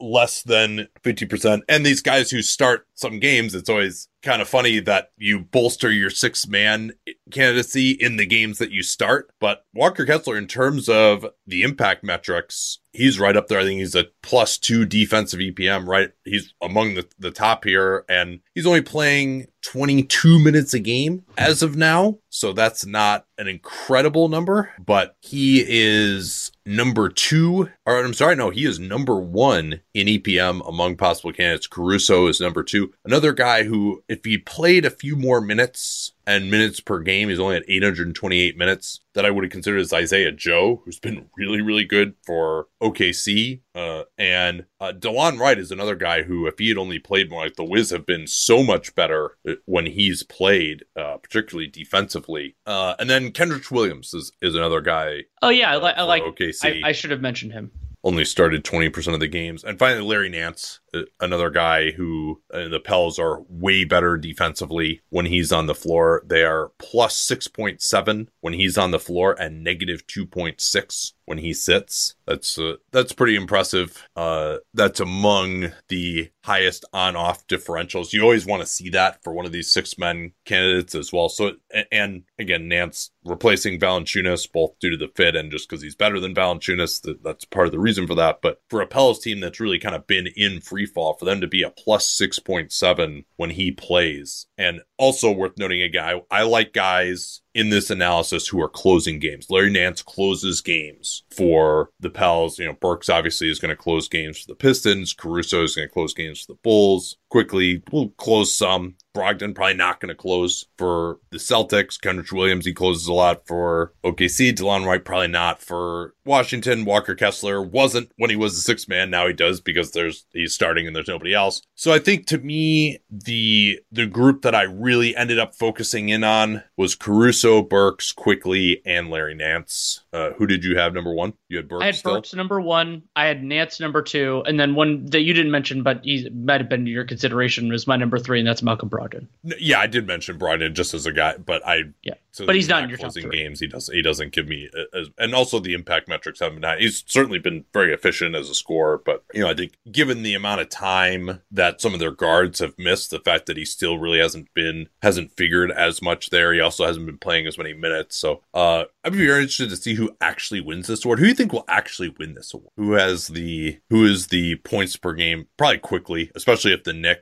less 0.00 0.42
than 0.42 0.88
50%. 1.02 1.62
And 1.68 1.86
these 1.86 2.02
guys 2.02 2.30
who 2.32 2.42
start 2.42 2.86
some 2.94 3.20
games, 3.20 3.54
it's 3.54 3.68
always 3.68 4.08
kind 4.22 4.42
of 4.42 4.48
funny 4.48 4.80
that 4.80 5.10
you 5.16 5.38
bolster 5.38 5.90
your 5.90 6.10
six 6.10 6.46
man 6.48 6.92
candidacy 7.30 7.92
in 7.92 8.16
the 8.16 8.26
games 8.26 8.58
that 8.58 8.72
you 8.72 8.82
start. 8.82 9.30
But 9.40 9.64
Walker 9.72 10.04
Kessler, 10.04 10.36
in 10.36 10.46
terms 10.48 10.88
of 10.88 11.26
the 11.46 11.62
impact 11.62 12.02
metrics, 12.04 12.80
he's 12.94 13.20
right 13.20 13.36
up 13.36 13.48
there. 13.48 13.58
I 13.58 13.64
think 13.64 13.80
he's 13.80 13.94
a 13.94 14.06
plus 14.22 14.56
two 14.56 14.86
defensive 14.86 15.40
EPM, 15.40 15.86
right? 15.86 16.12
He's 16.24 16.54
among 16.62 16.94
the, 16.94 17.06
the 17.18 17.30
top 17.30 17.64
here, 17.64 18.04
and 18.08 18.40
he's 18.54 18.66
only 18.66 18.80
playing 18.80 19.48
22 19.62 20.38
minutes 20.38 20.72
a 20.72 20.78
game 20.78 21.24
as 21.36 21.62
of 21.62 21.76
now. 21.76 22.18
So 22.30 22.52
that's 22.52 22.86
not 22.86 23.26
an 23.38 23.48
incredible 23.48 24.28
number, 24.28 24.72
but 24.78 25.16
he 25.20 25.64
is 25.66 26.52
number 26.66 27.08
two, 27.08 27.70
or 27.84 28.04
I'm 28.04 28.14
sorry, 28.14 28.36
no, 28.36 28.50
he 28.50 28.64
is 28.64 28.78
number 28.78 29.16
one 29.16 29.80
in 29.92 30.06
EPM 30.06 30.66
among 30.66 30.96
possible 30.96 31.32
candidates. 31.32 31.66
Caruso 31.66 32.26
is 32.26 32.40
number 32.40 32.62
two. 32.62 32.92
Another 33.04 33.32
guy 33.32 33.64
who, 33.64 34.02
if 34.08 34.24
he 34.24 34.38
played 34.38 34.84
a 34.84 34.90
few 34.90 35.16
more 35.16 35.40
minutes 35.40 36.12
and 36.26 36.50
minutes 36.50 36.80
per 36.80 37.00
game, 37.00 37.28
he's 37.28 37.38
only 37.40 37.56
at 37.56 37.64
828 37.68 38.56
minutes, 38.56 39.00
that 39.14 39.24
I 39.24 39.30
would 39.30 39.44
have 39.44 39.50
considered 39.50 39.80
as 39.80 39.92
Isaiah 39.92 40.32
Joe, 40.32 40.82
who's 40.84 40.98
been 40.98 41.26
really, 41.36 41.60
really 41.60 41.84
good 41.84 42.14
for 42.26 42.66
OKC. 42.82 43.60
Uh, 43.74 44.04
and 44.18 44.66
uh, 44.80 44.92
DeLon 44.92 45.38
Wright 45.38 45.58
is 45.58 45.70
another 45.70 45.94
guy 45.96 46.22
who, 46.22 46.46
if 46.46 46.58
he 46.58 46.68
had 46.68 46.78
only 46.78 46.98
played 46.98 47.30
more, 47.30 47.44
like 47.44 47.56
the 47.56 47.64
Wiz 47.64 47.90
have 47.90 48.06
been 48.06 48.26
so 48.26 48.62
much 48.62 48.94
better 48.94 49.36
uh, 49.48 49.54
when 49.64 49.86
he's 49.86 50.22
played, 50.22 50.84
uh, 50.96 51.16
particularly 51.18 51.66
defensively. 51.68 52.56
Uh, 52.66 52.94
and 52.98 53.08
then 53.10 53.32
Kenrich 53.32 53.70
Williams 53.70 54.14
is, 54.14 54.32
is 54.40 54.54
another 54.54 54.80
guy. 54.80 55.24
Oh 55.42 55.50
yeah, 55.50 55.72
I, 55.72 55.76
li- 55.76 55.94
I 55.96 56.02
like. 56.02 56.22
OKC 56.22 56.84
I, 56.84 56.88
I 56.88 56.92
should 56.92 57.10
have 57.10 57.20
mentioned 57.20 57.52
him. 57.52 57.70
Only 58.04 58.24
started 58.24 58.62
20% 58.62 59.14
of 59.14 59.20
the 59.20 59.26
games. 59.26 59.64
And 59.64 59.78
finally, 59.78 60.04
Larry 60.04 60.28
Nance, 60.28 60.80
uh, 60.92 61.02
another 61.20 61.48
guy 61.48 61.92
who 61.92 62.42
uh, 62.52 62.68
the 62.68 62.78
Pels 62.78 63.18
are 63.18 63.40
way 63.48 63.84
better 63.84 64.18
defensively 64.18 65.00
when 65.08 65.26
he's 65.26 65.50
on 65.50 65.66
the 65.66 65.74
floor. 65.74 66.22
They 66.26 66.44
are 66.44 66.70
plus 66.78 67.18
6.7 67.26 68.28
when 68.40 68.52
he's 68.52 68.76
on 68.76 68.90
the 68.90 68.98
floor 68.98 69.34
and 69.40 69.64
negative 69.64 70.06
2.6 70.06 71.12
when 71.24 71.38
he 71.38 71.54
sits. 71.54 72.14
That's 72.26 72.58
uh, 72.58 72.76
that's 72.90 73.12
pretty 73.12 73.36
impressive. 73.36 74.02
Uh, 74.16 74.58
that's 74.72 75.00
among 75.00 75.72
the 75.88 76.30
highest 76.42 76.84
on-off 76.92 77.46
differentials. 77.46 78.12
You 78.12 78.22
always 78.22 78.46
want 78.46 78.62
to 78.62 78.66
see 78.66 78.90
that 78.90 79.22
for 79.22 79.32
one 79.32 79.46
of 79.46 79.52
these 79.52 79.70
six 79.70 79.98
men 79.98 80.32
candidates 80.44 80.94
as 80.94 81.12
well. 81.12 81.28
So 81.28 81.52
and 81.92 82.24
again, 82.38 82.68
Nance 82.68 83.10
replacing 83.24 83.78
Valanciunas 83.78 84.50
both 84.50 84.78
due 84.78 84.90
to 84.90 84.96
the 84.96 85.12
fit 85.14 85.36
and 85.36 85.50
just 85.50 85.68
because 85.68 85.82
he's 85.82 85.94
better 85.94 86.18
than 86.18 86.34
Valanciunas. 86.34 87.02
That, 87.02 87.22
that's 87.22 87.44
part 87.44 87.66
of 87.66 87.72
the 87.72 87.78
reason 87.78 88.06
for 88.06 88.14
that. 88.14 88.40
But 88.42 88.60
for 88.70 88.80
a 88.80 88.86
Pels 88.86 89.20
team 89.20 89.40
that's 89.40 89.60
really 89.60 89.78
kind 89.78 89.94
of 89.94 90.06
been 90.06 90.28
in 90.34 90.60
free 90.60 90.86
fall, 90.86 91.14
for 91.14 91.26
them 91.26 91.40
to 91.40 91.46
be 91.46 91.62
a 91.62 91.70
plus 91.70 92.08
six 92.08 92.38
point 92.38 92.72
seven 92.72 93.24
when 93.36 93.50
he 93.50 93.70
plays, 93.70 94.46
and 94.56 94.80
also 94.98 95.30
worth 95.30 95.58
noting 95.58 95.82
again, 95.82 96.22
I, 96.30 96.40
I 96.40 96.42
like 96.44 96.72
guys 96.72 97.42
in 97.54 97.70
this 97.70 97.88
analysis 97.88 98.48
who 98.48 98.60
are 98.60 98.68
closing 98.68 99.18
games. 99.18 99.48
Larry 99.48 99.70
Nance 99.70 100.02
closes 100.02 100.60
games 100.60 101.22
for 101.30 101.90
the 102.00 102.10
Pels. 102.10 102.58
You 102.58 102.66
know, 102.66 102.72
Burks 102.72 103.08
obviously 103.08 103.48
is 103.48 103.60
going 103.60 103.74
to 103.74 103.80
close 103.80 104.08
games 104.08 104.40
for 104.40 104.48
the 104.48 104.56
Pistons. 104.56 105.14
Caruso 105.14 105.62
is 105.62 105.76
going 105.76 105.88
to 105.88 105.92
close 105.92 106.14
games 106.14 106.40
for 106.40 106.52
the 106.52 106.58
Bulls. 106.62 107.16
Quickley, 107.34 107.82
will 107.90 108.10
close 108.10 108.54
some. 108.54 108.94
Brogdon 109.12 109.54
probably 109.54 109.74
not 109.74 110.00
going 110.00 110.08
to 110.08 110.14
close 110.14 110.66
for 110.76 111.18
the 111.30 111.38
Celtics. 111.38 111.98
Kenrich 112.00 112.32
Williams, 112.32 112.66
he 112.66 112.72
closes 112.72 113.06
a 113.06 113.12
lot 113.12 113.46
for 113.46 113.92
OKC. 114.04 114.52
DeLon 114.52 114.84
Wright, 114.84 115.04
probably 115.04 115.28
not 115.28 115.62
for 115.62 116.14
Washington. 116.24 116.84
Walker 116.84 117.14
Kessler 117.14 117.62
wasn't 117.62 118.10
when 118.16 118.30
he 118.30 118.34
was 118.34 118.56
the 118.56 118.60
sixth 118.60 118.88
man. 118.88 119.10
Now 119.10 119.28
he 119.28 119.32
does 119.32 119.60
because 119.60 119.92
there's 119.92 120.26
he's 120.32 120.52
starting 120.52 120.88
and 120.88 120.96
there's 120.96 121.06
nobody 121.06 121.32
else. 121.32 121.62
So 121.76 121.92
I 121.92 122.00
think 122.00 122.26
to 122.26 122.38
me, 122.38 122.98
the 123.08 123.78
the 123.92 124.06
group 124.06 124.42
that 124.42 124.54
I 124.54 124.62
really 124.62 125.14
ended 125.14 125.38
up 125.38 125.54
focusing 125.54 126.08
in 126.08 126.24
on 126.24 126.64
was 126.76 126.96
Caruso, 126.96 127.62
Burks, 127.62 128.10
Quickley, 128.10 128.82
and 128.84 129.10
Larry 129.10 129.36
Nance. 129.36 130.00
Uh, 130.12 130.30
who 130.32 130.48
did 130.48 130.64
you 130.64 130.76
have 130.76 130.92
number 130.92 131.14
one? 131.14 131.34
You 131.48 131.58
had 131.58 131.68
Burks 131.68 131.82
I 131.82 131.86
had 131.86 131.94
still? 131.94 132.14
Burks 132.14 132.34
number 132.34 132.60
one. 132.60 133.02
I 133.14 133.26
had 133.26 133.44
Nance 133.44 133.78
number 133.78 134.02
two, 134.02 134.42
and 134.44 134.58
then 134.58 134.74
one 134.74 135.06
that 135.06 135.20
you 135.20 135.34
didn't 135.34 135.52
mention, 135.52 135.84
but 135.84 136.00
he 136.02 136.28
might 136.30 136.60
have 136.60 136.68
been 136.68 136.86
your 136.86 137.04
consideration 137.04 137.23
was 137.32 137.86
my 137.86 137.96
number 137.96 138.18
three, 138.18 138.38
and 138.40 138.46
that's 138.48 138.62
Malcolm 138.62 138.88
Brogdon. 138.90 139.26
Yeah, 139.58 139.80
I 139.80 139.86
did 139.86 140.06
mention 140.06 140.38
Brogdon 140.38 140.72
just 140.74 140.94
as 140.94 141.06
a 141.06 141.12
guy, 141.12 141.36
but 141.36 141.66
I 141.66 141.84
Yeah. 142.02 142.14
so 142.32 142.46
But 142.46 142.54
he's 142.56 142.68
not 142.68 142.82
in 142.82 142.88
your 142.88 142.98
top 142.98 143.04
closing 143.06 143.24
three. 143.24 143.38
games. 143.38 143.60
He 143.60 143.66
does 143.66 143.88
he 143.88 144.02
doesn't 144.02 144.32
give 144.32 144.48
me 144.48 144.68
a- 144.74 144.96
as, 144.98 145.08
and 145.18 145.34
also 145.34 145.58
the 145.60 145.74
impact 145.74 146.08
metrics 146.08 146.40
haven't 146.40 146.60
been 146.60 146.68
high. 146.68 146.78
He's 146.78 147.04
certainly 147.06 147.38
been 147.38 147.64
very 147.72 147.92
efficient 147.92 148.34
as 148.34 148.50
a 148.50 148.54
scorer, 148.54 148.98
but 149.04 149.22
you 149.32 149.40
know 149.40 149.48
I 149.48 149.54
think 149.54 149.72
given 149.90 150.22
the 150.22 150.34
amount 150.34 150.60
of 150.60 150.68
time 150.68 151.40
that 151.50 151.80
some 151.80 151.94
of 151.94 152.00
their 152.00 152.10
guards 152.10 152.58
have 152.60 152.78
missed, 152.78 153.10
the 153.10 153.20
fact 153.20 153.46
that 153.46 153.56
he 153.56 153.64
still 153.64 153.98
really 153.98 154.18
hasn't 154.18 154.52
been 154.54 154.88
hasn't 155.02 155.32
figured 155.36 155.70
as 155.70 156.02
much 156.02 156.30
there. 156.30 156.52
He 156.52 156.60
also 156.60 156.86
hasn't 156.86 157.06
been 157.06 157.18
playing 157.18 157.46
as 157.46 157.56
many 157.58 157.72
minutes. 157.72 158.16
So 158.16 158.42
uh, 158.52 158.84
I'd 159.04 159.12
be 159.12 159.18
very 159.26 159.42
interested 159.42 159.70
to 159.70 159.76
see 159.76 159.94
who 159.94 160.16
actually 160.20 160.60
wins 160.60 160.86
this 160.88 161.04
award. 161.04 161.18
Who 161.20 161.24
do 161.26 161.28
you 161.28 161.34
think 161.34 161.52
will 161.52 161.64
actually 161.68 162.08
win 162.18 162.34
this 162.34 162.52
award? 162.52 162.70
Who 162.76 162.92
has 162.92 163.28
the 163.28 163.78
who 163.90 164.04
is 164.04 164.28
the 164.28 164.56
points 164.56 164.96
per 164.96 165.12
game? 165.12 165.46
Probably 165.56 165.78
Quickley, 165.78 166.30
especially 166.34 166.72
if 166.72 166.84
the 166.84 166.92
Knicks 166.92 167.13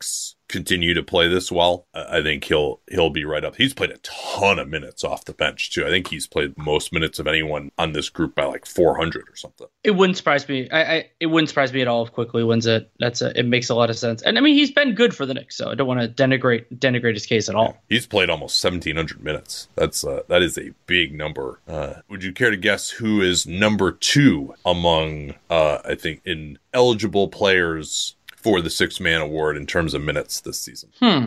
continue 0.52 0.92
to 0.92 1.02
play 1.02 1.28
this 1.28 1.50
well, 1.50 1.86
I 1.94 2.22
think 2.22 2.44
he'll 2.44 2.80
he'll 2.90 3.10
be 3.10 3.24
right 3.24 3.44
up. 3.44 3.56
He's 3.56 3.72
played 3.72 3.90
a 3.90 3.96
ton 3.98 4.58
of 4.58 4.68
minutes 4.68 5.02
off 5.02 5.24
the 5.24 5.32
bench 5.32 5.72
too. 5.72 5.84
I 5.84 5.88
think 5.88 6.08
he's 6.08 6.26
played 6.26 6.56
most 6.58 6.92
minutes 6.92 7.18
of 7.18 7.26
anyone 7.26 7.72
on 7.78 7.92
this 7.92 8.10
group 8.10 8.34
by 8.34 8.44
like 8.44 8.66
400 8.66 9.28
or 9.28 9.34
something. 9.34 9.66
It 9.82 9.92
wouldn't 9.92 10.18
surprise 10.18 10.46
me. 10.46 10.68
I, 10.70 10.82
I 10.82 11.10
it 11.18 11.26
wouldn't 11.26 11.48
surprise 11.48 11.72
me 11.72 11.80
at 11.80 11.88
all 11.88 12.04
if 12.04 12.12
Quickley 12.12 12.44
wins 12.44 12.66
it. 12.66 12.90
That's 12.98 13.22
a, 13.22 13.36
it 13.36 13.46
makes 13.46 13.70
a 13.70 13.74
lot 13.74 13.88
of 13.88 13.96
sense. 13.96 14.20
And 14.22 14.36
I 14.36 14.42
mean, 14.42 14.54
he's 14.54 14.70
been 14.70 14.94
good 14.94 15.16
for 15.16 15.24
the 15.24 15.34
Knicks, 15.34 15.56
so 15.56 15.70
I 15.70 15.74
don't 15.74 15.88
want 15.88 16.00
to 16.00 16.08
denigrate 16.08 16.66
denigrate 16.78 17.14
his 17.14 17.26
case 17.26 17.48
at 17.48 17.54
all. 17.54 17.78
He's 17.88 18.06
played 18.06 18.28
almost 18.28 18.62
1700 18.62 19.24
minutes. 19.24 19.68
That's 19.74 20.04
uh, 20.04 20.22
that 20.28 20.42
is 20.42 20.58
a 20.58 20.74
big 20.86 21.14
number. 21.14 21.60
Uh, 21.66 21.94
would 22.10 22.22
you 22.22 22.32
care 22.32 22.50
to 22.50 22.56
guess 22.58 22.90
who 22.90 23.22
is 23.22 23.46
number 23.46 23.90
two 23.90 24.54
among 24.66 25.34
uh, 25.48 25.78
I 25.84 25.94
think 25.94 26.20
in 26.26 26.58
eligible 26.74 27.28
players 27.28 28.16
for 28.42 28.60
the 28.60 28.70
six 28.70 29.00
man 29.00 29.20
award 29.20 29.56
in 29.56 29.66
terms 29.66 29.94
of 29.94 30.02
minutes 30.02 30.40
this 30.40 30.60
season? 30.60 30.90
Hmm. 30.98 31.26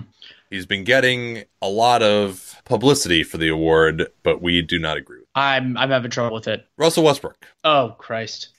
He's 0.49 0.65
been 0.65 0.83
getting 0.83 1.43
a 1.61 1.67
lot 1.67 2.03
of 2.03 2.61
publicity 2.65 3.23
for 3.23 3.37
the 3.37 3.49
award, 3.49 4.07
but 4.23 4.41
we 4.41 4.61
do 4.61 4.77
not 4.77 4.97
agree. 4.97 5.23
I'm 5.33 5.75
I'm 5.75 5.89
having 5.89 6.11
trouble 6.11 6.35
with 6.35 6.47
it. 6.47 6.65
Russell 6.77 7.03
Westbrook. 7.03 7.45
Oh 7.63 7.95
Christ. 7.97 8.49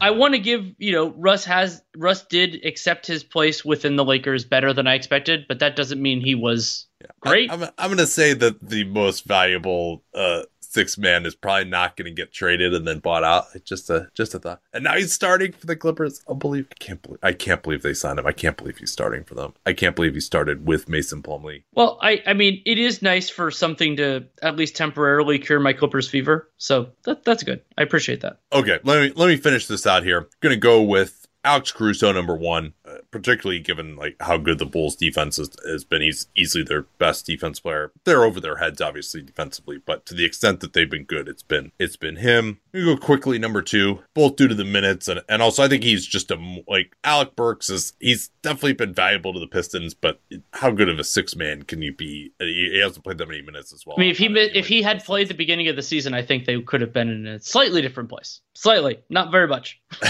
I 0.00 0.10
want 0.10 0.34
to 0.34 0.40
give 0.40 0.66
you 0.78 0.92
know 0.92 1.14
Russ 1.16 1.44
has 1.44 1.82
Russ 1.96 2.24
did 2.26 2.64
accept 2.64 3.06
his 3.06 3.24
place 3.24 3.64
within 3.64 3.96
the 3.96 4.04
Lakers 4.04 4.44
better 4.44 4.72
than 4.72 4.86
I 4.86 4.94
expected, 4.94 5.46
but 5.48 5.60
that 5.60 5.76
doesn't 5.76 6.02
mean 6.02 6.20
he 6.20 6.34
was 6.34 6.86
great. 7.20 7.50
I, 7.50 7.54
am 7.54 7.62
I'm 7.78 7.88
going 7.88 7.98
to 7.98 8.06
say 8.06 8.34
that 8.34 8.68
the 8.68 8.84
most 8.84 9.24
valuable 9.24 10.02
uh, 10.14 10.42
six 10.74 10.98
man 10.98 11.24
is 11.24 11.34
probably 11.34 11.70
not 11.70 11.96
going 11.96 12.06
to 12.06 12.10
get 12.10 12.32
traded 12.32 12.74
and 12.74 12.86
then 12.86 12.98
bought 12.98 13.24
out. 13.24 13.46
It's 13.54 13.64
Just 13.64 13.88
a 13.88 14.08
just 14.14 14.34
a 14.34 14.38
thought. 14.38 14.60
And 14.72 14.84
now 14.84 14.96
he's 14.96 15.12
starting 15.12 15.52
for 15.52 15.66
the 15.66 15.76
Clippers. 15.76 16.22
Unbelievable! 16.28 16.74
I 16.80 16.84
can't 16.84 17.02
believe 17.02 17.18
I 17.22 17.32
can't 17.32 17.62
believe 17.62 17.82
they 17.82 17.94
signed 17.94 18.18
him. 18.18 18.26
I 18.26 18.32
can't 18.32 18.56
believe 18.56 18.78
he's 18.78 18.92
starting 18.92 19.24
for 19.24 19.34
them. 19.34 19.54
I 19.64 19.72
can't 19.72 19.96
believe 19.96 20.14
he 20.14 20.20
started 20.20 20.66
with 20.66 20.88
Mason 20.88 21.22
Plumlee. 21.22 21.62
Well, 21.72 21.98
I, 22.02 22.22
I 22.26 22.34
mean, 22.34 22.60
it 22.66 22.78
is 22.78 23.00
nice 23.00 23.30
for 23.30 23.50
something 23.50 23.96
to 23.96 24.26
at 24.42 24.56
least 24.56 24.76
temporarily 24.76 25.38
cure 25.38 25.60
my 25.60 25.72
Clippers 25.72 26.08
fever. 26.08 26.50
So 26.56 26.88
that, 27.04 27.24
that's 27.24 27.42
good. 27.42 27.62
I 27.78 27.82
appreciate 27.82 28.20
that. 28.22 28.40
Okay, 28.52 28.78
let 28.82 29.00
me 29.00 29.12
let 29.14 29.28
me 29.28 29.36
finish 29.36 29.66
this 29.66 29.86
out 29.86 30.02
here. 30.02 30.18
I'm 30.18 30.26
going 30.40 30.54
to 30.54 30.60
go 30.60 30.82
with 30.82 31.26
Alex 31.44 31.72
Caruso 31.72 32.10
number 32.12 32.34
one. 32.34 32.72
Particularly 33.14 33.60
given 33.60 33.94
like 33.94 34.16
how 34.18 34.36
good 34.38 34.58
the 34.58 34.66
Bulls 34.66 34.96
defense 34.96 35.36
has, 35.36 35.48
has 35.64 35.84
been. 35.84 36.02
He's 36.02 36.26
easily 36.34 36.64
their 36.64 36.82
best 36.98 37.26
defense 37.26 37.60
player. 37.60 37.92
They're 38.02 38.24
over 38.24 38.40
their 38.40 38.56
heads, 38.56 38.80
obviously 38.80 39.22
defensively, 39.22 39.78
but 39.78 40.04
to 40.06 40.14
the 40.14 40.24
extent 40.24 40.58
that 40.60 40.72
they've 40.72 40.90
been 40.90 41.04
good, 41.04 41.28
it's 41.28 41.44
been 41.44 41.70
it's 41.78 41.94
been 41.94 42.16
him. 42.16 42.58
We 42.72 42.84
go 42.84 42.96
Quickley 42.96 43.38
number 43.38 43.62
two, 43.62 44.00
both 44.14 44.34
due 44.34 44.48
to 44.48 44.54
the 44.54 44.64
minutes 44.64 45.06
and 45.06 45.22
and 45.28 45.42
also 45.42 45.62
I 45.62 45.68
think 45.68 45.84
he's 45.84 46.04
just 46.04 46.32
a 46.32 46.62
like 46.66 46.96
Alec 47.04 47.36
Burks 47.36 47.70
is 47.70 47.92
he's 48.00 48.30
definitely 48.42 48.72
been 48.72 48.92
valuable 48.92 49.32
to 49.32 49.38
the 49.38 49.46
Pistons, 49.46 49.94
but 49.94 50.20
how 50.52 50.72
good 50.72 50.88
of 50.88 50.98
a 50.98 51.04
six 51.04 51.36
man 51.36 51.62
can 51.62 51.82
you 51.82 51.92
be? 51.92 52.32
He 52.40 52.80
hasn't 52.82 53.04
played 53.04 53.18
that 53.18 53.28
many 53.28 53.42
minutes 53.42 53.72
as 53.72 53.86
well. 53.86 53.94
I 53.96 54.00
mean, 54.00 54.10
if 54.10 54.18
he 54.18 54.26
if 54.26 54.66
he 54.66 54.82
had 54.82 55.04
played 55.04 55.28
the 55.28 55.34
beginning 55.34 55.68
of 55.68 55.76
the 55.76 55.82
season, 55.82 56.14
I 56.14 56.22
think 56.22 56.46
they 56.46 56.60
could 56.60 56.80
have 56.80 56.92
been 56.92 57.10
in 57.10 57.26
a 57.28 57.40
slightly 57.40 57.80
different 57.80 58.08
place. 58.08 58.40
Slightly, 58.54 58.98
not 59.08 59.30
very 59.30 59.46
much. 59.46 59.80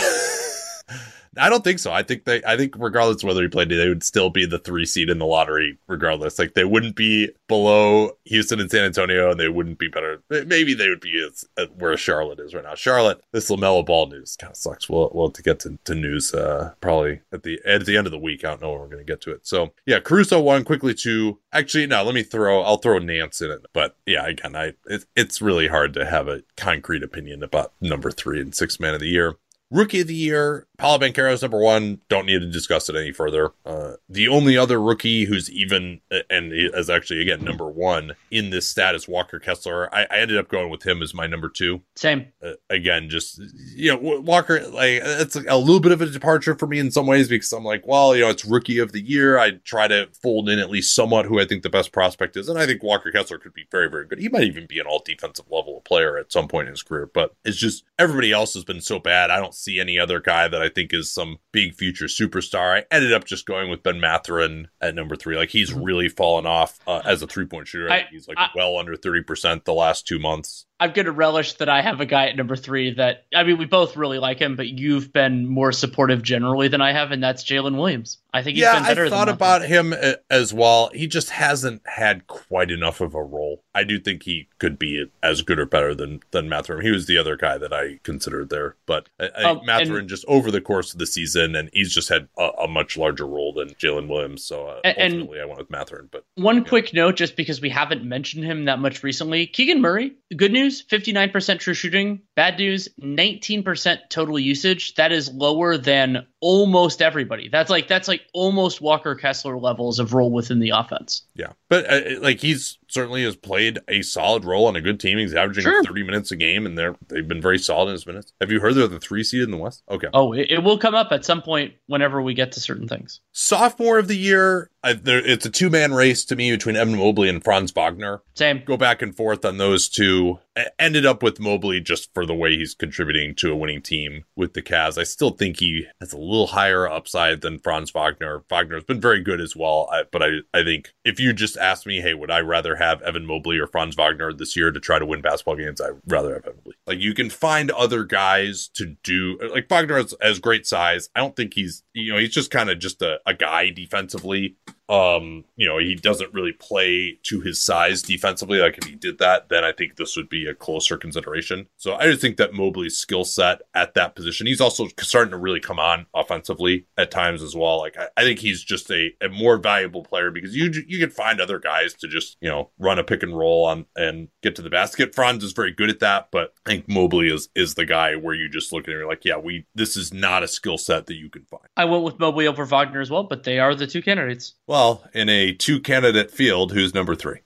I 1.37 1.49
don't 1.49 1.65
think 1.65 1.79
so. 1.79 1.93
I 1.93 2.03
think 2.03 2.25
they. 2.25 2.43
I 2.45 2.57
think 2.57 2.75
regardless 2.79 3.23
of 3.23 3.27
whether 3.27 3.43
he 3.43 3.49
played, 3.49 3.69
they 3.69 3.89
would 3.89 4.05
still 4.05 4.31
be 4.31 4.47
the 4.47 4.59
three 4.59 4.87
seed 4.87 5.11
in 5.11 5.19
the 5.19 5.27
lottery. 5.27 5.79
Regardless, 5.89 6.39
like 6.39 6.55
they 6.55 6.65
wouldn't 6.65 6.97
be 6.97 7.31
below 7.49 8.13
Houston 8.25 8.61
and 8.61 8.71
San 8.71 8.85
Antonio, 8.85 9.31
and 9.31 9.41
they 9.41 9.49
wouldn't 9.49 9.79
be 9.79 9.89
better. 9.89 10.23
Maybe 10.31 10.75
they 10.75 10.89
would 10.89 11.01
be 11.01 11.25
as, 11.27 11.45
as 11.57 11.69
where 11.77 11.97
Charlotte 11.97 12.41
is 12.41 12.55
right 12.55 12.65
now. 12.65 12.75
Charlotte, 12.75 13.21
this 13.33 13.51
Lamelo 13.51 13.85
Ball 13.85 14.07
news 14.07 14.37
kind 14.37 14.51
of 14.51 14.57
sucks. 14.57 14.89
We'll 14.89 15.11
we'll 15.13 15.31
to 15.31 15.43
get 15.43 15.61
to, 15.61 15.79
to 15.85 15.95
news 15.95 16.33
uh, 16.33 16.75
probably 16.81 17.21
at 17.33 17.43
the 17.43 17.61
at 17.67 17.87
the 17.87 17.97
end 17.97 18.07
of 18.07 18.13
the 18.13 18.19
week. 18.19 18.45
I 18.45 18.51
don't 18.51 18.63
know 18.63 18.73
when 18.73 18.91
we're 18.91 18.97
to 18.99 19.05
get 19.05 19.21
to 19.23 19.33
it. 19.33 19.47
So 19.47 19.73
yeah, 19.87 20.01
Caruso 20.01 20.41
one 20.41 20.65
Quickley 20.65 20.95
two. 20.95 21.41
Actually, 21.53 21.87
no. 21.87 22.05
Let 22.05 22.15
me 22.15 22.23
throw. 22.23 22.63
I'll 22.63 22.79
throw 22.79 22.99
Nance 22.99 23.41
in 23.41 23.51
it. 23.51 23.67
But 23.73 23.97
yeah, 24.07 24.27
again, 24.27 24.55
I 24.55 24.75
it, 24.87 25.05
it's 25.17 25.43
really 25.43 25.67
hard 25.67 25.95
to 25.95 26.05
have 26.05 26.29
a 26.29 26.43
concrete 26.57 27.03
opinion 27.03 27.43
about 27.43 27.73
number 27.81 28.11
three 28.11 28.41
and 28.41 28.55
six 28.55 28.79
man 28.79 28.95
of 28.95 29.01
the 29.01 29.09
year. 29.09 29.37
Rookie 29.71 30.01
of 30.01 30.07
the 30.07 30.15
year, 30.15 30.67
Paolo 30.77 30.99
Banchero 30.99 31.33
is 31.33 31.43
number 31.43 31.59
one. 31.59 32.01
Don't 32.09 32.27
need 32.27 32.41
to 32.41 32.51
discuss 32.51 32.89
it 32.89 32.97
any 32.97 33.13
further. 33.13 33.53
Uh, 33.65 33.93
the 34.09 34.29
only 34.29 34.59
other 34.59 34.81
rookie 34.81 35.25
who's 35.25 35.51
even 35.51 36.01
and 36.29 36.53
is 36.53 36.91
actually 36.91 37.21
again 37.21 37.45
number 37.45 37.69
one 37.69 38.15
in 38.31 38.51
this 38.51 38.69
stat 38.69 38.95
is 38.95 39.07
Walker 39.07 39.39
Kessler. 39.39 39.93
I, 39.95 40.07
I 40.11 40.19
ended 40.19 40.37
up 40.37 40.49
going 40.49 40.71
with 40.71 40.85
him 40.85 41.01
as 41.01 41.15
my 41.15 41.27
number 41.27 41.49
two. 41.49 41.83
Same. 41.97 42.27
Uh, 42.43 42.53
again, 42.69 43.09
just 43.09 43.41
you 43.75 43.93
know, 43.93 44.21
Walker 44.21 44.61
like 44.69 45.01
it's 45.03 45.37
a 45.37 45.57
little 45.57 45.81
bit 45.81 45.93
of 45.93 46.01
a 46.01 46.07
departure 46.07 46.57
for 46.57 46.67
me 46.67 46.79
in 46.79 46.91
some 46.91 47.07
ways 47.07 47.29
because 47.29 47.53
I'm 47.53 47.65
like, 47.65 47.87
well, 47.87 48.15
you 48.15 48.23
know, 48.23 48.31
it's 48.31 48.45
rookie 48.45 48.79
of 48.79 48.93
the 48.93 49.01
year. 49.01 49.39
I 49.39 49.53
try 49.65 49.87
to 49.89 50.09
fold 50.23 50.49
in 50.49 50.59
at 50.59 50.71
least 50.71 50.95
somewhat 50.95 51.27
who 51.27 51.41
I 51.41 51.47
think 51.47 51.63
the 51.63 51.71
best 51.71 51.93
prospect 51.93 52.37
is, 52.37 52.49
and 52.49 52.59
I 52.59 52.67
think 52.67 52.83
Walker 52.83 53.13
Kessler 53.13 53.39
could 53.39 53.55
be 53.55 53.67
very, 53.71 53.89
very 53.89 54.07
good. 54.07 54.19
He 54.19 54.29
might 54.29 54.45
even 54.45 54.67
be 54.67 54.81
an 54.81 54.87
all 54.87 55.03
defensive 55.05 55.47
level 55.51 55.81
player 55.85 56.19
at 56.19 56.33
some 56.33 56.49
point 56.49 56.67
in 56.67 56.73
his 56.73 56.83
career, 56.83 57.09
but 57.13 57.35
it's 57.45 57.57
just 57.57 57.85
everybody 57.99 58.33
else 58.33 58.55
has 58.55 58.65
been 58.65 58.81
so 58.81 58.99
bad. 58.99 59.31
I 59.31 59.39
don't 59.39 59.54
see 59.55 59.81
any 59.81 59.99
other 59.99 60.21
guy 60.21 60.49
that 60.49 60.63
I 60.63 60.69
think 60.69 60.93
is 60.93 61.11
some 61.13 61.39
big 61.53 61.75
future 61.75 62.07
superstar. 62.07 62.77
I 62.79 62.85
ended 62.95 63.13
up 63.13 63.25
just 63.25 63.47
going 63.47 63.71
with 63.71 63.83
Ben 63.83 64.01
Mathurin 64.01 64.69
at 64.81 64.95
number 64.95 65.17
three. 65.17 65.37
Like 65.37 65.51
he's 65.51 65.71
mm-hmm. 65.71 65.83
really 65.83 66.09
fallen 66.09 66.47
off 66.47 66.79
uh, 66.87 67.03
as 67.05 67.23
a 67.23 67.27
three 67.27 67.47
point 67.47 67.69
shooter. 67.69 67.91
I, 67.91 68.07
he's 68.11 68.29
like 68.29 68.39
I, 68.39 68.49
well 68.55 68.79
under 68.79 68.97
30% 68.97 69.65
the 69.65 69.75
last 69.75 70.07
two 70.07 70.19
months. 70.19 70.67
I'm 70.81 70.93
going 70.93 71.07
to 71.07 71.13
relish 71.13 71.55
that 71.55 71.69
I 71.69 71.83
have 71.83 72.01
a 72.01 72.07
guy 72.07 72.29
at 72.29 72.37
number 72.37 72.57
three 72.57 72.95
that, 72.95 73.27
I 73.35 73.45
mean, 73.45 73.59
we 73.59 73.65
both 73.65 73.97
really 73.97 74.19
like 74.19 74.39
him, 74.39 74.57
but 74.57 74.69
you've 74.69 75.13
been 75.13 75.47
more 75.47 75.73
supportive 75.73 76.23
generally 76.23 76.69
than 76.69 76.81
I 76.81 76.93
have, 76.93 77.13
and 77.13 77.23
that's 77.23 77.45
Jalen 77.45 77.77
Williams. 77.77 78.19
I 78.35 78.43
think 78.43 78.57
he's 78.57 78.63
yeah, 78.63 78.75
been 78.75 78.83
better. 78.83 79.07
I 79.07 79.11
thought 79.11 79.29
about 79.29 79.65
him 79.65 79.93
uh, 79.93 80.15
as 80.29 80.53
well. 80.53 80.91
He 80.93 81.07
just 81.07 81.31
hasn't 81.31 81.83
had 81.87 82.27
quite 82.27 82.73
enough 82.73 83.01
of 83.01 83.15
a 83.15 83.23
role. 83.23 83.63
I 83.77 83.85
do 83.85 84.01
think 84.01 84.25
he 84.25 84.49
could 84.59 84.77
be 84.77 85.07
as 85.23 85.43
good 85.43 85.61
or 85.61 85.67
better 85.67 85.95
than 85.95 86.21
than 86.33 86.49
Mathurin. 86.49 86.85
He 86.85 86.91
was 86.91 87.07
the 87.07 87.17
other 87.17 87.37
guy 87.37 87.59
that 87.59 87.73
I 87.73 88.01
considered 88.03 88.51
there, 88.51 88.75
but 88.87 89.09
I, 89.21 89.31
I 89.39 89.43
um, 89.45 89.61
Mathurin 89.65 90.09
just 90.09 90.25
over 90.27 90.51
the 90.51 90.61
course 90.61 90.93
of 90.93 90.99
the 90.99 91.07
season, 91.07 91.55
and 91.55 91.71
he's 91.73 91.95
just 91.95 92.09
had 92.09 92.27
a, 92.37 92.49
a 92.63 92.69
much 92.69 92.97
larger 92.97 93.27
role 93.27 93.53
than 93.53 93.69
Jalen 93.75 94.09
Williams. 94.09 94.43
So 94.43 94.67
uh, 94.67 94.81
and, 94.83 95.15
ultimately, 95.15 95.41
I 95.41 95.45
went 95.45 95.59
with 95.59 95.71
Mathurin. 95.71 96.09
But 96.11 96.25
one 96.35 96.59
yeah. 96.59 96.65
quick 96.65 96.93
note, 96.93 97.15
just 97.15 97.37
because 97.37 97.61
we 97.61 97.71
haven't 97.71 98.05
mentioned 98.05 98.45
him 98.45 98.65
that 98.65 98.81
much 98.81 99.05
recently, 99.05 99.47
Keegan 99.47 99.81
Murray. 99.81 100.13
Good 100.37 100.53
news, 100.53 100.64
nine 101.13 101.31
percent 101.31 101.61
true 101.61 101.75
shooting. 101.75 102.23
Bad 102.37 102.59
news, 102.59 102.89
nineteen 102.99 103.63
percent 103.63 104.01
total 104.09 104.39
usage. 104.39 104.95
That 104.95 105.13
is 105.13 105.33
lower 105.33 105.77
than 105.77 106.27
almost 106.45 107.01
everybody. 107.01 107.49
That's 107.49 107.71
like 107.71 107.89
that's 107.89 108.07
like 108.07 108.21
almost 108.35 108.83
Walker 108.83 109.15
Kessler 109.15 109.57
levels 109.57 109.99
of 109.99 110.13
role 110.13 110.31
within 110.31 110.61
the 110.61 110.71
offense. 110.71 111.23
Yeah, 111.35 111.53
but 111.71 111.91
uh, 111.91 112.21
like 112.21 112.39
he's 112.39 112.79
certainly 112.87 113.25
has 113.25 113.35
played 113.35 113.79
a 113.89 114.03
solid 114.03 114.45
role 114.45 114.67
on 114.67 114.77
a 114.77 114.83
good 114.83 115.01
team. 115.01 115.17
He's 115.17 115.35
averaging 115.35 115.65
sure. 115.65 115.83
30 115.83 116.03
minutes 116.03 116.31
a 116.33 116.37
game, 116.37 116.67
and 116.67 116.77
they're 116.77 116.97
they've 117.09 117.27
been 117.27 117.41
very 117.41 117.59
solid 117.59 117.89
in 117.89 117.93
his 117.93 118.07
minutes. 118.07 118.35
Have 118.43 118.53
you 118.53 118.61
heard 118.61 118.75
they're 118.75 118.87
the 118.87 119.01
three 119.01 119.25
seed 119.25 119.43
in 119.43 119.51
the 119.51 119.57
West? 119.57 119.83
Okay. 119.91 120.09
Oh, 120.13 120.35
it, 120.35 120.51
it 120.51 120.63
will 120.63 120.77
come 120.77 120.95
up 120.95 121.13
at 121.13 121.25
some 121.25 121.41
point 121.41 121.75
whenever 121.87 122.21
we 122.21 122.35
get 122.35 122.53
to 122.53 122.61
certain 122.61 122.89
things. 122.89 123.21
Sophomore 123.33 123.99
of 123.99 124.09
the 124.09 124.17
year, 124.17 124.71
I, 124.83 124.93
there, 124.93 125.27
it's 125.27 125.47
a 125.47 125.51
two 125.51 125.71
man 125.71 125.95
race 125.95 126.27
to 126.27 126.37
me 126.37 126.51
between 126.51 126.77
Evan 126.77 126.97
Mobley 126.97 127.31
and 127.31 127.43
Franz 127.43 127.73
Wagner. 127.73 128.23
Same. 128.35 128.63
Go 128.67 128.77
back 128.77 129.01
and 129.01 129.17
forth 129.17 129.47
on 129.47 129.57
those 129.57 129.89
two. 129.89 130.41
I 130.57 130.67
ended 130.79 131.07
up 131.07 131.23
with 131.23 131.41
Mobley 131.41 131.81
just 131.81 132.13
for 132.13 132.27
the 132.27 132.35
way 132.35 132.57
he's 132.57 132.75
contributing 132.75 133.35
to 133.37 133.51
a 133.51 133.57
winning 133.57 133.83
team 133.83 134.25
with 134.37 134.53
the 134.53 134.63
Cavs. 134.63 134.99
I 134.99 135.05
still 135.05 135.31
think 135.31 135.59
he 135.59 135.87
has 136.01 136.13
a 136.13 136.19
little 136.19 136.34
higher 136.47 136.89
upside 136.89 137.41
than 137.41 137.59
Franz 137.59 137.91
Wagner. 137.91 138.43
Wagner's 138.51 138.85
been 138.85 139.01
very 139.01 139.21
good 139.21 139.41
as 139.41 139.57
well, 139.57 139.89
I, 139.93 140.03
but 140.11 140.23
I, 140.23 140.29
I 140.53 140.63
think 140.63 140.93
if 141.05 141.19
you 141.21 141.33
just 141.33 141.57
ask 141.57 141.87
me, 141.87 142.01
hey, 142.01 142.15
would 142.15 142.31
I 142.31 142.41
rather 142.41 142.77
have 142.77 143.01
Evan 143.03 143.27
Mobley 143.27 143.59
or 143.59 143.67
Franz 143.67 143.95
Wagner 143.95 144.33
this 144.33 144.57
year 144.57 144.71
to 144.71 144.81
try 144.81 144.99
to 144.99 145.07
win 145.07 145.21
basketball 145.21 145.57
games? 145.57 145.81
I'd 145.81 146.01
rather 146.07 146.35
have 146.35 146.45
Evan 146.45 146.57
Mobley. 146.59 146.75
Like 146.87 147.01
you 147.01 147.15
can 147.15 147.31
find 147.31 147.71
other 147.71 148.05
guys 148.05 148.69
to 148.75 148.97
do. 149.03 149.39
Like 149.51 149.69
Wagner 149.69 149.97
has, 149.97 150.15
has 150.21 150.39
great 150.39 150.67
size. 150.67 151.09
I 151.15 151.21
don't 151.21 151.37
think 151.37 151.55
he's 151.55 151.83
you 151.93 152.13
know 152.13 152.19
he's 152.19 152.35
just 152.35 152.51
kind 152.51 152.71
of 152.71 152.79
just 152.79 153.01
a, 153.03 153.21
a 153.27 153.35
guy 153.35 153.71
defensively 153.71 154.57
um, 154.89 155.45
you 155.57 155.67
know, 155.67 155.79
he 155.79 155.95
doesn't 155.95 156.35
really 156.35 156.53
play 156.53 157.19
to 157.25 157.41
his 157.41 157.63
size 157.63 158.03
defensively. 158.03 158.59
Like 158.59 158.79
if 158.79 158.85
he 158.85 158.95
did 158.95 159.19
that, 159.19 159.49
then 159.49 159.65
I 159.65 159.73
think 159.73 159.97
this 159.97 160.17
would 160.17 160.29
be 160.29 160.47
a 160.47 160.55
closer 160.55 160.97
consideration. 160.97 161.69
So 161.77 161.95
I 161.95 162.05
just 162.05 162.21
think 162.21 162.37
that 162.37 162.53
Mobley's 162.53 162.97
skill 162.97 163.25
set 163.25 163.63
at 163.75 163.95
that 163.95 164.15
position, 164.15 164.47
he's 164.47 164.61
also 164.61 164.89
starting 165.01 165.31
to 165.31 165.39
really 165.39 165.61
come 165.61 165.79
on 165.79 166.07
offensively 166.15 166.87
at 166.99 167.11
times 167.11 167.43
as 167.43 167.57
well. 167.57 167.79
Like 167.79 167.97
I, 167.99 168.09
I 168.17 168.23
think 168.25 168.41
he's 168.41 168.63
just 168.63 168.91
a, 168.91 169.13
a 169.23 169.29
more 169.29 169.57
valuable 169.57 170.03
player 170.03 170.31
because 170.31 170.55
you 170.55 170.71
you 170.87 170.99
can 170.99 171.11
find 171.11 171.41
other 171.41 171.59
guys 171.59 171.95
to 171.95 172.09
just 172.09 172.37
you 172.41 172.51
know 172.51 172.71
run 172.79 172.99
a 172.99 173.05
pick 173.05 173.23
and 173.23 173.37
roll 173.37 173.65
on 173.65 173.87
and 173.97 174.29
get 174.43 174.57
to 174.57 174.63
the 174.63 174.71
basket. 174.71 175.15
Franz 175.15 175.45
is 175.45 175.53
very 175.53 175.73
good 175.73 175.91
at 175.91 176.01
that, 176.01 176.29
but 176.31 176.53
I 176.67 176.71
think 176.71 176.89
Mobley 176.89 177.29
is 177.33 177.49
is 177.55 177.75
the 177.75 177.87
guy 177.87 178.17
where 178.17 178.35
you 178.35 178.49
just 178.49 178.73
look 178.73 178.89
at 178.89 178.89
you're 178.89 179.09
like, 179.09 179.25
yeah, 179.25 179.39
we 179.39 179.67
this 179.75 179.97
is 179.97 180.13
not 180.13 180.43
a 180.43 180.49
skill 180.49 180.79
set 180.79 181.07
that 181.07 181.15
you 181.15 181.31
can 181.31 181.45
find. 181.45 181.65
I 181.77 181.87
went 181.87 182.05
with 182.05 182.19
Mobley 182.19 182.47
over 182.47 182.65
Wagner 182.65 183.01
as 183.01 183.11
well, 183.11 183.25
but 183.25 183.45
they 183.45 183.59
are 183.59 183.75
the 183.75 183.87
two 183.87 184.03
candidates. 184.03 184.55
Well, 184.67 184.74
well, 184.75 185.05
in 185.13 185.29
a 185.29 185.53
two 185.53 185.79
candidate 185.79 186.33
field, 186.33 186.73
who's 186.73 186.95
number 186.95 187.15
three? 187.15 187.39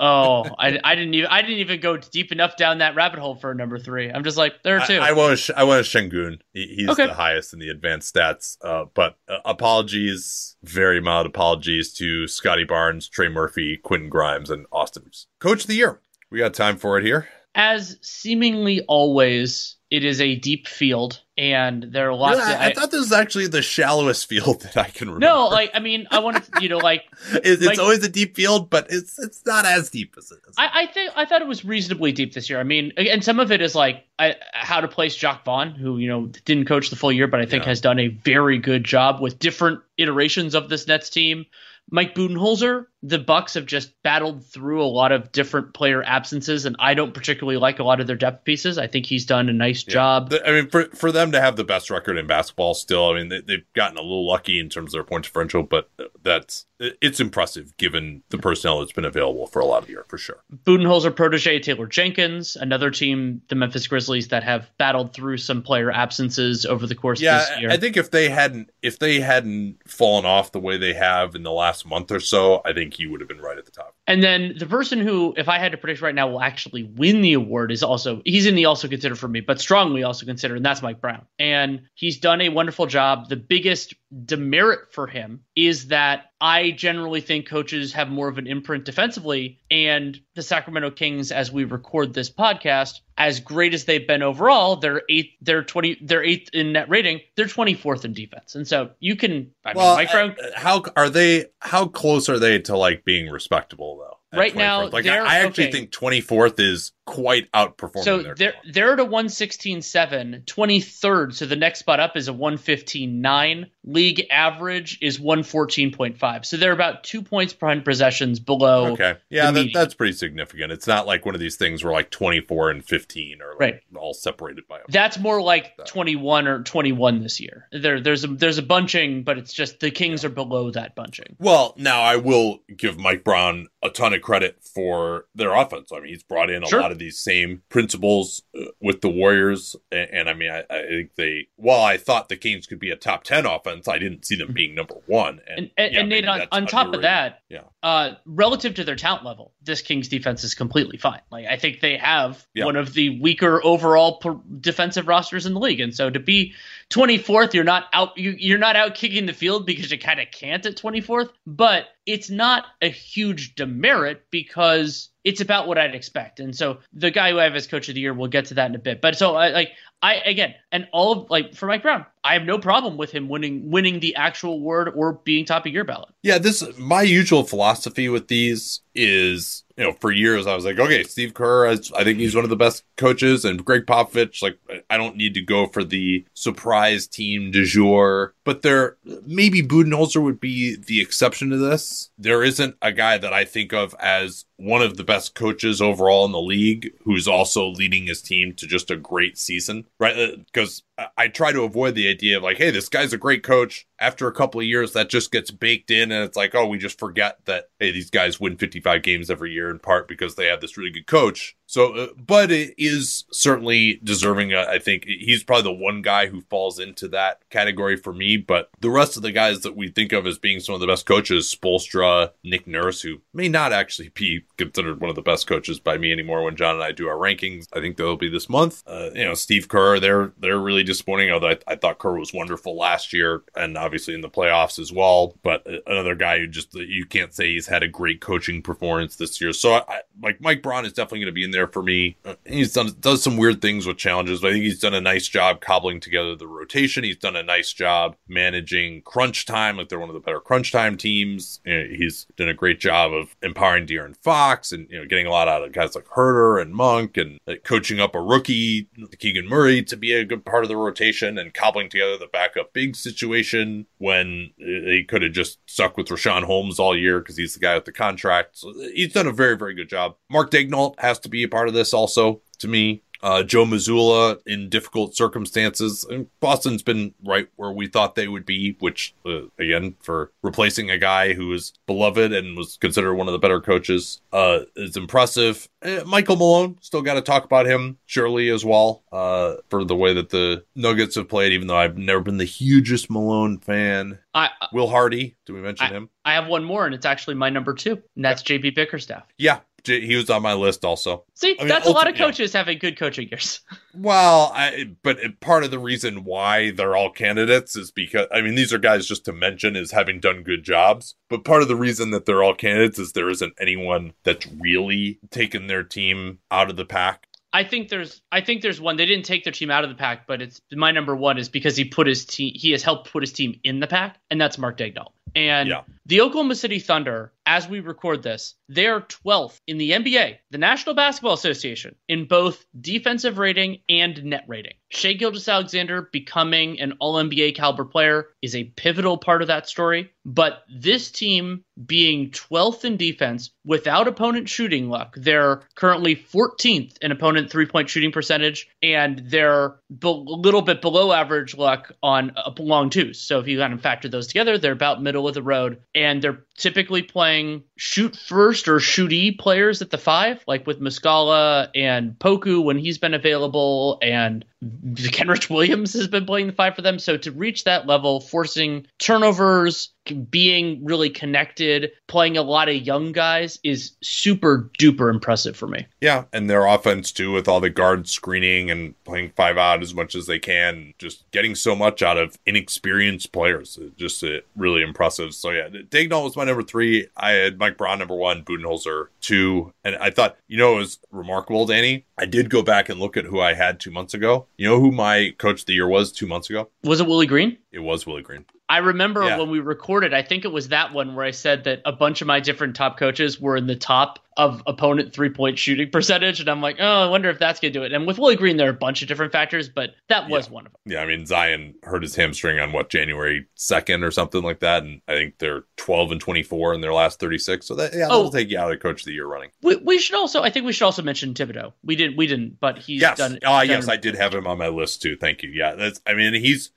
oh, 0.00 0.42
I, 0.58 0.80
I 0.82 0.96
didn't 0.96 1.14
even 1.14 1.30
I 1.30 1.40
didn't 1.40 1.58
even 1.58 1.78
go 1.78 1.98
deep 1.98 2.32
enough 2.32 2.56
down 2.56 2.78
that 2.78 2.96
rabbit 2.96 3.20
hole 3.20 3.36
for 3.36 3.52
a 3.52 3.54
number 3.54 3.78
three. 3.78 4.10
I'm 4.10 4.24
just 4.24 4.36
like 4.36 4.54
there 4.64 4.80
are 4.80 4.84
two. 4.84 4.98
I, 4.98 5.10
I 5.10 5.12
want 5.12 5.50
I 5.56 5.62
want 5.62 5.86
Sengun. 5.86 6.40
He, 6.52 6.66
he's 6.78 6.88
okay. 6.88 7.06
the 7.06 7.14
highest 7.14 7.52
in 7.52 7.60
the 7.60 7.68
advanced 7.68 8.12
stats. 8.12 8.56
Uh, 8.60 8.86
but 8.92 9.18
uh, 9.28 9.38
apologies, 9.44 10.56
very 10.64 11.00
mild 11.00 11.26
apologies 11.26 11.92
to 11.92 12.26
Scottie 12.26 12.64
Barnes, 12.64 13.08
Trey 13.08 13.28
Murphy, 13.28 13.76
Quentin 13.76 14.08
Grimes, 14.08 14.50
and 14.50 14.66
Austin. 14.72 15.04
Coach 15.38 15.60
of 15.60 15.66
the 15.68 15.76
year. 15.76 16.00
We 16.28 16.40
got 16.40 16.54
time 16.54 16.76
for 16.76 16.98
it 16.98 17.04
here. 17.04 17.28
As 17.54 17.98
seemingly 18.02 18.82
always, 18.88 19.76
it 19.90 20.04
is 20.04 20.20
a 20.20 20.36
deep 20.36 20.68
field 20.68 21.22
and 21.38 21.84
there 21.84 22.10
are 22.10 22.14
lots 22.14 22.38
yeah, 22.38 22.52
of, 22.52 22.60
I, 22.60 22.66
I, 22.66 22.74
thought 22.74 22.90
this 22.90 23.00
was 23.00 23.12
actually 23.12 23.46
the 23.46 23.62
shallowest 23.62 24.28
field 24.28 24.60
that 24.62 24.76
I 24.76 24.90
can 24.90 25.08
remember. 25.08 25.26
No, 25.26 25.46
like 25.46 25.70
I 25.72 25.78
mean, 25.78 26.06
I 26.10 26.18
wanted 26.18 26.44
to, 26.44 26.62
you 26.62 26.68
know, 26.68 26.78
like 26.78 27.04
it's, 27.32 27.64
like, 27.64 27.78
always 27.78 28.02
a 28.02 28.08
deep 28.08 28.34
field, 28.34 28.68
but 28.68 28.88
it's 28.90 29.18
it's 29.18 29.46
not 29.46 29.64
as 29.64 29.88
deep 29.88 30.14
as 30.18 30.32
it 30.32 30.40
is. 30.48 30.56
I, 30.58 30.82
I 30.82 30.86
think 30.86 31.12
I 31.14 31.24
thought 31.24 31.40
it 31.40 31.48
was 31.48 31.64
reasonably 31.64 32.12
deep 32.12 32.34
this 32.34 32.50
year. 32.50 32.58
I 32.58 32.64
mean, 32.64 32.92
and 32.96 33.22
some 33.24 33.38
of 33.38 33.52
it 33.52 33.62
is 33.62 33.74
like 33.74 34.04
I, 34.18 34.34
how 34.52 34.80
to 34.80 34.88
place 34.88 35.14
Jacque 35.14 35.44
Vaughn, 35.44 35.70
who 35.70 35.98
you 35.98 36.08
know 36.08 36.26
didn't 36.44 36.66
coach 36.66 36.90
the 36.90 36.96
full 36.96 37.12
year, 37.12 37.28
but 37.28 37.40
I 37.40 37.46
think 37.46 37.62
yeah. 37.62 37.70
has 37.70 37.80
done 37.80 38.00
a 38.00 38.08
very 38.08 38.58
good 38.58 38.82
job 38.82 39.20
with 39.20 39.38
different 39.38 39.80
iterations 39.96 40.54
of 40.54 40.68
this 40.68 40.86
Nets 40.86 41.08
team. 41.08 41.46
Mike 41.90 42.14
Budenholzer, 42.14 42.86
the 43.02 43.18
Bucks 43.18 43.54
have 43.54 43.66
just 43.66 43.92
battled 44.02 44.44
through 44.44 44.82
a 44.82 44.86
lot 44.86 45.12
of 45.12 45.30
different 45.30 45.72
player 45.72 46.02
absences, 46.02 46.64
and 46.64 46.74
I 46.78 46.94
don't 46.94 47.14
particularly 47.14 47.56
like 47.56 47.78
a 47.78 47.84
lot 47.84 48.00
of 48.00 48.06
their 48.06 48.16
depth 48.16 48.44
pieces. 48.44 48.76
I 48.76 48.88
think 48.88 49.06
he's 49.06 49.24
done 49.24 49.48
a 49.48 49.52
nice 49.52 49.84
yeah. 49.86 49.94
job. 49.94 50.34
I 50.44 50.50
mean, 50.50 50.68
for 50.68 50.86
for 50.86 51.12
them 51.12 51.32
to 51.32 51.40
have 51.40 51.56
the 51.56 51.64
best 51.64 51.90
record 51.90 52.18
in 52.18 52.26
basketball, 52.26 52.74
still, 52.74 53.10
I 53.10 53.14
mean, 53.14 53.28
they, 53.28 53.40
they've 53.40 53.72
gotten 53.74 53.98
a 53.98 54.02
little 54.02 54.26
lucky 54.26 54.58
in 54.58 54.68
terms 54.68 54.88
of 54.88 54.98
their 54.98 55.04
point 55.04 55.24
differential, 55.24 55.62
but 55.62 55.90
that's 56.22 56.66
it's 56.80 57.18
impressive 57.20 57.76
given 57.76 58.22
the 58.30 58.38
personnel 58.38 58.80
that's 58.80 58.92
been 58.92 59.04
available 59.04 59.46
for 59.46 59.60
a 59.60 59.64
lot 59.64 59.82
of 59.82 59.86
the 59.86 59.92
year, 59.92 60.04
for 60.08 60.18
sure. 60.18 60.42
Budenholzer 60.64 61.14
protege 61.14 61.58
Taylor 61.58 61.86
Jenkins, 61.86 62.56
another 62.56 62.90
team, 62.90 63.42
the 63.48 63.56
Memphis 63.56 63.86
Grizzlies, 63.86 64.28
that 64.28 64.44
have 64.44 64.70
battled 64.78 65.12
through 65.12 65.38
some 65.38 65.62
player 65.62 65.90
absences 65.90 66.64
over 66.64 66.86
the 66.86 66.94
course 66.94 67.20
yeah, 67.20 67.42
of 67.42 67.48
this 67.48 67.60
year. 67.60 67.70
I 67.70 67.76
think 67.76 67.96
if 67.96 68.10
they 68.10 68.28
hadn't 68.28 68.70
if 68.82 68.98
they 68.98 69.20
hadn't 69.20 69.78
fallen 69.86 70.24
off 70.24 70.52
the 70.52 70.60
way 70.60 70.76
they 70.76 70.94
have 70.94 71.34
in 71.34 71.42
the 71.42 71.52
last 71.52 71.86
month 71.86 72.10
or 72.10 72.20
so, 72.20 72.60
I 72.64 72.72
think 72.72 72.87
he 72.94 73.06
would 73.06 73.20
have 73.20 73.28
been 73.28 73.40
right 73.40 73.58
at 73.58 73.64
the 73.64 73.70
top. 73.70 73.94
And 74.08 74.22
then 74.22 74.54
the 74.58 74.66
person 74.66 75.00
who, 75.00 75.34
if 75.36 75.50
I 75.50 75.58
had 75.58 75.72
to 75.72 75.78
predict 75.78 76.00
right 76.00 76.14
now, 76.14 76.28
will 76.28 76.40
actually 76.40 76.82
win 76.82 77.20
the 77.20 77.34
award 77.34 77.70
is 77.70 77.82
also 77.82 78.22
he's 78.24 78.46
in 78.46 78.54
the 78.54 78.64
also 78.64 78.88
considered 78.88 79.18
for 79.18 79.28
me, 79.28 79.40
but 79.40 79.60
strongly 79.60 80.02
also 80.02 80.24
considered, 80.24 80.56
and 80.56 80.64
that's 80.64 80.80
Mike 80.80 81.00
Brown. 81.00 81.26
And 81.38 81.82
he's 81.94 82.18
done 82.18 82.40
a 82.40 82.48
wonderful 82.48 82.86
job. 82.86 83.28
The 83.28 83.36
biggest 83.36 83.94
demerit 84.24 84.92
for 84.92 85.06
him 85.06 85.42
is 85.54 85.88
that 85.88 86.30
I 86.40 86.70
generally 86.70 87.20
think 87.20 87.46
coaches 87.46 87.92
have 87.92 88.08
more 88.08 88.28
of 88.28 88.38
an 88.38 88.46
imprint 88.46 88.84
defensively, 88.84 89.60
and 89.70 90.18
the 90.34 90.42
Sacramento 90.42 90.92
Kings, 90.92 91.30
as 91.30 91.52
we 91.52 91.64
record 91.64 92.14
this 92.14 92.30
podcast, 92.30 93.00
as 93.18 93.40
great 93.40 93.74
as 93.74 93.84
they've 93.84 94.06
been 94.06 94.22
overall, 94.22 94.76
they're 94.76 95.02
eighth, 95.10 95.34
they're 95.42 95.64
twenty, 95.64 95.98
they're 96.00 96.24
eighth 96.24 96.48
in 96.54 96.72
net 96.72 96.88
rating, 96.88 97.20
they're 97.36 97.48
twenty 97.48 97.74
fourth 97.74 98.04
in 98.04 98.12
defense, 98.14 98.54
and 98.54 98.66
so 98.66 98.90
you 99.00 99.16
can. 99.16 99.50
I 99.64 99.72
well, 99.74 99.96
mean, 99.96 100.06
Mike 100.06 100.12
Brown, 100.12 100.30
uh, 100.30 100.58
how 100.58 100.84
are 100.96 101.10
they? 101.10 101.46
How 101.58 101.86
close 101.86 102.28
are 102.28 102.38
they 102.38 102.60
to 102.60 102.76
like 102.76 103.04
being 103.04 103.28
respectable? 103.28 103.97
Right 104.32 104.54
now, 104.54 104.88
like 104.88 105.06
I, 105.06 105.16
I 105.18 105.38
actually 105.38 105.68
okay. 105.68 105.72
think 105.72 105.90
24th 105.90 106.60
is 106.60 106.92
quite 107.08 107.50
outperforming. 107.52 108.04
So 108.04 108.22
their 108.22 108.34
they're 108.34 108.54
they're 108.70 108.92
at 108.92 109.00
a 109.00 109.04
116.7, 109.04 110.44
23rd. 110.44 111.34
So 111.34 111.46
the 111.46 111.56
next 111.56 111.78
spot 111.80 112.00
up 112.00 112.16
is 112.16 112.28
a 112.28 112.32
115.9. 112.32 113.70
League 113.84 114.26
average 114.30 114.98
is 115.00 115.18
114.5. 115.18 116.44
So 116.44 116.56
they're 116.58 116.72
about 116.72 117.04
two 117.04 117.22
points 117.22 117.52
behind 117.54 117.84
possessions 117.84 118.38
below. 118.38 118.92
Okay, 118.92 119.14
yeah, 119.30 119.50
that, 119.50 119.70
that's 119.72 119.94
pretty 119.94 120.12
significant. 120.12 120.72
It's 120.72 120.86
not 120.86 121.06
like 121.06 121.24
one 121.24 121.34
of 121.34 121.40
these 121.40 121.56
things 121.56 121.82
where 121.82 121.92
like 121.92 122.10
24 122.10 122.70
and 122.70 122.84
15 122.84 123.40
are 123.40 123.50
like 123.52 123.58
Right. 123.58 123.80
all 123.96 124.12
separated 124.14 124.68
by. 124.68 124.78
A 124.78 124.80
That's 124.88 125.18
more 125.18 125.40
like 125.40 125.72
So. 125.78 125.84
21 125.86 126.46
or 126.46 126.62
21 126.62 127.22
this 127.22 127.40
year. 127.40 127.66
There, 127.72 128.00
there's 128.00 128.24
a 128.24 128.28
there's 128.28 128.58
a 128.58 128.62
bunching, 128.62 129.22
but 129.24 129.38
it's 129.38 129.52
just 129.52 129.80
the 129.80 129.90
Kings 129.90 130.24
are 130.24 130.28
below 130.28 130.70
that 130.72 130.94
bunching. 130.94 131.36
Well, 131.38 131.74
now 131.78 132.02
I 132.02 132.16
will 132.16 132.60
give 132.76 132.98
Mike 132.98 133.24
Brown 133.24 133.68
a 133.82 133.88
ton 133.90 134.12
of 134.12 134.20
credit 134.20 134.62
for 134.62 135.26
their 135.34 135.54
offense. 135.54 135.90
I 135.92 136.00
mean, 136.00 136.08
he's 136.08 136.22
brought 136.22 136.50
in 136.50 136.62
a 136.62 136.66
Sure. 136.66 136.80
lot 136.80 136.92
of 136.92 136.97
these 136.98 137.18
same 137.18 137.62
principles 137.68 138.42
uh, 138.58 138.64
with 138.80 139.00
the 139.00 139.08
Warriors, 139.08 139.76
and, 139.90 140.10
and 140.10 140.28
I 140.28 140.34
mean, 140.34 140.50
I, 140.50 140.64
I 140.70 140.82
think 140.86 141.10
they. 141.16 141.48
While 141.56 141.82
I 141.82 141.96
thought 141.96 142.28
the 142.28 142.36
Kings 142.36 142.66
could 142.66 142.78
be 142.78 142.90
a 142.90 142.96
top 142.96 143.24
ten 143.24 143.46
offense, 143.46 143.88
I 143.88 143.98
didn't 143.98 144.24
see 144.24 144.36
them 144.36 144.52
being 144.52 144.74
number 144.74 144.96
one. 145.06 145.40
And, 145.46 145.58
And, 145.58 145.70
and, 145.76 145.92
yeah, 145.94 146.00
and 146.00 146.08
Nate, 146.08 146.26
on, 146.26 146.42
on 146.52 146.66
top 146.66 146.94
of 146.94 147.02
that, 147.02 147.42
Yeah. 147.48 147.62
Uh, 147.82 148.10
relative 148.26 148.74
to 148.74 148.84
their 148.84 148.96
talent 148.96 149.24
level, 149.24 149.52
this 149.62 149.82
Kings 149.82 150.08
defense 150.08 150.42
is 150.44 150.54
completely 150.54 150.96
fine. 150.98 151.20
Like 151.30 151.46
I 151.46 151.56
think 151.56 151.80
they 151.80 151.96
have 151.96 152.44
Yeah. 152.54 152.64
one 152.64 152.76
of 152.76 152.92
the 152.92 153.20
weaker 153.20 153.60
overall 153.64 154.16
per- 154.18 154.40
defensive 154.60 155.06
rosters 155.06 155.46
in 155.46 155.54
the 155.54 155.60
league, 155.60 155.80
and 155.80 155.94
so 155.94 156.10
to 156.10 156.18
be 156.18 156.54
24th, 156.90 157.54
you're 157.54 157.64
not 157.64 157.84
out 157.92 158.16
you, 158.18 158.34
you're 158.36 158.58
not 158.58 158.74
out 158.76 158.94
kicking 158.94 159.26
the 159.26 159.32
field 159.32 159.66
because 159.66 159.90
you 159.90 159.98
kind 159.98 160.20
of 160.20 160.26
can't 160.32 160.64
at 160.66 160.76
24th, 160.76 161.30
but 161.46 161.84
it's 162.06 162.30
not 162.30 162.64
a 162.80 162.88
huge 162.88 163.54
demerit 163.54 164.24
because 164.30 165.10
it's 165.24 165.40
about 165.42 165.68
what 165.68 165.76
I'd 165.76 165.94
expect. 165.94 166.40
And 166.40 166.56
so 166.56 166.78
the 166.94 167.10
guy 167.10 167.30
who 167.30 167.38
I 167.38 167.44
have 167.44 167.54
as 167.54 167.66
coach 167.66 167.88
of 167.90 167.94
the 167.94 168.00
year, 168.00 168.14
we'll 168.14 168.28
get 168.28 168.46
to 168.46 168.54
that 168.54 168.70
in 168.70 168.74
a 168.74 168.78
bit. 168.78 169.00
But 169.02 169.16
so 169.16 169.36
I 169.36 169.48
like 169.50 169.72
I 170.00 170.14
again, 170.16 170.54
and 170.70 170.86
all 170.92 171.12
of 171.12 171.30
like 171.30 171.54
for 171.54 171.66
Mike 171.66 171.82
Brown, 171.82 172.06
I 172.22 172.34
have 172.34 172.44
no 172.44 172.58
problem 172.58 172.96
with 172.96 173.10
him 173.10 173.28
winning 173.28 173.70
winning 173.70 173.98
the 173.98 174.14
actual 174.14 174.52
award 174.52 174.92
or 174.94 175.14
being 175.24 175.44
top 175.44 175.66
of 175.66 175.72
your 175.72 175.84
ballot. 175.84 176.10
Yeah, 176.22 176.38
this 176.38 176.62
my 176.78 177.02
usual 177.02 177.42
philosophy 177.42 178.08
with 178.08 178.28
these 178.28 178.80
is 178.94 179.64
you 179.76 179.82
know 179.82 179.92
for 179.94 180.12
years 180.12 180.46
I 180.46 180.54
was 180.54 180.64
like, 180.64 180.78
okay, 180.78 181.02
Steve 181.02 181.34
Kerr, 181.34 181.66
I, 181.66 181.78
I 181.96 182.04
think 182.04 182.18
he's 182.18 182.34
one 182.34 182.44
of 182.44 182.50
the 182.50 182.56
best 182.56 182.84
coaches, 182.96 183.44
and 183.44 183.64
Gregg 183.64 183.86
Popovich, 183.86 184.40
like 184.40 184.58
I 184.88 184.96
don't 184.96 185.16
need 185.16 185.34
to 185.34 185.42
go 185.42 185.66
for 185.66 185.82
the 185.82 186.24
surprise 186.32 187.08
team 187.08 187.50
du 187.50 187.64
jour, 187.64 188.34
but 188.44 188.62
there 188.62 188.98
maybe 189.26 189.62
Budenholzer 189.62 190.22
would 190.22 190.38
be 190.38 190.76
the 190.76 191.00
exception 191.00 191.50
to 191.50 191.56
this. 191.56 192.10
There 192.16 192.44
isn't 192.44 192.76
a 192.80 192.92
guy 192.92 193.18
that 193.18 193.32
I 193.32 193.44
think 193.44 193.72
of 193.72 193.96
as 193.98 194.44
one 194.58 194.82
of 194.82 194.96
the 194.96 195.04
best 195.04 195.34
coaches 195.34 195.80
overall 195.80 196.24
in 196.26 196.32
the 196.32 196.40
league 196.40 196.92
who's 197.04 197.28
also 197.28 197.68
leading 197.68 198.06
his 198.06 198.20
team 198.20 198.52
to 198.54 198.66
just 198.66 198.90
a 198.90 198.96
great 198.96 199.38
season, 199.38 199.86
right? 200.00 200.44
Because 200.46 200.82
I 201.16 201.28
try 201.28 201.52
to 201.52 201.62
avoid 201.62 201.94
the 201.94 202.10
idea 202.10 202.36
of 202.36 202.42
like, 202.42 202.58
hey, 202.58 202.70
this 202.70 202.88
guy's 202.88 203.12
a 203.12 203.18
great 203.18 203.44
coach. 203.44 203.86
After 204.00 204.26
a 204.26 204.32
couple 204.32 204.60
of 204.60 204.66
years, 204.66 204.92
that 204.92 205.08
just 205.08 205.30
gets 205.30 205.50
baked 205.50 205.90
in, 205.90 206.12
and 206.12 206.24
it's 206.24 206.36
like, 206.36 206.54
oh, 206.54 206.66
we 206.66 206.78
just 206.78 206.98
forget 206.98 207.38
that 207.44 207.70
hey, 207.78 207.92
these 207.92 208.10
guys 208.10 208.40
win 208.40 208.56
55 208.56 209.02
games 209.02 209.30
every 209.30 209.52
year 209.52 209.70
in 209.70 209.78
part 209.78 210.08
because 210.08 210.34
they 210.34 210.46
have 210.46 210.60
this 210.60 210.76
really 210.76 210.90
good 210.90 211.06
coach. 211.06 211.56
So, 211.66 211.94
uh, 211.94 212.06
but 212.16 212.50
it 212.50 212.74
is 212.78 213.24
certainly 213.30 214.00
deserving. 214.02 214.54
Uh, 214.54 214.66
I 214.68 214.78
think 214.78 215.04
he's 215.04 215.44
probably 215.44 215.74
the 215.74 215.84
one 215.84 216.02
guy 216.02 216.26
who 216.26 216.40
falls 216.42 216.78
into 216.78 217.06
that 217.08 217.42
category 217.50 217.96
for 217.96 218.12
me. 218.12 218.36
But 218.36 218.70
the 218.80 218.90
rest 218.90 219.16
of 219.16 219.22
the 219.22 219.32
guys 219.32 219.60
that 219.60 219.76
we 219.76 219.88
think 219.88 220.12
of 220.12 220.26
as 220.26 220.38
being 220.38 220.60
some 220.60 220.74
of 220.74 220.80
the 220.80 220.86
best 220.86 221.06
coaches, 221.06 221.54
Spoelstra, 221.54 222.30
Nick 222.42 222.66
Nurse, 222.66 223.02
who 223.02 223.20
may 223.32 223.48
not 223.48 223.72
actually 223.72 224.08
be 224.08 224.44
considered 224.58 225.00
one 225.00 225.08
of 225.08 225.16
the 225.16 225.22
best 225.22 225.46
coaches 225.46 225.80
by 225.80 225.96
me 225.96 226.12
anymore 226.12 226.42
when 226.42 226.56
John 226.56 226.74
and 226.74 226.84
I 226.84 226.92
do 226.92 227.08
our 227.08 227.16
rankings. 227.16 227.66
I 227.72 227.80
think 227.80 227.96
they'll 227.96 228.16
be 228.16 228.28
this 228.28 228.48
month. 228.48 228.82
Uh, 228.86 229.10
you 229.14 229.24
know, 229.24 229.34
Steve 229.34 229.68
Kerr, 229.68 229.98
they're 229.98 230.32
they're 230.38 230.58
really 230.58 230.84
disappointing. 230.84 231.30
Although 231.30 231.50
I, 231.50 231.58
I 231.66 231.76
thought 231.76 231.98
Kerr 231.98 232.18
was 232.18 232.34
wonderful 232.34 232.76
last 232.76 233.12
year 233.12 233.42
and 233.56 233.78
obviously 233.78 234.14
in 234.14 234.20
the 234.20 234.28
playoffs 234.28 234.78
as 234.78 234.92
well. 234.92 235.36
But 235.42 235.66
another 235.86 236.14
guy 236.14 236.40
who 236.40 236.46
just 236.46 236.74
you 236.74 237.06
can't 237.06 237.32
say 237.32 237.52
he's 237.52 237.68
had 237.68 237.82
a 237.82 237.88
great 237.88 238.20
coaching 238.20 238.60
performance 238.60 239.16
this 239.16 239.40
year. 239.40 239.52
So 239.52 239.74
I 239.74 240.00
like 240.22 240.40
Mike 240.40 240.62
Brown 240.62 240.84
is 240.84 240.92
definitely 240.92 241.20
going 241.20 241.26
to 241.26 241.32
be 241.32 241.44
in 241.44 241.50
there 241.50 241.68
for 241.68 241.82
me. 241.82 242.16
Uh, 242.24 242.34
he's 242.46 242.72
done 242.72 242.90
does 243.00 243.22
some 243.22 243.36
weird 243.36 243.60
things 243.60 243.86
with 243.86 243.96
challenges, 243.96 244.40
but 244.40 244.48
I 244.48 244.52
think 244.52 244.64
he's 244.64 244.80
done 244.80 244.94
a 244.94 245.00
nice 245.00 245.28
job 245.28 245.60
cobbling 245.60 246.00
together 246.00 246.34
the 246.34 246.46
rotation. 246.46 247.04
He's 247.04 247.16
done 247.16 247.36
a 247.36 247.42
nice 247.42 247.72
job 247.72 248.16
managing 248.28 249.02
crunch 249.02 249.46
time. 249.46 249.76
Like 249.76 249.88
they're 249.88 249.98
one 249.98 250.08
of 250.08 250.14
the 250.14 250.20
better 250.20 250.40
crunch 250.40 250.72
time 250.72 250.96
teams. 250.96 251.60
He's 251.64 252.26
done 252.36 252.48
a 252.48 252.54
great 252.54 252.80
job 252.80 253.12
of 253.12 253.36
empowering 253.42 253.86
De'Aaron 253.86 254.16
Fox 254.16 254.72
and 254.72 254.88
you 254.90 254.98
know 254.98 255.06
getting 255.06 255.26
a 255.26 255.30
lot 255.30 255.48
out 255.48 255.64
of 255.64 255.72
guys 255.72 255.94
like 255.94 256.06
Huerter 256.06 256.60
and 256.60 256.74
Monk 256.74 257.16
and 257.16 257.38
uh, 257.46 257.54
coaching 257.62 258.00
up 258.00 258.14
a 258.14 258.20
rookie 258.20 258.88
Keegan 259.18 259.48
Murray 259.48 259.82
to 259.84 259.96
be 259.96 260.12
a 260.12 260.24
good 260.24 260.44
part 260.44 260.64
of 260.64 260.68
the 260.68 260.76
rotation 260.76 261.38
and 261.38 261.54
cobbling 261.54 261.88
together 261.88 262.16
the 262.18 262.26
backup 262.26 262.72
big 262.72 262.96
situation 262.96 263.86
when 263.98 264.50
uh, 264.60 264.64
he 264.64 265.04
could 265.06 265.22
have 265.22 265.32
just 265.32 265.58
stuck 265.66 265.96
with 265.96 266.08
Richaun 266.08 266.44
Holmes 266.44 266.78
all 266.78 266.96
year 266.96 267.20
because 267.20 267.36
he's 267.36 267.54
the 267.54 267.60
guy 267.60 267.74
with 267.74 267.84
the 267.84 267.92
contract. 267.92 268.58
So 268.58 268.72
he's 268.94 269.12
done 269.12 269.26
a 269.26 269.32
very 269.32 269.56
very 269.56 269.74
good 269.74 269.88
job. 269.88 270.07
Mark 270.30 270.50
Daigneault 270.50 270.98
has 270.98 271.18
to 271.20 271.28
be 271.28 271.42
a 271.42 271.48
part 271.48 271.68
of 271.68 271.74
this 271.74 271.92
also 271.92 272.40
to 272.58 272.68
me. 272.68 273.02
Uh, 273.20 273.42
Joe 273.42 273.64
Mazzulla 273.64 274.38
in 274.46 274.68
difficult 274.68 275.16
circumstances. 275.16 276.04
And 276.08 276.28
Boston's 276.38 276.84
been 276.84 277.14
right 277.24 277.48
where 277.56 277.72
we 277.72 277.88
thought 277.88 278.14
they 278.14 278.28
would 278.28 278.46
be, 278.46 278.76
which, 278.78 279.12
uh, 279.26 279.40
again, 279.58 279.96
for 280.00 280.30
replacing 280.42 280.90
a 280.90 280.98
guy 280.98 281.32
who 281.32 281.48
was 281.48 281.72
beloved 281.86 282.32
and 282.32 282.56
was 282.56 282.76
considered 282.76 283.16
one 283.16 283.26
of 283.26 283.32
the 283.32 283.38
better 283.40 283.60
coaches, 283.60 284.20
uh, 284.32 284.60
is 284.76 284.96
impressive. 284.96 285.68
Uh, 285.82 286.02
Michael 286.06 286.36
Malone, 286.36 286.78
still 286.80 287.02
got 287.02 287.14
to 287.14 287.20
talk 287.20 287.44
about 287.44 287.66
him, 287.66 287.98
surely, 288.06 288.50
as 288.50 288.64
well, 288.64 289.02
uh, 289.10 289.54
for 289.68 289.84
the 289.84 289.96
way 289.96 290.14
that 290.14 290.30
the 290.30 290.64
Nuggets 290.76 291.16
have 291.16 291.28
played, 291.28 291.52
even 291.52 291.66
though 291.66 291.76
I've 291.76 291.98
never 291.98 292.20
been 292.20 292.38
the 292.38 292.44
hugest 292.44 293.10
Malone 293.10 293.58
fan. 293.58 294.20
I 294.32 294.50
Will 294.72 294.88
Hardy, 294.88 295.36
do 295.44 295.54
we 295.54 295.60
mention 295.60 295.88
him? 295.88 296.10
I 296.24 296.34
have 296.34 296.46
one 296.46 296.62
more, 296.62 296.86
and 296.86 296.94
it's 296.94 297.06
actually 297.06 297.34
my 297.34 297.50
number 297.50 297.74
two, 297.74 298.00
and 298.14 298.24
that's 298.24 298.42
JB 298.42 298.74
Bickerstaff. 298.74 299.24
Yeah, 299.38 299.60
he 299.84 300.16
was 300.16 300.30
on 300.30 300.42
my 300.42 300.54
list 300.54 300.84
also. 300.84 301.24
See, 301.34 301.56
I 301.58 301.62
mean, 301.62 301.68
that's 301.68 301.86
a 301.86 301.90
lot 301.90 302.08
of 302.08 302.14
ulti- 302.14 302.18
yeah. 302.18 302.26
coaches 302.26 302.52
having 302.52 302.78
good 302.78 302.98
coaching 302.98 303.28
years. 303.28 303.60
Well, 304.00 304.52
I, 304.54 304.94
but 305.02 305.18
part 305.40 305.64
of 305.64 305.72
the 305.72 305.78
reason 305.80 306.22
why 306.22 306.70
they're 306.70 306.94
all 306.94 307.10
candidates 307.10 307.74
is 307.74 307.90
because 307.90 308.28
I 308.32 308.42
mean 308.42 308.54
these 308.54 308.72
are 308.72 308.78
guys 308.78 309.08
just 309.08 309.24
to 309.24 309.32
mention 309.32 309.74
is 309.74 309.90
having 309.90 310.20
done 310.20 310.44
good 310.44 310.62
jobs. 310.62 311.16
But 311.28 311.44
part 311.44 311.62
of 311.62 311.68
the 311.68 311.74
reason 311.74 312.12
that 312.12 312.24
they're 312.24 312.44
all 312.44 312.54
candidates 312.54 313.00
is 313.00 313.12
there 313.12 313.28
isn't 313.28 313.54
anyone 313.58 314.12
that's 314.22 314.46
really 314.60 315.18
taken 315.32 315.66
their 315.66 315.82
team 315.82 316.38
out 316.52 316.70
of 316.70 316.76
the 316.76 316.84
pack. 316.84 317.26
I 317.52 317.64
think 317.64 317.88
there's 317.88 318.22
I 318.30 318.40
think 318.40 318.62
there's 318.62 318.80
one. 318.80 318.96
They 318.96 319.06
didn't 319.06 319.24
take 319.24 319.42
their 319.42 319.52
team 319.52 319.70
out 319.70 319.82
of 319.82 319.90
the 319.90 319.96
pack, 319.96 320.26
but 320.26 320.42
it's 320.42 320.60
my 320.72 320.92
number 320.92 321.16
one 321.16 321.38
is 321.38 321.48
because 321.48 321.76
he 321.76 321.84
put 321.84 322.06
his 322.06 322.26
team 322.26 322.52
he 322.54 322.72
has 322.72 322.82
helped 322.82 323.10
put 323.10 323.22
his 323.22 323.32
team 323.32 323.58
in 323.64 323.80
the 323.80 323.86
pack, 323.86 324.18
and 324.30 324.40
that's 324.40 324.58
Mark 324.58 324.76
Daigneault. 324.76 325.12
And 325.34 325.68
Yeah. 325.68 325.82
the 326.06 326.20
Oklahoma 326.20 326.54
City 326.54 326.78
Thunder, 326.78 327.32
as 327.46 327.68
we 327.68 327.80
record 327.80 328.22
this, 328.22 328.54
they 328.68 328.86
are 328.86 329.00
12th 329.00 329.60
in 329.66 329.78
the 329.78 329.92
NBA, 329.92 330.38
the 330.50 330.58
National 330.58 330.94
Basketball 330.94 331.32
Association, 331.34 331.94
in 332.08 332.26
both 332.26 332.64
defensive 332.80 333.38
rating 333.38 333.78
and 333.88 334.22
net 334.24 334.44
rating. 334.46 334.74
Shai 334.90 335.12
Gilgeous-Alexander 335.14 336.08
becoming 336.12 336.80
an 336.80 336.94
All 336.98 337.14
NBA 337.16 337.54
caliber 337.54 337.84
player 337.84 338.28
is 338.42 338.54
a 338.54 338.64
pivotal 338.64 339.18
part 339.18 339.42
of 339.42 339.48
that 339.48 339.68
story. 339.68 340.10
But 340.24 340.62
this 340.74 341.10
team 341.10 341.64
being 341.86 342.30
12th 342.32 342.84
in 342.84 342.96
defense 342.98 343.50
without 343.64 344.08
opponent 344.08 344.48
shooting 344.48 344.90
luck, 344.90 345.14
they're 345.16 345.62
currently 345.74 346.16
14th 346.16 346.98
in 347.00 347.12
opponent 347.12 347.50
three 347.50 347.64
point 347.66 347.88
shooting 347.88 348.12
percentage, 348.12 348.68
and 348.82 349.22
they're 349.26 349.76
a 350.02 350.06
little 350.08 350.60
bit 350.62 350.82
below 350.82 351.12
average 351.12 351.56
luck 351.56 351.92
on 352.02 352.32
uh, 352.36 352.50
long 352.58 352.90
twos. 352.90 353.20
So 353.20 353.40
if 353.40 353.46
you 353.48 353.58
kind 353.58 353.72
of 353.72 353.80
factor 353.80 354.08
those 354.08 354.26
together, 354.26 354.58
they're 354.58 354.72
about 354.72 355.02
middle 355.02 355.17
of 355.26 355.34
the 355.34 355.42
road, 355.42 355.80
and 355.94 356.22
they're 356.22 356.44
typically 356.56 357.02
playing 357.02 357.64
shoot 357.78 358.16
first 358.16 358.68
or 358.68 358.76
shooty 358.76 359.38
players 359.38 359.80
at 359.80 359.90
the 359.90 359.98
five, 359.98 360.42
like 360.46 360.66
with 360.66 360.80
Muscala 360.80 361.68
and 361.74 362.18
Poku 362.18 362.62
when 362.62 362.76
he's 362.76 362.98
been 362.98 363.14
available, 363.14 363.98
and 364.02 364.44
Kenrich 364.64 365.48
Williams 365.48 365.92
has 365.92 366.08
been 366.08 366.26
playing 366.26 366.48
the 366.48 366.52
five 366.52 366.74
for 366.74 366.82
them. 366.82 366.98
So 366.98 367.16
to 367.16 367.30
reach 367.30 367.64
that 367.64 367.86
level, 367.86 368.20
forcing 368.20 368.86
turnovers, 368.98 369.90
being 370.30 370.84
really 370.84 371.10
connected, 371.10 371.92
playing 372.06 372.36
a 372.36 372.42
lot 372.42 372.68
of 372.68 372.74
young 372.74 373.12
guys 373.12 373.58
is 373.62 373.92
super 374.02 374.70
duper 374.78 375.10
impressive 375.10 375.56
for 375.56 375.68
me. 375.68 375.86
Yeah, 376.00 376.24
and 376.32 376.48
their 376.48 376.66
offense 376.66 377.12
too, 377.12 377.32
with 377.32 377.46
all 377.46 377.60
the 377.60 377.70
guard 377.70 378.08
screening 378.08 378.70
and 378.70 378.94
playing 379.04 379.32
five 379.36 379.58
out 379.58 379.82
as 379.82 379.94
much 379.94 380.14
as 380.14 380.26
they 380.26 380.38
can, 380.38 380.94
just 380.98 381.30
getting 381.30 381.54
so 381.54 381.76
much 381.76 382.02
out 382.02 382.18
of 382.18 382.36
inexperienced 382.46 383.32
players, 383.32 383.78
just 383.96 384.24
uh, 384.24 384.38
really 384.56 384.82
impressive. 384.82 385.34
So 385.34 385.50
yeah, 385.50 385.68
Daigneault 385.68 386.24
was 386.24 386.36
my 386.36 386.44
number 386.44 386.62
three. 386.62 387.06
I 387.16 387.32
had 387.32 387.58
Mike 387.68 387.76
Brown 387.76 387.98
number 387.98 388.14
one, 388.14 388.44
Budenholzer 388.44 389.08
two, 389.20 389.74
and 389.84 389.96
I 389.96 390.10
thought 390.10 390.36
you 390.48 390.56
know 390.56 390.76
it 390.76 390.78
was 390.78 390.98
remarkable, 391.10 391.66
Danny. 391.66 392.06
I 392.16 392.24
did 392.24 392.48
go 392.48 392.62
back 392.62 392.88
and 392.88 392.98
look 392.98 393.16
at 393.16 393.26
who 393.26 393.40
I 393.40 393.52
had 393.52 393.78
two 393.78 393.90
months 393.90 394.14
ago. 394.14 394.46
You 394.56 394.68
know 394.68 394.80
who 394.80 394.90
my 394.90 395.34
coach 395.36 395.60
of 395.60 395.66
the 395.66 395.74
year 395.74 395.86
was 395.86 396.10
two 396.10 396.26
months 396.26 396.48
ago? 396.48 396.70
Was 396.82 397.00
it 397.00 397.06
Willie 397.06 397.26
Green? 397.26 397.58
It 397.70 397.80
was 397.80 398.06
Willie 398.06 398.22
Green. 398.22 398.46
I 398.68 398.78
remember 398.78 399.24
yeah. 399.24 399.38
when 399.38 399.48
we 399.50 399.60
recorded, 399.60 400.12
I 400.12 400.22
think 400.22 400.44
it 400.44 400.52
was 400.52 400.68
that 400.68 400.92
one 400.92 401.14
where 401.14 401.24
I 401.24 401.30
said 401.30 401.64
that 401.64 401.80
a 401.86 401.92
bunch 401.92 402.20
of 402.20 402.26
my 402.26 402.38
different 402.38 402.76
top 402.76 402.98
coaches 402.98 403.40
were 403.40 403.56
in 403.56 403.66
the 403.66 403.76
top 403.76 404.18
of 404.36 404.62
opponent 404.66 405.12
three 405.12 405.30
point 405.30 405.58
shooting 405.58 405.90
percentage. 405.92 406.38
And 406.38 406.48
I'm 406.50 406.60
like, 406.60 406.76
oh, 406.78 407.06
I 407.06 407.08
wonder 407.08 407.30
if 407.30 407.38
that's 407.38 407.60
going 407.60 407.72
to 407.72 407.78
do 407.78 407.84
it. 407.84 407.92
And 407.92 408.06
with 408.06 408.18
Willie 408.18 408.36
Green, 408.36 408.58
there 408.58 408.68
are 408.68 408.70
a 408.70 408.74
bunch 408.74 409.00
of 409.00 409.08
different 409.08 409.32
factors, 409.32 409.70
but 409.70 409.94
that 410.08 410.28
was 410.28 410.46
yeah. 410.46 410.52
one 410.52 410.66
of 410.66 410.72
them. 410.72 410.80
Yeah. 410.84 411.00
I 411.00 411.06
mean, 411.06 411.24
Zion 411.24 411.74
hurt 411.82 412.02
his 412.02 412.14
hamstring 412.14 412.58
on 412.60 412.72
what, 412.72 412.90
January 412.90 413.46
2nd 413.56 414.06
or 414.06 414.10
something 414.10 414.42
like 414.42 414.60
that. 414.60 414.82
And 414.82 415.00
I 415.08 415.14
think 415.14 415.38
they're 415.38 415.64
12 415.76 416.12
and 416.12 416.20
24 416.20 416.74
in 416.74 416.80
their 416.82 416.92
last 416.92 417.20
36. 417.20 417.66
So 417.66 417.74
that, 417.74 417.94
yeah, 417.94 418.08
oh, 418.10 418.24
will 418.24 418.30
take 418.30 418.50
you 418.50 418.58
out 418.58 418.70
of 418.70 418.78
the 418.78 418.82
coach 418.82 419.00
of 419.00 419.06
the 419.06 419.12
year 419.12 419.26
running. 419.26 419.50
We, 419.62 419.76
we 419.76 419.98
should 419.98 420.16
also, 420.16 420.42
I 420.42 420.50
think 420.50 420.66
we 420.66 420.72
should 420.72 420.84
also 420.84 421.02
mention 421.02 421.32
Thibodeau. 421.32 421.72
We 421.82 421.96
didn't, 421.96 422.16
we 422.16 422.26
didn't, 422.26 422.60
but 422.60 422.78
he's 422.78 423.00
yes. 423.00 423.16
done. 423.16 423.38
Ah, 423.44 423.58
uh, 423.58 423.62
yes, 423.62 423.88
I 423.88 423.96
did 423.96 424.14
have 424.14 424.34
him 424.34 424.46
on 424.46 424.58
my 424.58 424.68
list 424.68 425.02
too. 425.02 425.16
Thank 425.16 425.42
you. 425.42 425.50
Yeah. 425.50 425.74
That's, 425.74 426.00
I 426.06 426.14
mean, 426.14 426.34
he's, 426.34 426.70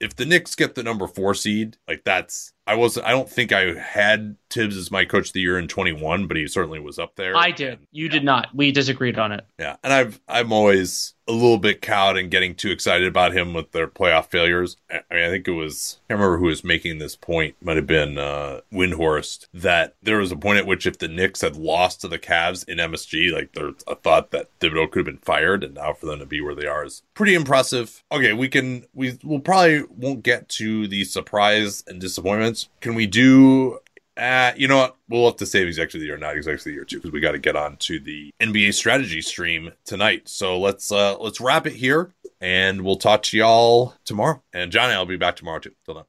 if 0.00 0.16
the 0.16 0.24
Knicks 0.24 0.54
get 0.54 0.74
the 0.74 0.82
number 0.82 1.06
four 1.06 1.34
seed, 1.34 1.76
like 1.86 2.02
that's 2.04 2.52
I 2.70 2.74
was 2.74 2.96
I 2.98 3.10
don't 3.10 3.28
think 3.28 3.50
I 3.50 3.74
had 3.74 4.36
Thibs 4.48 4.76
as 4.76 4.92
my 4.92 5.04
coach 5.04 5.28
of 5.28 5.32
the 5.32 5.40
year 5.40 5.58
in 5.58 5.66
21, 5.66 6.28
but 6.28 6.36
he 6.36 6.46
certainly 6.46 6.78
was 6.78 7.00
up 7.00 7.16
there. 7.16 7.36
I 7.36 7.50
did. 7.50 7.80
You 7.90 8.04
yeah. 8.04 8.12
did 8.12 8.24
not. 8.24 8.54
We 8.54 8.70
disagreed 8.70 9.18
on 9.18 9.32
it. 9.32 9.44
Yeah, 9.58 9.74
and 9.82 9.92
I've 9.92 10.20
I'm 10.28 10.52
always 10.52 11.14
a 11.26 11.32
little 11.32 11.58
bit 11.58 11.80
cowed 11.80 12.16
and 12.16 12.30
getting 12.30 12.54
too 12.54 12.70
excited 12.70 13.06
about 13.06 13.32
him 13.32 13.54
with 13.54 13.70
their 13.70 13.86
playoff 13.86 14.26
failures. 14.26 14.76
I 14.90 15.02
mean, 15.12 15.24
I 15.24 15.30
think 15.30 15.46
it 15.46 15.52
was 15.52 15.98
I 15.98 16.12
can't 16.12 16.20
remember 16.20 16.38
who 16.38 16.46
was 16.46 16.64
making 16.64 16.98
this 16.98 17.16
point. 17.16 17.54
Might 17.60 17.76
have 17.76 17.86
been 17.86 18.18
uh, 18.18 18.60
Windhorst 18.72 19.46
that 19.54 19.94
there 20.02 20.18
was 20.18 20.32
a 20.32 20.36
point 20.36 20.58
at 20.58 20.66
which 20.66 20.86
if 20.86 20.98
the 20.98 21.08
Knicks 21.08 21.40
had 21.40 21.56
lost 21.56 22.00
to 22.00 22.08
the 22.08 22.18
Cavs 22.18 22.68
in 22.68 22.78
MSG, 22.78 23.32
like 23.32 23.52
there's 23.52 23.82
a 23.86 23.94
thought 23.94 24.30
that 24.32 24.48
Thibodeau 24.58 24.90
could 24.90 25.06
have 25.06 25.14
been 25.14 25.24
fired, 25.24 25.62
and 25.62 25.74
now 25.74 25.92
for 25.92 26.06
them 26.06 26.18
to 26.18 26.26
be 26.26 26.40
where 26.40 26.54
they 26.54 26.66
are 26.66 26.84
is 26.84 27.02
pretty 27.14 27.34
impressive. 27.34 28.02
Okay, 28.10 28.32
we 28.32 28.48
can 28.48 28.84
we 28.92 29.18
will 29.22 29.40
probably 29.40 29.84
won't 29.88 30.22
get 30.22 30.48
to 30.50 30.88
the 30.88 31.04
surprise 31.04 31.84
and 31.86 32.00
disappointments. 32.00 32.59
Can 32.80 32.94
we 32.94 33.06
do 33.06 33.80
uh, 34.20 34.52
you 34.54 34.68
know 34.68 34.76
what? 34.76 34.96
We'll 35.08 35.24
have 35.24 35.36
to 35.36 35.46
save 35.46 35.66
of 35.66 35.92
the 35.92 35.98
year, 36.00 36.18
not 36.18 36.36
of 36.36 36.44
the 36.44 36.72
year 36.72 36.84
too, 36.84 36.98
because 36.98 37.10
we 37.10 37.20
got 37.20 37.32
to 37.32 37.38
get 37.38 37.56
on 37.56 37.76
to 37.78 37.98
the 37.98 38.32
NBA 38.40 38.74
strategy 38.74 39.22
stream 39.22 39.72
tonight. 39.86 40.28
So 40.28 40.58
let's 40.58 40.92
uh 40.92 41.16
let's 41.18 41.40
wrap 41.40 41.66
it 41.66 41.72
here, 41.72 42.12
and 42.40 42.82
we'll 42.82 42.96
talk 42.96 43.22
to 43.24 43.38
y'all 43.38 43.94
tomorrow. 44.04 44.42
And 44.52 44.70
Johnny, 44.70 44.92
I'll 44.92 45.06
be 45.06 45.16
back 45.16 45.36
tomorrow 45.36 45.58
too. 45.58 45.72
Till 45.86 45.94
then. 45.94 46.04